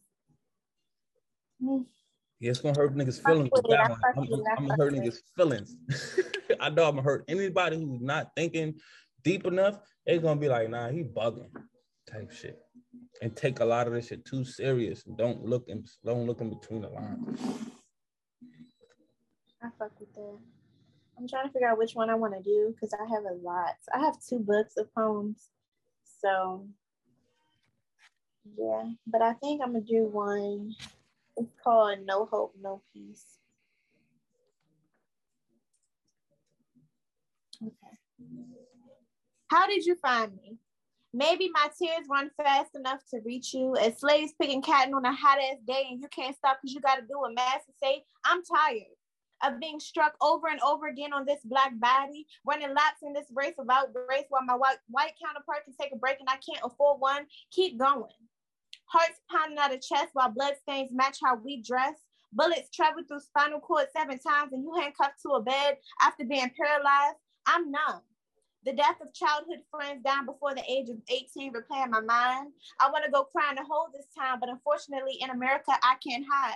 mm, 1.60 1.84
yeah, 2.38 2.50
it's 2.50 2.60
gonna 2.60 2.78
hurt 2.78 2.94
niggas' 2.94 3.20
feelings. 3.20 3.50
I'm, 3.52 3.96
I'm, 4.56 4.78
hurt 4.78 4.92
niggas' 4.92 5.18
feelings. 5.36 5.74
I 6.60 6.70
know 6.70 6.84
I'm 6.84 6.94
gonna 6.94 7.02
hurt 7.02 7.24
anybody 7.26 7.76
who's 7.76 8.00
not 8.00 8.30
thinking 8.36 8.76
deep 9.24 9.46
enough. 9.46 9.80
They're 10.06 10.18
gonna 10.18 10.38
be 10.38 10.48
like, 10.48 10.70
nah, 10.70 10.88
he 10.88 11.02
bugging, 11.02 11.50
type 12.08 12.30
shit, 12.30 12.60
and 13.20 13.34
take 13.34 13.58
a 13.58 13.64
lot 13.64 13.88
of 13.88 13.94
this 13.94 14.06
shit 14.06 14.24
too 14.24 14.44
serious. 14.44 15.02
Don't 15.02 15.44
look 15.44 15.64
in, 15.66 15.84
don't 16.04 16.28
look 16.28 16.40
in 16.40 16.50
between 16.50 16.82
the 16.82 16.88
lines. 16.88 17.40
I 19.60 19.68
fuck 19.76 19.90
with 19.98 20.14
that. 20.14 20.38
I'm 21.22 21.28
trying 21.28 21.46
to 21.46 21.52
figure 21.52 21.68
out 21.68 21.78
which 21.78 21.94
one 21.94 22.10
I 22.10 22.16
want 22.16 22.34
to 22.34 22.42
do 22.42 22.74
because 22.74 22.92
I 22.92 23.14
have 23.14 23.22
a 23.22 23.34
lot. 23.44 23.76
I 23.94 24.00
have 24.00 24.16
two 24.28 24.40
books 24.40 24.76
of 24.76 24.92
poems. 24.92 25.50
So 26.20 26.66
yeah, 28.58 28.90
but 29.06 29.22
I 29.22 29.34
think 29.34 29.62
I'm 29.62 29.72
gonna 29.72 29.84
do 29.84 30.06
one. 30.06 30.74
It's 31.36 31.52
called 31.62 32.00
No 32.04 32.26
Hope, 32.26 32.54
No 32.60 32.82
Peace. 32.92 33.24
Okay. 37.62 37.96
How 39.48 39.68
did 39.68 39.86
you 39.86 39.94
find 39.94 40.32
me? 40.34 40.58
Maybe 41.14 41.50
my 41.54 41.68
tears 41.78 42.08
run 42.10 42.30
fast 42.36 42.74
enough 42.74 43.00
to 43.12 43.20
reach 43.24 43.54
you. 43.54 43.76
As 43.76 44.00
slaves 44.00 44.32
picking 44.40 44.62
cotton 44.62 44.94
on 44.94 45.04
a 45.04 45.12
hot 45.12 45.38
ass 45.38 45.58
day, 45.64 45.86
and 45.88 46.00
you 46.00 46.08
can't 46.08 46.34
stop 46.34 46.58
because 46.60 46.74
you 46.74 46.80
got 46.80 46.96
to 46.96 47.02
do 47.02 47.20
what 47.20 47.32
master 47.32 47.72
say. 47.80 48.02
I'm 48.24 48.42
tired 48.42 48.96
of 49.42 49.60
being 49.60 49.80
struck 49.80 50.14
over 50.20 50.48
and 50.48 50.60
over 50.60 50.86
again 50.86 51.12
on 51.12 51.24
this 51.26 51.40
black 51.44 51.78
body, 51.78 52.26
running 52.46 52.74
laps 52.74 53.02
in 53.02 53.12
this 53.12 53.26
race 53.34 53.54
without 53.58 53.88
race 54.08 54.24
while 54.28 54.44
my 54.44 54.54
white, 54.54 54.76
white 54.88 55.12
counterpart 55.22 55.64
can 55.64 55.74
take 55.80 55.92
a 55.92 55.96
break 55.96 56.18
and 56.20 56.28
I 56.28 56.36
can't 56.36 56.64
afford 56.64 57.00
one. 57.00 57.26
Keep 57.50 57.78
going. 57.78 58.12
Hearts 58.86 59.20
pounding 59.30 59.58
out 59.58 59.74
of 59.74 59.80
chest 59.80 60.08
while 60.12 60.30
blood 60.30 60.54
stains 60.62 60.90
match 60.92 61.18
how 61.22 61.36
we 61.36 61.62
dress. 61.62 61.94
Bullets 62.32 62.70
travel 62.74 63.02
through 63.06 63.20
spinal 63.20 63.60
cord 63.60 63.86
seven 63.94 64.18
times 64.18 64.52
and 64.52 64.62
you 64.62 64.72
handcuffed 64.80 65.20
to 65.22 65.30
a 65.30 65.42
bed 65.42 65.76
after 66.00 66.24
being 66.24 66.50
paralyzed. 66.56 67.16
I'm 67.46 67.70
numb. 67.70 68.00
The 68.64 68.72
death 68.72 68.96
of 69.02 69.12
childhood 69.12 69.58
friends 69.70 70.04
down 70.04 70.24
before 70.24 70.54
the 70.54 70.62
age 70.70 70.88
of 70.88 70.96
18 71.08 71.52
replaying 71.52 71.90
my 71.90 72.00
mind. 72.00 72.52
I 72.80 72.90
want 72.90 73.04
to 73.04 73.10
go 73.10 73.24
cry 73.24 73.50
in 73.50 73.58
a 73.58 73.64
hole 73.64 73.88
this 73.92 74.06
time, 74.16 74.38
but 74.38 74.48
unfortunately 74.48 75.18
in 75.20 75.30
America, 75.30 75.72
I 75.82 75.96
can't 76.06 76.24
hide. 76.30 76.54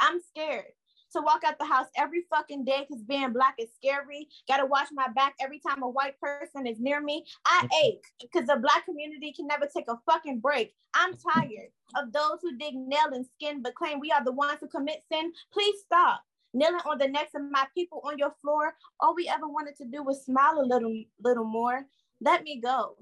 I'm 0.00 0.20
scared 0.20 0.72
to 1.12 1.20
walk 1.20 1.42
out 1.44 1.58
the 1.58 1.64
house 1.64 1.86
every 1.96 2.24
fucking 2.30 2.64
day 2.64 2.86
because 2.86 3.02
being 3.02 3.32
black 3.32 3.54
is 3.58 3.68
scary. 3.76 4.28
Gotta 4.48 4.66
watch 4.66 4.88
my 4.92 5.08
back 5.14 5.34
every 5.40 5.60
time 5.60 5.82
a 5.82 5.88
white 5.88 6.18
person 6.20 6.66
is 6.66 6.78
near 6.78 7.00
me. 7.00 7.24
I 7.44 7.64
mm-hmm. 7.64 7.86
ache 7.86 8.04
because 8.20 8.46
the 8.46 8.56
black 8.56 8.84
community 8.84 9.32
can 9.32 9.46
never 9.46 9.66
take 9.66 9.88
a 9.88 9.98
fucking 10.06 10.40
break. 10.40 10.74
I'm 10.94 11.14
mm-hmm. 11.14 11.40
tired 11.40 11.70
of 11.96 12.12
those 12.12 12.38
who 12.42 12.56
dig 12.56 12.74
nail 12.74 13.12
and 13.12 13.26
skin 13.36 13.62
but 13.62 13.74
claim 13.74 14.00
we 14.00 14.10
are 14.10 14.24
the 14.24 14.32
ones 14.32 14.58
who 14.60 14.68
commit 14.68 15.02
sin. 15.10 15.32
Please 15.52 15.80
stop. 15.84 16.22
Kneeling 16.54 16.80
on 16.86 16.98
the 16.98 17.08
necks 17.08 17.34
of 17.34 17.42
my 17.50 17.66
people 17.74 18.00
on 18.04 18.18
your 18.18 18.34
floor. 18.40 18.74
All 19.00 19.14
we 19.14 19.28
ever 19.28 19.46
wanted 19.46 19.76
to 19.76 19.84
do 19.84 20.02
was 20.02 20.24
smile 20.24 20.60
a 20.60 20.64
little, 20.64 21.04
little 21.22 21.44
more. 21.44 21.84
Let 22.20 22.42
me 22.42 22.60
go. 22.60 22.96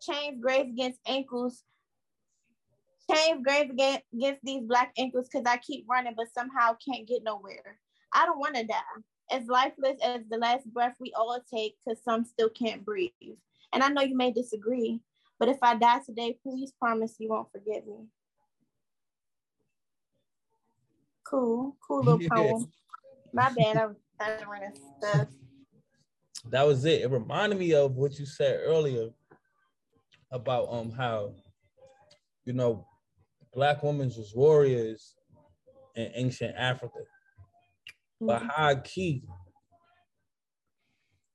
Chains 0.00 0.40
grazed 0.40 0.70
against 0.70 0.98
ankles 1.06 1.62
Shame 3.10 3.42
grave 3.42 3.70
against, 3.70 4.40
these 4.42 4.62
black 4.62 4.92
ankles 4.98 5.28
because 5.30 5.46
I 5.46 5.56
keep 5.58 5.86
running, 5.88 6.14
but 6.16 6.32
somehow 6.32 6.76
can't 6.84 7.06
get 7.06 7.22
nowhere. 7.24 7.78
I 8.12 8.26
don't 8.26 8.38
want 8.38 8.56
to 8.56 8.64
die. 8.64 8.80
As 9.30 9.46
lifeless 9.46 9.98
as 10.02 10.22
the 10.28 10.38
last 10.38 10.72
breath 10.72 10.96
we 10.98 11.12
all 11.16 11.40
take, 11.52 11.76
because 11.84 12.02
some 12.02 12.24
still 12.24 12.48
can't 12.48 12.84
breathe. 12.84 13.10
And 13.72 13.82
I 13.82 13.88
know 13.88 14.02
you 14.02 14.16
may 14.16 14.32
disagree, 14.32 15.00
but 15.38 15.48
if 15.48 15.58
I 15.62 15.76
die 15.76 16.00
today, 16.04 16.38
please 16.42 16.72
promise 16.78 17.14
you 17.18 17.28
won't 17.28 17.50
forget 17.52 17.86
me. 17.86 18.06
Cool, 21.24 21.76
cool 21.86 22.04
little 22.04 22.28
poem. 22.28 22.66
My 23.32 23.50
bad, 23.50 23.76
I'm 23.76 23.96
running 24.50 24.72
stuff. 24.98 25.28
That 26.50 26.66
was 26.66 26.84
it. 26.84 27.02
It 27.02 27.10
reminded 27.10 27.58
me 27.58 27.74
of 27.74 27.96
what 27.96 28.18
you 28.18 28.26
said 28.26 28.60
earlier 28.64 29.10
about 30.32 30.68
um 30.70 30.90
how 30.90 31.34
you 32.44 32.52
know 32.52 32.86
black 33.54 33.82
women 33.82 34.08
was 34.08 34.32
warriors 34.34 35.14
in 35.96 36.10
ancient 36.14 36.54
Africa. 36.56 36.98
Mm-hmm. 36.98 38.26
But 38.26 38.42
high 38.42 38.76
key, 38.76 39.24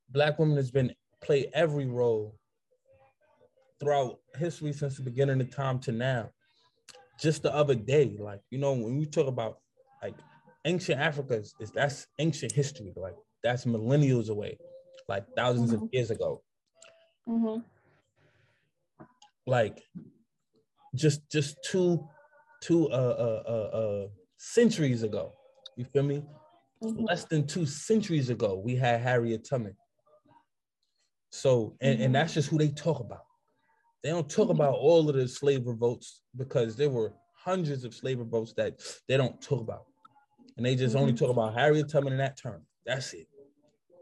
black 0.10 0.40
women 0.40 0.56
has 0.58 0.72
been 0.72 0.94
play 1.22 1.50
every 1.54 1.88
role 1.88 2.36
throughout 3.80 4.20
history 4.38 4.72
since 4.74 4.98
the 4.98 5.04
beginning 5.04 5.42
of 5.42 5.54
time 5.54 5.80
to 5.80 5.92
now. 5.92 6.30
Just 7.20 7.44
the 7.44 7.54
other 7.54 7.76
day, 7.76 8.18
like 8.20 8.42
you 8.50 8.60
know, 8.60 8.74
when 8.74 8.98
we 8.98 9.06
talk 9.06 9.28
about 9.28 9.60
like 10.04 10.16
ancient 10.66 11.00
Africa 11.00 11.36
is, 11.36 11.54
is 11.60 11.72
that's 11.72 12.08
ancient 12.20 12.52
history, 12.52 12.94
like 12.96 13.16
that's 13.44 13.66
millennials 13.66 14.30
away, 14.30 14.58
like 15.08 15.26
1000s 15.38 15.58
mm-hmm. 15.58 15.74
of 15.76 15.90
years 15.92 16.12
ago. 16.12 16.42
Mm-hmm. 17.28 17.62
Like 19.48 19.84
just 20.96 21.30
just 21.32 21.58
two 21.64 22.08
two 22.62 22.90
uh 22.90 22.94
uh 22.94 23.44
uh, 23.48 23.78
uh 23.78 24.08
centuries 24.38 25.04
ago. 25.04 25.34
You 25.76 25.86
feel 25.86 26.04
me? 26.04 26.24
Mm-hmm. 26.84 27.04
Less 27.04 27.26
than 27.26 27.48
two 27.48 27.66
centuries 27.66 28.30
ago, 28.30 28.62
we 28.64 28.76
had 28.76 29.02
Harriet 29.02 29.48
Tubman. 29.48 29.76
So, 31.32 31.76
and, 31.82 31.96
mm-hmm. 31.96 32.06
and 32.06 32.16
that's 32.16 32.34
just 32.34 32.50
who 32.50 32.58
they 32.58 32.70
talk 32.70 33.00
about. 33.00 33.24
They 34.04 34.10
don't 34.10 34.30
talk 34.30 34.50
mm-hmm. 34.50 34.62
about 34.62 34.76
all 34.76 35.10
of 35.10 35.16
the 35.16 35.28
slave 35.28 35.66
revolts 35.66 36.22
because 36.38 36.76
there 36.76 36.90
were 36.90 37.14
hundreds 37.34 37.84
of 37.84 37.94
slave 37.94 38.20
revolts 38.20 38.54
that 38.54 38.80
they 39.08 39.18
don't 39.18 39.42
talk 39.42 39.62
about. 39.62 39.86
And 40.58 40.66
they 40.66 40.76
just 40.76 40.96
only 40.96 41.12
mm-hmm. 41.12 41.26
talk 41.26 41.32
about 41.32 41.54
Harriet 41.54 41.90
Tubman 41.90 42.14
in 42.14 42.20
that 42.20 42.38
term. 42.38 42.62
That's 42.86 43.14
it. 43.14 43.28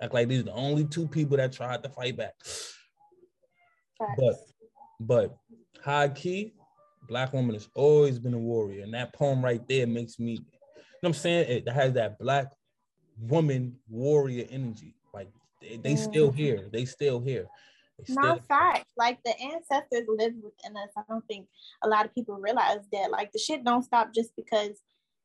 Act 0.01 0.13
like 0.13 0.27
these 0.27 0.41
are 0.41 0.45
the 0.45 0.53
only 0.53 0.85
two 0.85 1.07
people 1.07 1.37
that 1.37 1.53
tried 1.53 1.81
to 1.83 1.89
fight 1.89 2.17
back. 2.17 2.33
But 4.17 4.35
but 4.99 5.37
high 5.83 6.09
key, 6.09 6.53
black 7.07 7.33
woman 7.33 7.53
has 7.53 7.69
always 7.75 8.19
been 8.19 8.33
a 8.33 8.39
warrior. 8.39 8.83
And 8.83 8.93
that 8.93 9.13
poem 9.13 9.43
right 9.43 9.65
there 9.67 9.87
makes 9.87 10.19
me, 10.19 10.33
you 10.33 10.39
know 10.39 10.45
what 11.01 11.09
I'm 11.09 11.13
saying? 11.13 11.49
It 11.49 11.69
has 11.69 11.93
that 11.93 12.19
black 12.19 12.47
woman 13.19 13.75
warrior 13.89 14.45
energy. 14.49 14.95
Like 15.13 15.29
they, 15.61 15.77
they 15.77 15.93
mm. 15.93 15.97
still 15.97 16.31
here. 16.31 16.69
They 16.71 16.85
still 16.85 17.19
here. 17.19 17.47
They 18.07 18.13
no 18.13 18.39
fact. 18.47 18.85
Like 18.97 19.19
the 19.23 19.39
ancestors 19.39 20.07
live 20.07 20.33
within 20.35 20.75
us. 20.77 20.89
I 20.97 21.01
don't 21.07 21.25
think 21.27 21.47
a 21.83 21.87
lot 21.87 22.05
of 22.05 22.13
people 22.15 22.35
realize 22.35 22.79
that. 22.91 23.11
Like 23.11 23.31
the 23.31 23.39
shit 23.39 23.63
don't 23.63 23.83
stop 23.83 24.13
just 24.13 24.35
because, 24.35 24.81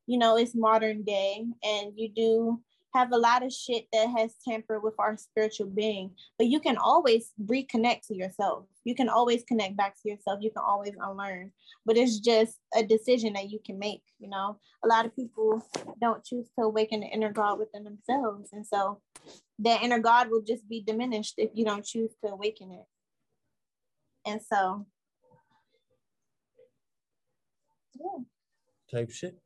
you 0.07 0.19
know, 0.19 0.37
it's 0.37 0.55
modern 0.55 1.03
day 1.03 1.47
and 1.65 1.93
you 1.97 2.09
do 2.09 2.61
have 2.99 3.13
a 3.13 3.19
lot 3.19 3.45
of 3.45 3.53
shit 3.53 3.87
that 3.93 4.09
has 4.17 4.35
tampered 4.47 4.83
with 4.83 4.95
our 4.99 5.17
spiritual 5.17 5.67
being, 5.67 6.11
but 6.37 6.49
you 6.49 6.59
can 6.59 6.77
always 6.77 7.31
reconnect 7.45 8.07
to 8.09 8.15
yourself. 8.15 8.65
You 8.85 8.95
can 8.95 9.09
always 9.09 9.45
connect 9.45 9.77
back 9.77 9.95
to 10.03 10.09
yourself. 10.09 10.41
You 10.43 10.51
can 10.51 10.63
always 10.67 10.95
unlearn, 11.01 11.53
but 11.87 11.97
it's 11.97 12.19
just 12.19 12.59
a 12.75 12.83
decision 12.83 13.35
that 13.35 13.51
you 13.51 13.61
can 13.65 13.79
make. 13.79 14.03
You 14.19 14.29
know, 14.29 14.59
a 14.85 14.89
lot 14.89 15.07
of 15.07 15.15
people 15.15 15.65
don't 16.01 16.25
choose 16.25 16.49
to 16.59 16.65
awaken 16.65 17.01
the 17.01 17.07
inner 17.07 17.33
God 17.33 17.61
within 17.61 17.85
themselves. 17.85 18.51
And 18.53 18.67
so 18.67 19.01
that 19.61 19.83
inner 19.83 20.01
God 20.01 20.29
will 20.29 20.43
just 20.43 20.69
be 20.69 20.83
diminished 20.83 21.35
if 21.37 21.51
you 21.55 21.65
don't 21.65 21.85
choose 21.85 22.11
to 22.25 22.33
awaken 22.33 22.73
it. 22.73 22.87
And 24.29 24.41
so, 24.43 24.87
yeah. 27.95 28.25
Type 28.91 29.11
shit. 29.11 29.39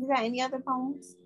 You 0.00 0.08
got 0.08 0.20
any 0.24 0.40
other 0.40 0.60
poems? 0.60 1.16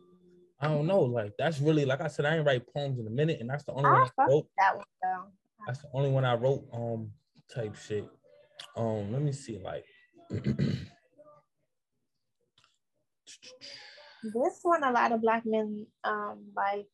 I 0.61 0.69
don't 0.69 0.87
know. 0.87 1.03
Like 1.03 1.33
that's 1.39 1.61
really 1.61 1.85
like 1.85 2.01
I 2.01 2.09
said, 2.09 2.25
I 2.25 2.37
ain't 2.37 2.47
write 2.47 2.67
poems 2.73 2.99
in 2.99 3.07
a 3.07 3.11
minute, 3.11 3.39
and 3.41 3.49
that's 3.49 3.65
the 3.65 3.73
only 3.73 3.85
I 3.89 3.93
one 3.93 4.03
I 4.19 4.23
wrote. 4.27 4.49
That 4.59 4.77
one 4.77 4.85
though. 5.03 5.25
That's 5.67 5.79
the 5.81 5.89
only 5.93 6.11
one 6.11 6.25
I 6.25 6.35
wrote. 6.35 6.67
Um, 6.73 7.13
type 7.55 7.77
shit. 7.77 8.09
Um, 8.77 9.13
let 9.13 9.23
me 9.23 9.33
see. 9.33 9.59
Like, 9.59 9.85
This 14.25 14.61
one, 14.63 14.83
a 14.83 14.91
lot 14.91 15.13
of 15.13 15.21
black 15.21 15.45
men 15.45 15.87
um 16.03 16.47
liked. 16.57 16.89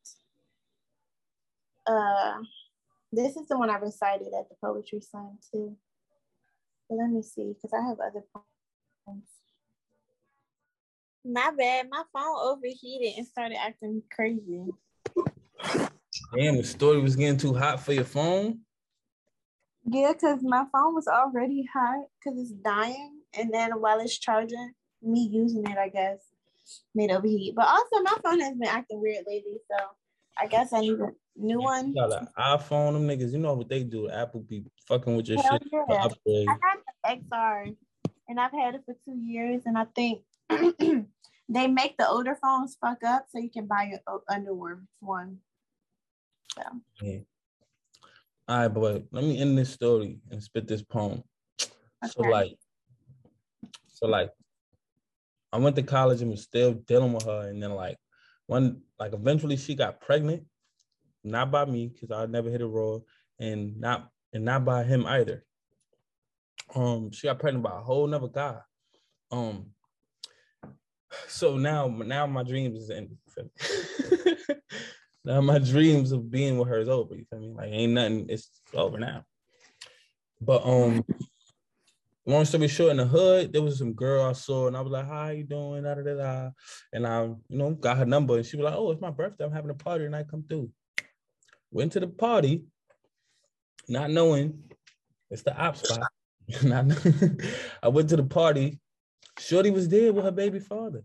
Uh, 1.86 2.39
this 3.12 3.36
is 3.36 3.47
the 3.48 3.57
one 3.57 3.70
I 3.70 3.77
recited 3.77 4.28
at 4.39 4.48
the 4.48 4.57
poetry 4.61 5.01
slam 5.01 5.39
too. 5.52 5.77
But 6.89 6.97
let 6.97 7.11
me 7.11 7.23
see, 7.23 7.55
because 7.55 7.73
I 7.73 7.89
have 7.89 7.98
other 8.01 8.24
poems. 9.07 9.28
My 11.24 11.51
bad, 11.56 11.88
my 11.90 12.02
phone 12.12 12.36
overheated 12.40 13.18
and 13.18 13.26
started 13.26 13.59
acting 13.60 14.02
crazy. 14.10 14.64
Damn, 16.34 16.56
the 16.56 16.64
story 16.64 17.01
was 17.01 17.16
getting 17.16 17.36
too 17.36 17.55
hot 17.55 17.80
for 17.80 17.92
your 17.92 18.05
phone. 18.05 18.60
Yeah, 19.84 20.12
because 20.12 20.40
my 20.42 20.64
phone 20.72 20.94
was 20.94 21.06
already 21.06 21.68
hot 21.72 22.05
because 22.18 22.38
it's 22.40 22.52
dying. 22.52 23.20
And 23.34 23.52
then 23.52 23.72
while 23.80 24.01
it's 24.01 24.18
charging, 24.18 24.72
me 25.02 25.28
using 25.30 25.64
it, 25.66 25.78
I 25.78 25.88
guess, 25.88 26.18
made 26.94 27.10
overheat. 27.10 27.55
But 27.55 27.66
also, 27.66 28.02
my 28.02 28.16
phone 28.22 28.40
has 28.40 28.56
been 28.56 28.68
acting 28.68 29.01
weird 29.01 29.24
lately. 29.26 29.59
So 29.70 29.76
I 30.38 30.47
guess 30.47 30.72
I 30.72 30.80
need 30.80 30.98
a 31.01 31.10
new 31.36 31.60
one. 31.60 31.88
You 31.88 31.94
got 31.94 32.20
an 32.20 32.28
iPhone, 32.38 32.92
them 32.94 33.09
niggas, 33.09 33.32
you 33.32 33.38
know 33.38 33.55
what 33.55 33.68
they 33.68 33.82
do. 33.82 34.09
Apple 34.09 34.40
be 34.40 34.64
fucking 34.88 35.16
with 35.16 35.28
your 35.28 35.40
Hell 35.42 35.59
shit. 35.62 35.82
Yeah. 35.88 36.47
I 36.48 36.56
had 36.62 36.78
the 37.05 37.26
XR 37.30 37.76
and 38.28 38.40
I've 38.40 38.52
had 38.52 38.74
it 38.74 38.82
for 38.86 38.94
two 39.05 39.16
years. 39.16 39.62
And 39.66 39.76
I 39.76 39.84
think 39.94 40.22
they 41.48 41.66
make 41.66 41.97
the 41.98 42.09
older 42.09 42.36
phones 42.40 42.77
fuck 42.81 43.02
up 43.05 43.27
so 43.31 43.39
you 43.39 43.51
can 43.51 43.66
buy 43.66 43.90
your 43.90 44.22
underwear 44.28 44.81
one. 45.01 45.39
So. 46.55 46.62
Yeah. 47.02 47.18
All 48.48 48.59
right, 48.59 48.68
but 48.68 49.05
let 49.12 49.24
me 49.24 49.40
end 49.40 49.56
this 49.56 49.70
story 49.70 50.18
and 50.31 50.43
spit 50.43 50.66
this 50.66 50.82
poem. 50.82 51.22
Okay. 52.02 52.12
So 52.12 52.22
like, 52.22 52.59
so 53.89 54.06
like, 54.06 54.31
I 55.52 55.59
went 55.59 55.77
to 55.77 55.82
college 55.82 56.22
and 56.22 56.31
was 56.31 56.43
still 56.43 56.74
dealing 56.74 57.12
with 57.12 57.24
her, 57.24 57.48
and 57.48 57.62
then 57.62 57.72
like, 57.72 57.97
one 58.47 58.82
like 58.98 59.12
eventually 59.12 59.56
she 59.56 59.74
got 59.74 60.01
pregnant, 60.01 60.44
not 61.22 61.51
by 61.51 61.64
me 61.64 61.89
because 61.89 62.10
I 62.10 62.27
never 62.27 62.51
hit 62.51 62.62
a 62.62 62.66
roll, 62.66 63.06
and 63.39 63.78
not 63.78 64.09
and 64.32 64.44
not 64.44 64.64
by 64.64 64.82
him 64.82 65.06
either. 65.06 65.44
Um, 66.74 67.10
she 67.12 67.27
got 67.27 67.39
pregnant 67.39 67.64
by 67.64 67.77
a 67.77 67.82
whole 67.82 68.06
nother 68.06 68.28
guy. 68.28 68.59
Um, 69.31 69.66
so 71.28 71.56
now 71.56 71.88
now 71.88 72.26
my 72.26 72.42
dreams 72.42 72.78
is 72.78 72.90
ending. 72.90 73.18
now 75.24 75.40
my 75.40 75.58
dreams 75.58 76.12
of 76.12 76.30
being 76.30 76.58
with 76.58 76.68
her 76.68 76.78
is 76.78 76.88
over. 76.88 77.14
You 77.14 77.24
feel 77.30 77.40
me? 77.40 77.54
Like 77.56 77.70
ain't 77.72 77.92
nothing. 77.92 78.26
It's 78.28 78.50
over 78.74 78.98
now. 78.98 79.24
But 80.40 80.64
um, 80.64 81.04
long 82.24 82.44
story 82.44 82.68
short, 82.68 82.92
in 82.92 82.96
the 82.96 83.06
hood, 83.06 83.52
there 83.52 83.62
was 83.62 83.78
some 83.78 83.92
girl 83.92 84.24
I 84.24 84.32
saw, 84.32 84.68
and 84.68 84.76
I 84.76 84.80
was 84.80 84.92
like, 84.92 85.06
"How 85.06 85.28
you 85.28 85.44
doing?" 85.44 85.82
Da, 85.82 85.94
da, 85.94 86.02
da, 86.02 86.14
da. 86.14 86.50
And 86.92 87.06
I, 87.06 87.24
you 87.24 87.38
know, 87.50 87.72
got 87.72 87.98
her 87.98 88.06
number, 88.06 88.36
and 88.36 88.46
she 88.46 88.56
was 88.56 88.64
like, 88.64 88.74
"Oh, 88.74 88.90
it's 88.90 89.00
my 89.00 89.10
birthday. 89.10 89.44
I'm 89.44 89.52
having 89.52 89.70
a 89.70 89.74
party, 89.74 90.06
and 90.06 90.16
I 90.16 90.22
come 90.22 90.44
through." 90.48 90.70
Went 91.70 91.92
to 91.92 92.00
the 92.00 92.08
party, 92.08 92.64
not 93.88 94.10
knowing 94.10 94.64
it's 95.30 95.42
the 95.42 95.56
op 95.56 95.76
spot. 95.76 96.08
I 97.82 97.88
went 97.88 98.08
to 98.08 98.16
the 98.16 98.24
party. 98.28 98.80
Shorty 99.40 99.70
was 99.70 99.88
there 99.88 100.12
with 100.12 100.24
her 100.24 100.30
baby 100.30 100.60
father, 100.60 101.02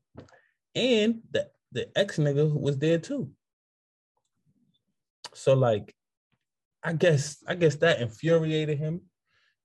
and 0.74 1.22
the 1.32 1.50
the 1.72 1.90
ex 1.98 2.18
nigga 2.18 2.52
was 2.54 2.78
there 2.78 3.00
too. 3.00 3.32
So 5.34 5.54
like, 5.54 5.96
I 6.84 6.94
guess 6.94 7.44
I 7.48 7.56
guess 7.56 7.76
that 7.78 8.02
infuriated 8.02 8.78
him 8.78 9.02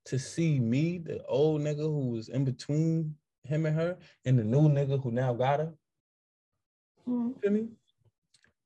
to 0.06 0.18
see 0.18 0.58
me, 0.58 0.98
the 0.98 1.24
old 1.26 1.60
nigga 1.60 1.82
who 1.82 2.10
was 2.10 2.28
in 2.28 2.44
between 2.44 3.16
him 3.44 3.66
and 3.66 3.76
her, 3.76 3.98
and 4.24 4.38
the 4.38 4.44
new 4.44 4.68
nigga 4.68 5.02
who 5.02 5.10
now 5.10 5.34
got 5.34 5.60
her. 5.60 5.74
Mm. 7.08 7.40
Feel 7.40 7.50
me? 7.50 7.68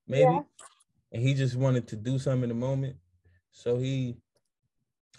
Maybe. 0.06 0.22
Yeah. 0.22 0.40
And 1.12 1.22
he 1.22 1.34
just 1.34 1.56
wanted 1.56 1.88
to 1.88 1.96
do 1.96 2.18
something 2.18 2.44
in 2.44 2.48
the 2.48 2.54
moment. 2.54 2.96
So 3.52 3.78
he, 3.78 4.16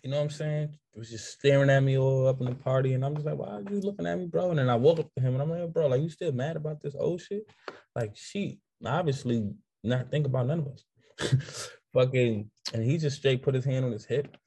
you 0.06 0.12
know 0.12 0.18
what 0.18 0.26
I'm 0.26 0.30
saying? 0.30 0.78
He 0.94 1.00
Was 1.00 1.10
just 1.10 1.32
staring 1.32 1.72
at 1.72 1.82
me 1.82 1.98
all 1.98 2.28
up 2.28 2.40
in 2.40 2.46
the 2.46 2.54
party. 2.54 2.94
And 2.94 3.04
I'm 3.04 3.16
just 3.16 3.26
like, 3.26 3.40
why 3.40 3.48
are 3.48 3.64
you 3.68 3.82
looking 3.82 4.06
at 4.06 4.20
me, 4.20 4.28
bro? 4.28 4.52
And 4.52 4.60
then 4.60 4.70
I 4.70 4.76
woke 4.76 5.00
up 5.00 5.12
to 5.16 5.20
him 5.20 5.34
and 5.34 5.42
I'm 5.42 5.50
like, 5.50 5.74
bro, 5.74 5.88
like 5.88 6.04
you 6.04 6.10
still 6.10 6.32
mad 6.32 6.58
about 6.58 6.80
this 6.80 6.94
old 6.96 7.22
shit? 7.22 7.50
Like 7.96 8.12
she 8.14 8.60
obviously 8.86 9.50
not 9.84 10.12
think 10.12 10.28
about 10.28 10.46
none 10.46 10.60
of 10.60 10.68
us. 10.68 11.72
Fucking 11.96 12.52
and 12.72 12.84
he 12.84 13.00
just 13.00 13.18
straight 13.18 13.42
put 13.42 13.56
his 13.56 13.66
hand 13.66 13.84
on 13.84 13.92
his 13.92 14.06
hip. 14.06 14.38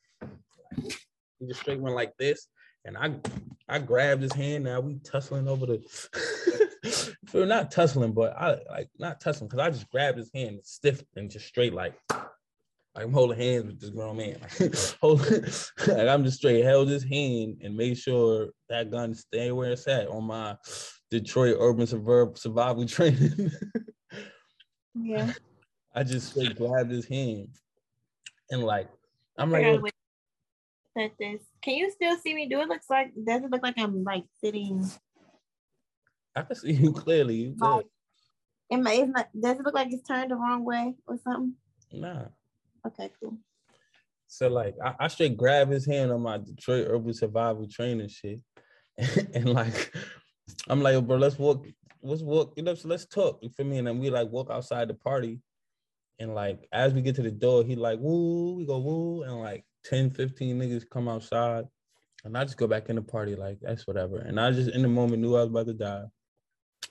He 1.40 1.46
just 1.48 1.60
straight 1.60 1.80
went 1.80 1.96
like 1.96 2.16
this, 2.18 2.46
and 2.84 2.96
I 2.96 3.16
I 3.68 3.80
grabbed 3.80 4.22
his 4.22 4.32
hand. 4.32 4.64
Now 4.64 4.78
we 4.80 5.00
tussling 5.00 5.48
over 5.48 5.66
the. 5.66 7.14
We're 7.34 7.46
not 7.46 7.72
tussling, 7.72 8.12
but 8.12 8.36
I 8.36 8.58
like 8.70 8.90
not 8.98 9.20
tussling 9.20 9.48
because 9.48 9.66
I 9.66 9.70
just 9.70 9.90
grabbed 9.90 10.18
his 10.18 10.30
hand 10.32 10.60
stiff 10.62 11.02
and 11.16 11.30
just 11.30 11.46
straight 11.46 11.74
like. 11.74 11.94
I'm 12.98 13.12
holding 13.12 13.38
hands 13.38 13.66
with 13.66 13.80
this 13.80 13.90
grown 13.90 14.16
man. 14.16 14.38
Like 15.02 16.08
I'm 16.08 16.24
just 16.24 16.38
straight 16.38 16.64
held 16.64 16.88
his 16.88 17.04
hand 17.04 17.58
and 17.62 17.76
made 17.76 17.96
sure 17.96 18.48
that 18.68 18.90
gun 18.90 19.14
stay 19.14 19.52
where 19.52 19.72
it's 19.72 19.86
at 19.86 20.08
on 20.08 20.24
my 20.24 20.56
Detroit 21.10 21.56
urban 21.58 21.86
suburb 21.86 22.38
survival 22.38 22.86
training. 22.86 23.50
yeah. 24.94 25.32
I 25.94 26.02
just 26.02 26.30
straight 26.30 26.56
grabbed 26.56 26.90
his 26.90 27.06
hand 27.06 27.48
and 28.50 28.64
like 28.64 28.88
I'm 29.36 29.50
like, 29.50 29.64
at 30.96 31.12
this. 31.18 31.40
Can 31.62 31.74
you 31.74 31.90
still 31.90 32.16
see 32.18 32.34
me 32.34 32.48
do 32.48 32.60
it? 32.60 32.68
Looks 32.68 32.90
like 32.90 33.12
does 33.14 33.42
it 33.42 33.50
look 33.50 33.62
like 33.62 33.78
I'm 33.78 34.02
like 34.02 34.24
sitting? 34.42 34.84
I 36.34 36.42
can 36.42 36.56
see 36.56 36.72
you 36.72 36.92
clearly. 36.92 37.36
You 37.36 37.56
like, 37.58 37.86
am 38.70 38.86
I, 38.86 38.92
is 38.92 39.08
not, 39.08 39.28
does 39.38 39.58
it 39.58 39.64
look 39.64 39.74
like 39.74 39.92
it's 39.92 40.06
turned 40.06 40.30
the 40.30 40.36
wrong 40.36 40.64
way 40.64 40.94
or 41.06 41.18
something? 41.24 41.54
Nah. 41.92 42.26
Okay, 42.88 43.10
cool. 43.20 43.36
So 44.26 44.48
like 44.48 44.74
I, 44.84 44.94
I 45.00 45.08
straight 45.08 45.36
grab 45.36 45.70
his 45.70 45.86
hand 45.86 46.10
on 46.10 46.22
my 46.22 46.38
Detroit 46.38 46.86
urban 46.88 47.14
survival 47.14 47.66
training 47.68 48.08
shit. 48.08 48.40
and 49.34 49.52
like 49.52 49.92
I'm 50.68 50.82
like, 50.82 51.06
bro, 51.06 51.16
let's 51.16 51.38
walk, 51.38 51.66
let's 52.02 52.22
walk, 52.22 52.54
you 52.56 52.62
know, 52.62 52.74
so 52.74 52.88
let's 52.88 53.06
talk. 53.06 53.38
You 53.42 53.50
feel 53.50 53.66
me? 53.66 53.78
And 53.78 53.86
then 53.86 53.98
we 53.98 54.10
like 54.10 54.28
walk 54.30 54.50
outside 54.50 54.88
the 54.88 54.94
party. 54.94 55.40
And 56.18 56.34
like 56.34 56.66
as 56.72 56.92
we 56.94 57.02
get 57.02 57.14
to 57.16 57.22
the 57.22 57.30
door, 57.30 57.62
he 57.62 57.76
like, 57.76 57.98
woo, 58.00 58.54
we 58.54 58.66
go 58.66 58.78
woo, 58.78 59.22
and 59.22 59.40
like 59.40 59.64
10, 59.84 60.10
15 60.10 60.58
niggas 60.58 60.88
come 60.90 61.08
outside. 61.08 61.64
And 62.24 62.36
I 62.36 62.44
just 62.44 62.56
go 62.56 62.66
back 62.66 62.88
in 62.88 62.96
the 62.96 63.02
party 63.02 63.36
like 63.36 63.58
that's 63.60 63.86
whatever. 63.86 64.18
And 64.18 64.40
I 64.40 64.50
just 64.50 64.70
in 64.70 64.82
the 64.82 64.88
moment 64.88 65.22
knew 65.22 65.36
I 65.36 65.40
was 65.40 65.50
about 65.50 65.66
to 65.66 65.74
die. 65.74 66.04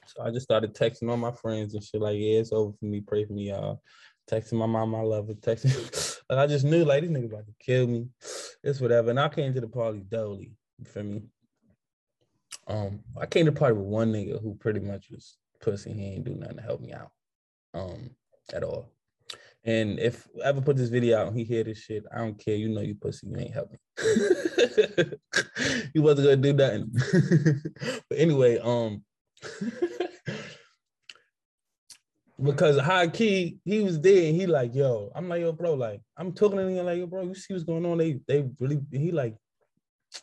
So 0.06 0.24
I 0.24 0.32
just 0.32 0.46
started 0.46 0.74
texting 0.74 1.10
all 1.10 1.18
my 1.18 1.34
friends 1.34 1.74
and 1.74 1.84
shit 1.84 2.02
like, 2.02 2.18
yeah, 2.18 2.40
it's 2.40 2.54
over 2.54 2.72
for 2.80 2.86
me. 2.86 3.02
Pray 3.02 3.26
for 3.26 3.34
me, 3.34 3.50
y'all. 3.50 3.82
Texting 4.30 4.54
my 4.54 4.66
mom, 4.66 4.94
I 4.94 5.02
love 5.02 5.28
her. 5.28 5.34
Texting, 5.34 6.22
I 6.30 6.48
just 6.48 6.66
knew 6.66 6.84
like 6.84 7.02
these 7.02 7.12
niggas 7.12 7.32
about 7.32 7.46
to 7.48 7.54
kill 7.60 7.88
me. 7.88 8.08
It's 8.64 8.82
whatever. 8.82 9.10
And 9.10 9.20
I 9.20 9.30
came 9.30 9.54
to 9.54 9.62
the 9.62 9.68
party 9.68 10.04
dully. 10.08 10.52
You 10.78 10.86
feel 10.86 11.04
me? 11.04 11.22
Um, 12.68 13.00
I 13.20 13.26
came 13.26 13.46
to 13.46 13.52
the 13.52 13.60
party 13.60 13.76
with 13.76 13.86
one 13.86 14.12
nigga 14.12 14.42
who 14.42 14.56
pretty 14.56 14.82
much 14.82 15.10
was 15.10 15.38
pussy. 15.62 15.94
He 15.94 16.06
ain't 16.08 16.26
do 16.26 16.36
nothing 16.36 16.58
to 16.58 16.64
help 16.64 16.82
me 16.82 16.94
out. 16.94 17.12
Um, 17.74 18.12
at 18.54 18.64
all. 18.64 18.92
And 19.64 20.00
if 20.00 20.28
I 20.44 20.50
ever 20.50 20.62
put 20.62 20.78
this 20.78 20.90
video 20.90 21.20
out 21.20 21.28
and 21.28 21.38
he 21.38 21.44
hear 21.44 21.64
this 21.64 21.80
shit, 21.80 22.06
I 22.14 22.20
don't 22.20 22.40
care. 22.40 22.56
You 22.56 22.70
know 22.70 22.82
you 22.82 22.96
pussy, 22.96 23.28
you 23.28 23.38
ain't 23.38 23.54
helping. 23.54 23.80
you 25.94 26.02
wasn't 26.02 26.28
gonna 26.28 26.38
do 26.38 26.54
nothing. 26.54 26.92
but 28.10 28.18
anyway, 28.18 28.60
um 28.60 29.04
because 32.42 32.80
high 32.80 33.08
key, 33.08 33.58
he 33.66 33.82
was 33.82 34.00
there 34.00 34.28
and 34.28 34.36
he 34.36 34.46
like, 34.46 34.76
yo, 34.76 35.12
I'm 35.16 35.28
like, 35.28 35.42
yo, 35.42 35.52
bro, 35.52 35.74
like, 35.74 36.02
I'm 36.18 36.34
talking 36.34 36.58
to 36.58 36.68
him 36.68 36.86
like, 36.86 37.00
yo, 37.00 37.08
bro, 37.08 37.24
you 37.24 37.36
see 37.36 37.54
what's 37.54 37.64
going 37.64 37.86
on? 37.86 37.98
They 37.98 38.20
they 38.28 38.48
really 38.60 38.80
he 38.92 39.12
like, 39.12 39.36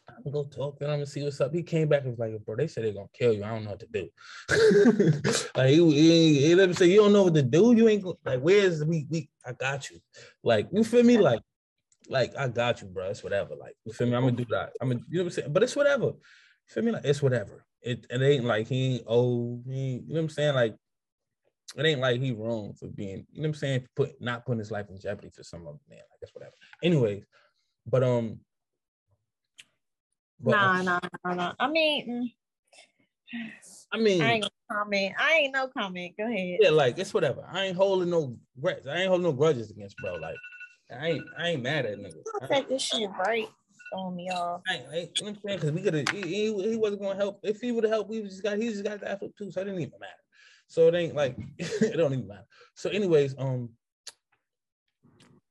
I'm 0.08 0.32
gonna 0.32 0.48
talk 0.48 0.78
to 0.78 0.86
him 0.86 1.00
and 1.00 1.08
see 1.08 1.22
what's 1.22 1.40
up. 1.40 1.52
He 1.52 1.62
came 1.62 1.88
back 1.88 2.02
and 2.02 2.10
was 2.10 2.18
like, 2.18 2.32
bro, 2.44 2.56
they 2.56 2.66
said 2.66 2.84
they're 2.84 2.92
gonna 2.92 3.06
kill 3.12 3.32
you. 3.32 3.44
I 3.44 3.48
don't 3.48 3.64
know 3.64 3.70
what 3.70 3.80
to 3.80 3.86
do. 3.92 4.08
like 5.56 5.70
he, 5.70 5.90
he, 5.92 6.40
he 6.46 6.54
let 6.54 6.68
me 6.68 6.74
say, 6.74 6.86
you 6.86 7.00
don't 7.00 7.12
know 7.12 7.24
what 7.24 7.34
to 7.34 7.42
do. 7.42 7.74
You 7.76 7.88
ain't 7.88 8.04
like, 8.24 8.40
where's 8.40 8.84
we 8.84 9.06
we 9.10 9.28
I 9.44 9.52
got 9.52 9.90
you. 9.90 10.00
Like, 10.42 10.68
you 10.72 10.84
feel 10.84 11.02
me? 11.02 11.18
Like, 11.18 11.40
like 12.08 12.36
I 12.36 12.48
got 12.48 12.80
you, 12.80 12.88
bro. 12.88 13.10
It's 13.10 13.22
whatever. 13.22 13.54
Like, 13.56 13.74
you 13.84 13.92
feel 13.92 14.06
me? 14.06 14.14
I'm 14.14 14.22
gonna 14.22 14.36
do 14.36 14.46
that. 14.50 14.72
I'm 14.80 14.88
gonna, 14.88 15.00
you 15.08 15.18
know 15.18 15.24
what 15.24 15.32
I'm 15.32 15.34
saying? 15.34 15.52
But 15.52 15.62
it's 15.64 15.76
whatever. 15.76 16.06
You 16.06 16.14
feel 16.68 16.84
me? 16.84 16.92
Like, 16.92 17.04
it's 17.04 17.22
whatever. 17.22 17.64
It, 17.82 18.06
it 18.08 18.22
ain't 18.22 18.44
like 18.44 18.68
he 18.68 18.94
ain't 18.94 19.04
old. 19.06 19.64
He 19.66 20.02
you 20.06 20.08
know 20.08 20.14
what 20.14 20.20
I'm 20.20 20.28
saying? 20.30 20.54
Like, 20.54 20.76
it 21.76 21.86
ain't 21.86 22.00
like 22.00 22.20
he 22.20 22.32
wrong 22.32 22.74
for 22.74 22.86
being, 22.88 23.26
you 23.32 23.42
know 23.42 23.42
what 23.42 23.46
I'm 23.48 23.54
saying? 23.54 23.88
Put 23.96 24.20
not 24.20 24.44
putting 24.46 24.60
his 24.60 24.70
life 24.70 24.88
in 24.90 25.00
jeopardy 25.00 25.30
for 25.30 25.42
some 25.42 25.66
other 25.66 25.78
man. 25.88 25.98
I 26.00 26.16
guess 26.20 26.34
whatever. 26.34 26.54
Anyways, 26.82 27.24
but 27.86 28.02
um, 28.02 28.40
but, 30.40 30.52
nah, 30.52 30.82
nah, 30.82 31.00
nah, 31.24 31.34
nah. 31.34 31.52
I 31.58 31.68
mean, 31.68 32.30
I 33.92 33.98
mean, 33.98 34.22
I 34.22 34.32
ain't 34.32 34.50
comment. 34.70 35.14
I 35.18 35.32
ain't 35.34 35.52
no 35.52 35.68
comment. 35.68 36.14
Go 36.16 36.26
ahead. 36.26 36.58
Yeah, 36.60 36.70
like 36.70 36.98
it's 36.98 37.14
whatever. 37.14 37.44
I 37.50 37.64
ain't 37.64 37.76
holding 37.76 38.10
no 38.10 38.36
grudges. 38.60 38.86
I 38.86 38.98
ain't 38.98 39.08
holding 39.08 39.24
no 39.26 39.32
grudges 39.32 39.70
against 39.70 39.96
bro. 39.98 40.14
Like 40.14 40.36
I 40.96 41.08
ain't, 41.08 41.24
I 41.38 41.48
ain't 41.48 41.62
mad 41.62 41.86
at 41.86 41.98
niggas. 41.98 42.48
Take 42.48 42.68
this 42.68 42.82
shit 42.82 43.10
right 43.18 43.48
on 43.92 44.16
me 44.16 44.28
off. 44.30 44.62
I, 44.68 44.82
I, 44.92 45.10
you 45.16 45.26
know 45.26 45.36
Because 45.44 45.72
we 45.72 45.82
could 45.82 45.94
have, 45.94 46.08
he, 46.10 46.22
he, 46.22 46.70
he, 46.70 46.76
wasn't 46.76 47.02
gonna 47.02 47.16
help. 47.16 47.40
If 47.42 47.60
he 47.60 47.72
would 47.72 47.84
have 47.84 47.92
helped, 47.92 48.10
we 48.10 48.22
just 48.22 48.42
got, 48.42 48.58
he 48.58 48.68
just 48.68 48.84
got 48.84 49.00
the 49.00 49.16
flip 49.16 49.36
too. 49.36 49.50
So 49.50 49.60
it 49.60 49.64
didn't 49.64 49.80
even 49.80 49.92
matter. 50.00 50.12
So 50.68 50.88
it 50.88 50.94
ain't 50.94 51.14
like 51.14 51.36
it 51.58 51.96
don't 51.96 52.12
even 52.12 52.26
matter. 52.26 52.46
So, 52.74 52.90
anyways, 52.90 53.34
um, 53.38 53.70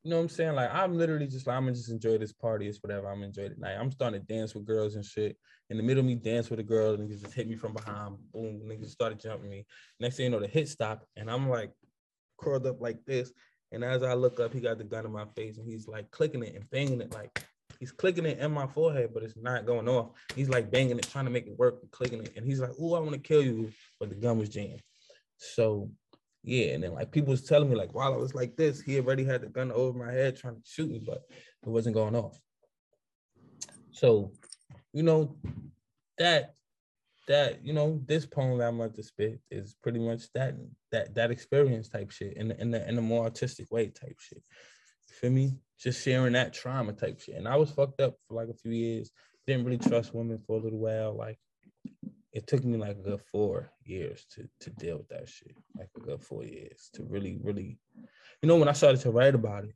you 0.03 0.09
know 0.09 0.17
what 0.17 0.23
I'm 0.23 0.29
saying? 0.29 0.55
Like 0.55 0.73
I'm 0.73 0.97
literally 0.97 1.27
just 1.27 1.47
like 1.47 1.55
I'm 1.55 1.63
gonna 1.63 1.75
just 1.75 1.89
enjoy 1.89 2.17
this 2.17 2.33
party, 2.33 2.67
it's 2.67 2.83
whatever. 2.83 3.09
I'm 3.09 3.23
enjoying 3.23 3.51
it 3.51 3.59
night. 3.59 3.77
I'm 3.79 3.91
starting 3.91 4.19
to 4.19 4.25
dance 4.25 4.53
with 4.53 4.65
girls 4.65 4.95
and 4.95 5.05
shit. 5.05 5.37
In 5.69 5.77
the 5.77 5.83
middle 5.83 6.01
of 6.01 6.05
me 6.05 6.15
dance 6.15 6.49
with 6.49 6.59
a 6.59 6.63
girl, 6.63 6.93
and 6.93 7.09
niggas 7.09 7.21
just 7.21 7.33
hit 7.33 7.47
me 7.47 7.55
from 7.55 7.73
behind. 7.73 8.17
Boom, 8.33 8.61
niggas 8.65 8.89
started 8.89 9.19
jumping 9.19 9.49
me. 9.49 9.65
Next 9.99 10.17
thing 10.17 10.25
you 10.25 10.29
know, 10.29 10.39
the 10.39 10.47
hit 10.47 10.67
stop, 10.67 11.05
and 11.15 11.31
I'm 11.31 11.49
like 11.49 11.71
curled 12.37 12.67
up 12.67 12.81
like 12.81 13.05
this. 13.05 13.31
And 13.71 13.83
as 13.83 14.03
I 14.03 14.13
look 14.13 14.39
up, 14.39 14.53
he 14.53 14.59
got 14.59 14.77
the 14.77 14.83
gun 14.83 15.05
in 15.05 15.11
my 15.11 15.25
face 15.35 15.57
and 15.57 15.67
he's 15.67 15.87
like 15.87 16.11
clicking 16.11 16.43
it 16.43 16.53
and 16.53 16.69
banging 16.69 17.01
it 17.01 17.11
like 17.11 17.43
he's 17.79 17.91
clicking 17.91 18.25
it 18.25 18.37
in 18.37 18.51
my 18.51 18.67
forehead, 18.67 19.09
but 19.13 19.23
it's 19.23 19.35
not 19.35 19.65
going 19.65 19.89
off. 19.89 20.11
He's 20.35 20.49
like 20.49 20.69
banging 20.69 20.97
it, 20.97 21.09
trying 21.09 21.25
to 21.25 21.31
make 21.31 21.47
it 21.47 21.57
work, 21.57 21.89
clicking 21.91 22.21
it. 22.21 22.33
And 22.35 22.45
he's 22.45 22.59
like, 22.59 22.71
Oh, 22.79 22.93
I 22.93 22.99
want 22.99 23.13
to 23.13 23.19
kill 23.19 23.41
you. 23.41 23.71
But 23.99 24.09
the 24.09 24.15
gun 24.15 24.37
was 24.37 24.49
jammed. 24.49 24.81
So 25.37 25.89
yeah, 26.43 26.73
and 26.73 26.83
then 26.83 26.93
like 26.93 27.11
people 27.11 27.31
was 27.31 27.43
telling 27.43 27.69
me 27.69 27.75
like 27.75 27.93
while 27.93 28.13
I 28.13 28.17
was 28.17 28.35
like 28.35 28.57
this, 28.57 28.81
he 28.81 28.99
already 28.99 29.23
had 29.23 29.41
the 29.41 29.47
gun 29.47 29.71
over 29.71 29.97
my 29.97 30.11
head 30.11 30.35
trying 30.35 30.55
to 30.55 30.61
shoot 30.65 30.89
me, 30.89 31.01
but 31.05 31.21
it 31.63 31.69
wasn't 31.69 31.95
going 31.95 32.15
off. 32.15 32.37
So, 33.91 34.33
you 34.91 35.03
know, 35.03 35.37
that 36.17 36.55
that 37.29 37.65
you 37.65 37.71
know 37.71 38.01
this 38.05 38.25
poem 38.25 38.57
that 38.57 38.67
I'm 38.67 38.79
about 38.79 38.95
to 38.95 39.03
spit 39.03 39.39
is 39.49 39.75
pretty 39.81 39.99
much 39.99 40.31
that 40.33 40.55
that 40.91 41.15
that 41.15 41.31
experience 41.31 41.87
type 41.87 42.11
shit 42.11 42.35
in 42.35 42.49
the, 42.49 42.59
in 42.61 42.71
the 42.71 42.87
in 42.89 42.97
a 42.97 43.01
more 43.01 43.23
artistic 43.23 43.71
way 43.71 43.87
type 43.87 44.19
shit. 44.19 44.43
For 45.21 45.29
me, 45.29 45.57
just 45.79 46.03
sharing 46.03 46.33
that 46.33 46.53
trauma 46.53 46.91
type 46.91 47.21
shit. 47.21 47.35
And 47.35 47.47
I 47.47 47.55
was 47.55 47.71
fucked 47.71 48.01
up 48.01 48.15
for 48.27 48.33
like 48.33 48.49
a 48.49 48.53
few 48.53 48.71
years. 48.71 49.11
Didn't 49.47 49.65
really 49.65 49.77
trust 49.77 50.13
women 50.13 50.39
for 50.45 50.57
a 50.57 50.61
little 50.61 50.79
while. 50.79 51.15
Like 51.15 51.39
it 52.33 52.47
took 52.47 52.63
me 52.63 52.77
like 52.77 52.97
a 52.97 53.09
good 53.09 53.21
four 53.31 53.71
years 53.85 54.25
to 54.31 54.49
to 54.59 54.69
deal 54.71 54.97
with 54.97 55.09
that 55.09 55.29
shit. 55.29 55.55
Like 55.77 55.89
a 55.95 55.99
good 55.99 56.21
four 56.21 56.43
years 56.43 56.89
to 56.93 57.03
really, 57.03 57.39
really, 57.43 57.77
you 58.41 58.47
know, 58.47 58.57
when 58.57 58.67
I 58.67 58.73
started 58.73 59.01
to 59.01 59.11
write 59.11 59.35
about 59.35 59.65
it, 59.65 59.75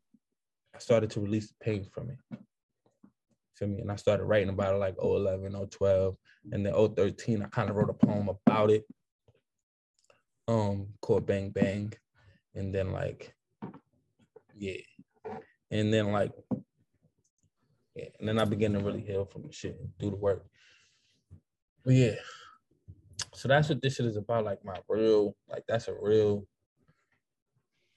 I 0.76 0.80
started 0.80 1.12
to 1.12 1.22
release 1.22 1.50
the 1.50 1.56
pain 1.62 1.86
from 1.86 2.10
it. 2.10 2.18
Feel 3.56 3.70
me? 3.70 3.82
And 3.82 3.92
I 3.92 3.96
started 3.96 4.26
writing 4.26 4.50
about 4.50 4.76
it 4.76 4.80
like 4.80 4.96
011, 4.98 5.68
012, 5.70 6.16
and 6.52 6.66
then 6.66 6.74
013, 6.74 7.44
I 7.44 7.46
kind 7.48 7.70
of 7.70 7.76
wrote 7.76 7.90
a 7.90 7.94
poem 7.94 8.30
about 8.30 8.72
it. 8.72 8.86
Um, 10.48 10.88
called 11.02 11.26
Bang 11.26 11.50
Bang. 11.50 11.94
And 12.56 12.74
then 12.74 12.92
like, 12.92 13.36
yeah. 14.56 14.78
And 15.72 15.94
then 15.94 16.12
like, 16.12 16.32
yeah, 17.96 18.06
and 18.20 18.28
then 18.28 18.40
I 18.40 18.46
began 18.46 18.74
to 18.74 18.80
really 18.80 19.02
heal 19.02 19.26
from 19.26 19.44
the 19.44 19.52
shit 19.52 19.78
and 19.80 19.90
do 19.98 20.12
the 20.12 20.16
work. 20.16 20.46
But 21.84 21.96
yeah, 21.96 22.16
so 23.38 23.48
that's 23.48 23.70
what 23.70 23.82
this 23.84 23.96
shit 23.96 24.08
is 24.08 24.18
about. 24.18 24.46
Like 24.46 24.66
my 24.66 24.78
real, 24.90 25.36
like 25.48 25.64
that's 25.68 25.88
a 25.88 25.94
real 25.94 26.48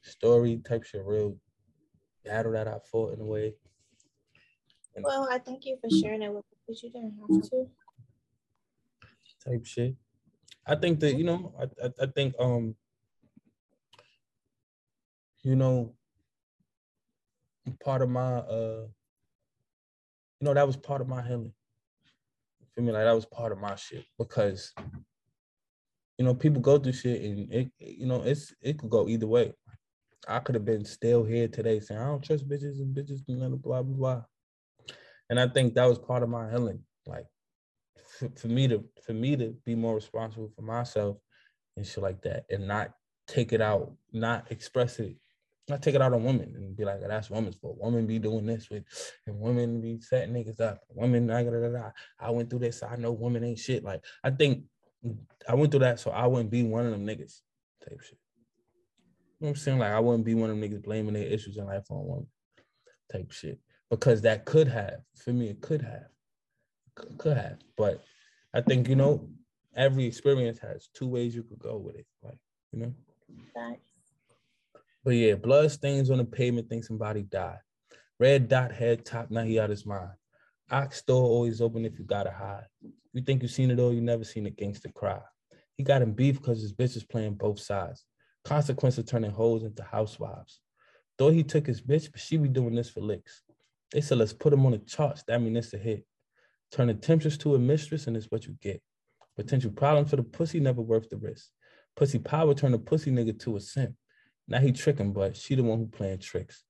story 0.02 0.60
type 0.68 0.84
shit, 0.84 1.02
real 1.02 1.34
battle 2.26 2.52
that 2.52 2.68
I 2.68 2.76
fought 2.90 3.14
in 3.14 3.22
a 3.22 3.24
way. 3.24 3.54
And 4.94 5.02
well, 5.02 5.26
I 5.30 5.38
thank 5.38 5.64
you 5.64 5.78
for 5.80 5.88
sharing 5.88 6.20
it 6.20 6.28
with 6.28 6.44
me 6.52 6.58
because 6.66 6.82
you 6.82 6.90
didn't 6.90 7.14
have 7.18 7.50
to. 7.50 7.66
Type 9.42 9.64
shit. 9.64 9.96
I 10.66 10.74
think 10.76 11.00
that 11.00 11.14
you 11.14 11.24
know, 11.24 11.54
I, 11.58 11.86
I, 11.86 11.90
I 12.02 12.06
think 12.14 12.34
um, 12.38 12.76
you 15.42 15.56
know, 15.56 15.94
part 17.82 18.02
of 18.02 18.10
my 18.10 18.40
uh, 18.40 18.84
you 20.38 20.44
know, 20.44 20.52
that 20.52 20.66
was 20.66 20.76
part 20.76 21.00
of 21.00 21.08
my 21.08 21.22
healing. 21.22 21.54
You 22.60 22.66
feel 22.74 22.84
me? 22.84 22.92
Like 22.92 23.04
that 23.04 23.14
was 23.14 23.24
part 23.24 23.52
of 23.52 23.58
my 23.58 23.74
shit 23.76 24.04
because 24.18 24.74
you 26.20 26.26
know, 26.26 26.34
people 26.34 26.60
go 26.60 26.78
through 26.78 26.92
shit 26.92 27.22
and 27.22 27.50
it, 27.50 27.72
you 27.78 28.04
know, 28.04 28.22
it's 28.22 28.52
it 28.60 28.78
could 28.78 28.90
go 28.90 29.08
either 29.08 29.26
way. 29.26 29.54
I 30.28 30.40
could 30.40 30.54
have 30.54 30.66
been 30.66 30.84
still 30.84 31.24
here 31.24 31.48
today 31.48 31.80
saying 31.80 31.98
I 31.98 32.08
don't 32.08 32.22
trust 32.22 32.46
bitches 32.46 32.78
and 32.78 32.94
bitches 32.94 33.20
and 33.26 33.62
blah 33.62 33.80
blah 33.80 33.96
blah. 33.96 34.22
And 35.30 35.40
I 35.40 35.48
think 35.48 35.72
that 35.74 35.86
was 35.86 35.98
part 35.98 36.22
of 36.22 36.28
my 36.28 36.50
healing. 36.50 36.80
Like 37.06 37.24
for, 38.18 38.28
for 38.36 38.48
me 38.48 38.68
to 38.68 38.84
for 39.02 39.14
me 39.14 39.34
to 39.36 39.56
be 39.64 39.74
more 39.74 39.94
responsible 39.94 40.52
for 40.54 40.60
myself 40.60 41.16
and 41.78 41.86
shit 41.86 42.02
like 42.02 42.20
that, 42.24 42.44
and 42.50 42.68
not 42.68 42.90
take 43.26 43.54
it 43.54 43.62
out, 43.62 43.90
not 44.12 44.52
express 44.52 44.98
it, 44.98 45.16
not 45.70 45.82
take 45.82 45.94
it 45.94 46.02
out 46.02 46.12
on 46.12 46.22
women 46.22 46.52
and 46.54 46.76
be 46.76 46.84
like, 46.84 47.00
oh, 47.02 47.08
that's 47.08 47.30
women's 47.30 47.56
fault. 47.56 47.78
Women 47.80 48.06
be 48.06 48.18
doing 48.18 48.44
this 48.44 48.68
with, 48.68 48.84
and 49.26 49.40
women 49.40 49.80
be 49.80 50.02
setting 50.02 50.34
niggas 50.34 50.60
up. 50.60 50.82
Women, 50.90 51.30
I, 51.30 51.92
I 52.20 52.30
went 52.30 52.50
through 52.50 52.58
this. 52.58 52.82
I 52.82 52.96
know 52.96 53.10
women 53.10 53.42
ain't 53.42 53.58
shit. 53.58 53.82
Like 53.82 54.04
I 54.22 54.28
think 54.28 54.64
I 55.48 55.54
went 55.54 55.70
through 55.70 55.80
that 55.80 56.00
so 56.00 56.10
I 56.10 56.26
wouldn't 56.26 56.50
be 56.50 56.62
one 56.62 56.84
of 56.84 56.92
them 56.92 57.06
niggas 57.06 57.40
type 57.88 58.00
shit. 58.00 58.18
You 59.38 59.46
know 59.46 59.48
what 59.48 59.48
I'm 59.50 59.56
saying? 59.56 59.78
Like 59.78 59.92
I 59.92 60.00
wouldn't 60.00 60.24
be 60.24 60.34
one 60.34 60.50
of 60.50 60.58
them 60.58 60.68
niggas 60.68 60.82
blaming 60.82 61.14
their 61.14 61.26
issues 61.26 61.56
in 61.56 61.66
life 61.66 61.84
on 61.90 62.06
women 62.06 62.26
type 63.10 63.30
shit. 63.30 63.58
Because 63.90 64.22
that 64.22 64.44
could 64.44 64.68
have, 64.68 65.00
for 65.16 65.32
me, 65.32 65.48
it 65.48 65.60
could 65.60 65.82
have. 65.82 66.06
Could 67.18 67.36
have. 67.36 67.56
But 67.76 68.04
I 68.54 68.60
think, 68.60 68.88
you 68.88 68.94
know, 68.94 69.28
every 69.74 70.04
experience 70.04 70.58
has 70.60 70.88
two 70.94 71.08
ways 71.08 71.34
you 71.34 71.42
could 71.42 71.58
go 71.58 71.76
with 71.76 71.96
it. 71.96 72.06
Like, 72.22 72.38
you 72.72 72.80
know? 72.80 72.94
Thanks. 73.54 73.90
But 75.04 75.12
yeah, 75.12 75.34
blood 75.34 75.72
stains 75.72 76.10
on 76.10 76.18
the 76.18 76.24
pavement, 76.24 76.68
think 76.68 76.84
somebody 76.84 77.22
died. 77.22 77.58
Red 78.20 78.48
dot 78.48 78.70
head 78.70 79.04
top, 79.04 79.30
now 79.30 79.42
he 79.42 79.58
out 79.58 79.70
his 79.70 79.86
mind. 79.86 80.10
Ox 80.70 80.98
store 80.98 81.24
always 81.24 81.60
open 81.60 81.84
if 81.84 81.98
you 81.98 82.04
gotta 82.04 82.30
hide. 82.30 82.66
You 83.12 83.22
think 83.22 83.42
you 83.42 83.48
seen 83.48 83.70
it 83.70 83.80
all, 83.80 83.92
you 83.92 84.00
never 84.00 84.24
seen 84.24 84.46
a 84.46 84.50
gangster 84.50 84.90
cry. 84.94 85.20
He 85.76 85.82
got 85.82 86.02
him 86.02 86.12
beef 86.12 86.36
because 86.36 86.62
his 86.62 86.72
bitch 86.72 86.96
is 86.96 87.04
playing 87.04 87.34
both 87.34 87.58
sides. 87.58 88.04
Consequence 88.44 88.98
of 88.98 89.06
turning 89.06 89.30
hoes 89.30 89.64
into 89.64 89.82
housewives. 89.82 90.60
Though 91.18 91.30
he 91.30 91.42
took 91.42 91.66
his 91.66 91.80
bitch, 91.80 92.10
but 92.10 92.20
she 92.20 92.36
be 92.36 92.48
doing 92.48 92.74
this 92.74 92.90
for 92.90 93.00
licks. 93.00 93.42
They 93.92 94.00
said, 94.00 94.18
let's 94.18 94.32
put 94.32 94.52
him 94.52 94.64
on 94.64 94.72
the 94.72 94.78
charts. 94.78 95.24
That 95.26 95.42
mean 95.42 95.56
it's 95.56 95.74
a 95.74 95.78
hit. 95.78 96.06
Turn 96.70 96.86
the 96.86 96.94
temptress 96.94 97.36
to 97.38 97.56
a 97.56 97.58
mistress, 97.58 98.06
and 98.06 98.16
it's 98.16 98.30
what 98.30 98.46
you 98.46 98.56
get. 98.62 98.80
Potential 99.36 99.70
problem 99.70 100.04
for 100.04 100.16
the 100.16 100.22
pussy, 100.22 100.60
never 100.60 100.80
worth 100.80 101.10
the 101.10 101.16
risk. 101.16 101.48
Pussy 101.96 102.18
power 102.18 102.54
turn 102.54 102.74
a 102.74 102.78
pussy 102.78 103.10
nigga 103.10 103.38
to 103.40 103.56
a 103.56 103.60
simp. 103.60 103.94
Now 104.46 104.58
he 104.60 104.72
tricking, 104.72 105.12
but 105.12 105.36
she 105.36 105.54
the 105.56 105.62
one 105.62 105.78
who 105.78 105.86
playing 105.86 106.20
tricks. 106.20 106.62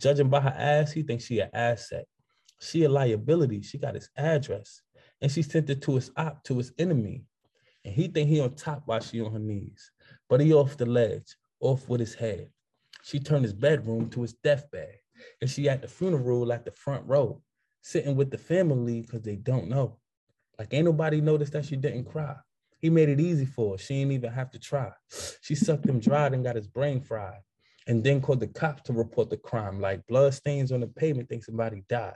Judging 0.00 0.28
by 0.28 0.40
her 0.40 0.54
ass, 0.56 0.92
he 0.92 1.02
thinks 1.02 1.24
she 1.24 1.40
an 1.40 1.50
asset. 1.52 2.06
She 2.60 2.84
a 2.84 2.88
liability. 2.88 3.62
She 3.62 3.78
got 3.78 3.94
his 3.94 4.10
address 4.16 4.82
and 5.20 5.30
she 5.30 5.42
sent 5.42 5.70
it 5.70 5.82
to 5.82 5.94
his 5.94 6.10
op, 6.16 6.44
to 6.44 6.56
his 6.58 6.72
enemy. 6.78 7.24
And 7.84 7.94
he 7.94 8.08
think 8.08 8.28
he 8.28 8.40
on 8.40 8.54
top 8.54 8.82
while 8.86 9.00
she 9.00 9.20
on 9.20 9.32
her 9.32 9.38
knees. 9.38 9.90
But 10.28 10.40
he 10.40 10.52
off 10.52 10.76
the 10.76 10.86
ledge, 10.86 11.36
off 11.60 11.88
with 11.88 12.00
his 12.00 12.14
head. 12.14 12.50
She 13.02 13.18
turned 13.18 13.44
his 13.44 13.54
bedroom 13.54 14.10
to 14.10 14.22
his 14.22 14.34
deathbed. 14.34 14.94
And 15.40 15.50
she 15.50 15.68
at 15.68 15.82
the 15.82 15.88
funeral 15.88 16.52
at 16.52 16.64
the 16.64 16.70
front 16.70 17.04
row, 17.06 17.42
sitting 17.82 18.16
with 18.16 18.30
the 18.30 18.38
family 18.38 19.00
because 19.00 19.22
they 19.22 19.36
don't 19.36 19.68
know. 19.68 19.98
Like 20.58 20.68
ain't 20.72 20.84
nobody 20.84 21.20
noticed 21.20 21.52
that 21.52 21.64
she 21.64 21.76
didn't 21.76 22.04
cry. 22.04 22.36
He 22.80 22.90
made 22.90 23.08
it 23.08 23.20
easy 23.20 23.44
for 23.44 23.72
her. 23.72 23.78
She 23.78 23.94
ain't 23.94 24.12
even 24.12 24.32
have 24.32 24.50
to 24.52 24.58
try. 24.58 24.92
She 25.40 25.54
sucked 25.54 25.88
him 25.88 25.98
dry 25.98 26.26
and 26.26 26.44
got 26.44 26.56
his 26.56 26.68
brain 26.68 27.00
fried. 27.00 27.40
And 27.88 28.04
then 28.04 28.20
called 28.20 28.40
the 28.40 28.46
cops 28.46 28.82
to 28.82 28.92
report 28.92 29.30
the 29.30 29.38
crime. 29.38 29.80
Like 29.80 30.06
blood 30.06 30.34
stains 30.34 30.72
on 30.72 30.80
the 30.80 30.86
pavement, 30.86 31.28
think 31.28 31.42
somebody 31.42 31.82
died. 31.88 32.14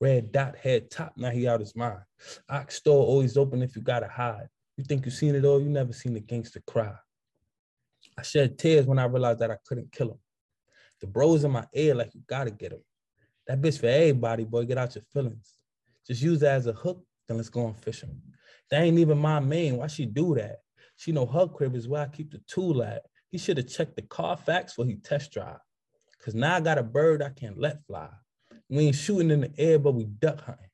Red 0.00 0.30
dot 0.30 0.56
head 0.56 0.90
top, 0.90 1.14
now 1.16 1.30
he 1.30 1.48
out 1.48 1.60
his 1.60 1.74
mind. 1.74 2.00
Ox 2.48 2.76
store 2.76 3.04
always 3.04 3.36
open 3.36 3.62
if 3.62 3.74
you 3.74 3.82
gotta 3.82 4.06
hide. 4.06 4.48
You 4.76 4.84
think 4.84 5.04
you 5.04 5.10
seen 5.10 5.34
it 5.34 5.44
all, 5.44 5.60
you 5.60 5.70
never 5.70 5.92
seen 5.92 6.14
a 6.16 6.20
gangster 6.20 6.62
cry. 6.66 6.92
I 8.18 8.22
shed 8.22 8.58
tears 8.58 8.86
when 8.86 8.98
I 8.98 9.06
realized 9.06 9.38
that 9.40 9.50
I 9.50 9.56
couldn't 9.66 9.90
kill 9.92 10.10
him. 10.10 10.18
The 11.00 11.06
bros 11.06 11.42
in 11.42 11.50
my 11.50 11.66
ear 11.72 11.94
like 11.94 12.14
you 12.14 12.20
gotta 12.26 12.50
get 12.50 12.72
him. 12.72 12.82
That 13.46 13.60
bitch 13.60 13.80
for 13.80 13.86
everybody, 13.86 14.44
boy, 14.44 14.64
get 14.66 14.78
out 14.78 14.94
your 14.94 15.04
feelings. 15.12 15.54
Just 16.06 16.22
use 16.22 16.40
that 16.40 16.56
as 16.56 16.66
a 16.66 16.72
hook, 16.72 17.02
then 17.26 17.38
let's 17.38 17.48
go 17.48 17.64
on 17.64 17.74
fishing. 17.74 18.20
That 18.70 18.82
ain't 18.82 18.98
even 18.98 19.18
my 19.18 19.40
main. 19.40 19.78
Why 19.78 19.86
she 19.86 20.04
do 20.04 20.34
that? 20.34 20.58
She 20.96 21.12
know 21.12 21.26
her 21.26 21.46
crib 21.48 21.74
is 21.74 21.88
where 21.88 22.02
I 22.02 22.08
keep 22.08 22.30
the 22.30 22.40
tool 22.46 22.82
at. 22.82 23.02
He 23.34 23.38
should 23.38 23.56
have 23.56 23.66
checked 23.66 23.96
the 23.96 24.02
Carfax 24.02 24.74
before 24.74 24.84
he 24.84 24.94
test 24.94 25.32
drive. 25.32 25.58
Cause 26.24 26.36
now 26.36 26.54
I 26.54 26.60
got 26.60 26.78
a 26.78 26.84
bird 26.84 27.20
I 27.20 27.30
can't 27.30 27.58
let 27.58 27.84
fly. 27.84 28.08
We 28.68 28.86
ain't 28.86 28.94
shooting 28.94 29.32
in 29.32 29.40
the 29.40 29.50
air, 29.58 29.80
but 29.80 29.94
we 29.94 30.04
duck 30.04 30.40
hunting. 30.40 30.70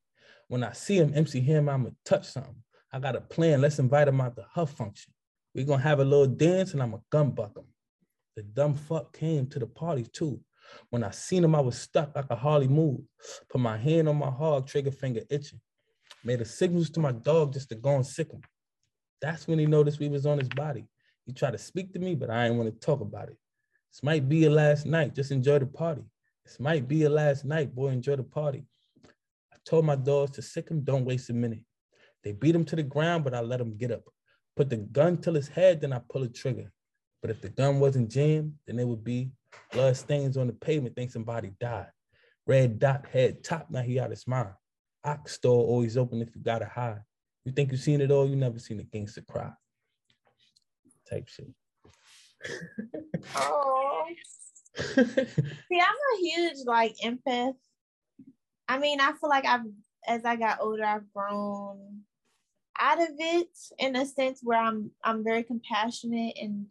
When 0.49 0.63
I 0.63 0.73
see 0.73 0.99
him, 0.99 1.15
MC 1.15 1.41
him, 1.41 1.71
I'ma 1.71 1.89
touch 2.05 2.27
something. 2.27 2.63
I 2.93 2.99
got 2.99 3.17
a 3.17 3.23
plan. 3.23 3.63
Let's 3.63 3.79
invite 3.79 4.09
him 4.09 4.21
out 4.21 4.37
to 4.37 4.45
her 4.55 4.67
function. 4.67 5.15
we 5.55 5.65
gonna 5.65 5.83
have 5.83 6.01
a 6.01 6.05
little 6.05 6.27
dance 6.27 6.75
and 6.75 6.83
I'ma 6.83 6.99
gun 7.09 7.31
buck 7.31 7.57
him. 7.57 7.65
The 8.37 8.43
dumb 8.43 8.75
fuck 8.75 9.17
came 9.17 9.47
to 9.47 9.59
the 9.59 9.67
party 9.67 10.05
too. 10.13 10.39
When 10.91 11.03
I 11.03 11.13
seen 11.13 11.43
him, 11.43 11.55
I 11.55 11.61
was 11.61 11.79
stuck. 11.79 12.13
I 12.15 12.21
could 12.21 12.37
hardly 12.37 12.69
move. 12.69 13.01
Put 13.49 13.63
my 13.63 13.79
hand 13.79 14.07
on 14.07 14.19
my 14.19 14.31
hog, 14.31 14.67
trigger 14.67 14.91
finger 14.91 15.23
itching. 15.31 15.63
Made 16.25 16.43
a 16.43 16.45
signals 16.45 16.91
to 16.91 17.01
my 17.01 17.13
dog 17.13 17.55
just 17.55 17.71
to 17.71 17.75
go 17.75 17.97
and 17.97 18.07
sick 18.07 18.31
him. 18.31 18.43
That's 19.23 19.49
when 19.49 19.59
he 19.59 19.65
noticed 19.65 19.99
we 19.99 20.11
was 20.11 20.27
on 20.27 20.39
his 20.39 20.51
body. 20.51 20.87
He 21.31 21.35
tried 21.35 21.53
to 21.53 21.59
speak 21.59 21.93
to 21.93 22.01
me, 22.01 22.17
but 22.17 22.29
I 22.29 22.47
ain't 22.47 22.57
want 22.57 22.75
to 22.75 22.85
talk 22.85 23.01
about 23.01 23.29
it. 23.29 23.37
This 23.93 24.03
might 24.03 24.29
be 24.29 24.39
your 24.39 24.51
last 24.51 24.85
night. 24.85 25.15
Just 25.15 25.31
enjoy 25.31 25.61
the 25.61 25.67
party. 25.67 26.03
This 26.45 26.59
might 26.59 26.89
be 26.89 26.97
your 26.97 27.11
last 27.11 27.45
night, 27.45 27.73
boy. 27.73 27.91
Enjoy 27.91 28.17
the 28.17 28.25
party. 28.25 28.65
I 29.07 29.57
told 29.65 29.85
my 29.85 29.95
dogs 29.95 30.33
to 30.33 30.43
sick 30.43 30.69
him, 30.69 30.81
don't 30.81 31.05
waste 31.05 31.31
a 31.31 31.33
minute. 31.33 31.63
They 32.25 32.33
beat 32.33 32.57
him 32.57 32.65
to 32.65 32.75
the 32.75 32.83
ground, 32.83 33.23
but 33.23 33.33
I 33.33 33.43
let 33.43 33.61
him 33.61 33.77
get 33.77 33.93
up. 33.93 34.03
Put 34.57 34.71
the 34.71 34.79
gun 34.79 35.19
till 35.19 35.35
his 35.35 35.47
head, 35.47 35.81
then 35.81 35.93
I 35.93 36.01
pull 36.01 36.23
the 36.23 36.29
trigger. 36.29 36.73
But 37.23 37.31
if 37.31 37.41
the 37.41 37.51
gun 37.51 37.79
wasn't 37.79 38.11
jammed, 38.11 38.55
then 38.67 38.81
it 38.81 38.89
would 38.89 39.05
be 39.05 39.31
blood 39.71 39.97
stains 39.97 40.37
on 40.37 40.49
the 40.49 40.53
pavement. 40.53 40.97
Think 40.97 41.13
somebody 41.13 41.53
died. 41.61 41.93
Red 42.45 42.81
dot 42.81 43.07
head 43.07 43.45
top. 43.45 43.69
Now 43.71 43.83
he 43.83 44.01
out 44.01 44.11
his 44.11 44.27
mind. 44.27 44.51
Ox 45.05 45.35
store 45.35 45.65
always 45.65 45.97
open 45.97 46.23
if 46.23 46.35
you 46.35 46.43
gotta 46.43 46.67
hide. 46.67 47.03
You 47.45 47.53
think 47.53 47.71
you 47.71 47.77
seen 47.77 48.01
it 48.01 48.11
all? 48.11 48.29
You 48.29 48.35
never 48.35 48.59
seen 48.59 48.81
a 48.81 48.83
gangster 48.83 49.23
cry. 49.23 49.53
Type 51.11 51.29
shit. 51.29 51.49
oh. 53.37 54.07
See, 54.77 55.03
I'm 55.07 55.97
a 56.15 56.21
huge 56.21 56.59
like 56.65 56.97
empath. 57.05 57.55
I 58.69 58.79
mean, 58.79 59.01
I 59.01 59.13
feel 59.13 59.29
like 59.29 59.45
I've 59.45 59.67
as 60.07 60.25
I 60.25 60.37
got 60.37 60.61
older, 60.61 60.85
I've 60.85 61.13
grown 61.13 62.03
out 62.79 63.03
of 63.03 63.11
it 63.19 63.49
in 63.79 63.97
a 63.97 64.07
sense 64.07 64.41
where 64.43 64.59
I'm 64.59 64.91
I'm 65.05 65.25
very 65.25 65.43
compassionate 65.43 66.37
and 66.41 66.67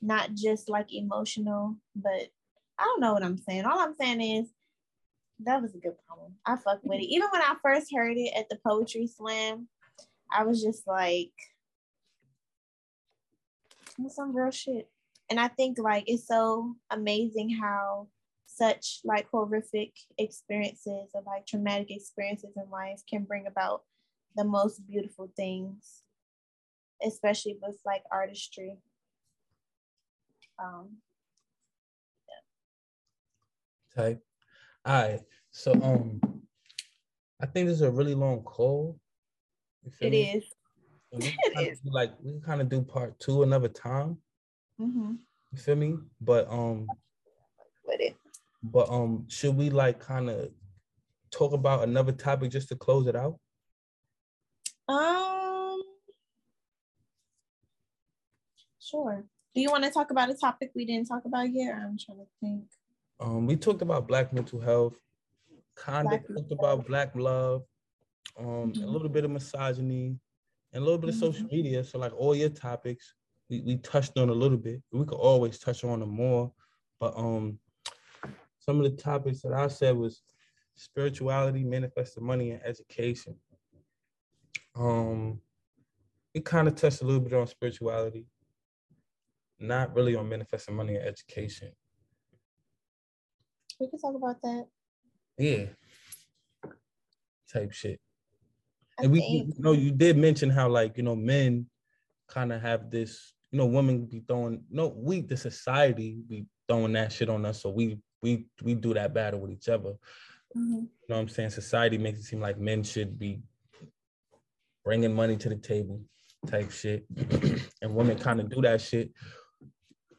not 0.00 0.34
just 0.34 0.68
like 0.68 0.92
emotional, 0.92 1.76
but 1.94 2.28
I 2.78 2.84
don't 2.84 3.00
know 3.00 3.12
what 3.12 3.22
I'm 3.22 3.38
saying. 3.38 3.64
All 3.64 3.78
I'm 3.78 3.94
saying 3.94 4.20
is 4.20 4.48
that 5.44 5.62
was 5.62 5.74
a 5.74 5.78
good 5.78 5.94
poem. 6.08 6.34
I 6.44 6.56
fuck 6.56 6.80
with 6.82 7.00
it. 7.00 7.04
Even 7.04 7.28
when 7.30 7.42
I 7.42 7.54
first 7.62 7.94
heard 7.94 8.16
it 8.16 8.32
at 8.36 8.48
the 8.48 8.58
poetry 8.66 9.06
slam, 9.06 9.68
I 10.32 10.44
was 10.44 10.62
just 10.62 10.86
like, 10.86 11.32
some 14.08 14.34
real 14.34 14.50
shit. 14.50 14.88
And 15.30 15.40
I 15.40 15.48
think 15.48 15.78
like 15.78 16.04
it's 16.06 16.26
so 16.26 16.74
amazing 16.90 17.50
how 17.50 18.08
such 18.46 19.00
like 19.04 19.28
horrific 19.30 19.92
experiences 20.18 21.10
or 21.14 21.22
like 21.26 21.46
traumatic 21.46 21.90
experiences 21.90 22.50
in 22.56 22.68
life 22.70 23.00
can 23.08 23.24
bring 23.24 23.46
about 23.46 23.82
the 24.36 24.44
most 24.44 24.86
beautiful 24.86 25.30
things, 25.36 26.02
especially 27.04 27.56
with 27.62 27.76
like 27.86 28.02
artistry. 28.10 28.76
Um, 30.62 30.98
yeah. 33.96 34.02
Type. 34.02 34.22
All 34.84 35.02
right. 35.02 35.20
So 35.50 35.72
um 35.82 36.20
I 37.40 37.46
think 37.46 37.66
this 37.66 37.76
is 37.76 37.82
a 37.82 37.90
really 37.90 38.14
long 38.14 38.42
call. 38.42 38.98
It 40.00 40.10
me? 40.10 40.30
is. 40.34 40.44
It 41.12 41.68
is. 41.70 41.80
Like 41.84 42.12
we 42.22 42.40
kind 42.40 42.60
of 42.60 42.68
do 42.68 42.82
part 42.82 43.18
two 43.18 43.42
another 43.42 43.68
time. 43.68 44.18
Mm-hmm. 44.80 45.14
You 45.52 45.58
feel 45.58 45.76
me? 45.76 45.96
But 46.20 46.50
um 46.50 46.86
with 47.84 48.00
it. 48.00 48.16
But 48.62 48.88
um 48.90 49.26
should 49.28 49.56
we 49.56 49.70
like 49.70 50.00
kind 50.00 50.30
of 50.30 50.50
talk 51.30 51.52
about 51.52 51.84
another 51.84 52.12
topic 52.12 52.50
just 52.50 52.68
to 52.68 52.76
close 52.76 53.06
it 53.06 53.16
out? 53.16 53.38
Um 54.88 55.82
sure. 58.80 59.24
Do 59.54 59.60
you 59.60 59.70
want 59.70 59.84
to 59.84 59.90
talk 59.90 60.10
about 60.10 60.30
a 60.30 60.34
topic 60.34 60.70
we 60.74 60.86
didn't 60.86 61.08
talk 61.08 61.26
about 61.26 61.52
yet? 61.52 61.74
I'm 61.74 61.98
trying 61.98 62.18
to 62.18 62.26
think. 62.40 62.64
Um, 63.20 63.46
we 63.46 63.56
talked 63.56 63.82
about 63.82 64.08
black 64.08 64.32
mental 64.32 64.60
health, 64.60 64.94
kind 65.76 66.10
of 66.10 66.20
talked 66.26 66.52
about 66.52 66.86
black 66.86 67.14
love, 67.14 67.62
um, 68.38 68.72
mm-hmm. 68.72 68.82
a 68.82 68.86
little 68.86 69.10
bit 69.10 69.24
of 69.24 69.30
misogyny, 69.30 70.18
and 70.72 70.82
a 70.82 70.84
little 70.84 70.98
bit 70.98 71.10
of 71.10 71.16
social 71.16 71.44
mm-hmm. 71.46 71.56
media. 71.56 71.84
So 71.84 71.98
like 71.98 72.12
all 72.14 72.34
your 72.34 72.48
topics, 72.48 73.14
we, 73.50 73.60
we 73.60 73.76
touched 73.78 74.16
on 74.18 74.28
a 74.28 74.34
little 74.34 74.56
bit. 74.58 74.82
We 74.92 75.04
could 75.04 75.18
always 75.18 75.58
touch 75.58 75.84
on 75.84 76.00
them 76.00 76.10
more, 76.10 76.52
but 76.98 77.14
um, 77.16 77.58
some 78.58 78.80
of 78.80 78.84
the 78.84 79.02
topics 79.02 79.42
that 79.42 79.52
I 79.52 79.68
said 79.68 79.96
was 79.96 80.22
spirituality, 80.74 81.64
manifesting 81.64 82.24
money, 82.24 82.50
and 82.52 82.62
education. 82.64 83.36
Um, 84.74 85.40
we 86.34 86.40
kind 86.40 86.68
of 86.68 86.74
touched 86.74 87.02
a 87.02 87.04
little 87.04 87.20
bit 87.20 87.34
on 87.34 87.46
spirituality, 87.46 88.26
not 89.58 89.94
really 89.94 90.16
on 90.16 90.28
manifesting 90.28 90.74
money 90.74 90.96
and 90.96 91.06
education. 91.06 91.72
We 93.78 93.90
can 93.90 93.98
talk 93.98 94.14
about 94.14 94.40
that. 94.42 94.66
Yeah. 95.38 95.66
Type 97.52 97.72
shit. 97.72 98.00
And 99.02 99.12
we 99.12 99.20
you 99.20 99.54
know 99.58 99.72
you 99.72 99.90
did 99.90 100.16
mention 100.16 100.50
how 100.50 100.68
like, 100.68 100.96
you 100.96 101.02
know, 101.02 101.16
men 101.16 101.66
kind 102.28 102.52
of 102.52 102.62
have 102.62 102.90
this, 102.90 103.34
you 103.50 103.58
know, 103.58 103.66
women 103.66 104.06
be 104.06 104.22
throwing 104.26 104.64
no, 104.70 104.88
we 104.96 105.20
the 105.20 105.36
society 105.36 106.18
be 106.28 106.46
throwing 106.68 106.92
that 106.94 107.12
shit 107.12 107.28
on 107.28 107.44
us. 107.44 107.62
So 107.62 107.70
we 107.70 107.98
we 108.22 108.46
we 108.62 108.74
do 108.74 108.94
that 108.94 109.12
battle 109.14 109.40
with 109.40 109.50
each 109.50 109.68
other. 109.68 109.94
Mm-hmm. 110.56 110.74
You 110.74 111.08
know 111.08 111.16
what 111.16 111.18
I'm 111.18 111.28
saying? 111.28 111.50
Society 111.50 111.98
makes 111.98 112.20
it 112.20 112.24
seem 112.24 112.40
like 112.40 112.58
men 112.58 112.82
should 112.82 113.18
be 113.18 113.42
bringing 114.84 115.14
money 115.14 115.36
to 115.36 115.48
the 115.48 115.56
table 115.56 116.00
type 116.46 116.70
shit. 116.70 117.04
and 117.82 117.94
women 117.94 118.18
kind 118.18 118.40
of 118.40 118.48
do 118.50 118.60
that 118.62 118.80
shit 118.80 119.10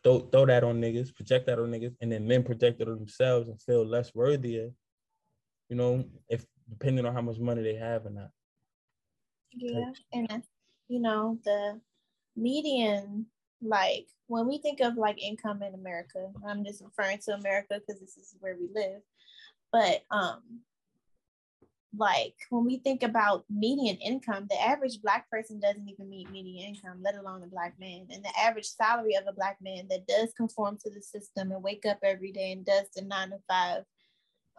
throw, 0.04 0.20
throw 0.20 0.46
that 0.46 0.64
on 0.64 0.82
niggas, 0.82 1.16
project 1.16 1.48
that 1.48 1.60
on 1.60 1.72
niggas, 1.72 1.96
and 2.02 2.12
then 2.12 2.28
men 2.28 2.44
project 2.44 2.82
it 2.82 2.88
on 2.88 2.98
themselves 2.98 3.48
and 3.48 3.62
feel 3.62 3.86
less 3.86 4.14
worthier, 4.14 4.70
you 5.70 5.76
know, 5.76 6.04
if 6.30 6.46
depending 6.70 7.06
on 7.06 7.14
how 7.14 7.22
much 7.22 7.40
money 7.40 7.64
they 7.64 7.76
have 7.76 8.06
or 8.06 8.10
not. 8.10 8.30
Yeah, 9.56 9.92
and 10.12 10.44
you 10.88 11.00
know, 11.00 11.40
the 11.44 11.80
median, 12.36 13.28
like 13.62 14.08
when 14.28 14.48
we 14.48 14.58
think 14.58 14.80
of 14.80 14.96
like 14.96 15.22
income 15.22 15.62
in 15.64 15.74
America, 15.74 16.32
I'm 16.48 16.64
just 16.64 16.84
referring 16.84 17.20
to 17.26 17.36
America 17.36 17.80
because 17.80 18.02
this 18.02 18.18
is 18.18 18.36
where 18.40 18.58
we 18.60 18.70
live. 18.74 19.02
But 19.72 20.04
um 20.12 20.62
like 21.96 22.34
when 22.50 22.66
we 22.66 22.78
think 22.78 23.04
about 23.04 23.46
median 23.50 23.98
income, 23.98 24.48
the 24.50 24.60
average 24.62 25.02
black 25.02 25.30
person 25.30 25.60
doesn't 25.60 25.88
even 25.88 26.10
meet 26.10 26.32
median 26.32 26.76
income, 26.76 27.02
let 27.04 27.16
alone 27.16 27.44
a 27.44 27.48
black 27.48 27.76
man. 27.80 28.08
And 28.12 28.24
the 28.24 28.34
average 28.40 28.66
salary 28.66 29.16
of 29.16 29.26
a 29.28 29.34
black 29.34 29.58
man 29.62 29.88
that 29.90 30.08
does 30.08 30.34
conform 30.36 30.78
to 30.84 30.90
the 30.90 31.02
system 31.02 31.52
and 31.52 31.62
wake 31.62 31.86
up 31.86 32.00
every 32.04 32.32
day 32.32 32.52
and 32.52 32.66
does 32.66 32.88
the 32.96 33.04
nine 33.04 33.30
to 33.30 33.38
five, 33.48 33.84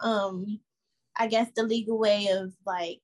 um, 0.00 0.60
I 1.16 1.26
guess 1.26 1.50
the 1.56 1.64
legal 1.64 1.98
way 1.98 2.28
of 2.28 2.52
like 2.64 3.02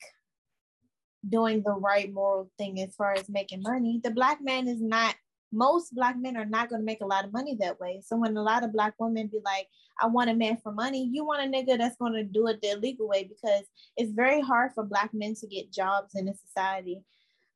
doing 1.28 1.62
the 1.64 1.72
right 1.72 2.12
moral 2.12 2.50
thing 2.58 2.80
as 2.80 2.94
far 2.94 3.12
as 3.12 3.28
making 3.28 3.62
money, 3.62 4.00
the 4.02 4.10
black 4.10 4.38
man 4.42 4.68
is 4.68 4.80
not 4.80 5.14
most 5.52 5.94
black 5.94 6.16
men 6.16 6.36
are 6.36 6.44
not 6.44 6.68
going 6.68 6.80
to 6.80 6.86
make 6.86 7.00
a 7.00 7.06
lot 7.06 7.24
of 7.24 7.32
money 7.32 7.56
that 7.58 7.80
way. 7.80 8.00
So 8.04 8.16
when 8.16 8.36
a 8.36 8.42
lot 8.42 8.64
of 8.64 8.72
black 8.72 8.94
women 8.98 9.26
be 9.26 9.40
like, 9.44 9.66
I 10.00 10.06
want 10.06 10.30
a 10.30 10.34
man 10.34 10.58
for 10.62 10.72
money, 10.72 11.08
you 11.12 11.24
want 11.24 11.42
a 11.42 11.48
nigga 11.48 11.76
that's 11.78 11.96
going 11.96 12.12
to 12.12 12.24
do 12.24 12.46
it 12.46 12.60
the 12.62 12.76
legal 12.76 13.08
way 13.08 13.24
because 13.24 13.64
it's 13.96 14.12
very 14.12 14.40
hard 14.40 14.72
for 14.74 14.84
black 14.84 15.10
men 15.12 15.34
to 15.40 15.46
get 15.46 15.72
jobs 15.72 16.14
in 16.14 16.28
a 16.28 16.34
society. 16.34 17.02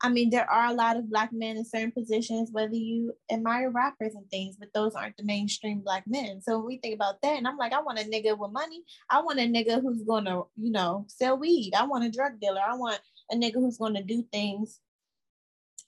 I 0.05 0.10
mean, 0.10 0.28
there 0.28 0.48
are 0.51 0.66
a 0.66 0.74
lot 0.74 0.98
of 0.98 1.09
black 1.09 1.32
men 1.32 1.56
in 1.56 1.64
certain 1.64 1.90
positions, 1.90 2.51
whether 2.52 2.74
you 2.74 3.14
admire 3.32 3.70
rappers 3.70 4.14
and 4.14 4.28
things, 4.31 4.55
but 4.55 4.68
those 4.74 4.94
aren't 4.94 5.16
the 5.16 5.24
mainstream 5.24 5.81
black 5.81 6.05
men. 6.06 6.43
So 6.43 6.59
when 6.59 6.66
we 6.66 6.76
think 6.76 6.94
about 6.94 7.22
that, 7.22 7.39
and 7.39 7.48
I'm 7.48 7.56
like, 7.56 7.72
I 7.72 7.81
want 7.81 7.98
a 7.98 8.02
nigga 8.02 8.36
with 8.39 8.52
money. 8.52 8.82
I 9.09 9.22
want 9.22 9.40
a 9.40 9.44
nigga 9.44 9.81
who's 9.81 10.02
gonna, 10.02 10.43
you 10.60 10.72
know, 10.72 11.06
sell 11.09 11.39
weed. 11.39 11.72
I 11.74 11.86
want 11.86 12.05
a 12.05 12.10
drug 12.10 12.39
dealer. 12.39 12.60
I 12.60 12.76
want 12.76 13.01
a 13.32 13.35
nigga 13.35 13.55
who's 13.55 13.78
gonna 13.78 14.02
do 14.02 14.22
things 14.31 14.78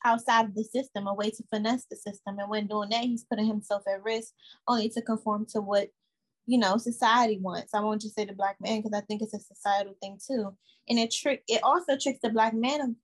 outside 0.02 0.46
of 0.46 0.54
the 0.54 0.64
system, 0.64 1.06
a 1.08 1.12
way 1.12 1.28
to 1.28 1.44
finesse 1.50 1.84
the 1.90 1.96
system. 1.96 2.38
And 2.38 2.48
when 2.48 2.68
doing 2.68 2.88
that, 2.88 3.04
he's 3.04 3.24
putting 3.24 3.46
himself 3.46 3.82
at 3.86 4.02
risk 4.02 4.32
only 4.66 4.88
to 4.88 5.02
conform 5.02 5.44
to 5.50 5.60
what, 5.60 5.88
you 6.46 6.56
know, 6.56 6.78
society 6.78 7.38
wants. 7.38 7.74
I 7.74 7.80
won't 7.80 8.00
just 8.00 8.14
say 8.14 8.24
the 8.24 8.32
black 8.32 8.56
man 8.62 8.80
because 8.80 8.96
I 8.96 9.04
think 9.04 9.20
it's 9.20 9.34
a 9.34 9.40
societal 9.40 9.94
thing 10.00 10.18
too. 10.26 10.56
And 10.88 10.98
it 10.98 11.12
trick 11.12 11.42
it 11.48 11.62
also 11.62 11.98
tricks 11.98 12.20
the 12.22 12.30
black 12.30 12.54
man 12.54 12.96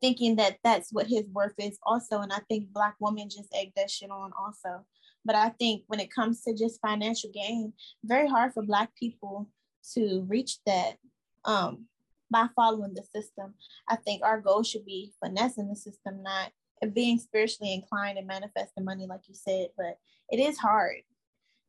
thinking 0.00 0.36
that 0.36 0.58
that's 0.64 0.92
what 0.92 1.06
his 1.06 1.28
worth 1.28 1.54
is 1.58 1.78
also. 1.84 2.20
And 2.20 2.32
I 2.32 2.40
think 2.48 2.72
black 2.72 2.96
women 3.00 3.28
just 3.28 3.54
egg 3.54 3.72
that 3.76 3.90
shit 3.90 4.10
on 4.10 4.32
also. 4.38 4.84
But 5.24 5.36
I 5.36 5.50
think 5.50 5.82
when 5.86 6.00
it 6.00 6.12
comes 6.12 6.42
to 6.42 6.54
just 6.54 6.80
financial 6.80 7.30
gain, 7.32 7.72
very 8.04 8.28
hard 8.28 8.54
for 8.54 8.62
black 8.62 8.94
people 8.96 9.48
to 9.94 10.24
reach 10.28 10.58
that. 10.66 10.96
Um, 11.44 11.86
by 12.30 12.46
following 12.54 12.94
the 12.94 13.02
system. 13.02 13.54
I 13.88 13.96
think 13.96 14.22
our 14.22 14.40
goal 14.40 14.62
should 14.62 14.84
be 14.84 15.12
finessing 15.22 15.68
the 15.68 15.76
system, 15.76 16.22
not 16.22 16.52
being 16.94 17.18
spiritually 17.18 17.74
inclined 17.74 18.18
and 18.18 18.26
manifesting 18.26 18.84
money, 18.84 19.06
like 19.06 19.22
you 19.28 19.34
said. 19.34 19.68
But 19.76 19.98
it 20.30 20.38
is 20.38 20.58
hard. 20.58 20.96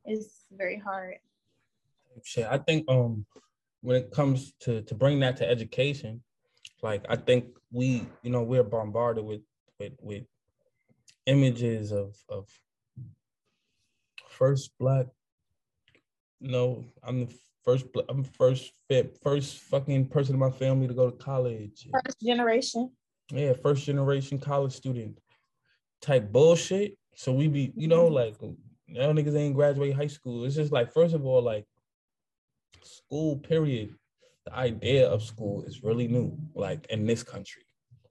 It's 0.06 0.46
very 0.52 0.78
hard. 0.78 1.16
Shit, 2.24 2.48
I 2.50 2.58
think 2.58 2.90
um 2.90 3.26
when 3.82 3.98
it 3.98 4.12
comes 4.12 4.54
to 4.62 4.82
to 4.84 4.96
bring 4.96 5.20
that 5.22 5.38
to 5.38 5.50
education, 5.50 6.22
like 6.82 7.06
I 7.10 7.16
think 7.16 7.46
we, 7.72 8.06
you 8.24 8.32
know, 8.32 8.44
we're 8.44 8.64
bombarded 8.64 9.24
with 9.26 9.42
with 9.80 9.94
with 10.02 10.24
images 11.26 11.92
of 11.92 12.16
of 12.30 12.48
first 14.30 14.72
black. 14.80 15.08
No, 16.40 16.84
I'm 17.04 17.26
the 17.26 17.34
first 17.64 17.86
I'm 18.10 18.24
first 18.24 18.74
fit 18.88 19.18
first 19.22 19.60
fucking 19.60 20.08
person 20.08 20.36
in 20.36 20.40
my 20.40 20.50
family 20.50 20.88
to 20.88 20.94
go 20.94 21.10
to 21.10 21.18
college. 21.18 21.88
First 21.92 22.22
generation. 22.22 22.92
Yeah, 23.30 23.54
first 23.54 23.86
generation 23.86 24.40
college 24.40 24.74
student 24.74 25.18
type 26.02 26.32
bullshit. 26.32 26.98
So 27.16 27.32
we 27.32 27.48
be, 27.48 27.72
you 27.76 27.88
know, 27.88 28.06
mm-hmm. 28.06 28.16
like 28.16 28.36
now 28.88 29.12
niggas 29.14 29.36
ain't 29.36 29.56
graduate 29.56 29.96
high 29.96 30.08
school. 30.08 30.46
It's 30.46 30.56
just 30.56 30.72
like 30.72 30.92
first 30.92 31.14
of 31.14 31.26
all, 31.26 31.42
like 31.42 31.66
school 32.84 33.38
period. 33.38 33.96
The 34.46 34.56
idea 34.56 35.08
of 35.08 35.24
school 35.24 35.64
is 35.64 35.84
really 35.84 36.08
new, 36.08 36.38
like 36.56 36.88
in 36.88 37.06
this 37.06 37.24
country. 37.24 37.64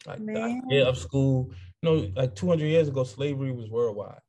Like 0.07 0.21
Man. 0.21 0.35
the 0.35 0.43
idea 0.43 0.89
of 0.89 0.97
school, 0.97 1.51
you 1.83 1.91
know, 1.91 2.13
like 2.17 2.35
200 2.35 2.67
years 2.67 2.89
ago, 2.89 3.05
slavery 3.05 3.53
was 3.53 3.69
worldwide. 3.71 4.21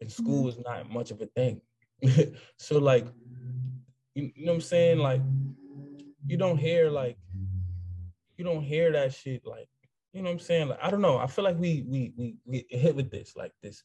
and 0.00 0.10
school 0.10 0.36
mm-hmm. 0.38 0.46
was 0.46 0.58
not 0.58 0.90
much 0.90 1.10
of 1.10 1.20
a 1.20 1.26
thing. 1.26 1.60
so 2.58 2.78
like, 2.78 3.06
you, 4.14 4.30
you 4.34 4.44
know 4.46 4.52
what 4.52 4.56
I'm 4.56 4.60
saying? 4.60 4.98
Like, 4.98 5.22
you 6.26 6.36
don't 6.36 6.58
hear 6.58 6.90
like, 6.90 7.16
you 8.36 8.44
don't 8.44 8.62
hear 8.62 8.92
that 8.92 9.12
shit 9.12 9.42
like, 9.44 9.68
you 10.12 10.22
know 10.22 10.28
what 10.28 10.34
I'm 10.34 10.38
saying? 10.40 10.68
Like, 10.68 10.78
I 10.82 10.90
don't 10.90 11.02
know. 11.02 11.18
I 11.18 11.26
feel 11.26 11.44
like 11.44 11.58
we 11.58 11.84
we 11.88 12.12
we, 12.16 12.36
we 12.44 12.66
hit 12.68 12.96
with 12.96 13.10
this 13.10 13.36
like 13.36 13.52
this 13.62 13.84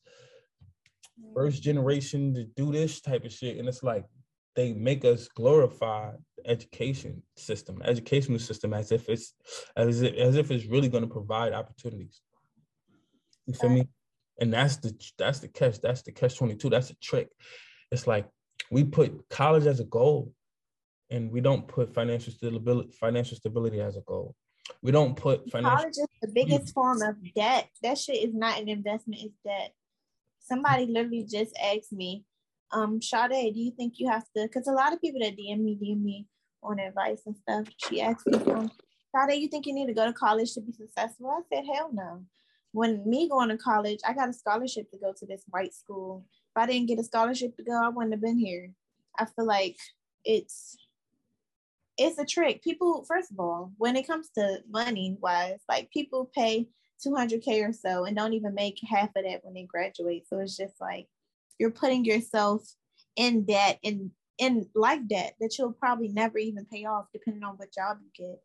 mm. 1.22 1.34
first 1.36 1.62
generation 1.62 2.34
to 2.34 2.46
do 2.46 2.72
this 2.72 3.00
type 3.02 3.26
of 3.26 3.32
shit, 3.32 3.58
and 3.58 3.68
it's 3.68 3.84
like 3.84 4.06
they 4.56 4.74
make 4.74 5.04
us 5.06 5.28
glorify 5.28 6.12
the 6.38 6.50
education 6.50 7.22
system, 7.36 7.82
educational 7.84 8.40
system, 8.40 8.74
as 8.74 8.92
if 8.92 9.10
it's 9.10 9.34
as 9.76 10.02
if 10.02 10.16
as 10.16 10.36
if 10.36 10.52
it's 10.52 10.66
really 10.66 10.90
going 10.90 11.04
to 11.04 11.10
provide 11.10 11.54
opportunities. 11.54 12.22
You 13.46 13.54
feel 13.54 13.70
me? 13.70 13.88
And 14.40 14.54
that's 14.54 14.78
the 14.78 14.94
that's 15.18 15.40
the 15.40 15.48
catch. 15.48 15.80
That's 15.82 16.02
the 16.02 16.12
catch 16.12 16.38
twenty 16.38 16.56
two. 16.56 16.70
That's 16.70 16.90
the 16.90 16.96
trick. 16.96 17.30
It's 17.92 18.08
like 18.08 18.28
we 18.72 18.84
put 18.84 19.30
college 19.30 19.66
as 19.66 19.80
a 19.80 19.86
goal, 19.86 20.34
and 21.10 21.32
we 21.32 21.42
don't 21.42 21.68
put 21.68 21.94
financial 21.94 22.34
stability 22.34 22.92
financial 23.00 23.38
stability 23.38 23.82
as 23.82 23.98
a 23.98 24.02
goal. 24.02 24.36
We 24.82 24.92
don't 24.92 25.16
put 25.16 25.50
financial. 25.52 25.78
College 25.78 25.98
is 25.98 26.08
the 26.22 26.32
biggest 26.34 26.74
form 26.74 27.02
of 27.02 27.16
debt. 27.36 27.70
That 27.84 27.98
shit 27.98 28.24
is 28.24 28.34
not 28.34 28.60
an 28.60 28.68
investment. 28.68 29.22
It's 29.22 29.36
debt. 29.46 29.74
Somebody 30.40 30.86
literally 30.86 31.24
just 31.24 31.56
asked 31.58 31.92
me, 31.92 32.24
um, 32.72 33.02
Sade, 33.02 33.54
do 33.54 33.60
you 33.60 33.72
think 33.72 33.96
you 33.98 34.10
have 34.10 34.26
to? 34.36 34.44
Because 34.44 34.68
a 34.68 34.74
lot 34.74 34.94
of 34.94 35.02
people 35.02 35.22
that 35.22 35.38
DM 35.38 35.60
me, 35.60 35.78
DM 35.82 36.02
me 36.02 36.28
on 36.64 36.80
advice 36.80 37.22
and 37.26 37.36
stuff. 37.38 37.68
She 37.78 38.02
asked 38.02 38.28
me, 38.28 38.38
um, 38.52 38.72
Sade, 39.16 39.40
you 39.40 39.48
think 39.48 39.66
you 39.66 39.74
need 39.74 39.88
to 39.88 39.94
go 39.94 40.06
to 40.06 40.14
college 40.14 40.54
to 40.54 40.62
be 40.62 40.72
successful? 40.72 41.30
I 41.30 41.42
said, 41.54 41.66
hell 41.66 41.90
no 41.94 42.24
when 42.76 43.02
me 43.10 43.30
going 43.30 43.48
to 43.48 43.58
college, 43.58 44.00
I 44.06 44.14
got 44.14 44.28
a 44.28 44.34
scholarship 44.34 44.92
to 44.92 44.98
go 44.98 45.14
to 45.18 45.26
this 45.26 45.44
white 45.48 45.74
school. 45.74 46.26
If 46.54 46.62
I 46.62 46.66
didn't 46.66 46.90
get 46.90 47.00
a 47.00 47.06
scholarship 47.06 47.56
to 47.56 47.64
go, 47.64 47.72
I 47.72 47.88
wouldn't 47.88 48.12
have 48.12 48.22
been 48.22 48.38
here. 48.38 48.70
I 49.18 49.24
feel 49.24 49.46
like 49.46 49.78
it's 50.26 50.76
it's 51.98 52.20
a 52.20 52.26
trick. 52.26 52.62
People, 52.62 53.06
first 53.08 53.32
of 53.32 53.40
all, 53.40 53.72
when 53.78 53.96
it 53.96 54.06
comes 54.06 54.30
to 54.38 54.58
money 54.70 55.16
wise, 55.22 55.62
like 55.70 55.90
people 55.92 56.30
pay 56.36 56.68
200k 57.06 57.70
or 57.70 57.72
so 57.72 58.04
and 58.04 58.18
don't 58.18 58.34
even 58.34 58.54
make 58.54 58.78
half 58.86 59.16
of 59.16 59.24
that 59.24 59.40
when 59.44 59.54
they 59.54 59.64
graduate. 59.64 60.28
So 60.28 60.40
it's 60.40 60.58
just 60.58 60.82
like 60.82 61.08
you're 61.60 61.72
putting 61.72 62.06
yourself 62.06 62.64
in 63.16 63.46
debt 63.46 63.80
in 63.84 64.12
in 64.38 64.68
life 64.76 65.00
debt 65.08 65.36
that 65.40 65.58
you'll 65.58 65.72
probably 65.72 66.10
never 66.10 66.38
even 66.38 66.66
pay 66.66 66.86
off 66.86 67.06
depending 67.14 67.44
on 67.44 67.56
what 67.56 67.74
job 67.74 67.98
you 68.02 68.28
get. 68.28 68.42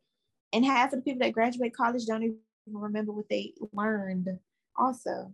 And 0.52 0.64
half 0.64 0.92
of 0.92 0.98
the 0.98 1.02
people 1.02 1.26
that 1.26 1.32
graduate 1.32 1.74
college 1.74 2.06
don't 2.06 2.22
even 2.22 2.38
remember 2.66 3.12
what 3.12 3.28
they 3.28 3.54
learned 3.72 4.28
also. 4.76 5.32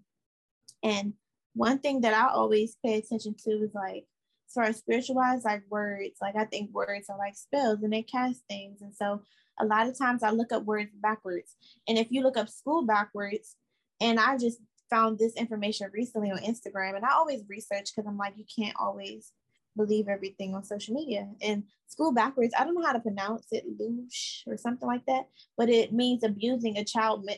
And 0.82 1.15
one 1.55 1.78
thing 1.78 2.03
that 2.03 2.15
I 2.15 2.32
always 2.32 2.77
pay 2.85 2.98
attention 2.98 3.35
to 3.44 3.51
is 3.51 3.74
like, 3.74 4.07
as 4.48 4.53
far 4.55 4.65
as 4.65 4.77
spiritual 4.77 5.16
wise, 5.16 5.44
like 5.44 5.62
words, 5.69 6.16
like 6.20 6.36
I 6.36 6.44
think 6.44 6.73
words 6.73 7.09
are 7.09 7.19
like 7.19 7.36
spells 7.36 7.82
and 7.82 7.93
they 7.93 8.03
cast 8.03 8.43
things. 8.48 8.81
And 8.82 8.94
so 8.94 9.23
a 9.59 9.65
lot 9.65 9.89
of 9.89 9.98
times 9.98 10.23
I 10.23 10.31
look 10.31 10.53
up 10.53 10.65
words 10.65 10.90
backwards. 11.01 11.57
And 11.89 11.98
if 11.98 12.09
you 12.11 12.23
look 12.23 12.36
up 12.36 12.48
school 12.48 12.85
backwards, 12.86 13.57
and 14.01 14.20
I 14.20 14.36
just 14.36 14.61
found 14.91 15.19
this 15.19 15.35
information 15.35 15.91
recently 15.93 16.31
on 16.31 16.39
Instagram, 16.39 16.97
and 16.97 17.05
I 17.05 17.13
always 17.13 17.43
research 17.49 17.91
because 17.95 18.07
I'm 18.09 18.19
like, 18.19 18.35
you 18.37 18.45
can't 18.45 18.77
always 18.79 19.33
believe 19.77 20.09
everything 20.09 20.55
on 20.55 20.65
social 20.65 20.95
media. 20.95 21.29
And 21.43 21.65
school 21.87 22.13
backwards, 22.13 22.55
I 22.59 22.65
don't 22.65 22.75
know 22.75 22.87
how 22.87 22.93
to 22.93 23.01
pronounce 23.01 23.47
it, 23.53 23.65
loosh 23.79 24.43
or 24.47 24.57
something 24.57 24.87
like 24.89 25.05
that, 25.07 25.29
but 25.57 25.69
it 25.69 25.93
means 25.93 26.25
abusing 26.25 26.79
a 26.79 26.85
child. 26.85 27.29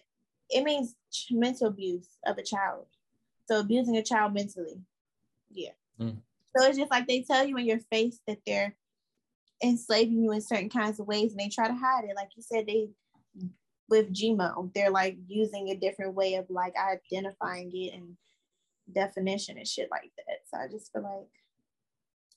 It 0.50 0.64
means 0.64 0.94
mental 1.30 1.68
abuse 1.68 2.08
of 2.26 2.38
a 2.38 2.42
child. 2.42 2.86
So 3.46 3.60
abusing 3.60 3.96
a 3.96 4.02
child 4.02 4.34
mentally. 4.34 4.80
Yeah. 5.50 5.72
Mm. 6.00 6.18
So 6.56 6.66
it's 6.66 6.78
just 6.78 6.90
like 6.90 7.06
they 7.06 7.22
tell 7.22 7.46
you 7.46 7.56
in 7.56 7.66
your 7.66 7.80
face 7.90 8.20
that 8.26 8.38
they're 8.46 8.76
enslaving 9.62 10.22
you 10.22 10.32
in 10.32 10.40
certain 10.40 10.68
kinds 10.68 11.00
of 11.00 11.06
ways 11.06 11.32
and 11.32 11.40
they 11.40 11.48
try 11.48 11.66
to 11.66 11.74
hide 11.74 12.04
it. 12.04 12.16
Like 12.16 12.30
you 12.36 12.42
said, 12.42 12.66
they 12.66 12.90
with 13.88 14.12
GMO, 14.12 14.72
they're 14.74 14.90
like 14.90 15.16
using 15.26 15.70
a 15.70 15.76
different 15.76 16.14
way 16.14 16.34
of 16.34 16.46
like 16.50 16.74
identifying 16.76 17.70
it 17.74 17.94
and 17.94 18.16
definition 18.92 19.58
and 19.58 19.66
shit 19.66 19.88
like 19.90 20.10
that. 20.16 20.38
So 20.46 20.58
I 20.58 20.68
just 20.68 20.92
feel 20.92 21.02
like 21.02 21.28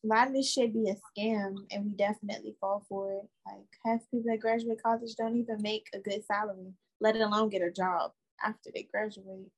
a 0.03 0.07
lot 0.07 0.27
of 0.27 0.33
this 0.33 0.51
should 0.51 0.73
be 0.73 0.89
a 0.89 0.95
scam 0.95 1.55
and 1.71 1.85
we 1.85 1.91
definitely 1.91 2.55
fall 2.59 2.85
for 2.87 3.13
it. 3.13 3.29
Like 3.45 3.67
half 3.85 3.99
people 4.09 4.31
that 4.31 4.39
graduate 4.39 4.81
college 4.83 5.15
don't 5.17 5.37
even 5.37 5.61
make 5.61 5.87
a 5.93 5.99
good 5.99 6.25
salary, 6.25 6.73
let 6.99 7.15
alone 7.15 7.49
get 7.49 7.61
a 7.61 7.71
job 7.71 8.11
after 8.43 8.71
they 8.73 8.87
graduate. 8.91 9.51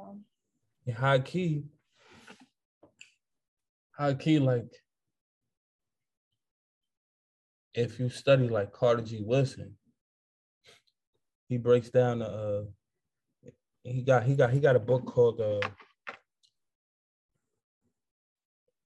Um, 0.00 0.24
yeah, 0.84 0.94
high 0.94 1.18
key. 1.20 1.64
High 3.96 4.14
key, 4.14 4.38
like 4.38 4.70
if 7.74 7.98
you 7.98 8.08
study 8.08 8.48
like 8.48 8.72
Carter 8.72 9.02
G. 9.02 9.22
Woodson, 9.24 9.74
he 11.48 11.56
breaks 11.56 11.90
down 11.90 12.22
uh 12.22 12.62
he 13.84 14.02
got 14.02 14.24
he 14.24 14.34
got 14.34 14.50
he 14.50 14.60
got 14.60 14.76
a 14.76 14.80
book 14.80 15.06
called 15.06 15.40
uh 15.40 15.60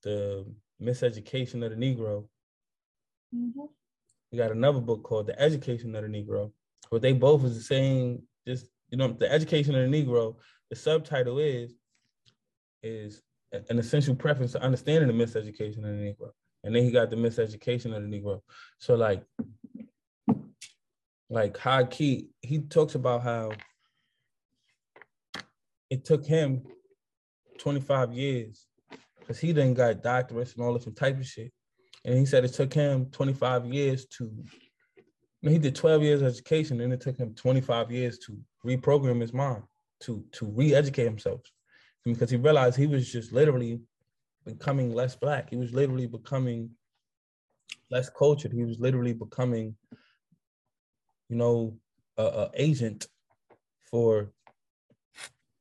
the 0.03 0.47
Miseducation 0.83 1.65
of 1.65 1.71
the 1.71 1.77
Negro. 1.77 2.27
Mm-hmm. 3.35 3.67
We 4.33 4.39
got 4.39 4.51
another 4.51 4.81
book 4.81 5.03
called 5.03 5.27
The 5.27 5.41
Education 5.41 5.95
of 5.95 6.03
the 6.03 6.09
Negro, 6.09 6.53
but 6.91 7.03
they 7.03 7.13
both 7.13 7.45
is 7.45 7.57
the 7.57 7.63
same. 7.63 8.23
Just 8.47 8.67
you 8.89 8.97
know, 8.97 9.09
the 9.09 9.31
Education 9.31 9.75
of 9.75 9.91
the 9.91 9.97
Negro. 9.97 10.37
The 10.71 10.77
subtitle 10.77 11.39
is 11.39 11.75
is 12.83 13.23
an 13.53 13.79
essential 13.79 14.15
preference 14.15 14.53
to 14.53 14.63
understanding 14.63 15.09
the 15.09 15.25
miseducation 15.25 15.79
of 15.79 15.83
the 15.83 16.15
Negro, 16.15 16.31
and 16.65 16.75
then 16.75 16.85
he 16.85 16.91
got 16.91 17.11
the 17.11 17.17
miseducation 17.17 17.95
of 17.95 18.03
the 18.03 18.09
Negro. 18.09 18.41
So 18.79 18.95
like, 18.95 19.23
like 21.31 21.57
high 21.57 21.85
key, 21.85 22.29
he 22.43 22.59
talks 22.59 22.95
about 22.95 23.23
how 23.23 23.53
it 25.89 26.05
took 26.05 26.25
him 26.25 26.63
25 27.59 28.13
years 28.13 28.67
because 29.19 29.39
he 29.39 29.53
then 29.53 29.75
got 29.75 30.03
doctorates 30.03 30.55
and 30.55 30.65
all 30.65 30.75
different 30.75 30.99
type 30.99 31.19
of 31.19 31.27
shit. 31.27 31.53
And 32.05 32.19
he 32.19 32.27
said 32.27 32.45
it 32.45 32.53
took 32.53 32.73
him 32.73 33.07
25 33.07 33.67
years 33.67 34.07
to, 34.17 34.31
he 35.43 35.59
did 35.59 35.75
12 35.75 36.03
years 36.03 36.23
of 36.23 36.29
education, 36.29 36.81
and 36.81 36.93
it 36.93 37.01
took 37.01 37.17
him 37.17 37.35
25 37.35 37.91
years 37.91 38.19
to 38.19 38.39
reprogram 38.67 39.21
his 39.21 39.33
mind, 39.33 39.63
to 40.01 40.25
to 40.33 40.47
re-educate 40.47 41.05
himself, 41.05 41.41
because 42.05 42.31
he 42.31 42.37
realized 42.37 42.77
he 42.77 42.87
was 42.87 43.11
just 43.11 43.33
literally 43.33 43.81
becoming 44.45 44.95
less 44.95 45.17
black. 45.17 45.51
He 45.51 45.57
was 45.57 45.73
literally 45.73 46.07
becoming 46.07 46.71
less 47.91 48.11
cultured. 48.11 48.53
He 48.53 48.65
was 48.65 48.79
literally 48.81 49.13
becoming, 49.13 49.77
you 51.31 51.37
know, 51.37 51.79
a, 52.19 52.23
a 52.23 52.51
agent 52.55 53.07
for 53.91 54.31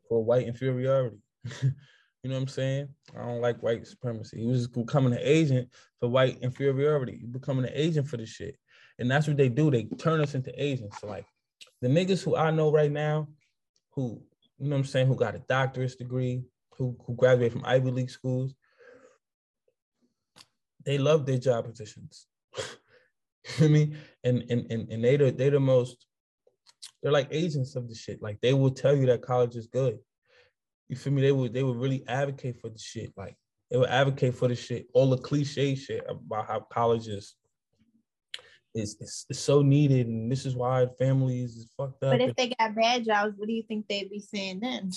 for 0.09 0.23
white 0.23 0.47
inferiority. 0.47 1.19
You 2.21 2.29
know 2.29 2.35
what 2.35 2.41
I'm 2.41 2.47
saying? 2.49 2.89
I 3.17 3.25
don't 3.25 3.39
like 3.39 3.63
white 3.63 3.87
supremacy. 3.87 4.41
He 4.41 4.45
was 4.45 4.67
becoming 4.67 5.13
an 5.13 5.21
agent 5.21 5.69
for 6.01 6.09
white 6.09 6.37
inferiority. 6.41 7.19
You 7.21 7.27
becoming 7.27 7.63
an 7.63 7.71
agent 7.73 8.09
for 8.09 8.17
the 8.17 8.25
shit. 8.25 8.57
And 8.97 9.09
that's 9.09 9.25
what 9.25 9.37
they 9.37 9.47
do. 9.47 9.71
They 9.71 9.83
turn 9.83 10.19
us 10.19 10.35
into 10.35 10.51
agents. 10.61 10.99
So 10.99 11.07
like 11.07 11.25
the 11.81 11.87
niggas 11.87 12.21
who 12.21 12.35
I 12.35 12.51
know 12.51 12.73
right 12.73 12.91
now, 12.91 13.29
who, 13.91 14.21
you 14.57 14.67
know 14.67 14.75
what 14.75 14.79
I'm 14.79 14.85
saying, 14.85 15.07
who 15.07 15.15
got 15.15 15.35
a 15.35 15.39
doctorate 15.47 15.97
degree, 15.97 16.43
who, 16.77 16.97
who 17.05 17.15
graduated 17.15 17.53
from 17.53 17.63
Ivy 17.63 17.89
League 17.89 18.09
schools, 18.09 18.53
they 20.83 20.97
love 20.97 21.25
their 21.25 21.37
job 21.37 21.69
positions. 21.69 22.27
I 23.59 23.67
mean? 23.67 23.97
And 24.23 24.43
and 24.49 24.71
and, 24.71 24.91
and 24.91 25.03
they 25.03 25.17
the 25.17 25.31
they 25.31 25.49
the 25.49 25.59
most, 25.59 26.05
they're 27.01 27.11
like 27.11 27.29
agents 27.31 27.75
of 27.75 27.87
the 27.87 27.95
shit. 27.95 28.21
Like 28.21 28.39
they 28.41 28.53
will 28.53 28.71
tell 28.71 28.95
you 28.95 29.05
that 29.07 29.21
college 29.21 29.55
is 29.55 29.67
good 29.67 29.99
you 30.89 30.95
feel 30.95 31.13
me? 31.13 31.21
They 31.21 31.31
would 31.31 31.53
they 31.53 31.63
would 31.63 31.77
really 31.77 32.03
advocate 32.07 32.59
for 32.59 32.69
the 32.69 32.79
shit. 32.79 33.13
Like 33.15 33.37
they 33.69 33.77
would 33.77 33.89
advocate 33.89 34.35
for 34.35 34.47
the 34.47 34.55
shit, 34.55 34.87
all 34.93 35.09
the 35.09 35.17
cliche 35.17 35.75
shit 35.75 36.03
about 36.09 36.47
how 36.47 36.59
college 36.59 37.07
is 37.07 37.35
is, 38.75 38.97
is, 38.99 39.25
is 39.29 39.39
so 39.39 39.61
needed 39.61 40.07
and 40.07 40.31
this 40.31 40.45
is 40.45 40.55
why 40.55 40.85
families 40.97 41.55
is 41.55 41.71
fucked 41.77 42.03
up. 42.03 42.11
But 42.11 42.21
if 42.21 42.35
they 42.35 42.49
got 42.49 42.75
bad 42.75 43.05
jobs, 43.05 43.33
what 43.37 43.47
do 43.47 43.53
you 43.53 43.63
think 43.63 43.87
they'd 43.87 44.09
be 44.09 44.19
saying 44.19 44.59
then? 44.59 44.91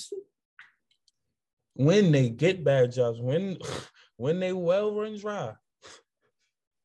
When 1.75 2.13
they 2.13 2.29
get 2.29 2.65
bad 2.65 2.93
jobs, 2.93 3.21
when 3.21 3.59
when 4.17 4.41
they 4.41 4.53
well 4.53 4.95
run 4.95 5.19
dry. 5.19 5.53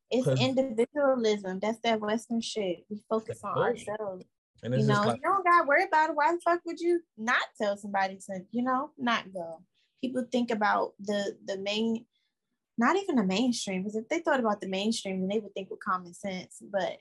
It's 0.10 0.28
individualism. 0.42 1.60
That's 1.60 1.80
that 1.84 2.00
Western 2.00 2.42
shit. 2.42 2.86
We 2.90 3.02
focus 3.10 3.42
on 3.44 3.58
ourselves. 3.58 4.26
And 4.64 4.74
you 4.74 4.86
know, 4.88 5.02
like, 5.06 5.18
you 5.18 5.22
don't 5.24 5.46
got 5.46 5.62
to 5.62 5.68
worry 5.68 5.84
about 5.84 6.10
it. 6.10 6.16
Why 6.16 6.34
the 6.34 6.40
fuck 6.40 6.62
would 6.66 6.80
you 6.80 7.02
not 7.18 7.44
tell 7.62 7.78
somebody 7.78 8.18
to, 8.28 8.40
you 8.52 8.64
know, 8.64 8.92
not 8.98 9.32
go? 9.34 9.62
People 10.02 10.26
think 10.32 10.50
about 10.52 10.94
the 11.00 11.38
the 11.46 11.58
main, 11.58 12.06
not 12.78 12.96
even 12.96 13.18
the 13.18 13.24
mainstream, 13.24 13.84
because 13.84 13.96
if 13.96 14.08
they 14.10 14.20
thought 14.20 14.40
about 14.40 14.62
the 14.62 14.68
mainstream, 14.68 15.20
then 15.20 15.30
they 15.30 15.40
would 15.40 15.54
think 15.54 15.70
with 15.70 15.80
common 15.84 16.14
sense. 16.14 16.62
But 16.62 16.98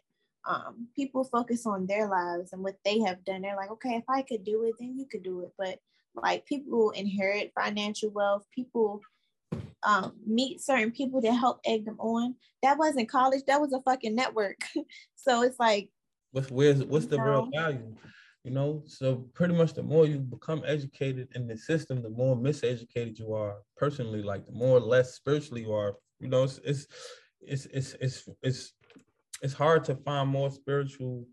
um, 0.48 0.88
people 0.94 1.24
focus 1.24 1.66
on 1.66 1.86
their 1.86 2.08
lives 2.08 2.52
and 2.52 2.62
what 2.62 2.76
they 2.84 3.00
have 3.00 3.24
done. 3.24 3.42
They're 3.42 3.56
like, 3.56 3.70
okay, 3.72 3.94
if 3.96 4.04
I 4.08 4.22
could 4.22 4.44
do 4.44 4.64
it, 4.64 4.74
then 4.78 4.96
you 4.98 5.06
could 5.10 5.22
do 5.22 5.42
it. 5.42 5.52
But 5.58 5.78
Like 6.16 6.46
people 6.46 6.90
inherit 6.90 7.52
financial 7.54 8.10
wealth, 8.10 8.44
people 8.54 9.00
um, 9.86 10.12
meet 10.26 10.60
certain 10.60 10.90
people 10.90 11.20
that 11.22 11.32
help 11.32 11.60
egg 11.64 11.86
them 11.86 11.98
on. 11.98 12.34
That 12.62 12.76
wasn't 12.76 13.08
college, 13.08 13.42
that 13.46 13.60
was 13.60 13.72
a 13.72 13.80
fucking 13.82 14.14
network. 14.14 14.58
so 15.16 15.42
it's 15.42 15.58
like 15.58 15.88
what's 16.32 16.50
where's 16.50 16.84
what's 16.84 17.06
the 17.06 17.16
know? 17.16 17.24
real 17.24 17.50
value? 17.54 17.94
You 18.44 18.52
know, 18.52 18.82
so 18.86 19.28
pretty 19.34 19.54
much 19.54 19.74
the 19.74 19.82
more 19.82 20.06
you 20.06 20.18
become 20.18 20.62
educated 20.66 21.28
in 21.34 21.48
the 21.48 21.56
system, 21.56 22.02
the 22.02 22.10
more 22.10 22.36
miseducated 22.36 23.18
you 23.18 23.32
are 23.32 23.56
personally, 23.76 24.22
like 24.22 24.46
the 24.46 24.52
more 24.52 24.78
less 24.78 25.14
spiritually 25.14 25.62
you 25.62 25.72
are. 25.72 25.94
You 26.20 26.28
know, 26.28 26.44
it's 26.44 26.60
it's 26.64 26.86
it's 27.40 27.66
it's 27.66 27.94
it's 28.00 28.28
it's, 28.42 28.72
it's 29.42 29.54
hard 29.54 29.84
to 29.84 29.96
find 29.96 30.28
more 30.28 30.50
spiritual 30.50 31.26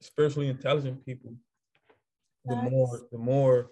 spiritually 0.00 0.48
intelligent 0.48 1.04
people. 1.04 1.34
The 2.44 2.56
more 2.56 3.00
the 3.12 3.18
more 3.18 3.70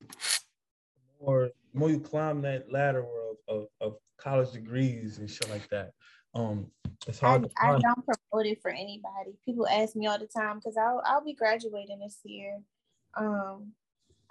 the 0.00 1.24
more 1.24 1.50
the 1.72 1.78
more 1.78 1.90
you 1.90 2.00
climb 2.00 2.40
that 2.42 2.72
ladder 2.72 3.00
of, 3.00 3.25
of, 3.48 3.66
of 3.80 3.96
college 4.18 4.52
degrees 4.52 5.18
and 5.18 5.30
shit 5.30 5.48
like 5.50 5.68
that. 5.70 5.92
Um, 6.34 6.66
it's 7.06 7.20
hard. 7.20 7.50
I, 7.58 7.68
I 7.68 7.78
don't 7.78 8.04
promote 8.04 8.46
it 8.46 8.60
for 8.60 8.70
anybody. 8.70 9.38
People 9.44 9.66
ask 9.66 9.96
me 9.96 10.06
all 10.06 10.18
the 10.18 10.26
time 10.26 10.56
because 10.56 10.76
I'll 10.76 11.02
I'll 11.04 11.24
be 11.24 11.34
graduating 11.34 11.98
this 12.00 12.18
year. 12.24 12.58
Um, 13.16 13.72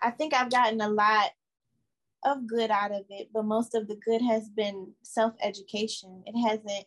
I 0.02 0.12
think 0.12 0.34
I've 0.34 0.52
gotten 0.52 0.82
a 0.82 0.90
lot 0.90 1.32
of 2.24 2.48
good 2.48 2.70
out 2.70 2.92
of 2.92 3.06
it, 3.10 3.30
but 3.34 3.46
most 3.46 3.76
of 3.76 3.88
the 3.88 3.96
good 3.96 4.22
has 4.22 4.50
been 4.50 4.94
self 5.02 5.34
education. 5.42 6.24
It 6.26 6.40
hasn't 6.40 6.86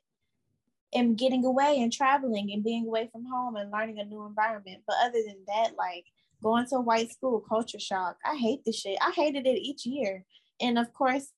in 0.92 1.14
getting 1.16 1.44
away 1.44 1.80
and 1.80 1.92
traveling 1.92 2.50
and 2.52 2.64
being 2.64 2.86
away 2.86 3.08
from 3.12 3.24
home 3.24 3.56
and 3.56 3.70
learning 3.70 3.98
a 3.98 4.04
new 4.04 4.24
environment. 4.24 4.82
But 4.86 4.96
other 5.02 5.18
than 5.26 5.38
that, 5.46 5.72
like 5.76 6.04
going 6.42 6.66
to 6.66 6.76
a 6.76 6.80
white 6.80 7.10
school, 7.10 7.44
culture 7.46 7.80
shock. 7.80 8.16
I 8.24 8.36
hate 8.36 8.64
this 8.64 8.80
shit. 8.80 8.98
I 9.00 9.10
hated 9.10 9.46
it 9.46 9.58
each 9.58 9.84
year. 9.84 10.24
And 10.60 10.78
of 10.78 10.92
course, 10.92 11.28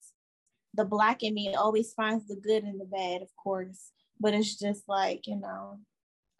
the 0.75 0.85
black 0.85 1.23
in 1.23 1.35
me 1.35 1.55
always 1.55 1.93
finds 1.93 2.27
the 2.27 2.37
good 2.37 2.65
and 2.65 2.81
the 2.81 2.85
bad, 2.85 3.23
of 3.23 3.29
course. 3.37 3.91
But 4.19 4.35
it's 4.35 4.59
just 4.59 4.85
like, 4.89 5.27
you 5.27 5.37
know, 5.37 5.81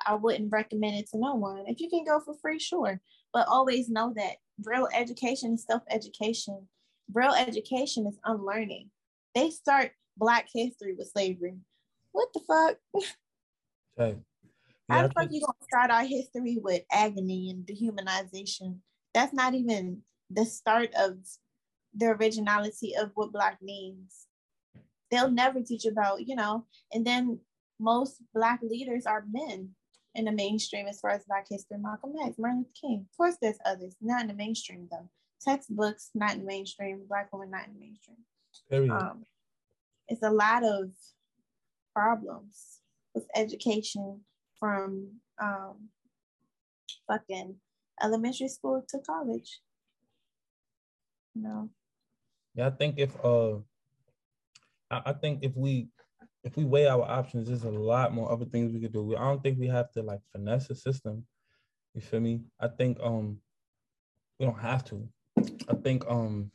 I 0.07 0.15
wouldn't 0.15 0.53
recommend 0.53 0.97
it 0.97 1.09
to 1.11 1.19
no 1.19 1.35
one. 1.35 1.65
If 1.67 1.81
you 1.81 1.89
can 1.89 2.05
go 2.05 2.21
for 2.21 2.35
free, 2.41 2.59
sure. 2.59 3.01
But 3.33 3.49
always 3.49 3.89
know 3.89 4.13
that 4.17 4.37
real 4.65 4.89
education 4.93 5.55
is 5.55 5.65
self 5.65 5.83
education. 5.91 6.69
Real 7.13 7.33
education 7.33 8.07
is 8.07 8.19
unlearning. 8.25 8.91
They 9.35 9.51
start 9.51 9.93
Black 10.17 10.49
history 10.53 10.95
with 10.97 11.09
slavery. 11.09 11.57
What 12.13 12.29
the 12.35 12.41
fuck? 12.41 13.05
Okay. 13.99 14.19
Yeah, 14.89 14.97
How 14.97 15.03
the 15.03 15.13
fuck 15.15 15.29
you 15.31 15.41
gonna 15.41 15.53
start 15.63 15.91
our 15.91 16.05
history 16.05 16.59
with 16.63 16.83
agony 16.91 17.51
and 17.51 17.67
dehumanization? 17.67 18.79
That's 19.15 19.33
not 19.33 19.55
even 19.55 20.03
the 20.31 20.45
start 20.45 20.91
of 20.97 21.19
the 21.95 22.07
originality 22.07 22.95
of 22.97 23.11
what 23.15 23.33
black 23.33 23.59
means. 23.63 24.27
They'll 25.11 25.31
never 25.31 25.61
teach 25.61 25.87
about, 25.87 26.27
you 26.27 26.37
know, 26.37 26.67
and 26.93 27.05
then 27.05 27.41
most 27.81 28.23
black 28.33 28.61
leaders 28.63 29.07
are 29.07 29.25
men 29.31 29.71
in 30.15 30.25
the 30.27 30.33
mainstream 30.33 30.87
as 30.87 31.01
far 31.01 31.11
as 31.11 31.25
black 31.25 31.47
history. 31.49 31.79
Malcolm 31.79 32.13
X, 32.25 32.37
Martin 32.39 32.59
Luther 32.59 32.71
King. 32.81 33.07
Of 33.11 33.17
course, 33.17 33.37
there's 33.41 33.59
others, 33.65 33.97
not 34.01 34.23
in 34.23 34.29
the 34.29 34.35
mainstream 34.35 34.89
though. 34.91 35.09
Textbooks, 35.41 36.11
not 36.15 36.35
in 36.35 36.41
the 36.41 36.47
mainstream. 36.47 37.03
Black 37.09 37.33
women, 37.33 37.51
not 37.51 37.67
in 37.67 37.75
the 37.75 37.81
mainstream. 37.81 38.19
Um, 38.91 39.25
it's 40.09 40.23
a 40.23 40.31
lot 40.31 40.65
of 40.65 40.91
problems 41.95 42.81
with 43.15 43.27
education 43.35 44.21
from 44.59 45.09
um, 45.41 45.89
fucking 47.09 47.57
elementary 48.03 48.49
school 48.49 48.85
to 48.89 48.99
college. 48.99 49.61
You 51.35 51.43
know. 51.43 51.71
Yeah, 52.61 52.67
I 52.67 52.71
think 52.73 52.99
if 52.99 53.17
uh, 53.25 53.55
I, 54.91 55.01
I 55.07 55.13
think 55.15 55.39
if 55.41 55.57
we 55.57 55.89
if 56.45 56.59
we 56.59 56.65
weigh 56.67 56.89
our 56.89 57.01
options, 57.01 57.49
there's 57.49 57.65
a 57.65 57.71
lot 57.71 58.13
more 58.13 58.31
other 58.31 58.45
things 58.45 58.71
we 58.71 58.81
could 58.81 58.93
do. 58.93 59.03
We, 59.03 59.17
I 59.17 59.25
don't 59.25 59.43
think 59.43 59.59
we 59.59 59.69
have 59.69 59.91
to 59.93 60.03
like 60.03 60.21
finesse 60.31 60.69
the 60.69 60.75
system. 60.75 61.25
You 61.95 62.03
feel 62.03 62.21
me? 62.21 62.43
I 62.61 62.69
think 62.69 62.99
um 63.03 63.39
we 64.39 64.45
don't 64.45 64.61
have 64.61 64.85
to. 64.91 65.09
I 65.71 65.75
think 65.83 66.05
um 66.07 66.51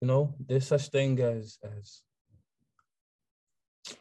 you 0.00 0.08
know 0.08 0.34
there's 0.40 0.66
such 0.66 0.88
thing 0.88 1.20
as 1.20 1.58
as 1.62 2.00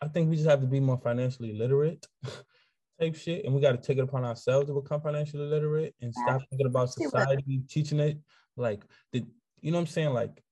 I 0.02 0.08
think 0.08 0.30
we 0.30 0.38
just 0.38 0.48
have 0.48 0.62
to 0.62 0.68
be 0.68 0.80
more 0.80 1.02
financially 1.04 1.52
literate 1.52 2.08
type 2.98 3.16
shit, 3.16 3.44
and 3.44 3.54
we 3.54 3.60
got 3.60 3.74
to 3.74 3.78
take 3.78 3.98
it 3.98 4.08
upon 4.08 4.24
ourselves 4.24 4.68
to 4.68 4.74
become 4.74 5.02
financially 5.02 5.48
literate 5.48 5.96
and 6.02 6.16
stop 6.16 6.40
thinking 6.50 6.68
about 6.68 6.94
society 6.94 7.62
teaching 7.68 8.00
it. 8.00 8.20
Like 8.56 8.86
the, 9.12 9.26
you 9.64 9.72
know 9.72 9.78
what 9.78 9.84
I'm 9.84 9.88
saying? 9.88 10.14
Like, 10.14 10.44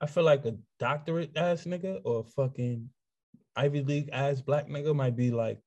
I 0.00 0.06
feel 0.06 0.22
like 0.22 0.44
a 0.44 0.54
doctorate 0.78 1.36
ass 1.36 1.64
nigga 1.64 2.00
or 2.04 2.20
a 2.20 2.24
fucking 2.24 2.90
Ivy 3.56 3.82
League 3.82 4.10
ass 4.12 4.42
black 4.42 4.68
nigga 4.68 4.94
might 4.94 5.16
be 5.16 5.30
like, 5.30 5.58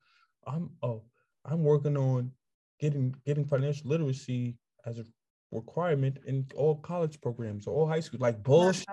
I'm 0.46 0.70
oh, 0.84 1.04
I'm 1.44 1.64
working 1.64 1.98
on 1.98 2.32
getting 2.80 3.16
getting 3.26 3.46
financial 3.46 3.90
literacy 3.90 4.58
as 4.86 5.00
a 5.00 5.06
requirement 5.52 6.18
in 6.28 6.46
all 6.56 6.76
college 6.76 7.20
programs 7.20 7.66
or 7.66 7.74
all 7.74 7.88
high 7.88 8.00
school. 8.00 8.20
Like 8.22 8.44
bullshit. 8.44 8.86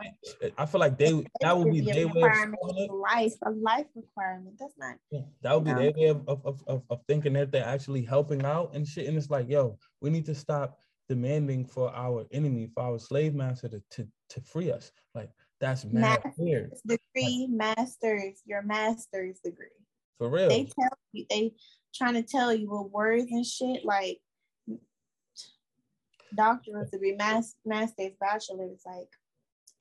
I 0.56 0.64
feel 0.64 0.80
like 0.80 0.96
they 0.96 1.22
that 1.42 1.58
would 1.58 1.70
be 1.70 1.82
their 1.82 2.08
way 2.08 2.22
of 2.22 2.90
life, 2.90 3.34
a 3.42 3.50
life 3.50 3.86
requirement. 3.94 4.56
That's 4.58 4.78
not 4.78 4.96
yeah, 5.10 5.20
that 5.42 5.54
would 5.54 5.64
be 5.64 5.74
their 5.74 5.92
way 5.92 6.08
of, 6.08 6.26
of, 6.26 6.62
of, 6.66 6.82
of 6.88 7.00
thinking 7.06 7.34
that 7.34 7.52
they're 7.52 7.66
actually 7.66 8.02
helping 8.02 8.46
out 8.46 8.74
and 8.74 8.88
shit. 8.88 9.08
And 9.08 9.18
it's 9.18 9.28
like, 9.28 9.50
yo, 9.50 9.78
we 10.00 10.08
need 10.08 10.24
to 10.24 10.34
stop 10.34 10.78
demanding 11.08 11.64
for 11.64 11.94
our 11.94 12.26
enemy, 12.32 12.70
for 12.74 12.82
our 12.82 12.98
slave 12.98 13.34
master 13.34 13.68
to 13.68 13.82
to, 13.90 14.08
to 14.30 14.40
free 14.40 14.70
us. 14.70 14.90
Like 15.14 15.30
that's 15.60 15.84
mad 15.84 16.20
weird. 16.36 16.72
Degree, 16.86 17.48
like, 17.50 17.76
masters, 17.78 18.40
your 18.44 18.62
master's 18.62 19.38
degree. 19.40 19.66
For 20.18 20.28
real. 20.28 20.48
They 20.48 20.64
tell 20.64 20.98
you 21.12 21.26
they 21.28 21.52
trying 21.94 22.14
to 22.14 22.22
tell 22.22 22.52
you 22.52 22.70
with 22.70 22.92
words 22.92 23.30
and 23.30 23.46
shit 23.46 23.84
like 23.84 24.20
doctorate 26.34 26.90
degree, 26.90 27.12
mass, 27.12 27.54
master's, 27.64 28.12
bachelor's, 28.20 28.80
like, 28.84 29.08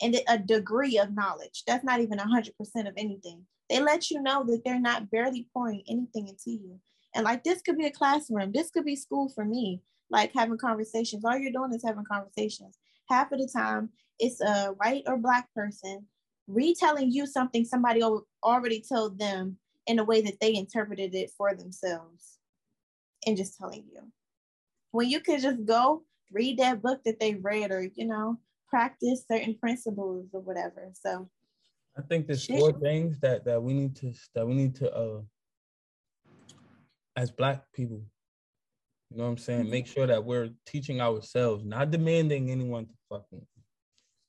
and 0.02 0.20
a 0.28 0.38
degree 0.38 0.98
of 0.98 1.14
knowledge. 1.14 1.64
That's 1.66 1.84
not 1.84 2.00
even 2.00 2.20
100% 2.20 2.50
of 2.88 2.94
anything. 2.98 3.46
They 3.70 3.80
let 3.80 4.12
you 4.12 4.22
know 4.22 4.44
that 4.46 4.62
they're 4.64 4.80
not 4.80 5.10
barely 5.10 5.48
pouring 5.54 5.84
anything 5.88 6.28
into 6.28 6.52
you. 6.52 6.80
And 7.16 7.26
like, 7.26 7.44
this 7.44 7.62
could 7.62 7.78
be 7.78 7.86
a 7.86 7.92
classroom, 7.92 8.52
this 8.52 8.70
could 8.70 8.86
be 8.86 8.96
school 8.96 9.30
for 9.30 9.46
me, 9.46 9.82
like 10.14 10.32
having 10.34 10.58
conversations. 10.58 11.26
All 11.26 11.38
you're 11.38 11.52
doing 11.52 11.74
is 11.74 11.84
having 11.84 12.06
conversations. 12.06 12.78
Half 13.10 13.34
of 13.34 13.40
the 13.40 13.50
time, 13.54 13.90
it's 14.20 14.40
a 14.40 14.68
white 14.68 15.04
or 15.08 15.18
black 15.18 15.52
person 15.54 16.06
retelling 16.48 17.12
you 17.12 17.26
something 17.26 17.66
somebody 17.66 18.02
already 18.44 18.84
told 18.88 19.18
them 19.18 19.58
in 19.88 20.00
a 20.00 20.04
way 20.04 20.22
that 20.22 20.40
they 20.40 20.56
interpreted 20.56 21.16
it 21.16 21.32
for 21.36 21.56
themselves 21.56 22.38
and 23.26 23.36
just 23.36 23.58
telling 23.58 23.84
you. 23.92 24.02
When 24.92 25.10
you 25.10 25.20
could 25.20 25.42
just 25.42 25.66
go 25.66 26.04
read 26.32 26.60
that 26.60 26.82
book 26.82 27.02
that 27.06 27.20
they 27.20 27.36
read 27.36 27.72
or 27.72 27.90
you 27.96 28.06
know 28.06 28.38
practice 28.68 29.26
certain 29.32 29.56
principles 29.56 30.26
or 30.34 30.42
whatever 30.42 30.90
so 31.00 31.30
i 31.96 32.02
think 32.02 32.26
there's 32.26 32.46
Shit. 32.46 32.60
four 32.60 32.72
things 32.80 33.20
that 33.20 33.46
that 33.46 33.62
we 33.62 33.72
need 33.72 33.96
to 33.96 34.12
that 34.34 34.48
we 34.48 34.56
need 34.56 34.74
to 34.74 34.92
uh 34.92 35.22
as 37.16 37.30
black 37.30 37.72
people 37.72 38.02
you 39.14 39.20
know 39.20 39.26
what 39.26 39.30
i'm 39.32 39.38
saying? 39.38 39.62
Mm-hmm. 39.62 39.72
make 39.72 39.88
sure 39.88 40.08
that 40.08 40.24
we're 40.24 40.50
teaching 40.66 41.00
ourselves 41.00 41.64
not 41.64 41.92
demanding 41.92 42.50
anyone 42.50 42.88
to 42.88 42.94
fucking 43.10 43.46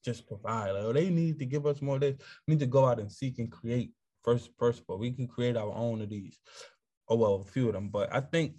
just 0.04 0.26
provide. 0.26 0.72
Like, 0.72 0.82
oh, 0.82 0.92
they 0.92 1.08
need 1.08 1.38
to 1.38 1.46
give 1.46 1.66
us 1.66 1.80
more 1.80 1.98
they 1.98 2.16
need 2.46 2.60
to 2.60 2.66
go 2.66 2.84
out 2.86 3.00
and 3.00 3.10
seek 3.10 3.38
and 3.38 3.50
create 3.50 3.92
first 4.22 4.50
first 4.58 4.80
of 4.80 4.84
all 4.88 4.98
we 4.98 5.10
can 5.10 5.26
create 5.26 5.56
our 5.56 5.72
own 5.72 6.02
of 6.02 6.10
these. 6.10 6.38
Oh 7.08 7.16
well 7.16 7.44
a 7.46 7.50
few 7.50 7.68
of 7.68 7.74
them. 7.74 7.88
But 7.88 8.14
i 8.14 8.20
think 8.20 8.54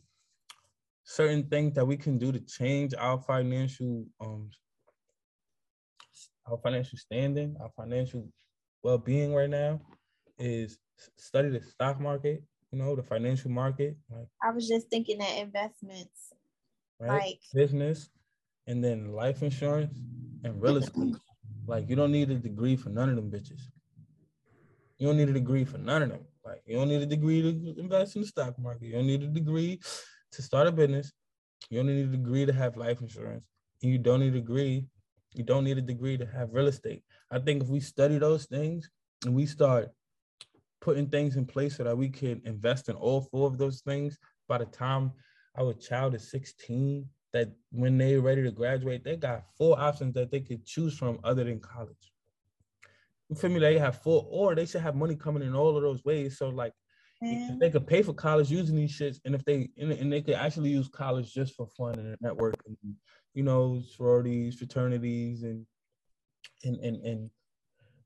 certain 1.04 1.44
things 1.44 1.76
that 1.76 1.86
we 1.86 1.96
can 1.96 2.18
do 2.18 2.32
to 2.32 2.40
change 2.40 2.96
our 2.98 3.20
financial 3.20 4.06
um 4.20 4.50
our 6.48 6.58
financial 6.58 6.98
standing, 6.98 7.56
our 7.60 7.72
financial 7.76 8.28
well-being 8.84 9.34
right 9.34 9.50
now 9.50 9.82
is 10.38 10.78
study 11.18 11.50
the 11.50 11.62
stock 11.62 12.00
market, 12.00 12.44
you 12.76 12.84
know, 12.84 12.94
the 12.94 13.04
financial 13.04 13.50
market. 13.50 13.96
Like, 14.12 14.28
I 14.44 14.52
was 14.52 14.68
just 14.68 14.90
thinking 14.90 15.20
that 15.20 15.38
investments, 15.38 16.34
right? 17.00 17.10
like 17.10 17.40
business, 17.54 18.10
and 18.68 18.84
then 18.84 19.14
life 19.14 19.44
insurance 19.44 19.98
and 20.44 20.62
real 20.62 20.78
estate. 20.78 21.16
like 21.68 21.90
you 21.90 21.96
don't 21.96 22.12
need 22.12 22.30
a 22.32 22.36
degree 22.36 22.76
for 22.76 22.90
none 22.90 23.08
of 23.08 23.16
them 23.16 23.32
bitches. 23.32 23.62
You 24.98 25.08
don't 25.08 25.16
need 25.16 25.30
a 25.30 25.34
degree 25.34 25.64
for 25.64 25.78
none 25.78 26.04
of 26.04 26.10
them. 26.10 26.26
Like 26.44 26.64
you 26.66 26.76
don't 26.76 26.90
need 26.90 27.02
a 27.02 27.06
degree 27.06 27.42
to 27.42 27.80
invest 27.80 28.18
in 28.18 28.24
the 28.24 28.28
stock 28.28 28.60
market. 28.60 28.88
You 28.88 28.94
don't 28.94 29.08
need 29.08 29.24
a 29.24 29.28
degree 29.28 29.80
to 30.34 30.42
start 30.42 30.68
a 30.68 30.72
business, 30.72 31.14
you 31.70 31.80
only 31.80 31.94
need 31.94 32.10
a 32.10 32.18
degree 32.18 32.46
to 32.46 32.52
have 32.52 32.76
life 32.76 33.00
insurance. 33.00 33.46
And 33.82 33.92
you 33.92 34.00
don't 34.00 34.20
need 34.20 34.36
a 34.36 34.40
degree, 34.42 34.86
you 35.34 35.44
don't 35.46 35.64
need 35.64 35.78
a 35.78 35.82
degree 35.82 36.18
to 36.18 36.26
have 36.26 36.50
real 36.52 36.68
estate. 36.68 37.04
I 37.32 37.40
think 37.40 37.64
if 37.64 37.70
we 37.70 37.80
study 37.80 38.18
those 38.18 38.48
things 38.48 38.90
and 39.24 39.34
we 39.34 39.46
start 39.46 39.92
putting 40.86 41.07
things 41.07 41.36
in 41.36 41.48
place 41.48 41.78
so 41.78 41.84
that 41.84 41.98
we 41.98 42.07
can 42.07 42.40
invest 42.45 42.90
in 42.90 42.95
all 42.95 43.20
four 43.20 43.48
of 43.48 43.57
those 43.57 43.82
things 43.82 44.20
by 44.48 44.60
the 44.60 44.66
time 44.66 45.12
our 45.57 45.74
child 45.74 46.14
is 46.14 46.30
16, 46.30 47.10
that 47.34 47.49
when 47.72 47.98
they're 47.98 48.22
ready 48.22 48.44
to 48.44 48.52
graduate, 48.52 49.03
they 49.03 49.16
got 49.16 49.45
four 49.57 49.80
options 49.80 50.14
that 50.14 50.30
they 50.30 50.41
could 50.41 50.64
choose 50.64 50.95
from 50.95 51.18
other 51.24 51.44
than 51.44 51.60
college. 51.60 52.14
You 53.30 53.36
feel 53.36 53.49
me? 53.49 53.60
They 53.60 53.80
have 53.80 54.03
four, 54.03 54.28
or 54.30 54.53
they 54.53 54.68
should 54.68 54.82
have 54.82 54.95
money 54.95 55.16
coming 55.16 55.41
in 55.41 55.56
all 55.56 55.76
of 55.76 55.82
those 55.82 56.06
ways. 56.06 56.38
So 56.38 56.49
like 56.49 56.74
they 57.60 57.72
could 57.72 57.88
pay 57.88 58.03
for 58.03 58.14
college 58.14 58.52
using 58.52 58.76
these 58.76 58.95
shits, 58.95 59.18
and 59.26 59.34
if 59.34 59.44
they 59.44 59.70
and, 59.80 59.91
and 59.91 60.14
they 60.14 60.22
could 60.22 60.36
actually 60.36 60.70
use 60.70 60.88
college 60.88 61.34
just 61.34 61.56
for 61.56 61.66
fun 61.66 61.98
and 61.98 62.16
network 62.22 62.62
and 62.68 62.78
you 63.34 63.41
know 63.41 63.82
sororities, 63.95 64.53
fraternities, 64.53 65.41
and 65.41 65.66
and 66.64 66.78
and 66.78 67.03
and 67.03 67.30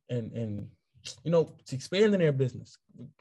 and 0.10 0.31
and 0.31 0.68
you 1.23 1.31
know, 1.31 1.55
expanding 1.71 2.19
their 2.19 2.31
business, 2.31 2.77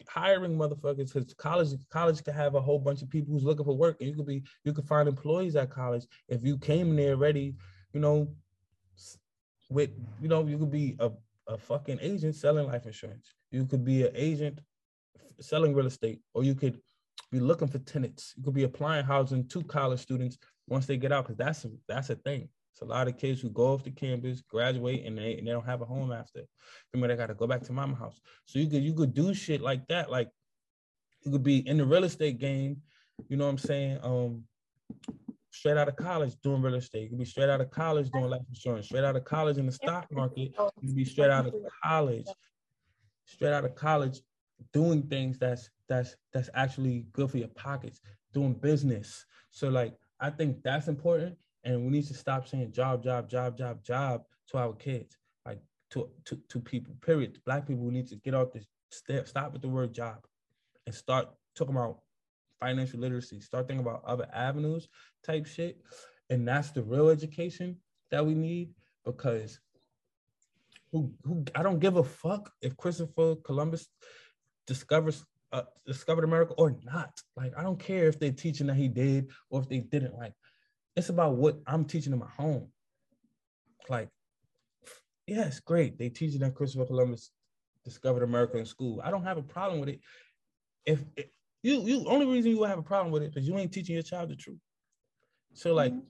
hiring 0.08 0.56
motherfuckers 0.56 1.12
because 1.12 1.32
college 1.34 1.70
college 1.90 2.22
can 2.24 2.34
have 2.34 2.54
a 2.54 2.60
whole 2.60 2.78
bunch 2.78 3.02
of 3.02 3.08
people 3.08 3.32
who's 3.32 3.44
looking 3.44 3.64
for 3.64 3.76
work, 3.76 3.96
and 4.00 4.08
you 4.08 4.16
could 4.16 4.26
be 4.26 4.42
you 4.64 4.72
could 4.72 4.86
find 4.86 5.08
employees 5.08 5.56
at 5.56 5.70
college 5.70 6.06
if 6.28 6.44
you 6.44 6.58
came 6.58 6.96
there 6.96 7.16
ready, 7.16 7.54
you 7.92 8.00
know, 8.00 8.28
with 9.70 9.90
you 10.20 10.28
know 10.28 10.46
you 10.46 10.58
could 10.58 10.70
be 10.70 10.96
a, 10.98 11.10
a 11.46 11.56
fucking 11.56 11.98
agent 12.00 12.34
selling 12.34 12.66
life 12.66 12.86
insurance. 12.86 13.34
You 13.50 13.64
could 13.64 13.84
be 13.84 14.06
an 14.06 14.12
agent 14.14 14.60
selling 15.40 15.74
real 15.74 15.86
estate, 15.86 16.20
or 16.34 16.42
you 16.42 16.54
could 16.54 16.80
be 17.30 17.40
looking 17.40 17.68
for 17.68 17.78
tenants. 17.78 18.34
You 18.36 18.42
could 18.42 18.54
be 18.54 18.64
applying 18.64 19.04
housing 19.04 19.46
to 19.48 19.62
college 19.62 20.00
students 20.00 20.38
once 20.66 20.86
they 20.86 20.96
get 20.96 21.12
out, 21.12 21.24
because 21.24 21.38
that's 21.38 21.64
a, 21.64 21.70
that's 21.86 22.10
a 22.10 22.16
thing. 22.16 22.48
It's 22.78 22.88
a 22.88 22.92
lot 22.92 23.08
of 23.08 23.18
kids 23.18 23.40
who 23.40 23.50
go 23.50 23.72
off 23.72 23.82
the 23.82 23.90
campus, 23.90 24.40
graduate, 24.40 25.04
and 25.04 25.18
they, 25.18 25.36
and 25.36 25.44
they 25.44 25.50
don't 25.50 25.66
have 25.66 25.82
a 25.82 25.84
home 25.84 26.12
after. 26.12 26.44
Remember, 26.94 27.12
they 27.12 27.18
got 27.18 27.26
to 27.26 27.34
go 27.34 27.48
back 27.48 27.62
to 27.62 27.72
mama 27.72 27.96
house. 27.96 28.20
So 28.44 28.60
you 28.60 28.68
could 28.68 28.84
you 28.84 28.94
could 28.94 29.14
do 29.14 29.34
shit 29.34 29.60
like 29.60 29.88
that. 29.88 30.12
Like 30.12 30.28
you 31.24 31.32
could 31.32 31.42
be 31.42 31.66
in 31.66 31.76
the 31.76 31.84
real 31.84 32.04
estate 32.04 32.38
game. 32.38 32.76
You 33.28 33.36
know 33.36 33.46
what 33.46 33.50
I'm 33.50 33.58
saying? 33.58 33.98
Um, 34.04 34.44
straight 35.50 35.76
out 35.76 35.88
of 35.88 35.96
college 35.96 36.36
doing 36.44 36.62
real 36.62 36.76
estate. 36.76 37.02
You 37.02 37.08
could 37.08 37.18
be 37.18 37.24
straight 37.24 37.50
out 37.50 37.60
of 37.60 37.68
college 37.72 38.10
doing 38.10 38.30
life 38.30 38.42
insurance. 38.48 38.86
Straight 38.86 39.02
out 39.02 39.16
of 39.16 39.24
college 39.24 39.58
in 39.58 39.66
the 39.66 39.72
stock 39.72 40.06
market. 40.12 40.54
You 40.80 40.86
could 40.86 40.94
be 40.94 41.04
straight 41.04 41.30
out 41.30 41.46
of 41.46 41.54
college, 41.82 42.28
straight 43.24 43.52
out 43.54 43.64
of 43.64 43.74
college 43.74 44.20
doing 44.72 45.02
things 45.02 45.36
that's 45.36 45.68
that's 45.88 46.14
that's 46.32 46.48
actually 46.54 47.06
good 47.12 47.28
for 47.28 47.38
your 47.38 47.48
pockets. 47.48 48.00
Doing 48.32 48.54
business. 48.54 49.26
So 49.50 49.68
like 49.68 49.94
I 50.20 50.30
think 50.30 50.62
that's 50.62 50.86
important 50.86 51.36
and 51.64 51.84
we 51.84 51.90
need 51.90 52.06
to 52.06 52.14
stop 52.14 52.48
saying 52.48 52.72
job, 52.72 53.02
job, 53.02 53.28
job, 53.28 53.56
job, 53.56 53.82
job 53.82 54.22
to 54.48 54.58
our 54.58 54.72
kids, 54.74 55.16
like 55.46 55.60
to 55.90 56.08
to, 56.24 56.38
to 56.48 56.60
people. 56.60 56.94
Period. 57.00 57.38
Black 57.44 57.66
people 57.66 57.90
need 57.90 58.08
to 58.08 58.16
get 58.16 58.34
off 58.34 58.52
this 58.52 58.66
step, 58.90 59.28
stop 59.28 59.52
with 59.52 59.62
the 59.62 59.68
word 59.68 59.92
job, 59.92 60.18
and 60.86 60.94
start 60.94 61.28
talking 61.54 61.74
about 61.74 62.00
financial 62.60 63.00
literacy. 63.00 63.40
Start 63.40 63.66
thinking 63.68 63.86
about 63.86 64.04
other 64.04 64.28
avenues, 64.32 64.88
type 65.24 65.46
shit, 65.46 65.80
and 66.30 66.46
that's 66.46 66.70
the 66.70 66.82
real 66.82 67.08
education 67.08 67.76
that 68.10 68.24
we 68.24 68.34
need 68.34 68.70
because. 69.04 69.60
Who, 70.90 71.12
who 71.22 71.44
I 71.54 71.62
don't 71.62 71.80
give 71.80 71.98
a 71.98 72.02
fuck 72.02 72.50
if 72.62 72.74
Christopher 72.78 73.34
Columbus 73.44 73.88
discovers 74.66 75.22
uh, 75.52 75.62
discovered 75.86 76.24
America 76.24 76.54
or 76.58 76.76
not. 76.84 77.10
Like 77.36 77.52
I 77.56 77.62
don't 77.62 77.78
care 77.78 78.06
if 78.06 78.18
they're 78.18 78.32
teaching 78.32 78.66
that 78.68 78.76
he 78.76 78.88
did 78.88 79.30
or 79.50 79.60
if 79.60 79.68
they 79.68 79.78
didn't. 79.78 80.14
Like 80.14 80.34
it's 80.98 81.08
about 81.08 81.36
what 81.36 81.58
I'm 81.66 81.84
teaching 81.84 82.10
them 82.10 82.22
at 82.22 82.28
home. 82.28 82.68
Like, 83.88 84.08
yes, 85.26 85.60
great. 85.60 85.98
They 85.98 86.08
teach 86.08 86.32
you 86.32 86.38
that 86.40 86.54
Christopher 86.54 86.86
Columbus 86.86 87.30
discovered 87.84 88.22
America 88.22 88.58
in 88.58 88.66
school. 88.66 89.00
I 89.02 89.10
don't 89.10 89.24
have 89.24 89.38
a 89.38 89.42
problem 89.42 89.80
with 89.80 89.90
it. 89.90 90.00
If, 90.84 91.04
if 91.16 91.26
you, 91.62 91.80
you 91.82 92.04
only 92.08 92.26
reason 92.26 92.50
you 92.50 92.62
have 92.64 92.78
a 92.78 92.82
problem 92.82 93.12
with 93.12 93.22
it 93.22 93.32
because 93.32 93.48
you 93.48 93.56
ain't 93.56 93.72
teaching 93.72 93.94
your 93.94 94.02
child 94.02 94.30
the 94.30 94.36
truth. 94.36 94.58
So 95.54 95.72
like, 95.72 95.92
mm-hmm. 95.92 96.00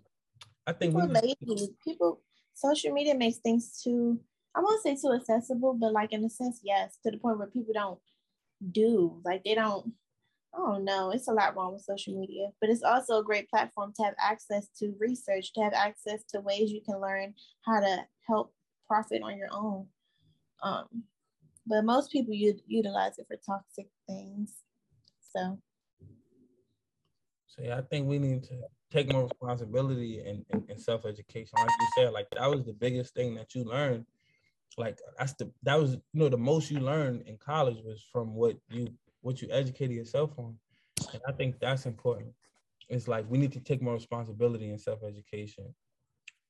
I 0.67 0.73
think 0.73 0.95
people, 0.95 1.09
lazy. 1.09 1.69
people 1.83 2.23
social 2.55 2.93
media 2.93 3.15
makes 3.15 3.39
things 3.39 3.81
too. 3.83 4.21
I 4.55 4.61
won't 4.61 4.83
say 4.83 4.97
too 4.97 5.15
accessible, 5.15 5.75
but 5.75 5.93
like 5.93 6.13
in 6.13 6.25
a 6.25 6.31
sense, 6.31 6.61
yes, 6.63 6.99
to 7.05 7.11
the 7.11 7.19
point 7.19 7.39
where 7.39 7.47
people 7.47 7.73
don't 7.75 7.99
do 8.73 9.21
like 9.25 9.45
they 9.45 9.55
don't 9.55 9.93
Oh 10.61 10.77
no, 10.77 11.11
it's 11.13 11.29
a 11.29 11.33
lot 11.33 11.55
wrong 11.55 11.73
with 11.73 11.83
social 11.83 12.19
media, 12.19 12.49
but 12.61 12.69
it's 12.69 12.83
also 12.83 13.19
a 13.21 13.25
great 13.25 13.49
platform 13.49 13.93
to 13.97 14.03
have 14.03 14.15
access 14.19 14.69
to 14.81 14.93
research, 14.99 15.53
to 15.53 15.63
have 15.63 15.73
access 15.73 16.25
to 16.31 16.41
ways 16.41 16.73
you 16.73 16.81
can 16.85 17.01
learn 17.01 17.35
how 17.65 17.79
to 17.79 18.05
help 18.27 18.53
profit 18.89 19.23
on 19.23 19.39
your 19.39 19.51
own. 19.53 19.87
Um, 20.61 21.05
but 21.65 21.85
most 21.85 22.11
people 22.11 22.35
u- 22.35 22.61
utilize 22.67 23.19
it 23.19 23.27
for 23.29 23.37
toxic 23.37 23.89
things. 24.09 24.53
So, 25.21 25.61
so 27.47 27.63
I 27.73 27.83
think 27.83 28.09
we 28.09 28.19
need 28.19 28.43
to 28.45 28.63
take 28.91 29.13
more 29.13 29.25
responsibility 29.25 30.21
and, 30.27 30.45
and, 30.51 30.69
and 30.69 30.81
self 30.81 31.07
education. 31.07 31.57
Like 31.57 31.71
you 31.81 31.87
said, 31.95 32.13
like 32.13 32.27
that 32.33 32.51
was 32.51 32.65
the 32.65 32.73
biggest 32.73 33.15
thing 33.15 33.37
that 33.37 33.55
you 33.55 33.63
learned. 33.63 34.07
Like 34.77 34.99
that's 35.19 35.35
the 35.35 35.53
that 35.63 35.79
was 35.79 35.93
you 35.93 36.01
know 36.15 36.29
the 36.29 36.37
most 36.37 36.69
you 36.69 36.81
learned 36.81 37.23
in 37.29 37.37
college 37.39 37.79
was 37.85 38.05
from 38.13 38.35
what 38.35 38.57
you 38.71 38.89
what 39.21 39.43
you 39.43 39.49
educated 39.51 39.97
yourself 39.97 40.39
on. 40.39 40.57
And 41.13 41.23
I 41.27 41.33
think 41.33 41.59
that's 41.61 41.87
important. 41.87 42.33
It's 42.89 43.09
like 43.09 43.25
we 43.29 43.39
need 43.39 43.53
to 43.53 43.61
take 43.61 43.83
more 43.83 43.95
responsibility 43.95 44.71
in 44.71 44.79
self-education. 44.79 45.75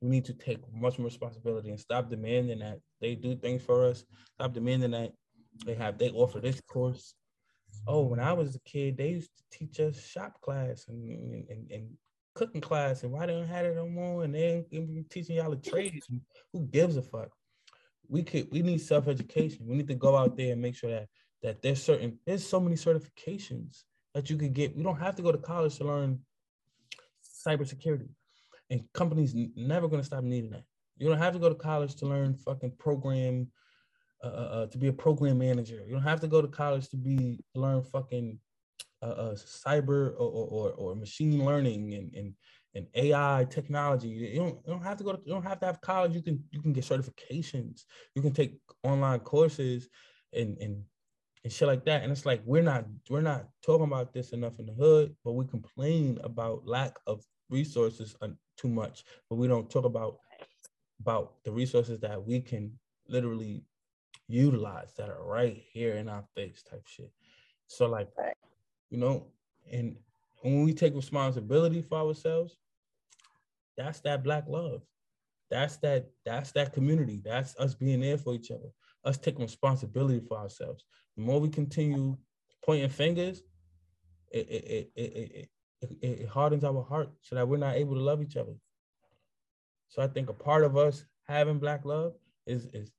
We 0.00 0.08
need 0.08 0.24
to 0.26 0.32
take 0.32 0.60
much 0.72 0.98
more 0.98 1.06
responsibility 1.06 1.70
and 1.70 1.80
stop 1.80 2.08
demanding 2.08 2.60
that 2.60 2.78
they 3.00 3.16
do 3.16 3.34
things 3.36 3.62
for 3.62 3.84
us. 3.84 4.04
Stop 4.34 4.52
demanding 4.52 4.92
that 4.92 5.12
they 5.66 5.74
have 5.74 5.98
they 5.98 6.10
offer 6.10 6.40
this 6.40 6.60
course. 6.60 7.14
Oh, 7.86 8.02
when 8.02 8.20
I 8.20 8.32
was 8.32 8.54
a 8.54 8.60
kid, 8.60 8.96
they 8.96 9.08
used 9.08 9.30
to 9.36 9.58
teach 9.58 9.80
us 9.80 10.06
shop 10.06 10.40
class 10.40 10.86
and 10.88 11.10
and, 11.50 11.70
and 11.70 11.90
cooking 12.34 12.60
class, 12.60 13.02
and 13.02 13.10
why 13.10 13.26
they 13.26 13.32
don't 13.32 13.48
have 13.48 13.66
it 13.66 13.74
no 13.74 13.88
more? 13.88 14.22
And 14.22 14.34
they 14.34 14.64
ain't 14.72 15.10
teaching 15.10 15.36
y'all 15.36 15.50
the 15.50 15.56
trades. 15.56 16.06
Who 16.52 16.60
gives 16.66 16.96
a 16.96 17.02
fuck? 17.02 17.30
We 18.08 18.22
could 18.22 18.48
we 18.52 18.62
need 18.62 18.80
self-education. 18.80 19.66
We 19.66 19.76
need 19.76 19.88
to 19.88 19.94
go 19.94 20.16
out 20.16 20.36
there 20.36 20.52
and 20.52 20.62
make 20.62 20.76
sure 20.76 20.90
that 20.90 21.08
that 21.42 21.62
there's 21.62 21.82
certain 21.82 22.18
there's 22.26 22.46
so 22.46 22.60
many 22.60 22.76
certifications 22.76 23.84
that 24.14 24.30
you 24.30 24.36
could 24.36 24.54
get. 24.54 24.74
You 24.74 24.82
don't 24.82 25.00
have 25.00 25.16
to 25.16 25.22
go 25.22 25.32
to 25.32 25.38
college 25.38 25.76
to 25.76 25.84
learn 25.84 26.20
cybersecurity, 27.46 28.08
and 28.70 28.82
companies 28.92 29.34
never 29.56 29.88
going 29.88 30.00
to 30.00 30.06
stop 30.06 30.24
needing 30.24 30.50
that. 30.50 30.64
You 30.96 31.08
don't 31.08 31.18
have 31.18 31.34
to 31.34 31.38
go 31.38 31.48
to 31.48 31.54
college 31.54 31.94
to 31.96 32.06
learn 32.06 32.34
fucking 32.34 32.72
program, 32.78 33.48
uh, 34.22 34.26
uh, 34.26 34.30
uh, 34.30 34.66
to 34.66 34.78
be 34.78 34.88
a 34.88 34.92
program 34.92 35.38
manager. 35.38 35.82
You 35.86 35.92
don't 35.92 36.02
have 36.02 36.20
to 36.20 36.28
go 36.28 36.42
to 36.42 36.48
college 36.48 36.88
to 36.88 36.96
be 36.96 37.44
learn 37.54 37.82
fucking 37.82 38.38
uh, 39.02 39.06
uh, 39.06 39.34
cyber 39.34 40.14
or, 40.18 40.46
or, 40.50 40.72
or 40.72 40.94
machine 40.96 41.44
learning 41.44 41.94
and, 41.94 42.14
and 42.14 42.34
and 42.74 42.86
AI 42.94 43.46
technology. 43.48 44.08
You 44.08 44.36
don't, 44.36 44.58
you 44.66 44.72
don't 44.72 44.82
have 44.82 44.98
to 44.98 45.04
go 45.04 45.12
to, 45.12 45.22
you 45.24 45.32
don't 45.32 45.42
have 45.42 45.58
to 45.60 45.66
have 45.66 45.80
college. 45.80 46.14
You 46.14 46.22
can 46.22 46.42
you 46.50 46.60
can 46.60 46.72
get 46.72 46.84
certifications. 46.84 47.84
You 48.14 48.22
can 48.22 48.32
take 48.32 48.58
online 48.82 49.20
courses 49.20 49.88
and 50.32 50.58
and 50.58 50.82
and 51.44 51.52
shit 51.52 51.68
like 51.68 51.84
that. 51.84 52.02
And 52.02 52.12
it's 52.12 52.26
like 52.26 52.42
we're 52.44 52.62
not 52.62 52.84
we're 53.08 53.20
not 53.20 53.48
talking 53.62 53.86
about 53.86 54.12
this 54.12 54.30
enough 54.30 54.58
in 54.58 54.66
the 54.66 54.72
hood, 54.72 55.14
but 55.24 55.32
we 55.32 55.46
complain 55.46 56.18
about 56.24 56.66
lack 56.66 56.96
of 57.06 57.24
resources 57.50 58.16
too 58.56 58.68
much, 58.68 59.04
but 59.28 59.36
we 59.36 59.48
don't 59.48 59.70
talk 59.70 59.84
about 59.84 60.18
about 61.00 61.44
the 61.44 61.52
resources 61.52 62.00
that 62.00 62.24
we 62.24 62.40
can 62.40 62.72
literally 63.08 63.64
utilize 64.26 64.92
that 64.96 65.08
are 65.08 65.24
right 65.24 65.62
here 65.72 65.94
in 65.94 66.08
our 66.08 66.24
face 66.34 66.62
type 66.68 66.86
shit. 66.86 67.10
So 67.68 67.86
like, 67.86 68.08
you 68.90 68.98
know, 68.98 69.28
and 69.70 69.96
when 70.42 70.64
we 70.64 70.74
take 70.74 70.94
responsibility 70.94 71.82
for 71.82 71.98
ourselves, 71.98 72.56
that's 73.76 74.00
that 74.00 74.24
black 74.24 74.44
love. 74.48 74.82
That's 75.50 75.76
that 75.78 76.10
that's 76.26 76.52
that 76.52 76.74
community. 76.74 77.22
That's 77.24 77.56
us 77.58 77.74
being 77.74 78.00
there 78.00 78.18
for 78.18 78.34
each 78.34 78.50
other 78.50 78.70
us 79.04 79.18
taking 79.18 79.42
responsibility 79.42 80.20
for 80.20 80.38
ourselves. 80.38 80.84
The 81.18 81.24
more 81.24 81.40
we 81.40 81.48
continue 81.48 82.16
pointing 82.64 82.88
fingers, 82.90 83.42
it 84.30 84.48
it, 84.48 84.64
it, 84.64 84.92
it, 84.94 85.48
it, 85.80 86.20
it 86.20 86.28
hardens 86.28 86.62
our 86.62 86.80
heart 86.84 87.10
so 87.22 87.34
that 87.34 87.48
we're 87.48 87.56
not 87.56 87.74
able 87.74 87.94
to 87.96 88.00
love 88.00 88.22
each 88.22 88.36
other. 88.36 88.54
So 89.88 90.00
I 90.00 90.06
think 90.06 90.28
a 90.28 90.32
part 90.32 90.62
of 90.62 90.76
us 90.76 91.04
having 91.26 91.58
black 91.58 91.84
love 91.84 92.12
is 92.46 92.66
is 92.66 92.92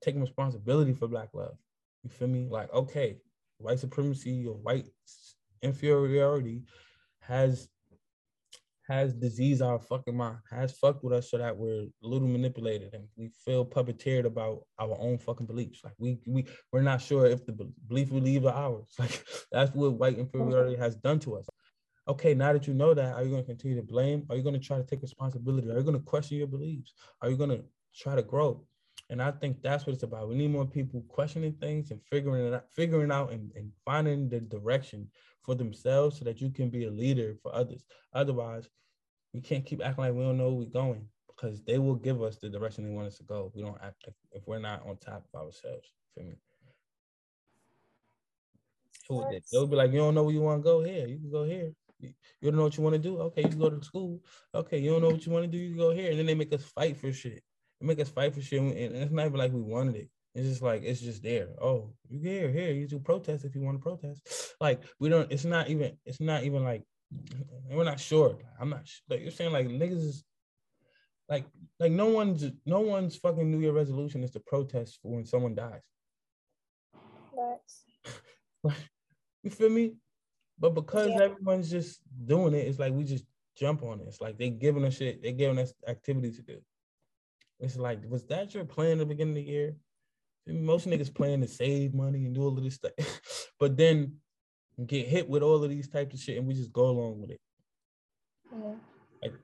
taking 0.00 0.20
responsibility 0.20 0.92
for 0.92 1.08
black 1.08 1.30
love. 1.34 1.56
You 2.04 2.10
feel 2.10 2.28
me? 2.28 2.46
Like, 2.48 2.72
okay, 2.72 3.16
white 3.58 3.80
supremacy 3.80 4.46
or 4.46 4.54
white 4.54 4.86
inferiority 5.62 6.62
has 7.18 7.68
has 8.92 9.14
diseased 9.14 9.62
our 9.62 9.78
fucking 9.78 10.16
mind, 10.16 10.36
has 10.50 10.72
fucked 10.72 11.02
with 11.02 11.14
us 11.14 11.30
so 11.30 11.38
that 11.38 11.56
we're 11.56 11.82
a 11.82 12.06
little 12.06 12.28
manipulated 12.28 12.92
and 12.92 13.04
we 13.16 13.30
feel 13.44 13.64
puppeteered 13.64 14.26
about 14.26 14.60
our 14.78 14.96
own 15.00 15.18
fucking 15.18 15.46
beliefs. 15.46 15.80
Like 15.82 15.94
we 15.98 16.18
we 16.26 16.44
we're 16.72 16.82
not 16.82 17.00
sure 17.00 17.26
if 17.26 17.46
the 17.46 17.52
belief 17.88 18.10
we 18.10 18.20
leave 18.20 18.46
are 18.46 18.54
ours. 18.54 18.94
Like 18.98 19.24
that's 19.50 19.74
what 19.74 19.94
white 19.94 20.18
inferiority 20.18 20.76
has 20.76 20.94
done 20.96 21.18
to 21.20 21.36
us. 21.36 21.46
Okay, 22.06 22.34
now 22.34 22.52
that 22.52 22.66
you 22.66 22.74
know 22.74 22.94
that, 22.94 23.14
are 23.14 23.22
you 23.22 23.30
going 23.30 23.42
to 23.42 23.46
continue 23.46 23.76
to 23.76 23.86
blame? 23.94 24.26
Are 24.28 24.36
you 24.36 24.42
going 24.42 24.60
to 24.60 24.66
try 24.68 24.76
to 24.76 24.84
take 24.84 25.02
responsibility? 25.02 25.70
Are 25.70 25.78
you 25.78 25.84
going 25.84 25.98
to 25.98 26.04
question 26.04 26.36
your 26.36 26.48
beliefs? 26.48 26.92
Are 27.20 27.30
you 27.30 27.36
going 27.36 27.50
to 27.50 27.64
try 27.94 28.14
to 28.16 28.22
grow? 28.22 28.64
And 29.08 29.22
I 29.22 29.30
think 29.30 29.62
that's 29.62 29.86
what 29.86 29.94
it's 29.94 30.02
about. 30.02 30.28
We 30.28 30.34
need 30.34 30.50
more 30.50 30.66
people 30.66 31.04
questioning 31.08 31.52
things 31.60 31.90
and 31.90 32.00
figuring 32.10 32.46
it 32.46 32.54
out, 32.54 32.64
figuring 32.74 33.12
out 33.12 33.30
and, 33.30 33.52
and 33.54 33.70
finding 33.84 34.28
the 34.28 34.40
direction 34.40 35.08
for 35.42 35.54
themselves 35.54 36.18
so 36.18 36.24
that 36.24 36.40
you 36.40 36.50
can 36.50 36.70
be 36.70 36.84
a 36.86 36.90
leader 36.90 37.36
for 37.42 37.54
others. 37.54 37.84
Otherwise, 38.12 38.68
we 39.32 39.40
can't 39.40 39.64
keep 39.64 39.82
acting 39.84 40.04
like 40.04 40.14
we 40.14 40.22
don't 40.22 40.38
know 40.38 40.48
where 40.50 40.66
we're 40.66 40.66
going 40.66 41.08
because 41.28 41.62
they 41.62 41.78
will 41.78 41.94
give 41.94 42.22
us 42.22 42.36
the 42.36 42.48
direction 42.48 42.84
they 42.84 42.94
want 42.94 43.08
us 43.08 43.18
to 43.18 43.24
go. 43.24 43.50
We 43.54 43.62
don't 43.62 43.78
act 43.82 44.04
if 44.32 44.46
we're 44.46 44.58
not 44.58 44.86
on 44.86 44.96
top 44.96 45.24
of 45.32 45.40
ourselves. 45.40 45.90
Feel 46.14 46.24
me? 46.24 46.34
They'll 49.52 49.66
be 49.66 49.76
like, 49.76 49.92
you 49.92 49.98
don't 49.98 50.14
know 50.14 50.22
where 50.22 50.34
you 50.34 50.40
want 50.40 50.60
to 50.60 50.64
go 50.64 50.82
here. 50.82 51.06
You 51.06 51.18
can 51.18 51.30
go 51.30 51.44
here. 51.44 51.72
You 52.00 52.14
don't 52.42 52.56
know 52.56 52.64
what 52.64 52.76
you 52.76 52.82
want 52.82 52.94
to 52.94 52.98
do. 52.98 53.18
Okay, 53.18 53.42
you 53.42 53.48
can 53.48 53.58
go 53.58 53.70
to 53.70 53.84
school. 53.84 54.20
Okay, 54.54 54.78
you 54.78 54.90
don't 54.90 55.02
know 55.02 55.10
what 55.10 55.24
you 55.24 55.32
want 55.32 55.44
to 55.44 55.50
do. 55.50 55.58
You 55.58 55.76
go 55.76 55.90
here, 55.90 56.10
and 56.10 56.18
then 56.18 56.26
they 56.26 56.34
make 56.34 56.52
us 56.52 56.64
fight 56.64 56.96
for 56.96 57.12
shit. 57.12 57.42
They 57.80 57.86
make 57.86 58.00
us 58.00 58.08
fight 58.08 58.34
for 58.34 58.40
shit, 58.40 58.60
and 58.60 58.72
it's 58.72 59.12
not 59.12 59.26
even 59.26 59.38
like 59.38 59.52
we 59.52 59.60
wanted 59.60 59.96
it. 59.96 60.08
It's 60.34 60.48
just 60.48 60.62
like 60.62 60.82
it's 60.82 61.00
just 61.00 61.22
there. 61.22 61.48
Oh, 61.60 61.92
you 62.08 62.18
here, 62.20 62.50
here. 62.50 62.72
You 62.72 62.86
do 62.86 62.98
protest 62.98 63.44
if 63.44 63.54
you 63.54 63.60
want 63.60 63.78
to 63.78 63.82
protest. 63.82 64.22
Like 64.60 64.82
we 65.00 65.08
don't. 65.08 65.30
It's 65.32 65.44
not 65.44 65.70
even. 65.70 65.96
It's 66.06 66.20
not 66.20 66.44
even 66.44 66.62
like 66.62 66.84
we're 67.68 67.82
not 67.82 67.98
sure. 67.98 68.38
I'm 68.60 68.70
not. 68.70 68.88
Like 69.08 69.22
you're 69.22 69.32
saying, 69.32 69.52
like 69.52 69.66
niggas 69.66 70.04
is 70.04 70.24
like 71.28 71.44
like 71.80 71.90
no 71.90 72.06
one's 72.06 72.44
no 72.64 72.80
one's 72.80 73.16
fucking 73.16 73.50
New 73.50 73.58
Year 73.58 73.72
resolution 73.72 74.22
is 74.22 74.30
to 74.32 74.40
protest 74.40 75.00
for 75.02 75.10
when 75.12 75.26
someone 75.26 75.56
dies. 75.56 75.80
Right. 77.32 77.58
you 79.42 79.50
feel 79.50 79.70
me? 79.70 79.94
But 80.58 80.74
because 80.74 81.08
yeah. 81.08 81.22
everyone's 81.22 81.70
just 81.70 82.00
doing 82.24 82.54
it, 82.54 82.68
it's 82.68 82.78
like 82.78 82.92
we 82.92 83.02
just 83.02 83.24
jump 83.56 83.82
on 83.82 84.00
it. 84.00 84.06
It's 84.06 84.20
like 84.20 84.38
they 84.38 84.50
giving 84.50 84.84
us 84.84 84.96
shit, 84.96 85.22
they 85.22 85.32
giving 85.32 85.58
us 85.58 85.72
activity 85.88 86.30
to 86.32 86.42
do. 86.42 86.58
It's 87.58 87.76
like, 87.76 88.00
was 88.08 88.24
that 88.26 88.54
your 88.54 88.64
plan 88.64 88.92
at 88.92 88.98
the 88.98 89.06
beginning 89.06 89.36
of 89.36 89.44
the 89.44 89.50
year? 89.50 89.76
Most 90.46 90.86
niggas 90.86 91.14
plan 91.14 91.40
to 91.40 91.48
save 91.48 91.94
money 91.94 92.24
and 92.24 92.34
do 92.34 92.42
all 92.42 92.56
of 92.56 92.64
this 92.64 92.74
stuff, 92.74 92.92
but 93.60 93.76
then 93.76 94.14
get 94.86 95.06
hit 95.06 95.28
with 95.28 95.42
all 95.42 95.62
of 95.62 95.70
these 95.70 95.88
types 95.88 96.14
of 96.14 96.20
shit, 96.20 96.38
and 96.38 96.46
we 96.46 96.54
just 96.54 96.72
go 96.72 96.86
along 96.86 97.20
with 97.20 97.30
it. 97.30 97.40
Yeah. 98.52 98.74
Like, 99.22 99.34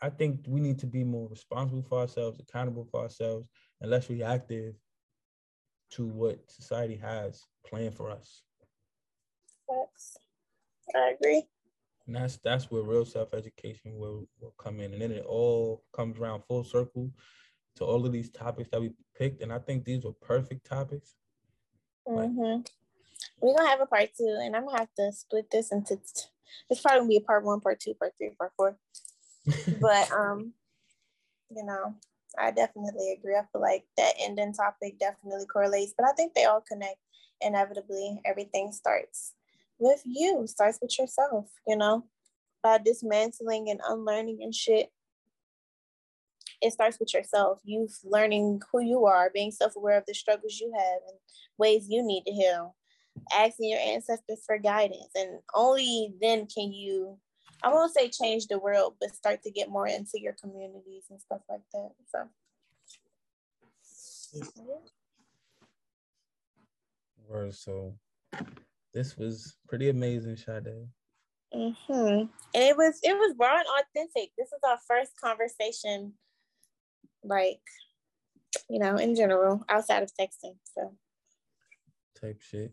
I 0.00 0.10
think 0.10 0.44
we 0.46 0.60
need 0.60 0.78
to 0.80 0.86
be 0.86 1.04
more 1.04 1.28
responsible 1.28 1.82
for 1.82 1.98
ourselves, 1.98 2.40
accountable 2.40 2.86
for 2.90 3.00
ourselves, 3.00 3.48
and 3.80 3.90
less 3.90 4.08
reactive 4.08 4.74
to 5.90 6.06
what 6.06 6.38
society 6.50 6.96
has 6.96 7.42
planned 7.66 7.94
for 7.94 8.10
us. 8.10 8.42
That's, 9.68 10.16
I 10.94 11.14
agree. 11.18 11.42
And 12.06 12.14
that's 12.14 12.38
that's 12.44 12.70
where 12.70 12.82
real 12.82 13.04
self 13.04 13.34
education 13.34 13.96
will, 13.96 14.28
will 14.40 14.54
come 14.58 14.78
in, 14.80 14.92
and 14.92 15.02
then 15.02 15.10
it 15.10 15.24
all 15.26 15.82
comes 15.92 16.18
around 16.18 16.42
full 16.46 16.62
circle 16.62 17.10
to 17.76 17.84
all 17.84 18.04
of 18.04 18.12
these 18.12 18.30
topics 18.30 18.68
that 18.70 18.80
we 18.80 18.92
picked, 19.16 19.42
and 19.42 19.52
I 19.52 19.58
think 19.58 19.84
these 19.84 20.04
were 20.04 20.12
perfect 20.12 20.66
topics. 20.66 21.14
Mm-hmm. 22.08 22.40
Like, 22.40 22.70
We're 23.40 23.56
gonna 23.56 23.68
have 23.68 23.80
a 23.80 23.86
part 23.86 24.10
two, 24.16 24.38
and 24.42 24.56
I'm 24.56 24.66
gonna 24.66 24.78
have 24.78 24.94
to 24.98 25.12
split 25.12 25.50
this 25.50 25.72
into. 25.72 25.96
T- 25.96 26.22
it's 26.70 26.80
probably 26.80 27.00
gonna 27.00 27.08
be 27.08 27.16
a 27.16 27.20
part 27.20 27.44
one, 27.44 27.60
part 27.60 27.80
two, 27.80 27.94
part 27.94 28.12
three, 28.18 28.30
part 28.38 28.52
four. 28.56 28.76
but 29.80 30.10
um, 30.12 30.52
you 31.54 31.64
know, 31.64 31.94
I 32.38 32.50
definitely 32.50 33.12
agree. 33.12 33.36
I 33.36 33.44
feel 33.52 33.60
like 33.60 33.84
that 33.96 34.14
ending 34.20 34.52
topic 34.52 34.98
definitely 34.98 35.46
correlates, 35.46 35.94
but 35.96 36.06
I 36.06 36.12
think 36.12 36.34
they 36.34 36.44
all 36.44 36.62
connect. 36.66 36.96
Inevitably, 37.42 38.20
everything 38.24 38.72
starts 38.72 39.34
with 39.78 40.00
you, 40.06 40.46
starts 40.46 40.78
with 40.80 40.98
yourself. 40.98 41.50
You 41.66 41.76
know, 41.76 42.04
by 42.62 42.78
dismantling 42.78 43.68
and 43.68 43.80
unlearning 43.86 44.38
and 44.42 44.54
shit 44.54 44.90
it 46.62 46.72
starts 46.72 46.98
with 46.98 47.12
yourself. 47.12 47.60
You 47.64 47.88
learning 48.04 48.60
who 48.70 48.80
you 48.80 49.06
are, 49.06 49.30
being 49.32 49.50
self-aware 49.50 49.98
of 49.98 50.04
the 50.06 50.14
struggles 50.14 50.58
you 50.60 50.72
have 50.76 51.00
and 51.08 51.18
ways 51.58 51.86
you 51.88 52.02
need 52.02 52.24
to 52.26 52.32
heal, 52.32 52.74
asking 53.34 53.70
your 53.70 53.80
ancestors 53.80 54.42
for 54.46 54.58
guidance, 54.58 55.10
and 55.14 55.40
only 55.54 56.14
then 56.20 56.46
can 56.46 56.72
you. 56.72 57.18
I 57.62 57.72
won't 57.72 57.94
say 57.94 58.08
change 58.08 58.46
the 58.46 58.58
world, 58.58 58.96
but 59.00 59.14
start 59.14 59.42
to 59.44 59.50
get 59.50 59.70
more 59.70 59.86
into 59.86 60.20
your 60.20 60.34
communities 60.40 61.04
and 61.10 61.20
stuff 61.20 61.40
like 61.48 61.62
that. 61.72 61.90
So. 62.08 62.28
Word, 67.28 67.54
so 67.54 67.94
this 68.92 69.16
was 69.16 69.56
pretty 69.68 69.88
amazing, 69.88 70.36
Sade. 70.36 70.86
Mm-hmm. 71.54 71.94
And 71.94 72.30
it 72.54 72.76
was 72.76 72.98
it 73.02 73.14
was 73.14 73.34
raw 73.38 73.58
and 73.58 73.66
authentic. 73.80 74.30
This 74.36 74.48
is 74.48 74.60
our 74.68 74.78
first 74.86 75.12
conversation 75.22 76.12
like 77.26 77.60
you 78.68 78.78
know, 78.78 78.96
in 78.96 79.14
general, 79.14 79.64
outside 79.68 80.02
of 80.02 80.10
texting. 80.18 80.56
So 80.74 80.94
type 82.20 82.40
shit. 82.40 82.72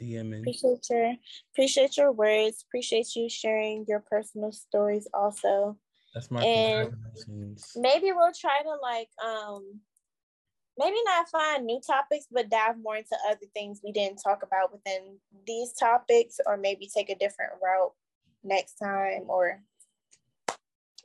DMing. 0.00 0.40
Appreciate 0.40 0.86
your 0.90 1.14
appreciate 1.52 1.96
your 1.96 2.12
words. 2.12 2.64
Appreciate 2.68 3.16
you 3.16 3.28
sharing 3.28 3.86
your 3.88 4.00
personal 4.00 4.52
stories 4.52 5.08
also. 5.14 5.78
That's 6.14 6.30
my 6.30 6.42
and 6.42 6.92
maybe 7.76 8.12
we'll 8.12 8.32
try 8.32 8.62
to 8.62 8.74
like 8.82 9.08
um 9.24 9.80
maybe 10.78 10.96
not 11.04 11.28
find 11.30 11.64
new 11.64 11.80
topics, 11.86 12.26
but 12.30 12.50
dive 12.50 12.78
more 12.82 12.96
into 12.96 13.16
other 13.28 13.46
things 13.54 13.80
we 13.82 13.92
didn't 13.92 14.18
talk 14.18 14.42
about 14.42 14.72
within 14.72 15.18
these 15.46 15.72
topics, 15.72 16.38
or 16.46 16.58
maybe 16.58 16.90
take 16.94 17.08
a 17.08 17.18
different 17.18 17.52
route 17.62 17.92
next 18.44 18.74
time, 18.74 19.24
or 19.28 19.62
I 20.48 20.54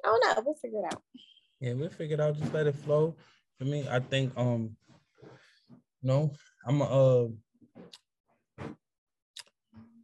don't 0.03 0.23
know. 0.25 0.43
We'll 0.45 0.55
figure 0.55 0.79
it 0.79 0.93
out. 0.93 1.01
Yeah, 1.61 1.73
we'll 1.73 1.89
figure 1.89 2.15
it 2.15 2.19
out. 2.19 2.37
Just 2.37 2.53
let 2.53 2.65
it 2.65 2.75
flow. 2.75 3.15
For 3.59 3.65
me, 3.65 3.87
I 3.87 3.99
think 3.99 4.33
um, 4.35 4.75
no, 6.01 6.33
I'm 6.65 6.81
uh, 6.81 7.25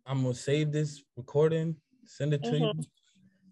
I'm 0.06 0.22
gonna 0.22 0.36
save 0.36 0.72
this 0.72 1.02
recording, 1.18 1.76
send 2.06 2.36
it 2.36 2.44
to 2.44 2.52
mm-hmm. 2.52 2.80
you, 2.80 2.86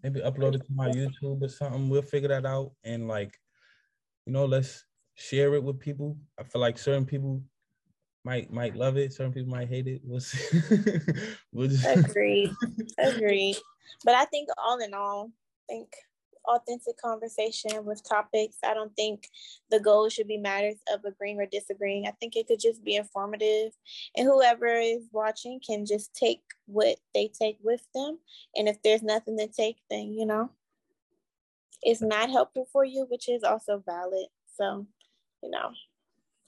maybe 0.04 0.20
upload 0.20 0.54
it 0.54 0.64
to 0.64 0.72
my 0.72 0.88
YouTube 0.88 1.42
or 1.42 1.48
something. 1.48 1.88
We'll 1.88 2.02
figure 2.02 2.28
that 2.28 2.46
out 2.46 2.70
and 2.84 3.08
like, 3.08 3.36
you 4.24 4.32
know, 4.32 4.44
let's 4.44 4.84
share 5.16 5.54
it 5.54 5.62
with 5.64 5.80
people. 5.80 6.16
I 6.38 6.44
feel 6.44 6.60
like 6.60 6.78
certain 6.78 7.06
people 7.06 7.42
might 8.24 8.52
might 8.52 8.76
love 8.76 8.96
it, 8.96 9.14
certain 9.14 9.32
people 9.32 9.50
might 9.50 9.68
hate 9.68 9.88
it. 9.88 10.00
We'll 10.04 10.20
see. 10.20 10.60
we'll 11.52 11.68
just 11.68 11.84
agreed. 11.84 12.52
agreed. 12.98 13.56
But 14.04 14.14
I 14.14 14.26
think 14.26 14.48
all 14.64 14.78
in 14.78 14.94
all, 14.94 15.32
I 15.68 15.72
think 15.72 15.88
authentic 16.46 16.96
conversation 16.98 17.84
with 17.84 18.08
topics. 18.08 18.56
I 18.64 18.74
don't 18.74 18.94
think 18.96 19.28
the 19.70 19.80
goal 19.80 20.08
should 20.08 20.28
be 20.28 20.38
matters 20.38 20.76
of 20.92 21.04
agreeing 21.04 21.40
or 21.40 21.46
disagreeing. 21.46 22.06
I 22.06 22.12
think 22.12 22.36
it 22.36 22.46
could 22.46 22.60
just 22.60 22.84
be 22.84 22.96
informative, 22.96 23.72
and 24.16 24.26
whoever 24.26 24.66
is 24.66 25.08
watching 25.12 25.60
can 25.66 25.86
just 25.86 26.14
take 26.14 26.42
what 26.66 26.96
they 27.14 27.28
take 27.28 27.58
with 27.62 27.86
them. 27.94 28.18
And 28.54 28.68
if 28.68 28.82
there's 28.82 29.02
nothing 29.02 29.38
to 29.38 29.48
take, 29.48 29.76
then 29.90 30.12
you 30.12 30.26
know, 30.26 30.50
it's 31.82 32.02
not 32.02 32.30
helpful 32.30 32.66
for 32.72 32.84
you, 32.84 33.06
which 33.08 33.28
is 33.28 33.42
also 33.42 33.82
valid. 33.86 34.26
So, 34.56 34.86
you 35.42 35.50
know, 35.50 35.70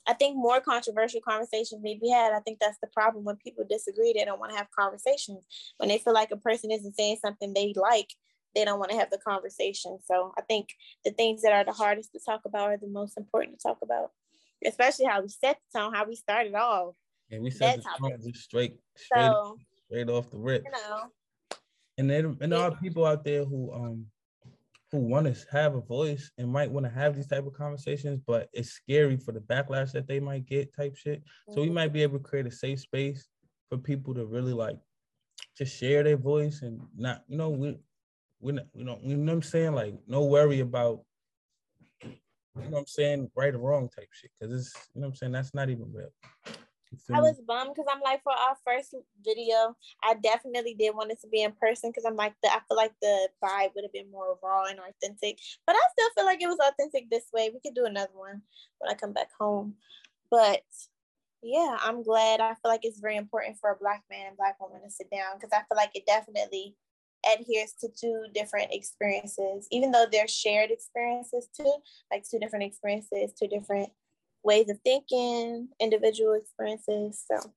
I 0.09 0.15
think 0.15 0.37
more 0.37 0.61
controversial 0.61 1.21
conversations 1.21 1.83
need 1.83 1.97
to 1.97 2.01
be 2.01 2.09
had. 2.09 2.33
I 2.33 2.41
think 2.41 2.59
that's 2.59 2.79
the 2.81 2.87
problem 2.89 3.25
when 3.25 3.37
people 3.37 3.65
disagree. 3.69 4.15
They 4.17 4.25
don't 4.25 4.41
want 4.41 4.53
to 4.53 4.57
have 4.57 4.71
conversations. 4.71 5.45
When 5.77 5.91
they 5.91 5.99
feel 5.99 6.15
like 6.15 6.31
a 6.31 6.37
person 6.37 6.71
isn't 6.71 6.97
saying 6.97 7.19
something 7.21 7.53
they 7.53 7.75
like, 7.77 8.15
they 8.55 8.65
don't 8.65 8.79
want 8.79 8.91
to 8.91 8.97
have 8.99 9.11
the 9.11 9.19
conversation. 9.19 9.99
So 10.05 10.33
I 10.37 10.43
think 10.43 10.69
the 11.05 11.13
things 11.13 11.43
that 11.43 11.53
are 11.53 11.65
the 11.65 11.73
hardest 11.73 12.13
to 12.13 12.21
talk 12.25 12.43
about 12.45 12.71
are 12.71 12.79
the 12.79 12.89
most 12.89 13.17
important 13.17 13.59
to 13.59 13.69
talk 13.69 13.79
about, 13.83 14.11
especially 14.65 15.07
how 15.07 15.23
we 15.23 15.29
set 15.29 15.59
the 15.73 15.79
tone, 15.79 15.95
how 15.95 16.07
we 16.07 16.17
started 16.17 16.55
off. 16.55 16.95
And 17.31 17.43
we 17.43 17.51
set 17.51 17.77
the 17.77 17.89
tone 17.99 18.19
just 18.25 18.45
straight, 18.45 18.77
straight, 18.97 19.21
so, 19.21 19.59
straight 19.91 20.09
off 20.09 20.31
the 20.31 20.39
rip. 20.39 20.65
You 20.65 20.71
know. 20.71 21.03
And 21.99 22.09
then 22.09 22.37
and 22.41 22.53
there 22.53 22.61
are 22.61 22.75
people 22.77 23.05
out 23.05 23.25
there 23.25 23.45
who 23.45 23.73
um 23.73 24.07
who 24.91 24.99
want 24.99 25.27
to 25.27 25.47
have 25.53 25.75
a 25.75 25.81
voice 25.81 26.31
and 26.39 26.51
might 26.51 26.71
want 26.71 26.87
to 26.87 26.93
have 26.93 27.15
these 27.15 27.27
type 27.27 27.47
of 27.47 27.53
conversations, 27.53 28.21
but 28.27 28.49
it's 28.53 28.71
scary 28.71 29.17
for 29.19 29.33
the 29.33 29.41
backlash 29.41 29.93
that 29.93 30.09
they 30.09 30.19
might 30.19 30.47
get 30.47 30.75
type 30.75 30.97
shit. 30.97 31.21
Mm-hmm. 31.21 31.53
So 31.53 31.61
we 31.61 31.67
mm-hmm. 31.67 31.75
might 31.75 31.93
be 31.93 32.03
able 32.03 32.19
to 32.19 32.25
create 32.25 32.47
a 32.47 32.51
safe 32.51 32.81
space 32.81 33.29
for 33.69 33.77
people 33.77 34.15
to 34.15 34.25
really 34.25 34.55
like 34.55 34.79
just 35.57 35.77
share 35.77 36.03
their 36.03 36.17
voice 36.17 36.63
and 36.63 36.81
not, 36.97 37.23
you 37.29 37.37
know, 37.37 37.51
we 37.51 37.77
we 38.41 38.53
not, 38.53 38.67
we 38.73 38.85
don't, 38.85 39.03
you 39.03 39.17
know 39.17 39.33
what 39.33 39.37
I'm 39.37 39.43
saying? 39.43 39.73
Like, 39.73 39.95
no 40.07 40.25
worry 40.25 40.61
about, 40.61 41.01
you 42.03 42.11
know 42.57 42.71
what 42.71 42.79
I'm 42.81 42.87
saying, 42.87 43.31
right 43.37 43.55
or 43.55 43.59
wrong 43.59 43.89
type 43.89 44.09
shit. 44.13 44.31
Cause 44.41 44.53
it's, 44.53 44.73
you 44.95 45.01
know 45.01 45.07
what 45.07 45.13
I'm 45.13 45.17
saying? 45.17 45.33
That's 45.33 45.55
not 45.55 45.71
even 45.71 45.93
real. 45.93 46.13
I 47.13 47.21
was 47.21 47.41
bummed 47.47 47.75
because 47.75 47.91
I'm 47.91 48.01
like, 48.01 48.23
for 48.23 48.33
our 48.33 48.57
first 48.67 48.95
video, 49.23 49.77
I 50.03 50.15
definitely 50.15 50.75
did 50.75 50.95
want 50.95 51.11
it 51.11 51.21
to 51.21 51.29
be 51.29 51.43
in 51.43 51.53
person 51.53 51.91
because 51.91 52.05
I'm 52.07 52.17
like, 52.17 52.35
the, 52.43 52.49
I 52.49 52.61
feel 52.67 52.77
like 52.77 52.95
the 53.03 53.29
vibe 53.45 53.71
would 53.75 53.85
have 53.85 53.93
been 53.93 54.11
more 54.11 54.39
raw 54.43 54.65
and 54.65 54.79
authentic. 54.79 55.39
But 55.67 55.77
I 55.77 55.81
still 55.93 56.09
feel 56.17 56.25
like 56.25 56.43
it 56.43 56.47
was 56.47 56.59
authentic 56.67 57.11
this 57.11 57.27
way. 57.33 57.51
We 57.53 57.61
could 57.61 57.75
do 57.75 57.85
another 57.85 58.15
one 58.15 58.43
when 58.79 58.91
I 58.91 58.95
come 58.95 59.13
back 59.13 59.29
home. 59.39 59.75
But 60.31 60.63
yeah, 61.43 61.77
I'm 61.81 62.03
glad. 62.03 62.41
I 62.41 62.55
feel 62.55 62.71
like 62.71 62.85
it's 62.85 63.01
very 63.01 63.17
important 63.17 63.59
for 63.59 63.71
a 63.71 63.77
Black 63.77 64.03
man 64.11 64.29
and 64.29 64.37
Black 64.37 64.59
woman 64.61 64.83
to 64.83 64.91
sit 64.91 65.11
down 65.11 65.37
because 65.39 65.51
I 65.53 65.59
feel 65.69 65.77
like 65.77 65.91
it 65.95 66.07
definitely 66.07 66.75
adheres 67.27 67.75
to 67.81 67.89
two 67.89 68.27
different 68.35 68.73
experiences, 68.73 69.67
even 69.71 69.91
though 69.91 70.07
they're 70.11 70.29
shared 70.29 70.71
experiences 70.71 71.49
too, 71.57 71.73
like 72.11 72.25
two 72.29 72.39
different 72.39 72.65
experiences, 72.65 73.33
two 73.33 73.49
different 73.49 73.91
ways 74.43 74.69
of 74.69 74.79
thinking, 74.85 75.69
individual 75.81 76.35
experiences. 76.35 77.25
So 77.31 77.53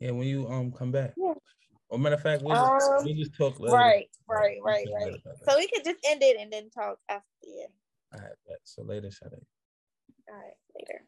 yeah, 0.00 0.10
when 0.10 0.26
you 0.26 0.48
um 0.48 0.72
come 0.72 0.92
back, 0.92 1.14
yeah, 1.16 1.34
Or 1.88 1.98
matter 1.98 2.16
of 2.16 2.22
fact, 2.22 2.42
we'll 2.42 2.54
just, 2.54 2.90
um, 2.90 3.04
we'll 3.04 3.14
just 3.14 3.34
talk 3.34 3.58
later. 3.60 3.76
Right, 3.76 4.08
right, 4.28 4.58
right, 4.62 4.86
right. 4.94 5.22
So 5.48 5.56
we 5.56 5.68
could 5.68 5.84
just 5.84 6.04
end 6.06 6.22
it 6.22 6.36
and 6.38 6.52
then 6.52 6.70
talk 6.70 6.98
after 7.08 7.24
the 7.42 7.62
end. 7.62 7.72
All 8.14 8.20
right, 8.20 8.58
so 8.64 8.82
later, 8.82 9.10
Sade. 9.10 9.32
All 10.28 10.34
right, 10.34 10.54
later. 10.76 11.04